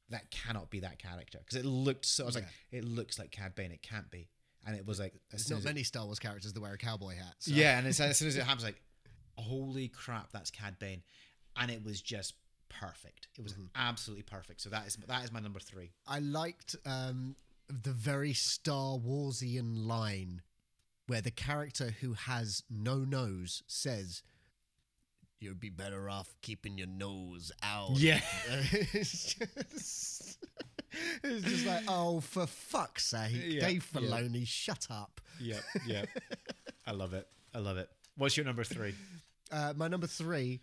That 0.09 0.31
cannot 0.31 0.71
be 0.71 0.81
that 0.81 0.99
character 0.99 1.39
because 1.39 1.59
it 1.59 1.67
looked 1.67 2.05
so. 2.07 2.25
I 2.25 2.27
was 2.27 2.35
like, 2.37 2.47
it 2.71 2.85
looks 2.85 3.19
like 3.19 3.31
Cad 3.31 3.55
Bane. 3.55 3.73
It 3.73 3.83
can't 3.83 4.11
be. 4.11 4.29
And 4.67 4.75
it 4.77 4.85
was 4.85 4.99
like, 4.99 5.15
as 5.15 5.21
There's 5.31 5.47
soon 5.47 5.55
not 5.55 5.59
as 5.61 5.65
it- 5.65 5.69
many 5.69 5.83
Star 5.85 6.05
Wars 6.05 6.19
characters 6.19 6.53
that 6.53 6.61
wear 6.61 6.73
a 6.73 6.79
cowboy 6.79 7.15
hat. 7.17 7.35
So. 7.39 7.53
yeah, 7.55 7.79
and 7.79 7.87
it's, 7.87 8.01
as 8.01 8.19
soon 8.19 8.29
as 8.29 8.37
it 8.37 8.43
happens, 8.43 8.65
like, 8.65 8.81
holy 9.39 9.89
crap, 9.89 10.33
that's 10.33 10.51
Cad 10.51 10.79
Bane, 10.79 11.03
and 11.57 11.71
it 11.71 11.85
was 11.85 12.01
just 12.03 12.35
perfect. 12.69 13.29
It 13.39 13.43
was 13.43 13.53
Mm-hmm. 13.53 13.67
absolutely 13.77 14.25
perfect. 14.25 14.61
So 14.61 14.71
that 14.71 14.87
is 14.87 14.97
that 15.07 15.25
is 15.25 15.31
my 15.33 15.41
number 15.41 15.61
three. 15.61 15.93
I 16.07 16.19
liked 16.19 16.75
um, 16.85 17.37
the 17.69 17.93
very 17.93 18.33
Star 18.33 18.99
Warsian 18.99 19.87
line 19.87 20.43
where 21.07 21.21
the 21.21 21.31
character 21.31 21.95
who 22.01 22.15
has 22.15 22.65
no 22.69 22.99
nose 23.05 23.63
says, 23.69 24.23
"You'd 25.41 25.61
be 25.61 25.71
better 25.71 26.11
off 26.11 26.35
keeping 26.43 26.77
your 26.79 26.89
nose 26.89 27.53
out." 27.63 27.93
Yeah. 27.99 28.21
it's, 28.73 29.35
just, 29.35 30.16
it's 31.25 31.45
just 31.45 31.67
like, 31.67 31.83
oh, 31.89 32.21
for 32.21 32.47
fuck's 32.47 33.07
sake, 33.07 33.33
Yeah, 33.47 33.61
Dave 33.69 33.89
yeah. 33.95 34.01
Filoni, 34.01 34.47
shut 34.47 34.87
up. 34.91 35.21
Yep, 35.41 35.63
yep. 35.87 36.09
I 36.87 36.93
love 36.93 37.13
it. 37.15 37.27
I 37.55 37.59
love 37.59 37.77
it. 37.79 37.89
What's 38.17 38.37
your 38.37 38.47
number 38.47 38.65
three? 38.65 38.95
Uh, 39.51 39.73
my 39.77 39.89
number 39.89 40.07
three, 40.07 40.61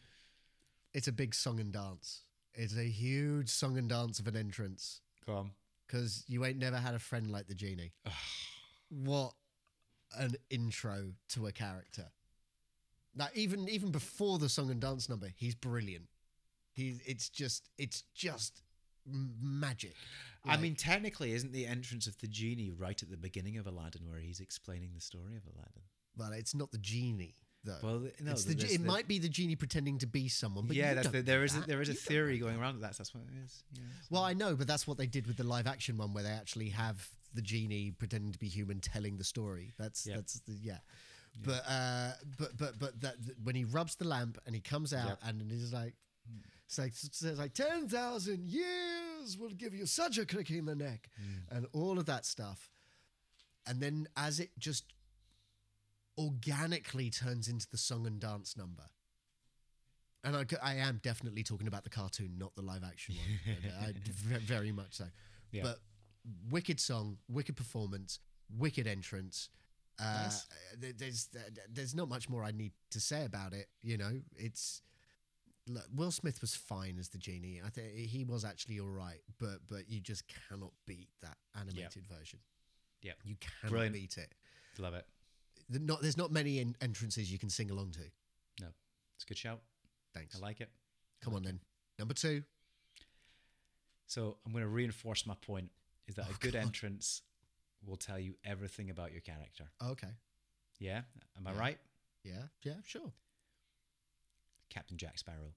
it's 0.93 1.07
a 1.07 1.11
big 1.11 1.33
song 1.35 1.59
and 1.59 1.71
dance. 1.71 2.21
It's 2.53 2.75
a 2.77 2.83
huge 2.83 3.49
song 3.49 3.77
and 3.77 3.87
dance 3.89 4.19
of 4.19 4.27
an 4.27 4.35
entrance. 4.35 5.01
Go 5.25 5.33
on. 5.33 5.51
because 5.87 6.23
you 6.27 6.43
ain't 6.45 6.57
never 6.57 6.77
had 6.77 6.93
a 6.95 6.99
friend 6.99 7.31
like 7.31 7.47
the 7.47 7.55
genie. 7.55 7.93
what 8.89 9.33
an 10.17 10.35
intro 10.49 11.13
to 11.29 11.47
a 11.47 11.51
character! 11.51 12.05
Now, 13.15 13.27
even 13.33 13.69
even 13.69 13.91
before 13.91 14.37
the 14.39 14.49
song 14.49 14.69
and 14.71 14.79
dance 14.79 15.07
number, 15.09 15.29
he's 15.35 15.55
brilliant. 15.55 16.07
He, 16.73 16.95
it's 17.05 17.29
just 17.29 17.69
it's 17.77 18.03
just 18.13 18.61
magic. 19.05 19.93
I 20.45 20.57
mean, 20.57 20.75
technically, 20.75 21.31
isn't 21.33 21.53
the 21.53 21.65
entrance 21.65 22.05
of 22.07 22.17
the 22.19 22.27
genie 22.27 22.69
right 22.69 23.01
at 23.01 23.09
the 23.09 23.17
beginning 23.17 23.57
of 23.57 23.65
Aladdin, 23.67 24.01
where 24.09 24.19
he's 24.19 24.39
explaining 24.41 24.91
the 24.93 25.01
story 25.01 25.35
of 25.37 25.43
Aladdin? 25.45 25.83
well, 26.17 26.31
it's 26.33 26.53
not 26.53 26.71
the 26.71 26.77
genie 26.77 27.35
though. 27.63 27.77
Well, 27.81 27.99
no, 28.21 28.31
it's 28.33 28.43
the, 28.43 28.53
it 28.73 28.81
might 28.81 29.07
be 29.07 29.19
the 29.19 29.29
genie 29.29 29.55
pretending 29.55 29.97
to 29.99 30.05
be 30.07 30.27
someone, 30.27 30.67
but 30.67 30.75
yeah, 30.75 30.89
you 30.89 30.95
that's 30.95 31.05
don't 31.07 31.13
the, 31.13 31.21
there 31.21 31.43
is 31.45 31.55
a, 31.55 31.59
that. 31.61 31.67
there 31.67 31.81
is 31.81 31.87
a 31.89 31.93
You 31.93 31.97
don't 31.97 32.03
theory 32.07 32.37
going 32.39 32.59
around 32.59 32.75
that 32.75 32.81
that's 32.81 32.97
that's 32.97 33.15
what 33.15 33.23
it 33.23 33.43
is. 33.45 33.63
Yeah. 33.73 33.81
Well, 34.09 34.23
I 34.23 34.33
know, 34.33 34.55
but 34.55 34.67
that's 34.67 34.85
what 34.85 34.97
they 34.97 35.07
did 35.07 35.27
with 35.27 35.37
the 35.37 35.43
live 35.45 35.65
action 35.65 35.97
one, 35.97 36.13
where 36.13 36.23
they 36.23 36.29
actually 36.29 36.69
have 36.69 37.07
the 37.33 37.41
genie 37.41 37.91
pretending 37.91 38.31
to 38.33 38.37
be 38.37 38.47
human 38.47 38.79
telling 38.81 39.17
the 39.17 39.23
story. 39.23 39.71
That's 39.79 40.05
Yep. 40.05 40.15
that's 40.17 40.39
the 40.41 40.53
yeah. 40.61 40.77
But 41.43 41.63
uh, 41.67 42.11
but 42.37 42.57
but 42.57 42.77
but 42.79 43.01
that 43.01 43.25
that- 43.25 43.39
when 43.43 43.55
he 43.55 43.63
rubs 43.63 43.95
the 43.95 44.05
lamp 44.05 44.37
and 44.45 44.53
he 44.53 44.61
comes 44.61 44.93
out 44.93 45.07
Yep. 45.07 45.19
and 45.23 45.49
he's 45.51 45.73
like, 45.73 45.95
it's 46.77 46.79
like 46.79 46.91
it 47.03 47.15
says 47.15 47.37
like 47.39 47.53
ten 47.53 47.87
thousand 47.87 48.47
years 48.47 49.37
will 49.37 49.49
give 49.51 49.73
you 49.73 49.85
such 49.85 50.17
a 50.17 50.25
kick 50.25 50.49
in 50.49 50.65
the 50.65 50.75
neck, 50.75 51.09
Mm. 51.21 51.57
and 51.57 51.67
all 51.73 51.99
of 51.99 52.05
that 52.07 52.25
stuff, 52.25 52.69
and 53.67 53.79
then 53.79 54.07
as 54.17 54.39
it 54.39 54.51
just 54.57 54.85
organically 56.17 57.09
turns 57.09 57.47
into 57.47 57.67
the 57.71 57.77
song 57.77 58.05
and 58.05 58.19
dance 58.19 58.55
number. 58.57 58.83
And 60.23 60.35
I, 60.37 60.45
I 60.61 60.75
am 60.75 60.99
definitely 61.03 61.43
talking 61.43 61.67
about 61.67 61.83
the 61.83 61.89
cartoon, 61.89 62.35
not 62.37 62.55
the 62.55 62.61
live 62.61 62.83
action 62.83 63.15
one. 63.15 63.57
I, 63.81 63.93
very 64.39 64.71
much 64.71 64.93
so. 64.93 65.05
Yeah. 65.51 65.63
But 65.63 65.79
wicked 66.49 66.79
song, 66.79 67.17
wicked 67.27 67.55
performance, 67.57 68.19
wicked 68.57 68.87
entrance. 68.87 69.49
Uh, 69.99 70.23
Nice. 70.23 70.47
there's 70.97 71.29
there's 71.71 71.93
not 71.93 72.09
much 72.09 72.27
more 72.29 72.43
I 72.43 72.51
need 72.51 72.71
to 72.91 72.99
say 72.99 73.25
about 73.25 73.53
it. 73.53 73.67
You 73.81 73.97
know, 73.97 74.21
it's 74.37 74.81
look, 75.67 75.85
Will 75.95 76.11
Smith 76.11 76.41
was 76.41 76.55
fine 76.55 76.97
as 76.99 77.09
the 77.09 77.17
genie. 77.17 77.61
I 77.65 77.69
think 77.69 77.93
he 77.95 78.23
was 78.23 78.43
actually 78.45 78.79
all 78.79 78.89
right, 78.89 79.21
but 79.39 79.59
but 79.69 79.89
you 79.89 79.99
just 80.01 80.23
cannot 80.49 80.71
beat 80.85 81.09
that 81.21 81.37
animated 81.59 82.05
version. 82.07 82.39
Yeah, 83.01 83.13
You 83.25 83.35
cannot 83.39 83.71
Brilliant. 83.71 83.93
beat 83.95 84.17
it. 84.17 84.33
Love 84.77 84.93
it. 84.93 85.05
Not, 85.69 86.01
there's 86.01 86.17
not 86.17 86.31
many 86.31 86.59
en- 86.59 86.75
entrances 86.81 87.31
you 87.31 87.37
can 87.37 87.49
sing 87.49 87.69
along 87.69 87.91
to. 87.91 87.99
No, 88.61 88.67
it's 89.15 89.23
a 89.25 89.27
good 89.27 89.37
shout. 89.37 89.59
Thanks. 90.13 90.35
I 90.35 90.39
like 90.39 90.61
it. 90.61 90.69
Come 91.21 91.33
on 91.35 91.43
then. 91.43 91.59
Number 91.99 92.13
two. 92.13 92.43
So 94.07 94.37
I'm 94.45 94.51
going 94.51 94.63
to 94.63 94.69
reinforce 94.69 95.25
my 95.25 95.35
point: 95.35 95.69
is 96.07 96.15
that 96.15 96.25
Oh, 96.29 96.33
a 96.35 96.37
good 96.39 96.53
God. 96.53 96.61
entrance 96.61 97.21
will 97.85 97.97
tell 97.97 98.19
you 98.19 98.35
everything 98.45 98.89
about 98.89 99.11
your 99.11 99.21
character. 99.21 99.65
Okay. 99.85 100.07
Yeah, 100.79 101.01
am 101.37 101.47
I 101.47 101.51
Yeah. 101.53 101.59
right? 101.59 101.79
Yeah. 102.23 102.43
Yeah. 102.63 102.73
Sure. 102.85 103.11
Captain 104.73 104.97
Jack 104.97 105.17
Sparrow. 105.19 105.53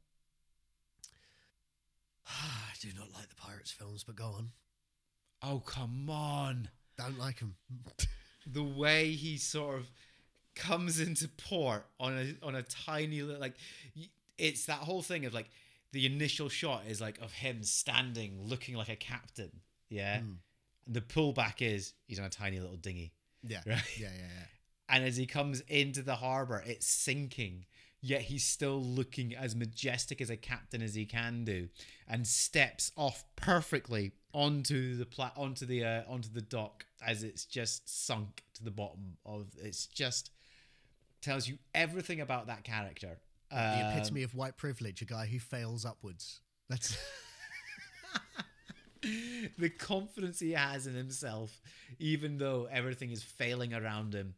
I 2.27 2.73
do 2.81 2.89
not 2.97 3.13
like 3.15 3.29
the 3.29 3.35
Pirates 3.37 3.71
films, 3.71 4.05
but 4.05 4.17
go 4.17 4.27
on. 4.27 4.51
Oh 5.43 5.61
come 5.65 6.09
on! 6.11 6.69
Don't 6.99 7.19
like 7.19 7.41
them. 7.41 7.55
the 8.47 8.63
way 8.63 9.11
he 9.13 9.37
sort 9.37 9.77
of 9.77 9.91
comes 10.55 10.99
into 11.01 11.29
port 11.29 11.85
on 12.01 12.17
a 12.17 12.47
on 12.47 12.55
a 12.55 12.63
tiny 12.63 13.21
little 13.23 13.41
like 13.41 13.55
it's 14.39 14.65
that 14.67 14.79
whole 14.79 15.03
thing 15.03 15.27
of 15.27 15.35
like 15.35 15.51
the 15.93 16.07
initial 16.07 16.49
shot 16.49 16.83
is 16.89 16.99
like 17.01 17.21
of 17.21 17.31
him 17.33 17.63
standing 17.63 18.41
looking 18.43 18.75
like 18.75 18.89
a 18.89 18.97
captain 18.97 19.51
yeah 19.91 20.21
Hmm. 20.21 20.33
and 20.87 20.95
the 20.95 21.03
pullback 21.03 21.61
is 21.61 21.93
he's 22.07 22.19
on 22.19 22.25
a 22.25 22.31
tiny 22.31 22.59
little 22.59 22.77
dinghy 22.77 23.13
Yeah. 23.47 23.61
Right. 23.67 23.83
Yeah, 23.99 24.09
yeah, 24.17 24.23
yeah. 24.23 24.47
And 24.89 25.05
as 25.05 25.17
he 25.19 25.27
comes 25.27 25.61
into 25.69 26.01
the 26.01 26.15
harbor, 26.15 26.63
it's 26.65 26.87
sinking. 26.87 27.67
Yet 28.07 28.21
he's 28.23 28.45
still 28.45 28.81
looking 28.81 29.35
as 29.35 29.57
majestic 29.57 30.21
as 30.21 30.31
a 30.31 30.37
captain 30.37 30.81
as 30.81 30.95
he 30.95 31.07
can 31.07 31.45
do, 31.45 31.69
and 32.07 32.25
steps 32.27 32.93
off 32.97 33.25
perfectly 33.35 34.13
onto 34.33 34.95
the 34.97 35.07
pla- 35.07 35.33
onto 35.37 35.67
the 35.67 35.83
uh, 35.85 36.03
onto 36.07 36.29
the 36.29 36.41
dock 36.43 36.87
as 37.05 37.25
it's 37.25 37.45
just 37.45 37.89
sunk 38.07 38.45
to 38.55 38.63
the 38.63 38.71
bottom 38.71 39.17
of. 39.25 39.47
It's 39.61 39.87
just 39.87 40.31
tells 41.21 41.49
you 41.49 41.59
everything 41.75 42.21
about 42.21 42.47
that 42.47 42.63
character. 42.63 43.19
The 43.51 43.57
Um, 43.57 43.91
epitome 43.91 44.23
of 44.23 44.35
white 44.37 44.57
privilege, 44.57 45.03
a 45.03 45.05
guy 45.05 45.27
who 45.27 45.41
fails 45.41 45.85
upwards. 45.85 46.41
That's 46.69 46.97
the 49.59 49.71
confidence 49.71 50.39
he 50.41 50.53
has 50.53 50.87
in 50.87 50.95
himself, 50.95 51.61
even 51.99 52.39
though 52.39 52.69
everything 52.71 53.11
is 53.11 53.23
failing 53.23 53.73
around 53.75 54.15
him, 54.15 54.35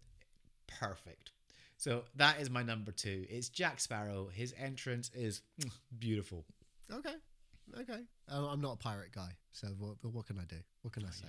perfect. 0.67 1.33
So 1.79 2.03
that 2.17 2.41
is 2.41 2.51
my 2.51 2.63
number 2.63 2.91
two. 2.93 3.25
It's 3.31 3.49
Jack 3.49 3.81
Sparrow. 3.81 4.29
His 4.33 4.53
entrance 4.59 5.11
is 5.15 5.41
mm, 5.61 5.71
beautiful. 5.99 6.45
okay. 6.93 7.15
Okay. 7.81 8.01
Uh, 8.31 8.47
I'm 8.49 8.61
not 8.61 8.75
a 8.75 8.77
pirate 8.77 9.13
guy, 9.13 9.31
so 9.53 9.69
what, 9.79 9.97
but 10.03 10.13
what 10.13 10.27
can 10.27 10.39
I 10.39 10.45
do? 10.45 10.57
What 10.83 10.93
can 10.95 11.05
I 11.05 11.11
say? 11.11 11.27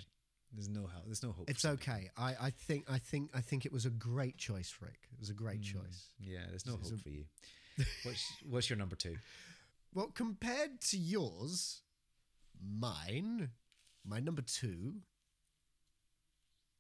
There's 0.54 0.70
no 0.70 0.88
help. 0.88 1.06
There's 1.06 1.22
no 1.22 1.32
hope. 1.34 1.50
It's 1.50 1.66
okay. 1.66 2.10
I, 2.18 2.34
I 2.42 2.50
think 2.50 2.86
I 2.90 2.98
think 2.98 3.30
I 3.36 3.42
think 3.42 3.66
it 3.66 3.72
was 3.74 3.86
a 3.86 3.90
great 3.92 4.38
choice, 4.38 4.74
Rik. 4.82 4.98
It 5.14 5.20
was 5.20 5.30
a 5.30 5.34
great 5.34 5.62
choice. 5.62 6.08
Yeah, 6.20 6.40
there's 6.50 6.66
no 6.66 6.76
It's 6.80 6.90
hope 6.90 7.00
a- 7.00 7.04
for 7.04 7.10
you. 7.10 7.26
What's 8.04 8.34
What's 8.50 8.70
your 8.70 8.78
number 8.80 8.96
two? 8.96 9.18
Well, 9.94 10.08
compared 10.16 10.82
to 10.90 10.98
yours, 10.98 11.82
mine, 12.60 13.50
my 14.06 14.20
number 14.20 14.42
two 14.42 15.02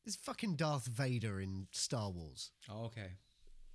is 0.05 0.15
fucking 0.15 0.55
Darth 0.55 0.85
Vader 0.87 1.39
in 1.39 1.67
Star 1.71 2.09
Wars: 2.09 2.51
Oh, 2.69 2.85
okay. 2.85 3.17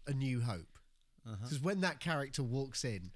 A 0.06 0.12
New 0.12 0.40
Hope. 0.40 0.78
Uh-huh. 1.26 1.36
Because 1.42 1.60
when 1.60 1.80
that 1.80 2.00
character 2.00 2.42
walks 2.42 2.84
in, 2.84 3.10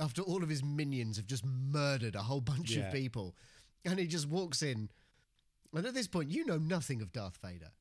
after 0.00 0.22
all 0.22 0.42
of 0.42 0.48
his 0.48 0.62
minions 0.64 1.16
have 1.18 1.26
just 1.26 1.44
murdered 1.44 2.14
a 2.14 2.22
whole 2.22 2.40
bunch 2.40 2.70
Yeah. 2.72 2.86
of 2.86 2.92
people, 2.94 3.36
and 3.84 3.98
he 3.98 4.06
just 4.06 4.26
walks 4.28 4.62
in, 4.62 4.90
and 5.74 5.86
at 5.86 5.94
this 5.94 6.08
point, 6.08 6.30
you 6.30 6.46
know 6.46 6.58
nothing 6.58 7.02
of 7.02 7.12
Darth 7.12 7.38
Vader. 7.42 7.72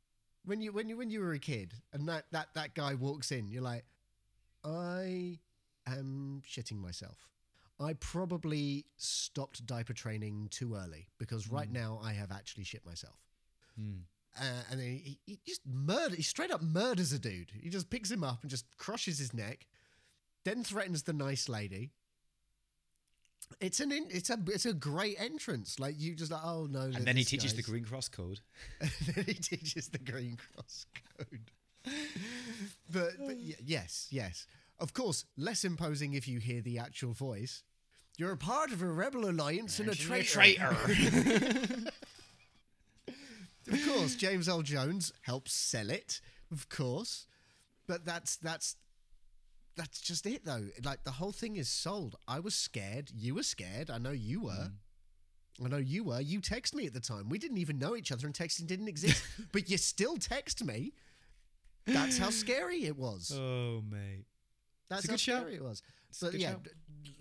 When 0.43 0.61
you 0.61 0.71
when 0.73 0.89
you 0.89 0.97
when 0.97 1.09
you 1.11 1.19
were 1.21 1.33
a 1.33 1.39
kid, 1.39 1.75
and 1.93 2.07
that 2.09 2.25
that 2.31 2.53
that 2.55 2.73
guy 2.73 2.95
walks 2.95 3.31
in, 3.31 3.47
you're 3.47 3.61
like, 3.61 3.85
I 4.63 5.39
am 5.85 6.41
shitting 6.49 6.79
myself. 6.79 7.27
I 7.79 7.93
probably 7.93 8.85
stopped 8.97 9.65
diaper 9.65 9.93
training 9.93 10.47
too 10.51 10.75
early 10.75 11.07
because 11.17 11.47
right 11.49 11.71
now 11.71 11.99
I 12.03 12.13
have 12.13 12.31
actually 12.31 12.63
shit 12.63 12.85
myself. 12.85 13.17
Uh, 14.39 14.63
and 14.69 14.79
then 14.79 14.87
he, 14.87 15.19
he 15.25 15.39
just 15.45 15.61
murder. 15.65 16.15
He 16.15 16.21
straight 16.21 16.51
up 16.51 16.61
murders 16.61 17.11
a 17.11 17.19
dude. 17.19 17.51
He 17.61 17.69
just 17.69 17.89
picks 17.89 18.09
him 18.09 18.23
up 18.23 18.41
and 18.41 18.49
just 18.49 18.65
crushes 18.77 19.19
his 19.19 19.33
neck. 19.33 19.67
Then 20.45 20.63
threatens 20.63 21.03
the 21.03 21.13
nice 21.13 21.49
lady. 21.49 21.91
It's 23.59 23.81
an 23.81 23.91
in, 23.91 24.05
it's 24.09 24.29
a 24.29 24.37
it's 24.47 24.65
a 24.65 24.73
great 24.73 25.17
entrance. 25.19 25.79
Like 25.79 25.95
you 25.99 26.15
just 26.15 26.31
like 26.31 26.41
oh 26.43 26.67
no. 26.69 26.81
And 26.81 27.05
then 27.05 27.17
he 27.17 27.25
teaches 27.25 27.53
the 27.53 27.61
Green 27.61 27.83
Cross 27.83 28.09
code. 28.09 28.39
then 28.79 29.25
he 29.25 29.33
teaches 29.33 29.89
the 29.89 29.99
Green 29.99 30.37
Cross 30.37 30.85
code. 31.17 31.51
but 32.91 33.09
but 33.25 33.37
yes 33.39 34.07
yes 34.11 34.45
of 34.79 34.93
course 34.93 35.25
less 35.35 35.65
imposing 35.65 36.13
if 36.13 36.27
you 36.27 36.39
hear 36.39 36.61
the 36.61 36.79
actual 36.79 37.11
voice. 37.11 37.63
You're 38.17 38.31
a 38.33 38.37
part 38.37 38.71
of 38.71 38.81
a 38.81 38.87
rebel 38.87 39.29
alliance 39.29 39.79
and 39.79 39.89
a 39.89 39.95
traitor. 39.95 40.75
of 43.67 43.85
course, 43.87 44.15
James 44.15 44.47
Earl 44.49 44.61
Jones 44.61 45.11
helps 45.21 45.53
sell 45.53 45.89
it. 45.89 46.21
Of 46.51 46.69
course, 46.69 47.27
but 47.87 48.05
that's 48.05 48.35
that's 48.37 48.75
that's 49.75 50.01
just 50.01 50.25
it 50.25 50.45
though. 50.45 50.67
Like 50.83 51.03
the 51.03 51.11
whole 51.11 51.31
thing 51.31 51.55
is 51.55 51.69
sold. 51.69 52.15
I 52.27 52.39
was 52.39 52.55
scared. 52.55 53.11
You 53.15 53.35
were 53.35 53.43
scared. 53.43 53.89
I 53.89 53.97
know 53.97 54.11
you 54.11 54.41
were. 54.41 54.69
Mm. 54.69 55.65
I 55.65 55.67
know 55.69 55.77
you 55.77 56.03
were. 56.03 56.19
You 56.19 56.41
text 56.41 56.73
me 56.75 56.87
at 56.87 56.93
the 56.93 56.99
time. 56.99 57.29
We 57.29 57.37
didn't 57.37 57.57
even 57.59 57.77
know 57.77 57.95
each 57.95 58.11
other, 58.11 58.25
and 58.25 58.35
texting 58.35 58.67
didn't 58.67 58.87
exist. 58.87 59.23
but 59.51 59.69
you 59.69 59.77
still 59.77 60.17
text 60.17 60.63
me. 60.63 60.93
That's 61.85 62.17
how 62.17 62.29
scary 62.31 62.85
it 62.85 62.97
was. 62.97 63.31
Oh, 63.33 63.81
mate. 63.89 64.25
That's 64.89 65.05
a 65.05 65.07
how 65.07 65.13
good 65.13 65.19
show. 65.19 65.37
scary 65.39 65.55
it 65.55 65.63
was. 65.63 65.81
a 66.21 66.25
But 66.25 66.33
yeah, 66.35 66.51
show. 66.51 66.61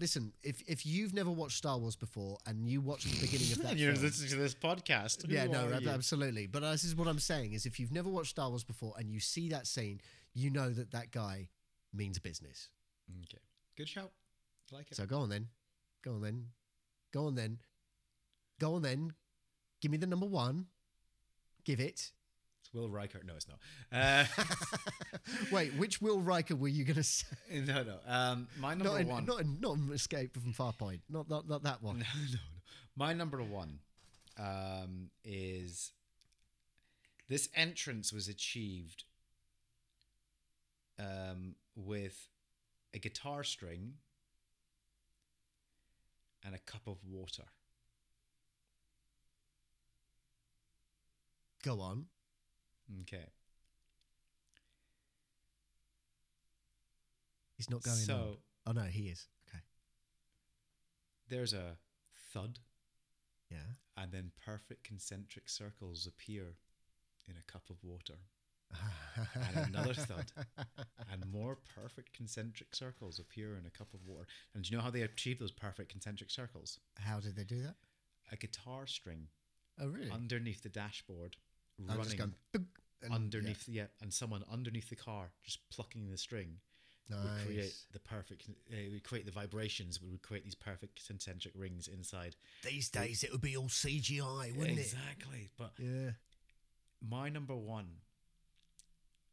Listen. 0.00 0.32
If 0.42 0.62
if 0.66 0.84
you've 0.86 1.14
never 1.14 1.30
watched 1.30 1.56
Star 1.58 1.78
Wars 1.78 1.96
before 1.96 2.38
and 2.46 2.68
you 2.68 2.80
watch 2.80 3.04
the 3.04 3.20
beginning 3.20 3.52
of 3.52 3.62
that, 3.62 3.76
you're 3.76 3.92
film, 3.92 4.04
listening 4.04 4.30
to 4.30 4.36
this 4.36 4.54
podcast. 4.54 5.24
yeah, 5.28 5.46
Who 5.46 5.52
no, 5.52 5.72
ab- 5.74 5.86
absolutely. 5.86 6.46
But 6.46 6.62
uh, 6.62 6.72
this 6.72 6.84
is 6.84 6.94
what 6.94 7.08
I'm 7.08 7.18
saying: 7.18 7.52
is 7.52 7.66
if 7.66 7.78
you've 7.80 7.92
never 7.92 8.08
watched 8.08 8.30
Star 8.30 8.48
Wars 8.48 8.64
before 8.64 8.94
and 8.98 9.10
you 9.10 9.20
see 9.20 9.48
that 9.50 9.66
scene, 9.66 10.00
you 10.34 10.50
know 10.50 10.70
that 10.70 10.90
that 10.92 11.10
guy 11.10 11.48
means 11.92 12.18
business. 12.18 12.68
Okay. 13.24 13.42
Good 13.76 13.88
shout. 13.88 14.10
I 14.72 14.76
like 14.76 14.90
it. 14.90 14.96
So 14.96 15.06
go 15.06 15.18
on 15.20 15.28
then, 15.28 15.48
go 16.04 16.12
on 16.12 16.20
then, 16.22 16.46
go 17.12 17.26
on 17.26 17.34
then, 17.34 17.58
go 18.58 18.74
on 18.74 18.82
then. 18.82 19.12
Give 19.80 19.90
me 19.90 19.96
the 19.98 20.06
number 20.06 20.26
one. 20.26 20.66
Give 21.64 21.80
it. 21.80 22.12
It's 22.70 22.78
Will 22.80 22.88
Riker. 22.88 23.20
No, 23.26 23.34
it's 23.34 23.48
not. 23.48 23.58
Uh, 23.92 24.24
Wait, 25.52 25.74
which 25.74 26.00
Will 26.00 26.20
Riker 26.20 26.54
were 26.54 26.68
you 26.68 26.84
going 26.84 26.96
to 26.96 27.02
say? 27.02 27.26
no, 27.52 27.82
no. 27.82 27.96
Um, 28.06 28.46
my 28.60 28.74
number 28.74 28.84
Not 28.84 29.00
in, 29.00 29.08
one. 29.08 29.24
not 29.26 29.40
in, 29.40 29.60
not 29.60 29.76
in 29.76 29.90
Escape 29.92 30.34
from 30.34 30.52
Farpoint. 30.52 31.00
Not 31.08 31.28
not, 31.28 31.48
not 31.48 31.64
that 31.64 31.82
one. 31.82 31.98
no, 31.98 32.04
no, 32.04 32.32
no. 32.32 32.38
My 32.96 33.12
number 33.12 33.42
one 33.42 33.80
um, 34.38 35.10
is 35.24 35.92
this 37.28 37.48
entrance 37.56 38.12
was 38.12 38.28
achieved 38.28 39.04
um, 40.98 41.56
with 41.74 42.28
a 42.94 42.98
guitar 42.98 43.42
string 43.42 43.94
and 46.44 46.54
a 46.54 46.58
cup 46.58 46.86
of 46.86 46.98
water. 47.04 47.44
Go 51.64 51.80
on. 51.80 52.06
Okay. 53.02 53.26
He's 57.56 57.70
not 57.70 57.82
going 57.82 57.96
So- 57.96 58.16
on. 58.16 58.36
Oh 58.66 58.72
no, 58.72 58.82
he 58.88 59.08
is. 59.08 59.28
Okay. 59.48 59.62
There's 61.28 61.52
a 61.52 61.78
thud, 62.32 62.58
Yeah. 63.50 63.74
and 63.96 64.12
then 64.12 64.32
perfect 64.36 64.84
concentric 64.84 65.48
circles 65.48 66.06
appear 66.06 66.56
in 67.26 67.36
a 67.36 67.42
cup 67.42 67.70
of 67.70 67.82
water. 67.82 68.18
and 69.34 69.66
another 69.74 69.94
thud, 69.94 70.30
and 71.10 71.26
more 71.26 71.56
perfect 71.56 72.12
concentric 72.12 72.72
circles 72.74 73.18
appear 73.18 73.56
in 73.56 73.66
a 73.66 73.70
cup 73.70 73.92
of 73.94 74.06
water. 74.06 74.28
And 74.54 74.62
do 74.62 74.70
you 74.70 74.76
know 74.76 74.82
how 74.84 74.90
they 74.90 75.02
achieve 75.02 75.40
those 75.40 75.50
perfect 75.50 75.90
concentric 75.90 76.30
circles? 76.30 76.78
How 76.96 77.18
did 77.18 77.34
they 77.34 77.42
do 77.42 77.62
that? 77.62 77.74
A 78.30 78.36
guitar 78.36 78.86
string 78.86 79.26
Oh 79.76 79.88
really? 79.88 80.10
underneath 80.10 80.62
the 80.62 80.68
dashboard, 80.68 81.36
just 81.84 81.98
running 81.98 82.16
going, 82.16 82.34
and- 83.02 83.12
underneath, 83.12 83.68
yeah. 83.68 83.86
and 84.00 84.12
someone 84.12 84.44
underneath 84.50 84.88
the 84.90 84.96
car 84.96 85.30
just 85.42 85.58
plucking 85.70 86.10
the 86.10 86.18
string 86.18 86.58
yeah. 87.08 87.16
would 87.22 87.46
create 87.46 87.74
the 87.92 87.98
perfect, 87.98 88.48
uh, 88.72 88.76
would 88.92 89.04
create 89.04 89.26
the 89.26 89.32
vibrations, 89.32 90.00
We 90.00 90.10
would 90.10 90.22
create 90.22 90.44
these 90.44 90.54
perfect 90.54 91.06
concentric 91.06 91.54
rings 91.56 91.88
inside. 91.88 92.36
These 92.64 92.88
days 92.90 93.22
it 93.24 93.32
would 93.32 93.40
be 93.40 93.56
all 93.56 93.68
CGI, 93.68 94.56
wouldn't 94.56 94.78
it? 94.78 94.82
exactly, 94.82 95.50
but? 95.56 95.72
Yeah. 95.78 96.12
my 97.06 97.28
number 97.28 97.56
one 97.56 97.88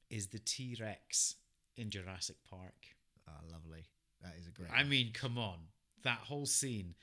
is 0.09 0.27
the 0.27 0.39
T 0.39 0.75
Rex 0.79 1.35
in 1.75 1.89
Jurassic 1.89 2.37
Park. 2.49 2.95
Oh, 3.27 3.31
lovely. 3.51 3.85
That 4.21 4.35
is 4.39 4.47
a 4.47 4.51
great. 4.51 4.69
I 4.73 4.83
mean, 4.83 5.11
come 5.13 5.37
on, 5.37 5.57
that 6.03 6.19
whole 6.19 6.45
scene, 6.45 6.95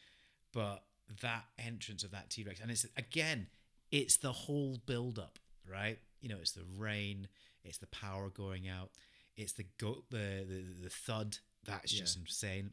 but 0.52 0.82
that 1.20 1.44
entrance 1.58 2.02
of 2.02 2.10
that 2.12 2.30
T 2.30 2.42
Rex, 2.44 2.60
and 2.60 2.70
it's 2.70 2.86
again, 2.96 3.46
it's 3.90 4.16
the 4.16 4.32
whole 4.32 4.78
build 4.86 5.18
up, 5.18 5.38
right? 5.70 5.98
You 6.24 6.30
know, 6.30 6.40
it's 6.40 6.52
the 6.52 6.64
rain, 6.78 7.28
it's 7.64 7.78
the 7.78 7.86
power 7.88 8.30
going 8.30 8.66
out, 8.68 8.90
it's 9.36 9.52
the 9.52 9.66
goat, 9.78 10.04
the 10.10 10.44
the, 10.48 10.84
the 10.84 10.90
thud. 10.90 11.38
That's 11.66 11.92
just 11.92 12.16
insane. 12.18 12.72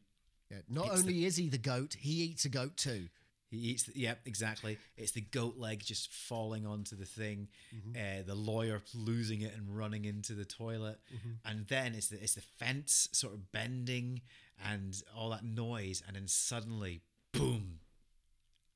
yeah. 0.50 0.58
Not 0.68 0.86
it's 0.86 1.02
the- 1.02 1.08
only 1.10 1.24
is 1.24 1.36
he 1.36 1.48
the 1.48 1.58
goat, 1.58 1.96
he 1.98 2.22
eats 2.24 2.44
a 2.46 2.48
goat 2.48 2.76
too. 2.76 3.08
He 3.50 3.58
eats, 3.58 3.82
the, 3.82 3.92
yep, 3.98 4.20
exactly. 4.24 4.78
It's 4.96 5.12
the 5.12 5.20
goat 5.20 5.58
leg 5.58 5.82
just 5.84 6.10
falling 6.10 6.66
onto 6.66 6.96
the 6.96 7.04
thing, 7.04 7.48
Mm-hmm. 7.76 8.20
uh, 8.20 8.22
the 8.26 8.34
lawyer 8.34 8.80
losing 8.94 9.42
it 9.42 9.54
and 9.54 9.76
running 9.76 10.06
into 10.06 10.32
the 10.32 10.46
toilet, 10.46 10.98
Mm-hmm. 11.14 11.30
and 11.50 11.66
then 11.68 11.94
it's 11.94 12.08
the 12.08 12.16
it's 12.22 12.34
the 12.34 12.40
fence 12.40 13.10
sort 13.12 13.34
of 13.34 13.52
bending 13.52 14.22
and 14.64 15.02
all 15.14 15.28
that 15.30 15.44
noise, 15.44 16.02
and 16.06 16.16
then 16.16 16.26
suddenly, 16.28 17.02
boom, 17.32 17.80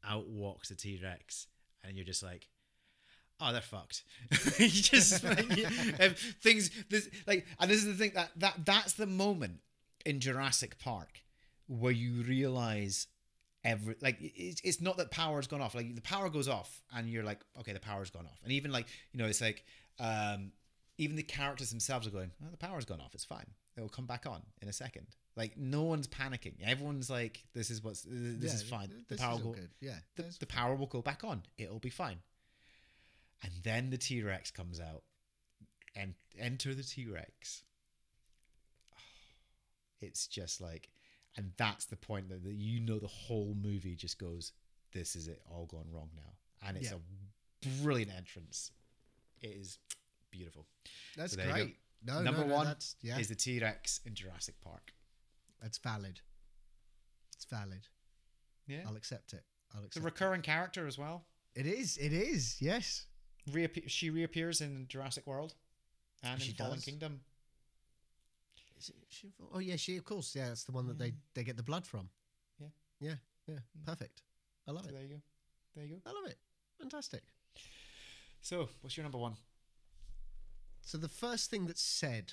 out 0.07 0.29
walks 0.29 0.69
the 0.69 0.75
T 0.75 1.01
Rex, 1.03 1.47
and 1.83 1.97
you're 1.97 2.05
just 2.05 2.23
like, 2.23 2.49
oh, 3.41 3.53
they're 3.53 3.61
fucked. 3.61 4.05
you 4.59 4.69
just 4.69 5.23
like, 5.25 5.57
you- 5.57 5.67
if 5.69 6.37
things 6.43 6.71
this 6.89 7.09
like, 7.27 7.47
and 7.59 7.71
this 7.71 7.79
is 7.79 7.87
the 7.87 7.95
thing 7.95 8.13
that 8.15 8.31
that 8.37 8.65
that's 8.65 8.95
the 8.95 9.07
moment 9.07 9.61
in 10.05 10.21
Jurassic 10.21 10.79
Park 10.79 11.23
where 11.67 11.93
you 11.93 12.23
realize 12.23 13.09
every 13.65 13.97
like 14.01 14.17
it's, 14.21 14.61
it's 14.63 14.81
not 14.81 14.97
that 14.99 15.11
power's 15.11 15.47
gone 15.47 15.61
off. 15.61 15.75
Like 15.75 15.95
the 15.95 16.01
power 16.03 16.29
goes 16.29 16.49
off 16.49 16.83
and 16.95 17.09
you're 17.09 17.25
like 17.25 17.41
okay 17.61 17.73
the 17.73 17.81
power's 17.81 18.11
gone 18.11 18.27
off. 18.27 18.39
And 18.45 18.53
even 18.53 18.73
like 18.73 18.87
you 19.13 19.19
know 19.19 19.27
it's 19.27 19.41
like 19.41 19.65
um 19.99 20.53
even 20.99 21.17
the 21.17 21.23
characters 21.23 21.71
themselves 21.71 22.07
are 22.07 22.11
going 22.11 22.31
oh, 22.43 22.51
the 22.51 22.57
power's 22.57 22.85
gone 22.85 23.01
off. 23.01 23.15
It's 23.15 23.25
fine. 23.25 23.47
It'll 23.77 23.89
come 23.89 24.07
back 24.07 24.25
on 24.27 24.43
in 24.63 24.69
a 24.69 24.73
second. 24.73 25.07
Like 25.37 25.57
no 25.59 25.83
one's 25.83 26.07
panicking. 26.07 26.55
Everyone's 26.65 27.11
like 27.11 27.45
this 27.53 27.71
is 27.71 27.83
what's 27.83 28.07
this 28.09 28.55
is 28.55 28.63
fine. 28.63 28.91
the 29.09 29.17
power 29.17 29.39
will 29.39 29.53
good. 29.53 29.71
Yeah, 29.81 29.97
the, 30.15 30.25
the 30.41 30.47
power 30.47 30.75
will 30.77 30.87
go 30.87 31.03
back 31.03 31.25
on. 31.25 31.43
It'll 31.59 31.79
be 31.81 31.91
fine 31.91 32.19
and 33.43 33.53
then 33.63 33.91
the 33.91 33.99
t-rex 33.99 34.51
comes 34.51 34.81
out 34.81 35.03
and 35.95 36.15
enter 36.39 36.75
the 36.75 36.83
t-rex 36.83 37.63
it's 40.01 40.27
just 40.27 40.61
like 40.61 40.91
and 41.37 41.53
that's 41.59 41.85
the 41.87 41.97
point 41.97 42.29
that, 42.29 42.43
that 42.45 42.55
you 42.55 42.81
know 42.81 42.99
the 42.99 43.07
whole 43.07 43.55
movie 43.61 43.95
just 43.95 44.19
goes 44.19 44.53
this 44.93 45.17
is 45.17 45.29
it 45.29 45.41
all 45.51 45.67
gone 45.67 45.87
wrong 45.93 46.11
now 46.15 46.69
and 46.69 46.77
it's 46.77 46.91
Yeah. 46.91 46.97
a 46.97 47.83
brilliant 47.83 48.13
entrance 48.17 48.71
it 49.43 49.49
is 49.49 49.79
beautiful 50.31 50.67
That's 51.17 51.33
So 51.33 51.37
there 51.39 51.47
you 51.49 51.53
go. 51.53 51.63
great. 51.65 51.77
No, 52.05 52.23
number 52.23 52.43
no, 52.43 52.47
no, 52.49 52.55
one 52.55 52.77
yeah, 53.01 53.19
is 53.19 53.29
the 53.29 53.35
t-rex 53.35 54.01
in 54.05 54.15
jurassic 54.15 54.55
park 54.61 54.93
that's 55.63 55.79
valid. 55.79 56.21
It's 57.35 57.47
valid. 57.47 57.89
yeah 58.67 58.81
I'll 58.87 58.97
accept 58.97 59.33
it. 59.33 59.43
I'll 59.75 59.81
accept 59.85 59.97
it's 59.97 59.97
a 59.97 60.01
recurring 60.03 60.43
character 60.43 60.87
as 60.87 60.99
well 60.99 61.25
it. 61.55 61.67
It 61.67 61.79
is. 61.79 61.97
It 61.97 62.13
is. 62.13 62.57
Yes. 62.61 63.07
Reappe- 63.51 63.89
she 63.89 64.11
reappears 64.11 64.61
in 64.61 64.87
jurassic 64.89 65.27
world 65.27 65.55
and 66.23 66.41
She 66.43 66.51
in 66.51 66.57
fallen 66.57 66.75
does. 66.75 66.85
kingdom 66.85 67.21
Is 68.79 68.89
it 68.91 68.97
she, 69.09 69.29
oh 69.55 69.59
yeah, 69.61 69.77
she 69.77 69.97
of 69.97 70.05
course. 70.05 70.35
Yeah, 70.35 70.49
that's 70.49 70.65
the 70.65 70.73
one 70.73 70.87
that 70.89 70.99
they 70.99 71.13
they 71.35 71.45
get 71.45 71.57
the 71.57 71.63
blood 71.63 71.87
from. 71.87 72.09
Yeah. 72.61 72.69
Yeah. 73.01 73.15
Yeah. 73.47 73.59
Perfect. 73.85 74.23
I 74.67 74.73
love 74.73 74.83
so 74.85 74.89
it. 74.91 74.93
there 74.95 75.03
you 75.03 75.09
go 75.09 75.21
there 75.75 75.85
you 75.85 75.95
go 75.97 76.01
I 76.11 76.13
love 76.13 76.27
it. 76.27 76.39
Fantastic. 76.81 77.23
so 78.41 78.69
what's 78.81 78.97
your 78.97 79.05
number 79.05 79.19
one 79.19 79.37
So 80.83 80.99
the 80.99 81.09
first 81.09 81.51
thing 81.51 81.67
that's 81.67 81.83
said. 81.83 82.33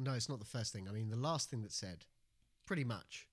No, 0.00 0.12
it's 0.12 0.28
not 0.28 0.38
the 0.38 0.44
first 0.46 0.72
thing. 0.72 0.88
I 0.88 0.92
mean, 0.92 1.10
the 1.10 1.16
last 1.16 1.50
thing 1.50 1.60
that's 1.62 1.74
said, 1.76 2.04
pretty 2.66 2.84
much, 2.84 3.26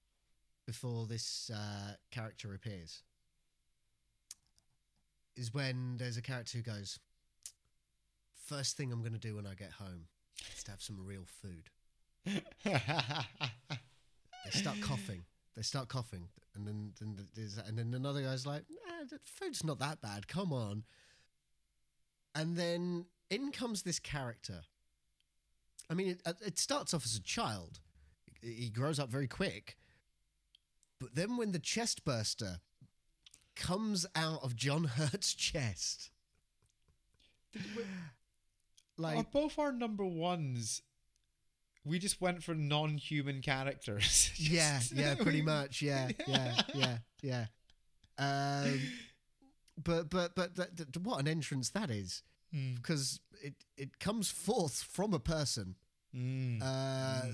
before 0.66 1.06
this 1.06 1.52
uh, 1.54 1.94
character 2.10 2.56
appears, 2.56 3.04
is 5.36 5.54
when 5.54 5.98
there's 5.98 6.18
a 6.18 6.22
character 6.22 6.58
who 6.58 6.64
goes, 6.64 7.00
First 8.46 8.78
thing 8.78 8.92
I'm 8.92 9.02
going 9.02 9.14
to 9.14 9.20
do 9.20 9.36
when 9.36 9.48
I 9.48 9.56
get 9.56 9.72
home 9.72 10.06
is 10.56 10.64
to 10.66 10.72
have 10.72 10.82
some 10.82 10.98
real 11.04 11.26
food. 11.26 11.70
They 14.46 14.52
start 14.52 14.80
coughing. 14.82 15.24
They 15.56 15.64
start 15.64 15.88
coughing, 15.88 16.28
and 16.54 16.68
then, 16.68 16.92
then 17.00 17.18
there's, 17.34 17.58
and 17.58 17.78
then 17.78 17.94
another 17.94 18.22
guy's 18.22 18.46
like, 18.46 18.64
nah, 18.70 19.06
the 19.10 19.20
food's 19.24 19.64
not 19.64 19.80
that 19.80 20.02
bad. 20.02 20.28
Come 20.28 20.52
on. 20.52 20.84
And 22.36 22.58
then 22.58 23.06
in 23.30 23.52
comes 23.52 23.84
this 23.84 23.98
character. 23.98 24.62
I 25.90 25.94
mean, 25.94 26.10
it, 26.10 26.22
uh, 26.26 26.34
it 26.46 26.60
starts 26.60 26.94
off 26.94 27.06
as 27.06 27.16
a 27.16 27.22
child. 27.22 27.80
He 28.42 28.70
grows 28.70 29.00
up 29.00 29.10
very 29.10 29.28
quick. 29.28 29.78
But 31.00 31.16
then 31.16 31.38
when 31.38 31.52
the 31.52 31.60
chest 31.60 32.04
burster 32.06 32.60
comes 33.56 34.06
out 34.16 34.44
of 34.44 34.56
John 34.56 34.84
Hurt's 34.86 35.34
chest, 35.34 36.10
like 38.98 39.18
Are 39.18 39.24
both 39.32 39.58
our 39.60 39.72
number 39.72 40.06
ones. 40.06 40.82
We 41.84 42.00
just 42.00 42.20
went 42.20 42.44
for 42.44 42.56
non-human 42.56 43.42
characters. 43.42 44.32
yeah, 44.38 44.80
yeah, 44.94 45.16
pretty 45.16 45.42
much, 45.42 45.82
yeah, 45.84 46.10
yeah, 46.28 46.62
yeah, 46.74 46.98
yeah. 47.22 47.46
Um, 48.18 48.80
but 49.84 50.10
but 50.10 50.36
but 50.36 50.56
th- 50.56 50.70
th- 50.76 50.90
what 51.04 51.20
an 51.20 51.28
entrance 51.28 51.70
that 51.72 51.90
is, 51.90 52.24
Mm. 52.54 52.76
because 52.76 53.20
it 53.44 53.56
it 53.76 54.00
comes 54.00 54.30
forth 54.30 54.82
from 54.84 55.14
a 55.14 55.20
person. 55.20 55.76
Mm. 56.16 56.62
Uh, 56.62 57.28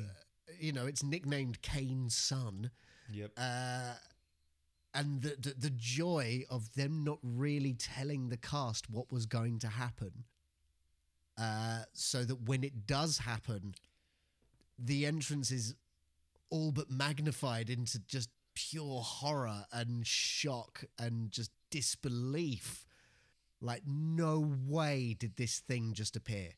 You 0.59 0.71
know, 0.73 0.85
it's 0.87 1.03
nicknamed 1.03 1.61
Kane's 1.61 2.15
son, 2.15 2.71
Yep. 3.11 3.31
uh, 3.37 3.93
and 4.93 5.21
the, 5.21 5.35
the 5.39 5.55
the 5.57 5.69
joy 5.69 6.43
of 6.49 6.73
them 6.75 7.03
not 7.03 7.19
really 7.23 7.73
telling 7.73 8.29
the 8.29 8.37
cast 8.37 8.89
what 8.89 9.11
was 9.11 9.25
going 9.25 9.59
to 9.59 9.67
happen, 9.67 10.25
uh, 11.39 11.83
so 11.93 12.23
that 12.23 12.41
when 12.41 12.63
it 12.63 12.85
does 12.85 13.19
happen, 13.19 13.73
the 14.77 15.05
entrance 15.05 15.51
is 15.51 15.75
all 16.49 16.71
but 16.71 16.91
magnified 16.91 17.69
into 17.69 17.99
just 17.99 18.29
pure 18.53 19.01
horror 19.01 19.65
and 19.71 20.05
shock 20.05 20.83
and 20.99 21.31
just 21.31 21.51
disbelief. 21.69 22.85
Like, 23.61 23.83
no 23.85 24.55
way 24.67 25.15
did 25.17 25.35
this 25.35 25.59
thing 25.59 25.93
just 25.93 26.15
appear. 26.15 26.49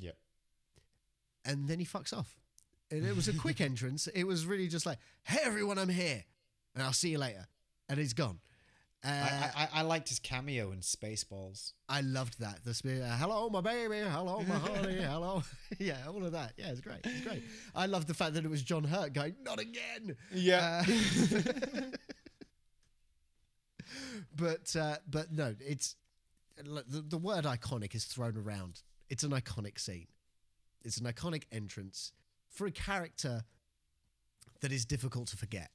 Yep. 0.00 0.16
And 1.44 1.68
then 1.68 1.78
he 1.78 1.86
fucks 1.86 2.12
off. 2.12 2.38
And 2.90 3.04
it 3.04 3.16
was 3.16 3.28
a 3.28 3.32
quick 3.32 3.60
entrance. 3.60 4.06
It 4.08 4.24
was 4.24 4.46
really 4.46 4.68
just 4.68 4.86
like, 4.86 4.98
hey, 5.24 5.38
everyone, 5.42 5.78
I'm 5.78 5.88
here. 5.88 6.24
And 6.74 6.82
I'll 6.82 6.92
see 6.92 7.10
you 7.10 7.18
later. 7.18 7.46
And 7.88 7.98
he's 7.98 8.14
gone. 8.14 8.40
Uh, 9.04 9.08
I, 9.08 9.50
I, 9.56 9.68
I 9.74 9.82
liked 9.82 10.08
his 10.08 10.18
cameo 10.18 10.72
in 10.72 10.78
Spaceballs. 10.80 11.74
I 11.88 12.00
loved 12.00 12.40
that. 12.40 12.64
The 12.64 12.74
spe- 12.74 13.02
uh, 13.04 13.16
hello, 13.16 13.48
my 13.48 13.60
baby. 13.60 13.98
Hello, 13.98 14.42
my 14.48 14.54
honey. 14.58 14.96
Hello. 15.00 15.44
yeah, 15.78 15.98
all 16.08 16.24
of 16.24 16.32
that. 16.32 16.54
Yeah, 16.56 16.70
it's 16.70 16.80
great. 16.80 17.00
It's 17.04 17.20
great. 17.20 17.42
I 17.74 17.86
love 17.86 18.06
the 18.06 18.14
fact 18.14 18.34
that 18.34 18.44
it 18.44 18.50
was 18.50 18.62
John 18.62 18.82
Hurt 18.82 19.12
going, 19.12 19.36
not 19.44 19.60
again. 19.60 20.16
Yeah. 20.32 20.82
Uh, 20.88 21.80
but 24.36 24.74
uh, 24.74 24.96
but 25.08 25.30
no, 25.30 25.54
it's 25.60 25.94
look, 26.64 26.88
the, 26.88 27.00
the 27.02 27.18
word 27.18 27.44
iconic 27.44 27.94
is 27.94 28.04
thrown 28.04 28.36
around. 28.36 28.82
It's 29.08 29.22
an 29.22 29.30
iconic 29.30 29.78
scene. 29.78 30.08
It's 30.84 30.98
an 30.98 31.06
iconic 31.06 31.44
entrance 31.52 32.12
for 32.48 32.66
a 32.66 32.72
character 32.72 33.44
that 34.62 34.72
is 34.72 34.84
difficult 34.84 35.28
to 35.28 35.36
forget. 35.36 35.70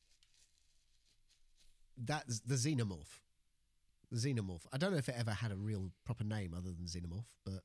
That's 1.97 2.39
the 2.41 2.55
xenomorph. 2.55 3.19
The 4.11 4.18
xenomorph. 4.18 4.65
I 4.73 4.77
don't 4.77 4.91
know 4.91 4.97
if 4.97 5.07
it 5.09 5.15
ever 5.18 5.31
had 5.31 5.51
a 5.51 5.55
real 5.55 5.91
proper 6.05 6.23
name 6.23 6.53
other 6.57 6.72
than 6.72 6.85
xenomorph, 6.85 7.26
but 7.45 7.61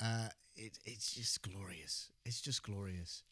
uh, 0.00 0.28
it, 0.54 0.78
it's 0.84 1.14
just 1.14 1.42
glorious. 1.42 2.10
It's 2.24 2.40
just 2.40 2.62
glorious. 2.62 3.22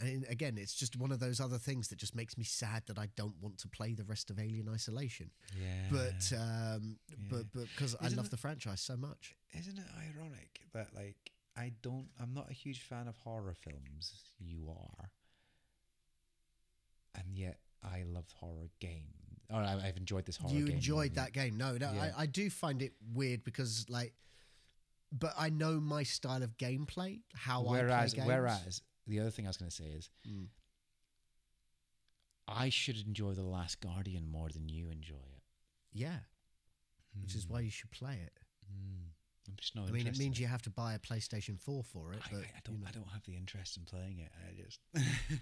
And 0.00 0.24
again, 0.28 0.58
it's 0.58 0.74
just 0.74 0.96
one 0.96 1.10
of 1.10 1.18
those 1.18 1.40
other 1.40 1.58
things 1.58 1.88
that 1.88 1.98
just 1.98 2.14
makes 2.14 2.38
me 2.38 2.44
sad 2.44 2.84
that 2.86 2.98
I 2.98 3.08
don't 3.16 3.34
want 3.40 3.58
to 3.58 3.68
play 3.68 3.94
the 3.94 4.04
rest 4.04 4.30
of 4.30 4.38
Alien 4.38 4.68
Isolation. 4.68 5.30
Yeah. 5.60 5.88
But 5.90 6.32
um, 6.38 6.98
but 7.28 7.44
but 7.52 7.64
because 7.74 7.96
I 8.00 8.08
love 8.08 8.26
it- 8.26 8.30
the 8.30 8.36
franchise 8.36 8.80
so 8.80 8.96
much. 8.96 9.34
Isn't 9.58 9.76
it 9.78 9.84
ironic 10.16 10.60
that 10.72 10.94
like 10.94 11.32
I 11.56 11.72
don't 11.82 12.06
I'm 12.20 12.32
not 12.32 12.48
a 12.48 12.52
huge 12.54 12.82
fan 12.82 13.08
of 13.08 13.16
horror 13.16 13.54
films. 13.60 14.12
You 14.38 14.68
are. 14.70 15.10
And 17.14 17.36
yet 17.36 17.58
I 17.82 18.04
love 18.06 18.26
horror 18.38 18.68
games. 18.80 19.04
I, 19.56 19.88
I've 19.88 19.96
enjoyed 19.96 20.26
this 20.26 20.36
horror 20.36 20.50
game. 20.52 20.58
you 20.60 20.66
game 20.66 20.74
enjoyed 20.76 21.14
that 21.14 21.32
game. 21.32 21.56
No, 21.56 21.76
no, 21.76 21.90
Yeah. 21.92 22.12
I, 22.16 22.22
I 22.22 22.26
do 22.26 22.50
find 22.50 22.82
it 22.82 22.92
weird 23.14 23.44
because 23.44 23.86
like, 23.88 24.12
but 25.10 25.32
I 25.38 25.48
know 25.48 25.80
my 25.80 26.02
style 26.02 26.42
of 26.42 26.56
gameplay, 26.58 27.20
how 27.34 27.62
whereas 27.62 28.12
I 28.12 28.16
play 28.16 28.24
games. 28.24 28.28
whereas 28.28 28.82
the 29.06 29.20
other 29.20 29.30
thing 29.30 29.46
I 29.46 29.48
was 29.48 29.56
going 29.56 29.70
to 29.70 29.74
say 29.76 29.84
is 29.86 30.10
Mm. 30.28 30.48
I 32.46 32.70
should 32.70 32.96
enjoy 33.06 33.32
the 33.34 33.42
Last 33.42 33.80
Guardian 33.80 34.30
more 34.30 34.48
than 34.48 34.68
you 34.68 34.88
enjoy 34.90 35.16
it. 35.16 35.42
yeah, 35.92 36.18
which 37.20 37.34
is 37.34 37.46
why 37.46 37.60
you 37.60 37.70
should 37.70 37.90
play 37.90 38.14
it. 38.24 38.32
Mm. 38.72 39.08
I'm 39.48 39.54
just 39.56 39.74
not. 39.74 39.88
I 39.88 39.92
mean, 39.92 40.06
it 40.06 40.18
means 40.18 40.38
you 40.38 40.46
have 40.46 40.62
to 40.62 40.70
buy 40.70 40.94
a 40.94 40.98
PlayStation 40.98 41.58
Four 41.58 41.82
for 41.82 42.12
it. 42.12 42.20
I, 42.24 42.28
but 42.30 42.40
I, 42.40 42.42
I 42.42 42.60
don't. 42.64 42.80
know. 42.80 42.86
I 42.88 42.90
don't 42.92 43.08
have 43.12 43.24
the 43.24 43.34
interest 43.36 43.76
in 43.76 43.84
playing 43.84 44.18
it. 44.18 44.30
I 44.46 44.62
just. 44.62 44.80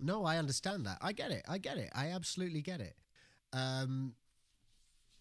No, 0.00 0.24
I 0.24 0.36
understand 0.36 0.86
that. 0.86 0.98
I 1.00 1.10
get 1.10 1.32
it. 1.32 1.44
I 1.48 1.58
get 1.58 1.76
it. 1.76 1.90
I 1.92 2.10
absolutely 2.12 2.60
get 2.62 2.80
it. 2.80 2.94
Um, 3.52 4.14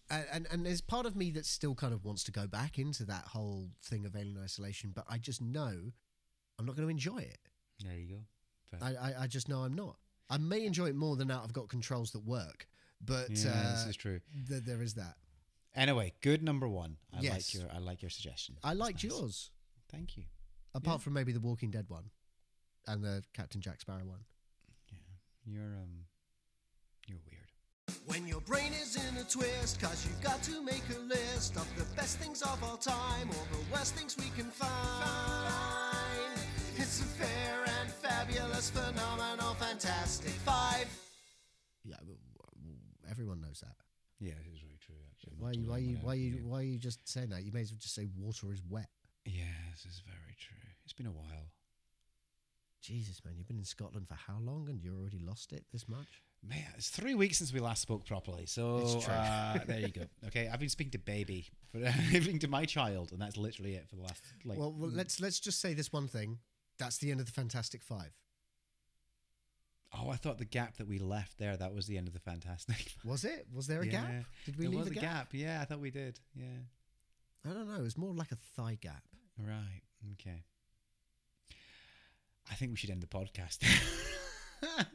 and, 0.10 0.48
and 0.52 0.66
there's 0.66 0.80
part 0.82 1.06
of 1.06 1.16
me 1.16 1.32
that 1.32 1.46
still 1.46 1.76
kind 1.76 1.94
of 1.94 2.06
wants 2.06 2.24
to 2.26 2.32
go 2.32 2.48
back 2.48 2.80
into 2.80 3.04
that 3.06 3.26
whole 3.26 3.70
thing 3.84 4.06
of 4.06 4.16
alien 4.16 4.38
isolation, 4.42 4.92
but 4.96 5.04
I 5.10 5.18
just 5.18 5.42
know 5.42 5.74
I'm 6.58 6.66
not 6.66 6.76
going 6.76 6.88
to 6.88 6.92
enjoy 6.92 7.18
it. 7.20 7.40
there 7.84 7.94
you 7.96 8.08
go. 8.16 8.78
I, 8.82 8.96
I 8.96 9.14
I 9.24 9.28
just 9.28 9.48
know 9.50 9.60
I'm 9.60 9.76
not. 9.76 9.98
I 10.30 10.38
may 10.38 10.66
enjoy 10.66 10.88
it 10.88 10.96
more 10.96 11.16
than 11.16 11.30
now 11.30 11.42
I've 11.44 11.54
got 11.54 11.70
controls 11.70 12.12
that 12.12 12.26
work, 12.26 12.68
but 13.04 13.30
yeah, 13.30 13.52
uh, 13.52 13.72
this 13.72 13.86
is 13.88 13.96
true. 13.96 14.20
th- 14.50 14.64
there 14.64 14.82
is 14.82 14.94
that. 14.96 15.16
Anyway, 15.76 16.14
good 16.22 16.42
number 16.44 16.68
one. 16.68 16.98
I 17.16 17.22
Yes. 17.22 17.34
like 17.34 17.54
your. 17.54 17.72
I 17.74 17.78
like 17.80 18.02
your 18.02 18.10
suggestion. 18.10 18.56
I 18.64 18.70
That's 18.70 18.80
liked 18.80 19.04
nice. 19.04 19.12
yours, 19.12 19.52
Thank 19.90 20.18
you. 20.18 20.24
apart 20.74 21.02
from 21.02 21.14
maybe 21.14 21.32
the 21.32 21.40
Walking 21.40 21.70
Dead 21.72 21.86
one 21.90 22.10
and 22.88 23.04
the 23.04 23.24
Captain 23.34 23.62
Jack 23.62 23.80
Sparrow 23.82 24.04
one. 24.06 24.26
Yeah, 24.92 24.98
you're 25.46 25.76
um. 25.76 26.06
You're 27.08 27.20
weird. 27.26 27.37
When 28.08 28.26
your 28.26 28.40
brain 28.42 28.72
is 28.74 28.96
in 28.96 29.18
a 29.18 29.24
twist, 29.24 29.82
cause 29.82 30.06
you've 30.08 30.22
got 30.22 30.42
to 30.44 30.64
make 30.64 30.84
a 30.96 31.00
list 31.00 31.58
of 31.58 31.68
the 31.78 31.84
best 31.96 32.18
things 32.20 32.42
of 32.42 32.64
all 32.64 32.78
time 32.78 33.30
or 33.30 33.46
the 33.52 33.62
worst 33.74 33.96
things 33.96 34.16
we 34.18 34.30
can 34.36 34.50
find. 34.50 34.72
It's 36.78 37.02
a 37.02 37.04
fair 37.04 37.66
and 37.82 37.92
fabulous, 37.92 38.70
phenomenal, 38.70 39.54
fantastic 39.56 40.32
five. 40.32 40.88
Yeah, 41.84 41.96
Everyone 43.10 43.42
knows 43.42 43.60
that. 43.62 43.76
Yeah, 44.20 44.32
it 44.34 44.48
is 44.54 44.60
very 44.62 44.78
true. 44.80 44.96
Actually, 45.12 45.34
I'm 45.38 45.42
Why 45.44 45.52
not 45.52 45.58
you 45.58 45.70
why 45.70 45.78
you 45.78 45.98
why 46.02 46.12
out 46.14 46.18
you 46.18 46.32
here. 46.32 46.42
why 46.46 46.62
you 46.62 46.78
just 46.78 47.08
saying 47.08 47.30
that? 47.30 47.44
You 47.44 47.52
may 47.52 47.62
as 47.62 47.72
well 47.72 47.80
just 47.82 47.94
say 47.96 48.08
water 48.18 48.52
is 48.54 48.62
wet. 48.70 48.90
Yeah, 49.26 49.44
this 49.72 49.86
is 49.86 50.02
very 50.06 50.36
true. 50.40 50.58
It's 50.86 50.94
been 50.94 51.08
a 51.08 51.12
while. 51.12 51.52
Jesus, 52.82 53.22
man, 53.26 53.34
you've 53.38 53.48
been 53.48 53.58
in 53.58 53.66
Scotland 53.66 54.08
for 54.08 54.16
how 54.16 54.38
long 54.40 54.70
and 54.70 54.82
you 54.82 54.96
already 54.98 55.20
lost 55.20 55.52
it 55.52 55.66
this 55.74 55.88
much? 55.90 56.22
Man, 56.44 56.64
it's 56.78 56.90
three 56.90 57.14
weeks 57.16 57.40
since 57.40 57.52
we 57.52 57.60
last 57.60 57.82
spoke 57.82 58.06
properly. 58.06 58.46
So 58.46 58.78
It's 58.78 59.06
true. 59.06 59.14
Uh, 59.14 59.60
there 59.66 59.80
you 59.80 59.90
go. 59.90 60.02
Okay, 60.28 60.50
I've 60.52 60.60
been 60.60 60.70
speaking 60.70 60.92
to 60.92 61.00
baby, 61.00 61.48
but 61.74 61.84
I've 61.88 61.96
been 62.12 62.22
speaking 62.22 62.40
to 62.40 62.48
my 62.48 62.66
child, 62.66 63.12
and 63.12 63.22
that's 63.22 63.36
literally 63.38 63.74
it 63.76 63.90
for 63.90 63.96
the 63.96 64.04
last 64.04 64.22
like. 64.46 64.58
well, 64.58 64.72
well, 64.72 64.90
let's 64.94 65.20
let's 65.20 65.40
just 65.40 65.60
say 65.60 65.74
this 65.74 65.92
one 65.92 66.08
thing. 66.08 66.40
That's 66.80 66.98
the 67.00 67.12
end 67.12 67.20
of 67.20 67.26
the 67.26 67.32
Fantastic 67.34 67.84
Five. 67.84 68.12
oh, 69.98 70.10
I 70.10 70.16
thought 70.16 70.38
the 70.38 70.46
gap 70.46 70.78
that 70.78 70.88
we 70.88 71.00
left 71.00 71.38
there 71.40 71.58
that 71.58 71.74
was 71.74 71.88
the 71.88 71.98
end 71.98 72.08
of 72.08 72.14
the 72.14 72.20
Fantastic. 72.20 72.94
Was 73.04 73.26
it? 73.26 73.48
Was 73.54 73.68
there 73.68 73.82
a 73.82 73.86
Yeah. 73.86 73.92
gap? 73.92 74.12
Did 74.46 74.58
we 74.58 74.64
there 74.66 74.70
leave 74.72 74.80
was 74.80 74.88
a 74.90 74.92
a 74.92 74.94
gap? 74.94 75.30
Yeah, 75.34 75.60
I 75.62 75.66
thought 75.66 75.80
we 75.80 75.92
did. 75.92 76.20
Yeah. 76.36 76.46
I 77.46 77.54
don't 77.54 77.68
know. 77.68 77.80
It 77.80 77.84
was 77.84 77.98
more 77.98 78.14
like 78.14 78.32
a 78.32 78.38
thigh 78.56 78.78
gap. 78.80 79.04
Right. 79.40 79.82
Okay. 80.14 80.44
I 82.50 82.54
think 82.56 82.72
we 82.72 82.78
should 82.78 82.90
end 82.92 83.02
the 83.02 83.08
podcast. 83.08 83.60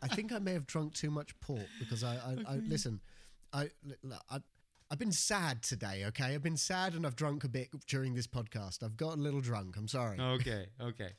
I 0.02 0.08
think 0.08 0.32
I 0.32 0.38
may 0.38 0.52
have 0.52 0.66
drunk 0.66 0.94
too 0.94 1.10
much 1.10 1.38
port 1.40 1.66
because 1.78 2.02
I, 2.04 2.14
I, 2.14 2.54
I 2.54 2.56
listen. 2.56 3.00
I, 3.52 3.70
I 4.30 4.38
I've 4.90 4.98
been 4.98 5.12
sad 5.12 5.62
today. 5.62 6.04
Okay, 6.08 6.34
I've 6.34 6.42
been 6.42 6.56
sad 6.56 6.94
and 6.94 7.06
I've 7.06 7.16
drunk 7.16 7.44
a 7.44 7.48
bit 7.48 7.68
during 7.86 8.14
this 8.14 8.26
podcast. 8.26 8.82
I've 8.82 8.96
got 8.96 9.14
a 9.16 9.20
little 9.20 9.40
drunk. 9.40 9.76
I'm 9.76 9.88
sorry. 9.88 10.20
okay. 10.20 10.66
Okay. 10.80 11.12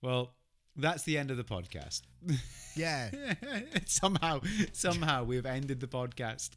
Well, 0.00 0.32
that's 0.76 1.02
the 1.02 1.18
end 1.18 1.30
of 1.30 1.36
the 1.36 1.44
podcast. 1.44 2.02
Yeah. 2.76 3.10
somehow, 3.86 4.40
somehow 4.72 5.24
we've 5.24 5.44
ended 5.44 5.80
the 5.80 5.88
podcast, 5.88 6.50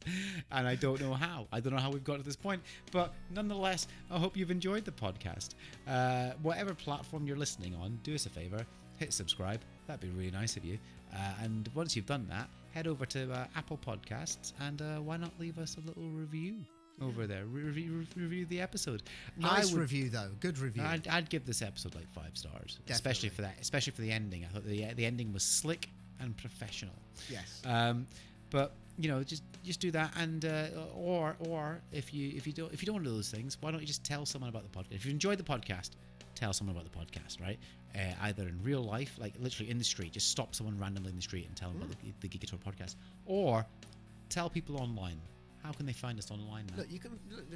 and 0.52 0.66
I 0.68 0.76
don't 0.76 1.00
know 1.00 1.12
how. 1.12 1.48
I 1.52 1.58
don't 1.58 1.74
know 1.74 1.80
how 1.80 1.90
we've 1.90 2.04
got 2.04 2.18
to 2.18 2.22
this 2.22 2.36
point, 2.36 2.62
but 2.92 3.12
nonetheless, 3.30 3.88
I 4.10 4.18
hope 4.18 4.36
you've 4.36 4.52
enjoyed 4.52 4.84
the 4.84 4.92
podcast. 4.92 5.50
Uh, 5.88 6.34
whatever 6.40 6.72
platform 6.72 7.26
you're 7.26 7.36
listening 7.36 7.74
on, 7.74 7.98
do 8.04 8.14
us 8.14 8.26
a 8.26 8.30
favor, 8.30 8.64
hit 8.96 9.12
subscribe. 9.12 9.60
That'd 9.88 10.00
be 10.00 10.16
really 10.16 10.30
nice 10.30 10.56
of 10.56 10.64
you. 10.64 10.78
Uh, 11.14 11.18
and 11.42 11.68
once 11.74 11.94
you've 11.96 12.06
done 12.06 12.26
that, 12.28 12.48
head 12.72 12.86
over 12.86 13.06
to 13.06 13.32
uh, 13.32 13.46
Apple 13.56 13.78
Podcasts 13.86 14.52
and 14.60 14.82
uh, 14.82 14.96
why 14.96 15.16
not 15.16 15.32
leave 15.38 15.58
us 15.58 15.76
a 15.76 15.86
little 15.86 16.08
review 16.10 16.56
over 17.00 17.26
there? 17.26 17.44
Re- 17.46 17.62
review, 17.62 18.06
review 18.16 18.46
the 18.46 18.60
episode. 18.60 19.02
Nice 19.36 19.70
would 19.72 19.80
review 19.80 20.10
though. 20.10 20.30
Good 20.40 20.58
review. 20.58 20.82
I'd, 20.82 21.06
I'd 21.08 21.30
give 21.30 21.46
this 21.46 21.62
episode 21.62 21.94
like 21.94 22.08
five 22.12 22.36
stars, 22.36 22.78
especially 22.88 23.28
for 23.28 23.42
that, 23.42 23.54
especially 23.60 23.92
for 23.92 24.02
the 24.02 24.10
ending. 24.12 24.44
I 24.44 24.48
thought 24.48 24.64
the 24.64 24.92
the 24.94 25.06
ending 25.06 25.32
was 25.32 25.42
slick 25.42 25.88
and 26.20 26.36
professional. 26.36 26.94
yes. 27.30 27.62
Um, 27.64 28.06
but 28.50 28.72
you 28.98 29.08
know, 29.08 29.22
just 29.24 29.42
just 29.64 29.80
do 29.80 29.90
that, 29.90 30.12
and 30.16 30.44
uh, 30.44 30.66
or 30.94 31.36
or 31.40 31.80
if 31.92 32.14
you 32.14 32.32
if 32.36 32.46
you 32.46 32.52
don't 32.52 32.72
if 32.72 32.82
you 32.82 32.86
don't 32.86 32.94
want 32.94 33.04
to 33.04 33.10
do 33.10 33.16
those 33.16 33.30
things, 33.30 33.56
why 33.60 33.70
don't 33.70 33.80
you 33.80 33.86
just 33.86 34.04
tell 34.04 34.24
someone 34.24 34.48
about 34.48 34.62
the 34.62 34.78
podcast? 34.78 34.92
If 34.92 35.04
you 35.04 35.10
enjoyed 35.10 35.38
the 35.38 35.44
podcast, 35.44 35.90
tell 36.34 36.52
someone 36.52 36.76
about 36.76 36.90
the 36.90 36.98
podcast, 36.98 37.40
right? 37.40 37.58
Uh, 37.94 38.12
either 38.22 38.48
in 38.48 38.60
real 38.62 38.82
life, 38.82 39.16
like 39.18 39.34
literally 39.38 39.70
in 39.70 39.78
the 39.78 39.84
street, 39.84 40.12
just 40.12 40.30
stop 40.30 40.54
someone 40.54 40.78
randomly 40.78 41.10
in 41.10 41.16
the 41.16 41.22
street 41.22 41.46
and 41.46 41.56
tell 41.56 41.70
them 41.70 41.82
about 41.82 41.96
the, 42.00 42.12
the 42.20 42.28
Guitar 42.28 42.58
podcast, 42.58 42.96
or 43.26 43.64
tell 44.28 44.50
people 44.50 44.76
online. 44.76 45.20
How 45.62 45.72
can 45.72 45.86
they 45.86 45.94
find 45.94 46.18
us 46.18 46.30
online? 46.30 46.66
Look, 46.76 46.90
you 46.90 46.98
can 46.98 47.18
look, 47.30 47.46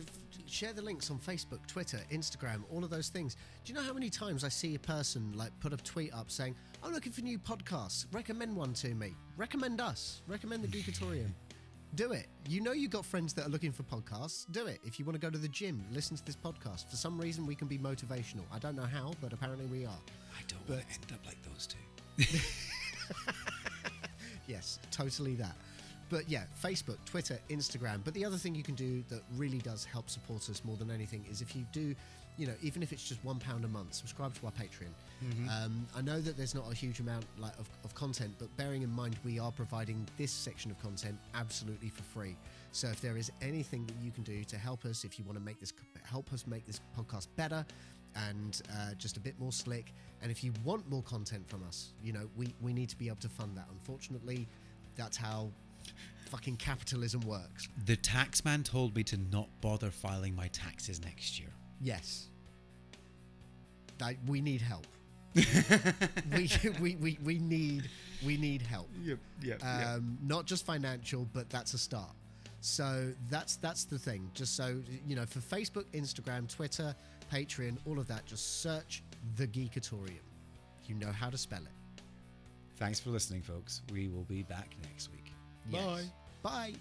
share 0.47 0.73
the 0.73 0.81
links 0.81 1.11
on 1.11 1.19
Facebook, 1.19 1.67
Twitter, 1.67 2.01
Instagram, 2.11 2.63
all 2.73 2.83
of 2.83 2.89
those 2.89 3.11
things. 3.11 3.37
Do 3.65 3.73
you 3.73 3.79
know 3.79 3.85
how 3.85 3.93
many 3.93 4.09
times 4.09 4.45
I 4.45 4.49
see 4.49 4.75
a 4.75 4.79
person 4.79 5.35
like 5.35 5.51
put 5.61 5.75
a 5.75 5.77
tweet 5.77 6.15
up 6.15 6.31
saying, 6.31 6.55
"I'm 6.83 6.95
looking 6.95 7.13
for 7.13 7.21
new 7.21 7.39
podcasts. 7.39 8.07
Recommend 8.11 8.57
one 8.57 8.73
to 8.75 8.95
me. 8.95 9.15
Recommend 9.37 9.83
us. 9.83 10.23
Recommend 10.27 10.63
the 10.63 10.69
Geekatorium." 10.69 11.33
Do 11.95 12.13
it. 12.13 12.27
You 12.49 12.61
know 12.61 12.73
you've 12.73 12.91
got 12.91 13.05
friends 13.05 13.33
that 13.35 13.47
are 13.47 13.49
looking 13.49 13.73
for 13.73 13.83
podcasts. 13.83 14.47
Do 14.53 14.67
it. 14.67 14.79
If 14.85 14.99
you 14.99 15.05
want 15.05 15.15
to 15.15 15.21
go 15.21 15.31
to 15.31 15.39
the 15.39 15.49
gym, 15.49 15.85
listen 15.93 16.17
to 16.17 16.25
this 16.25 16.37
podcast. 16.37 16.89
For 16.91 16.97
some 16.97 17.19
reason, 17.21 17.47
we 17.47 17.55
can 17.55 17.67
be 17.67 17.79
motivational. 17.79 18.43
I 18.53 18.59
don't 18.59 18.77
know 18.77 18.83
how, 18.83 19.13
but 19.21 19.33
apparently 19.33 19.67
we 19.67 19.85
are. 19.85 19.99
I 20.37 20.43
don't 20.47 20.69
want 20.69 20.83
to 20.83 20.95
end 20.95 21.13
up 21.13 21.27
like 21.27 21.43
those 21.43 21.67
two. 21.67 22.39
Yes, 24.49 24.79
totally 24.91 25.35
that. 25.37 25.55
But 26.09 26.29
yeah, 26.29 26.45
Facebook, 26.61 26.97
Twitter, 27.05 27.39
Instagram. 27.51 28.01
But 28.03 28.15
the 28.15 28.25
other 28.25 28.39
thing 28.39 28.55
you 28.55 28.63
can 28.63 28.75
do 28.75 29.05
that 29.11 29.21
really 29.37 29.59
does 29.59 29.85
help 29.85 30.09
support 30.09 30.49
us 30.49 30.63
more 30.65 30.77
than 30.77 30.91
anything 30.91 31.25
is 31.31 31.43
if 31.43 31.55
you 31.55 31.67
do, 31.71 31.95
you 32.39 32.47
know, 32.47 32.55
even 32.63 32.83
if 32.83 32.93
it's 32.93 33.07
just 33.07 33.23
one 33.25 33.39
pound 33.39 33.65
a 33.65 33.69
month, 33.69 33.95
subscribe 33.95 34.33
to 34.35 34.47
our 34.47 34.53
Patreon. 34.53 34.93
Um, 35.51 35.87
I 35.97 36.01
know 36.01 36.21
that 36.21 36.37
there's 36.37 36.55
not 36.55 36.71
a 36.71 36.75
huge 36.75 37.01
amount 37.01 37.25
like 37.39 37.59
of, 37.59 37.69
of 37.85 37.95
content, 37.95 38.33
but 38.39 38.55
bearing 38.57 38.83
in 38.83 38.91
mind 38.91 39.17
we 39.25 39.39
are 39.41 39.51
providing 39.51 40.07
this 40.17 40.31
section 40.31 40.71
of 40.71 40.81
content 40.81 41.19
absolutely 41.35 41.89
for 41.89 42.05
free. 42.05 42.37
So 42.71 42.89
if 42.89 43.01
there 43.01 43.17
is 43.17 43.33
anything 43.43 43.85
that 43.87 43.97
you 44.03 44.13
can 44.13 44.23
do 44.23 44.45
to 44.45 44.57
help 44.57 44.85
us, 44.85 45.05
if 45.05 45.19
you 45.19 45.25
want 45.25 45.37
to 45.39 45.45
make 45.45 45.59
this 45.59 45.73
help 46.05 46.33
us 46.33 46.47
make 46.47 46.65
this 46.67 46.81
podcast 46.97 47.27
better 47.37 47.67
and 48.15 48.63
uh, 48.73 48.95
just 48.97 49.17
a 49.17 49.21
bit 49.21 49.35
more 49.41 49.53
slick, 49.53 49.93
and 50.23 50.31
if 50.31 50.45
you 50.45 50.53
want 50.65 50.89
more 50.89 51.03
content 51.03 51.49
from 51.49 51.65
us, 51.65 51.91
you 52.03 52.13
know, 52.13 52.29
we 52.37 52.55
we 52.63 52.73
need 52.73 52.89
to 52.89 52.97
be 52.97 53.09
able 53.09 53.17
to 53.17 53.29
fund 53.29 53.57
that. 53.57 53.67
Unfortunately, 53.73 54.47
that's 54.97 55.17
how 55.17 55.51
fucking 56.31 56.57
capitalism 56.57 57.21
works. 57.23 57.69
The 57.87 57.97
tax 57.97 58.45
man 58.45 58.63
told 58.63 58.95
me 58.95 59.03
to 59.05 59.17
not 59.17 59.49
bother 59.61 59.91
filing 59.91 60.37
my 60.37 60.49
taxes 60.49 61.01
next 61.03 61.41
year. 61.41 61.51
Yes. 61.81 62.27
That 63.99 64.15
we 64.27 64.41
need 64.41 64.61
help. 64.61 64.87
we, 65.35 66.51
we, 66.81 66.97
we, 66.97 67.19
we 67.25 67.39
need 67.39 67.89
we 68.25 68.37
need 68.37 68.63
help. 68.63 68.89
Yep, 69.03 69.19
yep, 69.43 69.63
Um, 69.65 70.19
not 70.23 70.45
just 70.47 70.67
financial, 70.67 71.29
but 71.33 71.49
that's 71.51 71.75
a 71.75 71.79
start. 71.79 72.11
So 72.61 73.13
that's 73.31 73.57
that's 73.57 73.85
the 73.85 73.99
thing. 73.99 74.31
Just 74.35 74.57
so 74.57 74.81
you 75.07 75.15
know, 75.15 75.27
for 75.27 75.39
Facebook, 75.39 75.85
Instagram, 75.93 76.53
Twitter, 76.53 76.95
Patreon, 77.33 77.77
all 77.87 77.99
of 77.99 78.09
that, 78.09 78.27
just 78.27 78.63
search 78.63 79.03
the 79.37 79.47
Geekatorium. 79.47 80.19
You 80.87 80.95
know 80.97 81.13
how 81.13 81.31
to 81.31 81.39
spell 81.39 81.61
it. 81.61 82.03
Thanks 82.77 82.99
for 82.99 83.11
listening, 83.11 83.43
folks. 83.43 83.83
We 83.93 84.09
will 84.09 84.25
be 84.25 84.43
back 84.43 84.75
next 84.85 85.11
week. 85.13 85.33
Yes. 85.71 86.11
Bye. 86.43 86.75